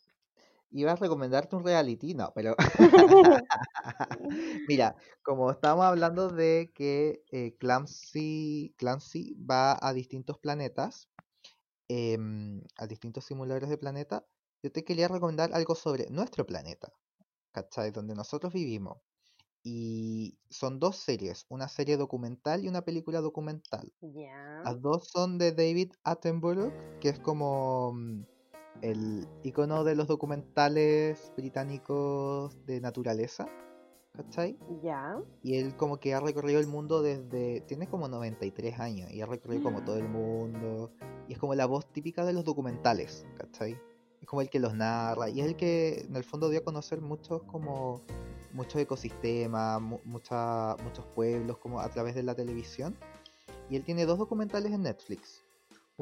iba 0.71 0.93
a 0.93 0.95
recomendarte 0.95 1.55
un 1.55 1.65
reality, 1.65 2.13
no, 2.13 2.31
pero 2.33 2.55
mira, 4.67 4.95
como 5.21 5.51
estábamos 5.51 5.85
hablando 5.85 6.29
de 6.29 6.71
que 6.73 7.23
eh, 7.31 7.55
Clancy, 7.57 8.73
Clancy 8.77 9.35
va 9.35 9.77
a 9.79 9.93
distintos 9.93 10.39
planetas, 10.39 11.09
em, 11.91 12.61
a 12.77 12.87
distintos 12.87 13.25
simuladores 13.25 13.69
de 13.69 13.77
planeta, 13.77 14.25
yo 14.63 14.71
te 14.71 14.83
quería 14.83 15.07
recomendar 15.07 15.53
algo 15.53 15.75
sobre 15.75 16.09
nuestro 16.09 16.45
planeta, 16.45 16.93
¿cachai? 17.51 17.91
Donde 17.91 18.15
nosotros 18.15 18.53
vivimos. 18.53 18.97
Y 19.63 20.37
son 20.49 20.79
dos 20.79 20.97
series, 20.97 21.45
una 21.49 21.67
serie 21.67 21.97
documental 21.97 22.63
y 22.63 22.67
una 22.67 22.81
película 22.81 23.21
documental. 23.21 23.91
Las 24.63 24.81
dos 24.81 25.09
son 25.09 25.37
de 25.37 25.51
David 25.51 25.93
Attenborough, 26.03 26.73
que 26.99 27.09
es 27.09 27.19
como 27.19 27.93
mm, 27.93 28.23
el 28.81 29.27
icono 29.43 29.83
de 29.83 29.95
los 29.95 30.07
documentales 30.07 31.31
británicos 31.35 32.65
de 32.65 32.81
naturaleza, 32.81 33.45
¿cachai? 34.13 34.57
Ya. 34.83 35.21
Y 35.43 35.55
él 35.55 35.75
como 35.75 35.99
que 35.99 36.13
ha 36.13 36.19
recorrido 36.19 36.59
el 36.59 36.67
mundo 36.67 37.01
desde, 37.01 37.61
tiene 37.61 37.87
como 37.87 38.07
93 38.07 38.79
años 38.79 39.11
y 39.11 39.21
ha 39.21 39.25
recorrido 39.25 39.63
como 39.63 39.83
todo 39.83 39.97
el 39.97 40.07
mm. 40.07 40.11
mundo. 40.11 40.91
Y 41.27 41.33
es 41.33 41.39
como 41.39 41.55
la 41.55 41.65
voz 41.65 41.85
típica 41.91 42.25
de 42.25 42.33
los 42.33 42.43
documentales, 42.43 43.25
¿cachai? 43.37 43.79
Es 44.21 44.27
como 44.27 44.41
el 44.41 44.49
que 44.49 44.59
los 44.59 44.73
narra 44.73 45.29
y 45.29 45.41
es 45.41 45.47
el 45.47 45.55
que 45.55 46.05
en 46.07 46.15
el 46.15 46.23
fondo 46.23 46.49
dio 46.49 46.59
a 46.59 46.63
conocer 46.63 47.01
muchos 47.01 47.43
como 47.43 48.01
muchos 48.53 48.81
ecosistemas, 48.81 49.81
muchos 49.81 51.05
pueblos 51.15 51.57
como 51.57 51.79
a 51.79 51.89
través 51.89 52.15
de 52.15 52.23
la 52.23 52.35
televisión. 52.35 52.95
Y 53.69 53.77
él 53.77 53.83
tiene 53.83 54.05
dos 54.05 54.19
documentales 54.19 54.73
en 54.73 54.83
Netflix 54.83 55.43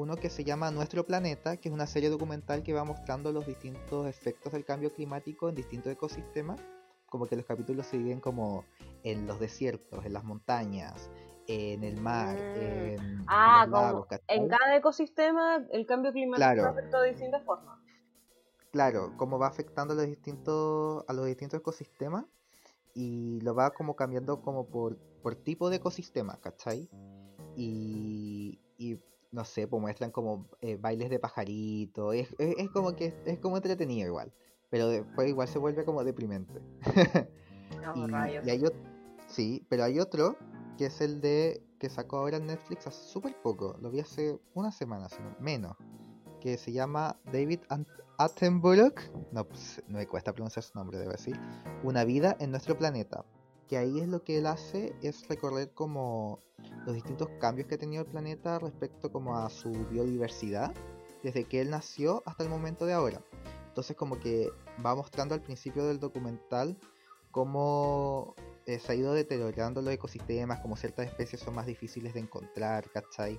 uno 0.00 0.16
que 0.16 0.30
se 0.30 0.44
llama 0.44 0.70
Nuestro 0.70 1.04
Planeta, 1.04 1.58
que 1.58 1.68
es 1.68 1.74
una 1.74 1.86
serie 1.86 2.08
documental 2.08 2.62
que 2.62 2.72
va 2.72 2.84
mostrando 2.84 3.32
los 3.32 3.46
distintos 3.46 4.06
efectos 4.06 4.52
del 4.52 4.64
cambio 4.64 4.92
climático 4.92 5.48
en 5.48 5.54
distintos 5.54 5.92
ecosistemas, 5.92 6.58
como 7.10 7.26
que 7.26 7.36
los 7.36 7.44
capítulos 7.44 7.86
se 7.86 7.98
dividen 7.98 8.20
como 8.20 8.64
en 9.02 9.26
los 9.26 9.38
desiertos, 9.38 10.04
en 10.06 10.14
las 10.14 10.24
montañas, 10.24 11.10
en 11.46 11.84
el 11.84 12.00
mar, 12.00 12.36
mm. 12.36 12.58
en, 12.58 13.24
ah, 13.26 13.66
como 13.70 14.06
en 14.28 14.48
cada 14.48 14.76
ecosistema 14.76 15.66
el 15.70 15.84
cambio 15.84 16.12
climático 16.12 16.66
afecta 16.66 17.00
de 17.02 17.10
distintas 17.10 17.44
formas. 17.44 17.78
Claro, 18.70 19.14
cómo 19.16 19.38
va 19.38 19.48
afectando 19.48 19.92
a 19.94 19.96
los 19.96 20.06
distintos, 20.06 21.04
a 21.08 21.12
los 21.12 21.26
distintos 21.26 21.60
ecosistemas 21.60 22.24
y 22.94 23.40
lo 23.40 23.54
va 23.54 23.70
como 23.70 23.96
cambiando 23.96 24.40
como 24.40 24.68
por, 24.68 24.96
por 25.22 25.34
tipo 25.34 25.70
de 25.70 25.76
ecosistema, 25.76 26.38
¿cachai? 26.40 26.88
Y, 27.56 28.60
y 28.78 29.00
no 29.32 29.44
sé, 29.44 29.66
pues 29.66 29.80
muestran 29.80 30.10
como 30.10 30.48
eh, 30.60 30.76
bailes 30.76 31.10
de 31.10 31.18
pajarito, 31.18 32.12
es, 32.12 32.28
como 32.72 32.94
que 32.96 33.14
es, 33.24 33.38
como 33.38 33.56
entretenido 33.56 34.06
igual, 34.08 34.32
pero 34.70 34.88
después 34.88 35.28
igual 35.28 35.48
se 35.48 35.58
vuelve 35.58 35.84
como 35.84 36.04
deprimente. 36.04 36.60
y, 37.94 38.48
hay 38.48 38.64
otro, 38.64 38.80
sí, 39.26 39.66
pero 39.68 39.84
hay 39.84 39.98
otro 39.98 40.36
que 40.78 40.86
es 40.86 41.00
el 41.00 41.20
de 41.20 41.62
que 41.78 41.90
sacó 41.90 42.18
ahora 42.18 42.38
en 42.38 42.46
Netflix 42.46 42.86
hace 42.86 43.02
súper 43.04 43.34
poco, 43.42 43.76
lo 43.80 43.90
vi 43.90 44.00
hace 44.00 44.38
una 44.54 44.70
semana, 44.72 45.08
sino 45.08 45.34
menos, 45.40 45.76
que 46.40 46.56
se 46.56 46.72
llama 46.72 47.18
David 47.32 47.60
Attenborough, 48.18 48.94
no, 49.32 49.44
pues, 49.44 49.82
no 49.88 49.98
me 49.98 50.06
cuesta 50.06 50.32
pronunciar 50.32 50.62
su 50.62 50.78
nombre, 50.78 50.98
debo 50.98 51.12
decir, 51.12 51.38
Una 51.82 52.04
vida 52.04 52.36
en 52.38 52.50
nuestro 52.50 52.76
planeta 52.76 53.24
que 53.70 53.78
ahí 53.78 54.00
es 54.00 54.08
lo 54.08 54.24
que 54.24 54.38
él 54.38 54.46
hace 54.46 54.96
es 55.00 55.28
recorrer 55.28 55.70
como 55.70 56.42
los 56.86 56.92
distintos 56.92 57.28
cambios 57.40 57.68
que 57.68 57.76
ha 57.76 57.78
tenido 57.78 58.02
el 58.02 58.08
planeta 58.08 58.58
respecto 58.58 59.12
como 59.12 59.36
a 59.36 59.48
su 59.48 59.70
biodiversidad 59.70 60.74
desde 61.22 61.44
que 61.44 61.60
él 61.60 61.70
nació 61.70 62.24
hasta 62.26 62.42
el 62.42 62.50
momento 62.50 62.84
de 62.84 62.94
ahora. 62.94 63.22
Entonces 63.70 63.96
como 63.96 64.18
que 64.18 64.50
va 64.84 64.96
mostrando 64.96 65.32
al 65.32 65.42
principio 65.42 65.86
del 65.86 66.00
documental 66.00 66.76
cómo 67.30 68.34
eh, 68.66 68.80
se 68.80 68.90
ha 68.90 68.94
ido 68.96 69.14
deteriorando 69.14 69.80
los 69.80 69.94
ecosistemas, 69.94 70.58
como 70.58 70.76
ciertas 70.76 71.06
especies 71.06 71.40
son 71.40 71.54
más 71.54 71.66
difíciles 71.66 72.12
de 72.14 72.18
encontrar, 72.18 72.90
¿cachai? 72.90 73.38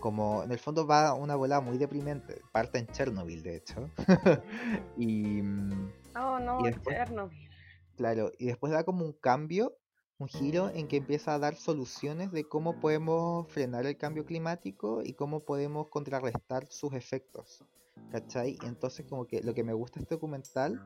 Como 0.00 0.42
en 0.42 0.50
el 0.50 0.58
fondo 0.58 0.84
va 0.84 1.14
una 1.14 1.36
bola 1.36 1.60
muy 1.60 1.78
deprimente, 1.78 2.42
parte 2.50 2.80
en 2.80 2.88
Chernobyl 2.88 3.40
de 3.44 3.56
hecho. 3.56 3.88
y... 4.96 5.42
Mm, 5.42 5.92
oh 6.16 6.40
no, 6.40 6.58
Chernobyl. 6.82 7.48
Claro, 7.96 8.32
y 8.36 8.46
después 8.46 8.72
da 8.72 8.82
como 8.82 9.04
un 9.04 9.12
cambio, 9.12 9.76
un 10.18 10.26
giro 10.26 10.70
en 10.70 10.88
que 10.88 10.96
empieza 10.96 11.34
a 11.34 11.38
dar 11.38 11.54
soluciones 11.54 12.32
de 12.32 12.42
cómo 12.42 12.80
podemos 12.80 13.46
frenar 13.52 13.86
el 13.86 13.96
cambio 13.96 14.26
climático 14.26 15.02
y 15.04 15.12
cómo 15.12 15.38
podemos 15.38 15.86
contrarrestar 15.86 16.66
sus 16.66 16.94
efectos. 16.94 17.64
¿Cachai? 18.10 18.58
Entonces 18.64 19.06
como 19.06 19.26
que 19.26 19.42
lo 19.42 19.54
que 19.54 19.64
me 19.64 19.72
gusta 19.72 20.00
este 20.00 20.14
documental 20.14 20.82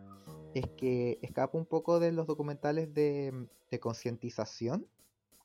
es 0.55 0.67
que 0.77 1.19
escapa 1.23 1.57
un 1.57 1.67
poco 1.67 2.01
de 2.01 2.13
los 2.13 2.27
documentales 2.27 2.93
de, 2.93 3.49
concientización, 3.81 4.87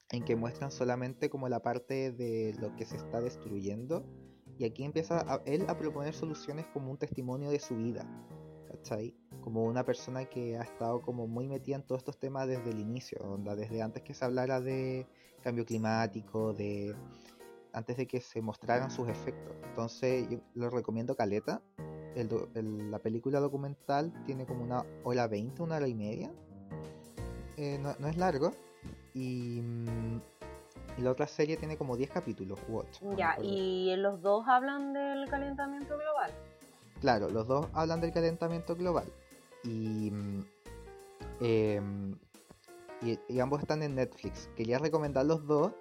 en 0.09 0.23
que 0.25 0.35
muestran 0.35 0.71
solamente 0.71 1.29
como 1.29 1.47
la 1.49 1.61
parte 1.61 2.11
de 2.11 2.55
lo 2.59 2.75
que 2.75 2.85
se 2.85 2.97
está 2.97 3.21
destruyendo, 3.21 4.05
y 4.57 4.65
aquí 4.65 4.83
empieza 4.83 5.41
él 5.45 5.65
a 5.67 5.77
proponer 5.77 6.13
soluciones 6.13 6.65
como 6.67 6.91
un 6.91 6.97
testimonio 6.97 7.49
de 7.49 7.59
su 7.59 7.75
vida. 7.77 8.05
¿cachai? 8.67 9.15
Como 9.41 9.63
una 9.63 9.83
persona 9.85 10.25
que 10.25 10.57
ha 10.57 10.63
estado 10.63 11.01
como 11.01 11.27
muy 11.27 11.47
metida 11.47 11.77
en 11.77 11.83
todos 11.83 11.99
estos 11.99 12.19
temas 12.19 12.47
desde 12.47 12.69
el 12.69 12.79
inicio, 12.79 13.39
desde 13.55 13.81
antes 13.81 14.03
que 14.03 14.13
se 14.13 14.25
hablara 14.25 14.61
de 14.61 15.07
cambio 15.41 15.65
climático, 15.65 16.53
de 16.53 16.95
antes 17.77 17.97
de 17.97 18.07
que 18.07 18.19
se 18.19 18.41
mostraran 18.41 18.91
sus 18.91 19.07
efectos. 19.07 19.55
Entonces 19.63 20.27
yo 20.29 20.39
lo 20.55 20.69
recomiendo 20.69 21.15
Caleta. 21.15 21.61
la 22.15 22.99
película 22.99 23.39
documental 23.39 24.11
tiene 24.25 24.45
como 24.45 24.63
una 24.63 24.83
hora 25.03 25.27
veinte, 25.27 25.61
una 25.61 25.77
hora 25.77 25.87
y 25.87 25.95
media. 25.95 26.31
Eh, 27.57 27.79
no, 27.79 28.07
es 28.07 28.17
largo. 28.17 28.51
Y, 29.13 29.61
y, 30.97 31.01
la 31.01 31.11
otra 31.11 31.27
serie 31.27 31.57
tiene 31.57 31.77
como 31.77 31.95
10 31.95 32.09
capítulos 32.11 32.59
Ya, 33.15 33.35
y 33.41 33.95
los 33.97 34.21
dos 34.21 34.47
hablan 34.47 34.93
del 34.93 35.29
calentamiento 35.29 35.97
global. 35.97 36.31
Claro, 37.01 37.29
los 37.29 37.47
dos 37.47 37.67
hablan 37.73 38.01
del 38.01 38.11
calentamiento 38.11 38.75
global. 38.75 39.05
Y, 39.63 40.11
Em, 41.39 42.17
y, 43.01 43.19
y 43.27 43.39
ambos 43.39 43.61
están 43.61 43.83
en 43.83 43.95
Netflix. 43.95 44.49
Quería 44.55 44.79
recomendar 44.79 45.25
los 45.25 45.45
dos 45.45 45.73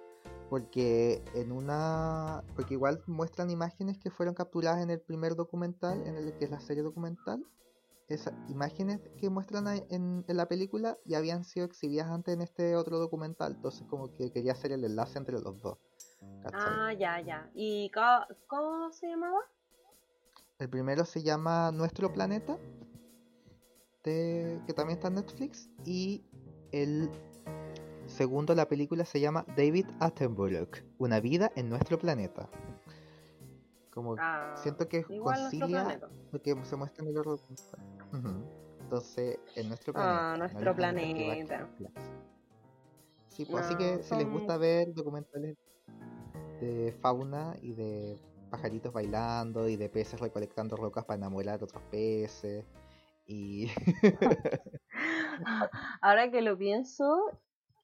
porque 0.49 1.23
en 1.33 1.51
una 1.51 2.43
porque 2.55 2.73
igual 2.75 3.01
muestran 3.07 3.49
imágenes 3.49 3.97
que 3.97 4.09
fueron 4.09 4.33
capturadas 4.35 4.81
en 4.81 4.89
el 4.89 5.01
primer 5.01 5.35
documental 5.35 6.05
en 6.07 6.15
el 6.15 6.33
que 6.37 6.45
es 6.45 6.51
la 6.51 6.59
serie 6.59 6.83
documental 6.83 7.43
esas 8.07 8.33
imágenes 8.49 9.01
que 9.19 9.29
muestran 9.29 9.67
en, 9.89 10.23
en 10.25 10.37
la 10.37 10.47
película 10.47 10.97
ya 11.03 11.17
habían 11.17 11.43
sido 11.43 11.65
exhibidas 11.65 12.09
antes 12.09 12.33
en 12.33 12.41
este 12.41 12.75
otro 12.77 12.99
documental 12.99 13.53
entonces 13.55 13.85
como 13.89 14.13
que 14.13 14.31
quería 14.31 14.53
hacer 14.53 14.71
el 14.71 14.85
enlace 14.85 15.17
entre 15.19 15.39
los 15.39 15.61
dos 15.61 15.77
¿cachai? 16.41 16.61
Ah, 16.61 16.93
ya, 16.93 17.19
ya. 17.21 17.49
¿Y 17.53 17.91
cómo, 17.91 18.25
cómo 18.47 18.91
se 18.93 19.07
llamaba? 19.07 19.39
el 20.59 20.69
primero 20.69 21.03
se 21.05 21.21
llama 21.21 21.71
Nuestro 21.71 22.11
Planeta 22.13 22.57
de- 24.03 24.61
que 24.65 24.73
también 24.73 24.97
está 24.97 25.09
en 25.09 25.15
Netflix 25.15 25.69
y 25.85 26.23
el 26.71 27.09
segundo 28.17 28.55
la 28.55 28.67
película 28.67 29.05
se 29.05 29.19
llama 29.19 29.45
David 29.55 29.85
Attenborough 29.99 30.83
Una 30.97 31.19
vida 31.19 31.51
en 31.55 31.69
nuestro 31.69 31.99
planeta 31.99 32.49
como 33.97 34.15
Ah, 34.19 34.53
siento 34.55 34.87
que 34.87 35.03
concilia 35.03 35.99
lo 36.31 36.39
que 36.39 36.55
se 36.65 36.75
muestra 36.75 37.03
en 37.03 37.09
el 37.09 37.17
otro. 37.17 37.39
Ujú. 38.13 38.45
Entonces, 38.79 39.39
en 39.55 39.67
nuestro 39.69 39.91
Ah, 39.95 40.35
planeta. 40.35 40.37
no 40.37 40.37
nuestro 40.37 40.75
planeta. 40.75 41.69
Sí, 43.29 43.45
pues 43.45 43.65
así 43.65 43.75
que 43.75 44.03
si 44.03 44.15
les 44.15 44.29
gusta 44.29 44.55
ver 44.57 44.93
documentales 44.93 45.57
de 46.61 46.95
fauna 47.01 47.55
y 47.59 47.73
de 47.73 48.19
pajaritos 48.51 48.93
bailando 48.93 49.67
y 49.67 49.77
de 49.77 49.89
peces 49.89 50.19
recolectando 50.19 50.75
rocas 50.75 51.03
para 51.05 51.17
enamorar 51.17 51.59
a 51.59 51.65
otros 51.65 51.81
peces 51.89 52.65
y 53.25 53.67
Ahora 56.01 56.29
que 56.31 56.41
lo 56.41 56.57
pienso, 56.57 57.31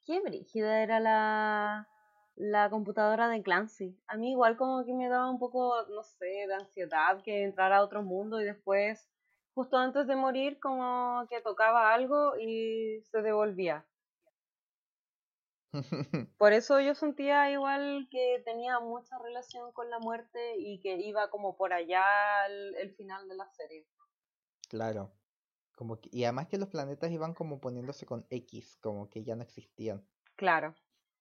qué 0.05 0.21
brígida 0.21 0.81
era 0.81 0.99
la, 0.99 1.89
la 2.35 2.69
computadora 2.69 3.27
de 3.29 3.43
Clancy. 3.43 3.97
A 4.07 4.17
mí 4.17 4.31
igual 4.31 4.57
como 4.57 4.85
que 4.85 4.93
me 4.93 5.09
daba 5.09 5.29
un 5.29 5.39
poco, 5.39 5.73
no 5.89 6.03
sé, 6.03 6.25
de 6.47 6.53
ansiedad 6.53 7.21
que 7.23 7.43
entrara 7.43 7.77
a 7.77 7.83
otro 7.83 8.03
mundo 8.03 8.41
y 8.41 8.45
después, 8.45 9.09
justo 9.53 9.77
antes 9.77 10.07
de 10.07 10.15
morir, 10.15 10.59
como 10.59 11.25
que 11.29 11.41
tocaba 11.41 11.93
algo 11.93 12.37
y 12.37 13.01
se 13.03 13.21
devolvía. 13.21 13.85
Por 16.37 16.53
eso 16.53 16.79
yo 16.79 16.93
sentía 16.93 17.49
igual 17.49 18.07
que 18.11 18.41
tenía 18.45 18.79
mucha 18.79 19.17
relación 19.17 19.71
con 19.71 19.89
la 19.89 19.97
muerte 19.97 20.57
y 20.57 20.79
que 20.79 20.97
iba 20.97 21.31
como 21.31 21.55
por 21.57 21.73
allá 21.73 22.45
el, 22.47 22.75
el 22.75 22.95
final 22.95 23.27
de 23.27 23.35
la 23.35 23.47
serie. 23.49 23.87
claro. 24.69 25.13
Como 25.75 25.99
que- 25.99 26.09
y 26.11 26.23
además 26.23 26.47
que 26.47 26.57
los 26.57 26.69
planetas 26.69 27.11
iban 27.11 27.33
como 27.33 27.59
poniéndose 27.59 28.05
con 28.05 28.25
X, 28.29 28.77
como 28.81 29.09
que 29.09 29.23
ya 29.23 29.35
no 29.35 29.43
existían. 29.43 30.05
Claro. 30.35 30.75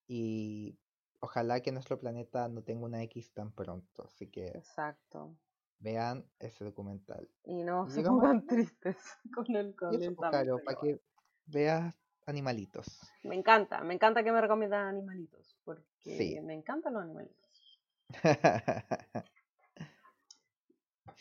Y 0.06 0.78
ojalá 1.20 1.60
que 1.62 1.72
nuestro 1.72 1.98
planeta 1.98 2.48
no 2.48 2.62
tenga 2.62 2.84
una 2.84 3.02
X 3.05 3.32
tan 3.32 3.52
pronto. 3.52 4.05
Así 4.05 4.28
que 4.31 4.48
Exacto. 4.48 5.36
vean 5.78 6.26
ese 6.39 6.64
documental. 6.64 7.31
Y 7.44 7.62
no 7.62 7.89
se 7.89 8.02
pongan 8.02 8.47
tristes 8.47 8.97
con 9.34 9.47
el 9.56 9.74
pues, 9.74 10.10
Caro, 10.31 10.58
para 10.64 10.78
que 10.81 11.00
veas 11.47 11.94
animalitos. 12.26 13.00
Me 13.24 13.34
encanta, 13.36 13.82
me 13.82 13.94
encanta 13.94 14.22
que 14.22 14.32
me 14.32 14.40
recomiendan 14.40 14.86
animalitos, 14.89 15.56
porque 15.64 16.16
Sí. 16.18 16.40
me 16.40 16.55
encantan 16.55 16.92
los 16.94 17.02
animalitos. 17.02 17.50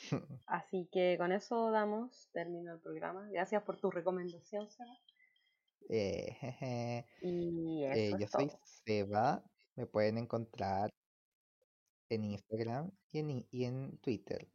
Así 0.47 0.87
que 0.91 1.15
con 1.17 1.31
eso 1.31 1.71
damos 1.71 2.29
término 2.33 2.71
al 2.71 2.79
programa. 2.79 3.29
Gracias 3.31 3.61
por 3.63 3.79
tu 3.79 3.91
recomendación, 3.91 4.69
Seba. 4.69 4.97
Eh, 5.89 6.35
jeje. 6.39 7.05
Y 7.21 7.83
Eh, 7.85 8.11
yo 8.19 8.27
soy. 8.27 8.51
Seba. 8.63 9.43
Me 9.75 9.85
pueden 9.85 10.17
encontrar 10.17 10.89
en 12.09 12.23
Instagram 12.25 12.91
y 13.11 13.19
en, 13.19 13.29
i- 13.31 13.47
y 13.51 13.65
en 13.65 13.97
Twitter. 13.99 14.47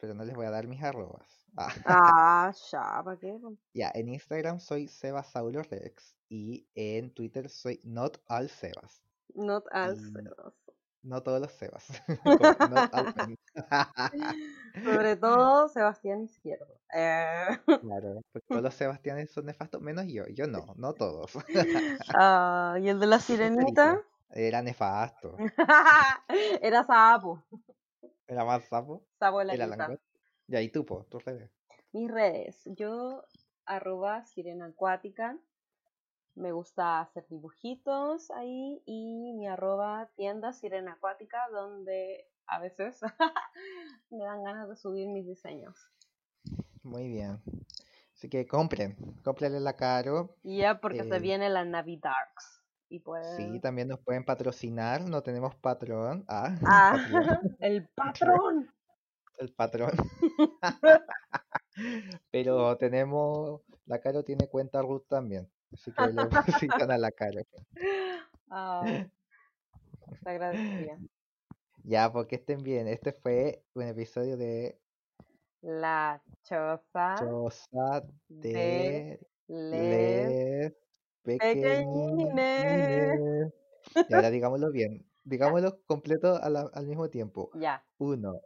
Pero 0.00 0.14
no 0.14 0.24
les 0.24 0.34
voy 0.34 0.46
a 0.46 0.50
dar 0.50 0.66
mis 0.66 0.82
arrobas. 0.82 1.46
Ah, 1.56 1.72
Ah, 1.86 2.52
ya, 2.72 3.02
¿para 3.04 3.18
qué? 3.18 3.38
ya, 3.74 3.90
en 3.94 4.08
Instagram 4.08 4.58
soy 4.60 4.88
Sebasaulorex. 4.88 6.16
Y 6.28 6.66
en 6.74 7.12
Twitter 7.14 7.48
soy 7.48 7.80
Not 7.84 8.18
All 8.28 8.48
Sebas. 8.48 9.02
Not 9.34 9.64
al 9.70 9.96
Y- 9.96 10.00
Sebas. 10.12 10.54
No 11.04 11.22
todos 11.22 11.40
los 11.40 11.52
Sebas. 11.52 11.86
Men. 13.28 13.36
Sobre 14.84 15.16
todo 15.16 15.68
Sebastián 15.68 16.22
Izquierdo. 16.22 16.66
Eh, 16.94 17.46
Claro, 17.64 18.22
porque 18.32 18.46
todos 18.48 18.62
los 18.62 18.74
Sebastianes 18.74 19.30
son 19.30 19.46
nefastos, 19.46 19.82
menos 19.82 20.06
yo. 20.08 20.24
Yo 20.28 20.46
no, 20.46 20.74
no 20.76 20.94
todos. 20.94 21.32
ah, 22.14 22.76
y 22.80 22.88
el 22.88 22.98
de 22.98 23.06
la 23.06 23.18
sirenita 23.18 24.02
Era 24.30 24.62
nefasto. 24.62 25.36
era 26.62 26.82
sapo. 26.84 27.44
Era 28.26 28.44
más 28.44 28.64
sapo. 28.64 29.04
Sapo 29.18 29.40
de 29.40 29.44
la 29.44 29.54
Era 29.54 29.66
langosta. 29.66 30.02
Y 30.48 30.68
tú, 30.70 30.86
po, 30.86 31.04
tus 31.04 31.22
redes. 31.24 31.50
Mis 31.92 32.10
redes. 32.10 32.62
Yo, 32.64 33.24
arroba 33.66 34.24
sirena 34.24 34.66
acuática. 34.66 35.36
Me 36.34 36.52
gusta 36.52 37.00
hacer 37.00 37.26
dibujitos 37.28 38.30
ahí. 38.30 38.82
Y 38.86 39.32
mi 39.34 39.46
arroba 39.46 40.10
tienda 40.16 40.52
sirena 40.52 40.92
acuática, 40.92 41.38
donde 41.52 42.26
a 42.46 42.58
veces 42.58 43.00
me 44.10 44.24
dan 44.24 44.42
ganas 44.42 44.68
de 44.68 44.76
subir 44.76 45.08
mis 45.08 45.26
diseños. 45.26 45.76
Muy 46.82 47.08
bien. 47.08 47.40
Así 48.14 48.28
que 48.28 48.46
compren, 48.46 48.96
cómprenle 49.24 49.60
la 49.60 49.74
Caro. 49.76 50.36
Ya 50.42 50.80
porque 50.80 51.04
se 51.04 51.16
Eh, 51.16 51.20
viene 51.20 51.48
la 51.50 51.64
Navidarks. 51.64 52.62
Y. 52.90 53.02
Sí, 53.36 53.60
también 53.60 53.88
nos 53.88 54.00
pueden 54.00 54.24
patrocinar. 54.24 55.02
No 55.02 55.22
tenemos 55.22 55.54
patrón. 55.56 56.24
Ah, 56.28 56.54
Ah, 56.66 56.96
el 57.60 57.88
patrón. 57.88 58.70
el 59.38 59.52
patrón. 59.54 59.92
Pero 62.30 62.76
tenemos. 62.76 63.62
La 63.86 64.00
Caro 64.00 64.22
tiene 64.24 64.48
cuenta 64.48 64.80
Ruth 64.82 65.06
también. 65.08 65.50
Así 65.74 65.92
que 65.92 66.04
le 66.04 66.28
necesitan 66.46 66.90
a 66.90 66.98
la 66.98 67.10
Caro. 67.10 67.40
Ah, 68.50 68.84
te 70.22 70.30
agradecería. 70.30 70.98
Ya, 71.84 72.12
porque 72.12 72.36
estén 72.36 72.62
bien. 72.62 72.88
Este 72.88 73.12
fue 73.12 73.62
un 73.74 73.82
episodio 73.84 74.36
de 74.36 74.78
La 75.62 76.22
choza 76.44 77.14
Choza 77.18 78.02
de 78.28 78.52
de 78.52 79.20
les 79.48 80.72
les 81.24 81.38
pequeñines. 81.40 83.52
Y 84.08 84.14
ahora 84.14 84.30
digámoslo 84.30 84.70
bien. 84.70 85.04
Digámoslo 85.24 85.80
completo 85.86 86.38
la- 86.38 86.70
al 86.72 86.86
mismo 86.86 87.08
tiempo. 87.10 87.50
Ya. 87.54 87.84
Uno. 87.98 88.40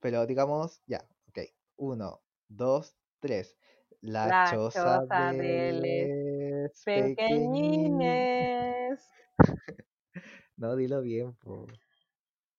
Pero 0.00 0.26
digamos, 0.26 0.82
ya, 0.86 1.04
ok. 1.28 1.38
Uno, 1.76 2.20
dos, 2.48 2.96
tres. 3.20 3.56
La, 4.00 4.28
La 4.28 4.44
choza, 4.50 5.00
choza 5.06 5.08
de 5.08 5.34
de 5.34 5.72
les 5.72 6.23
pequeñines. 6.84 7.14
Pequeñines. 7.16 9.00
No, 10.56 10.76
dilo 10.76 11.00
bien, 11.02 11.34
po. 11.36 11.66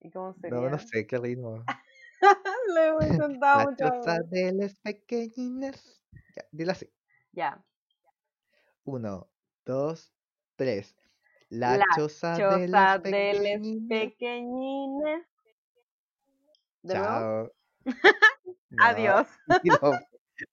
¿Y 0.01 0.09
cómo 0.11 0.33
No, 0.33 0.33
sería? 0.33 0.69
no 0.69 0.79
sé 0.79 1.07
qué 1.07 1.17
ritmo. 1.17 1.63
Lo 2.75 2.81
hemos 2.81 3.05
intentado 3.07 3.71
de 4.29 4.51
les 4.53 4.75
pequeñines. 4.77 6.01
Ya, 6.35 6.43
dilo 6.51 6.71
así. 6.71 6.89
Ya. 7.33 7.63
Uno, 8.85 9.29
dos, 9.65 10.13
tres. 10.55 10.95
La, 11.49 11.77
La 11.77 11.85
choza, 11.95 12.41
de 12.41 12.67
choza 12.67 12.99
de 12.99 13.33
les 13.33 13.61
pequeñines. 13.61 13.87
pequeñines. 13.87 15.25
Chao. 16.87 17.51
No, 18.69 18.85
Adiós. 18.85 19.27
no, 19.63 19.91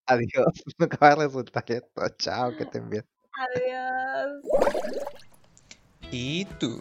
adiós. 0.06 0.62
Nunca 0.78 0.96
va 1.02 1.12
a 1.12 1.16
resultar 1.16 1.64
esto. 1.68 2.08
Chao, 2.18 2.56
que 2.56 2.64
estén 2.64 2.88
bien. 2.90 3.04
Adiós. 3.42 4.44
¿Y 6.12 6.44
tú? 6.60 6.80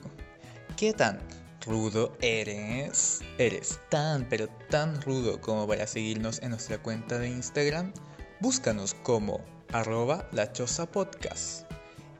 ¿Qué 0.78 0.94
tan 0.94 1.20
rudo 1.66 2.16
eres? 2.22 3.22
¿Eres 3.40 3.80
tan 3.90 4.28
pero 4.30 4.48
tan 4.70 5.02
rudo 5.02 5.42
como 5.42 5.68
para 5.68 5.88
seguirnos 5.88 6.40
en 6.44 6.52
nuestra 6.52 6.78
cuenta 6.78 7.18
de 7.18 7.30
Instagram? 7.30 7.94
Búscanos 8.42 8.94
como 8.94 9.42
arroba 9.72 10.28
la 10.34 10.52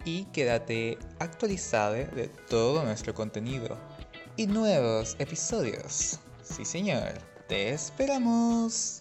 y 0.06 0.26
quédate 0.26 0.98
actualizado 1.20 1.94
de 1.94 2.32
todo 2.50 2.84
nuestro 2.84 3.14
contenido 3.14 3.78
y 4.38 4.48
nuevos 4.48 5.16
episodios. 5.20 6.20
Sí 6.42 6.66
señor, 6.66 7.14
te 7.48 7.70
esperamos. 7.70 8.98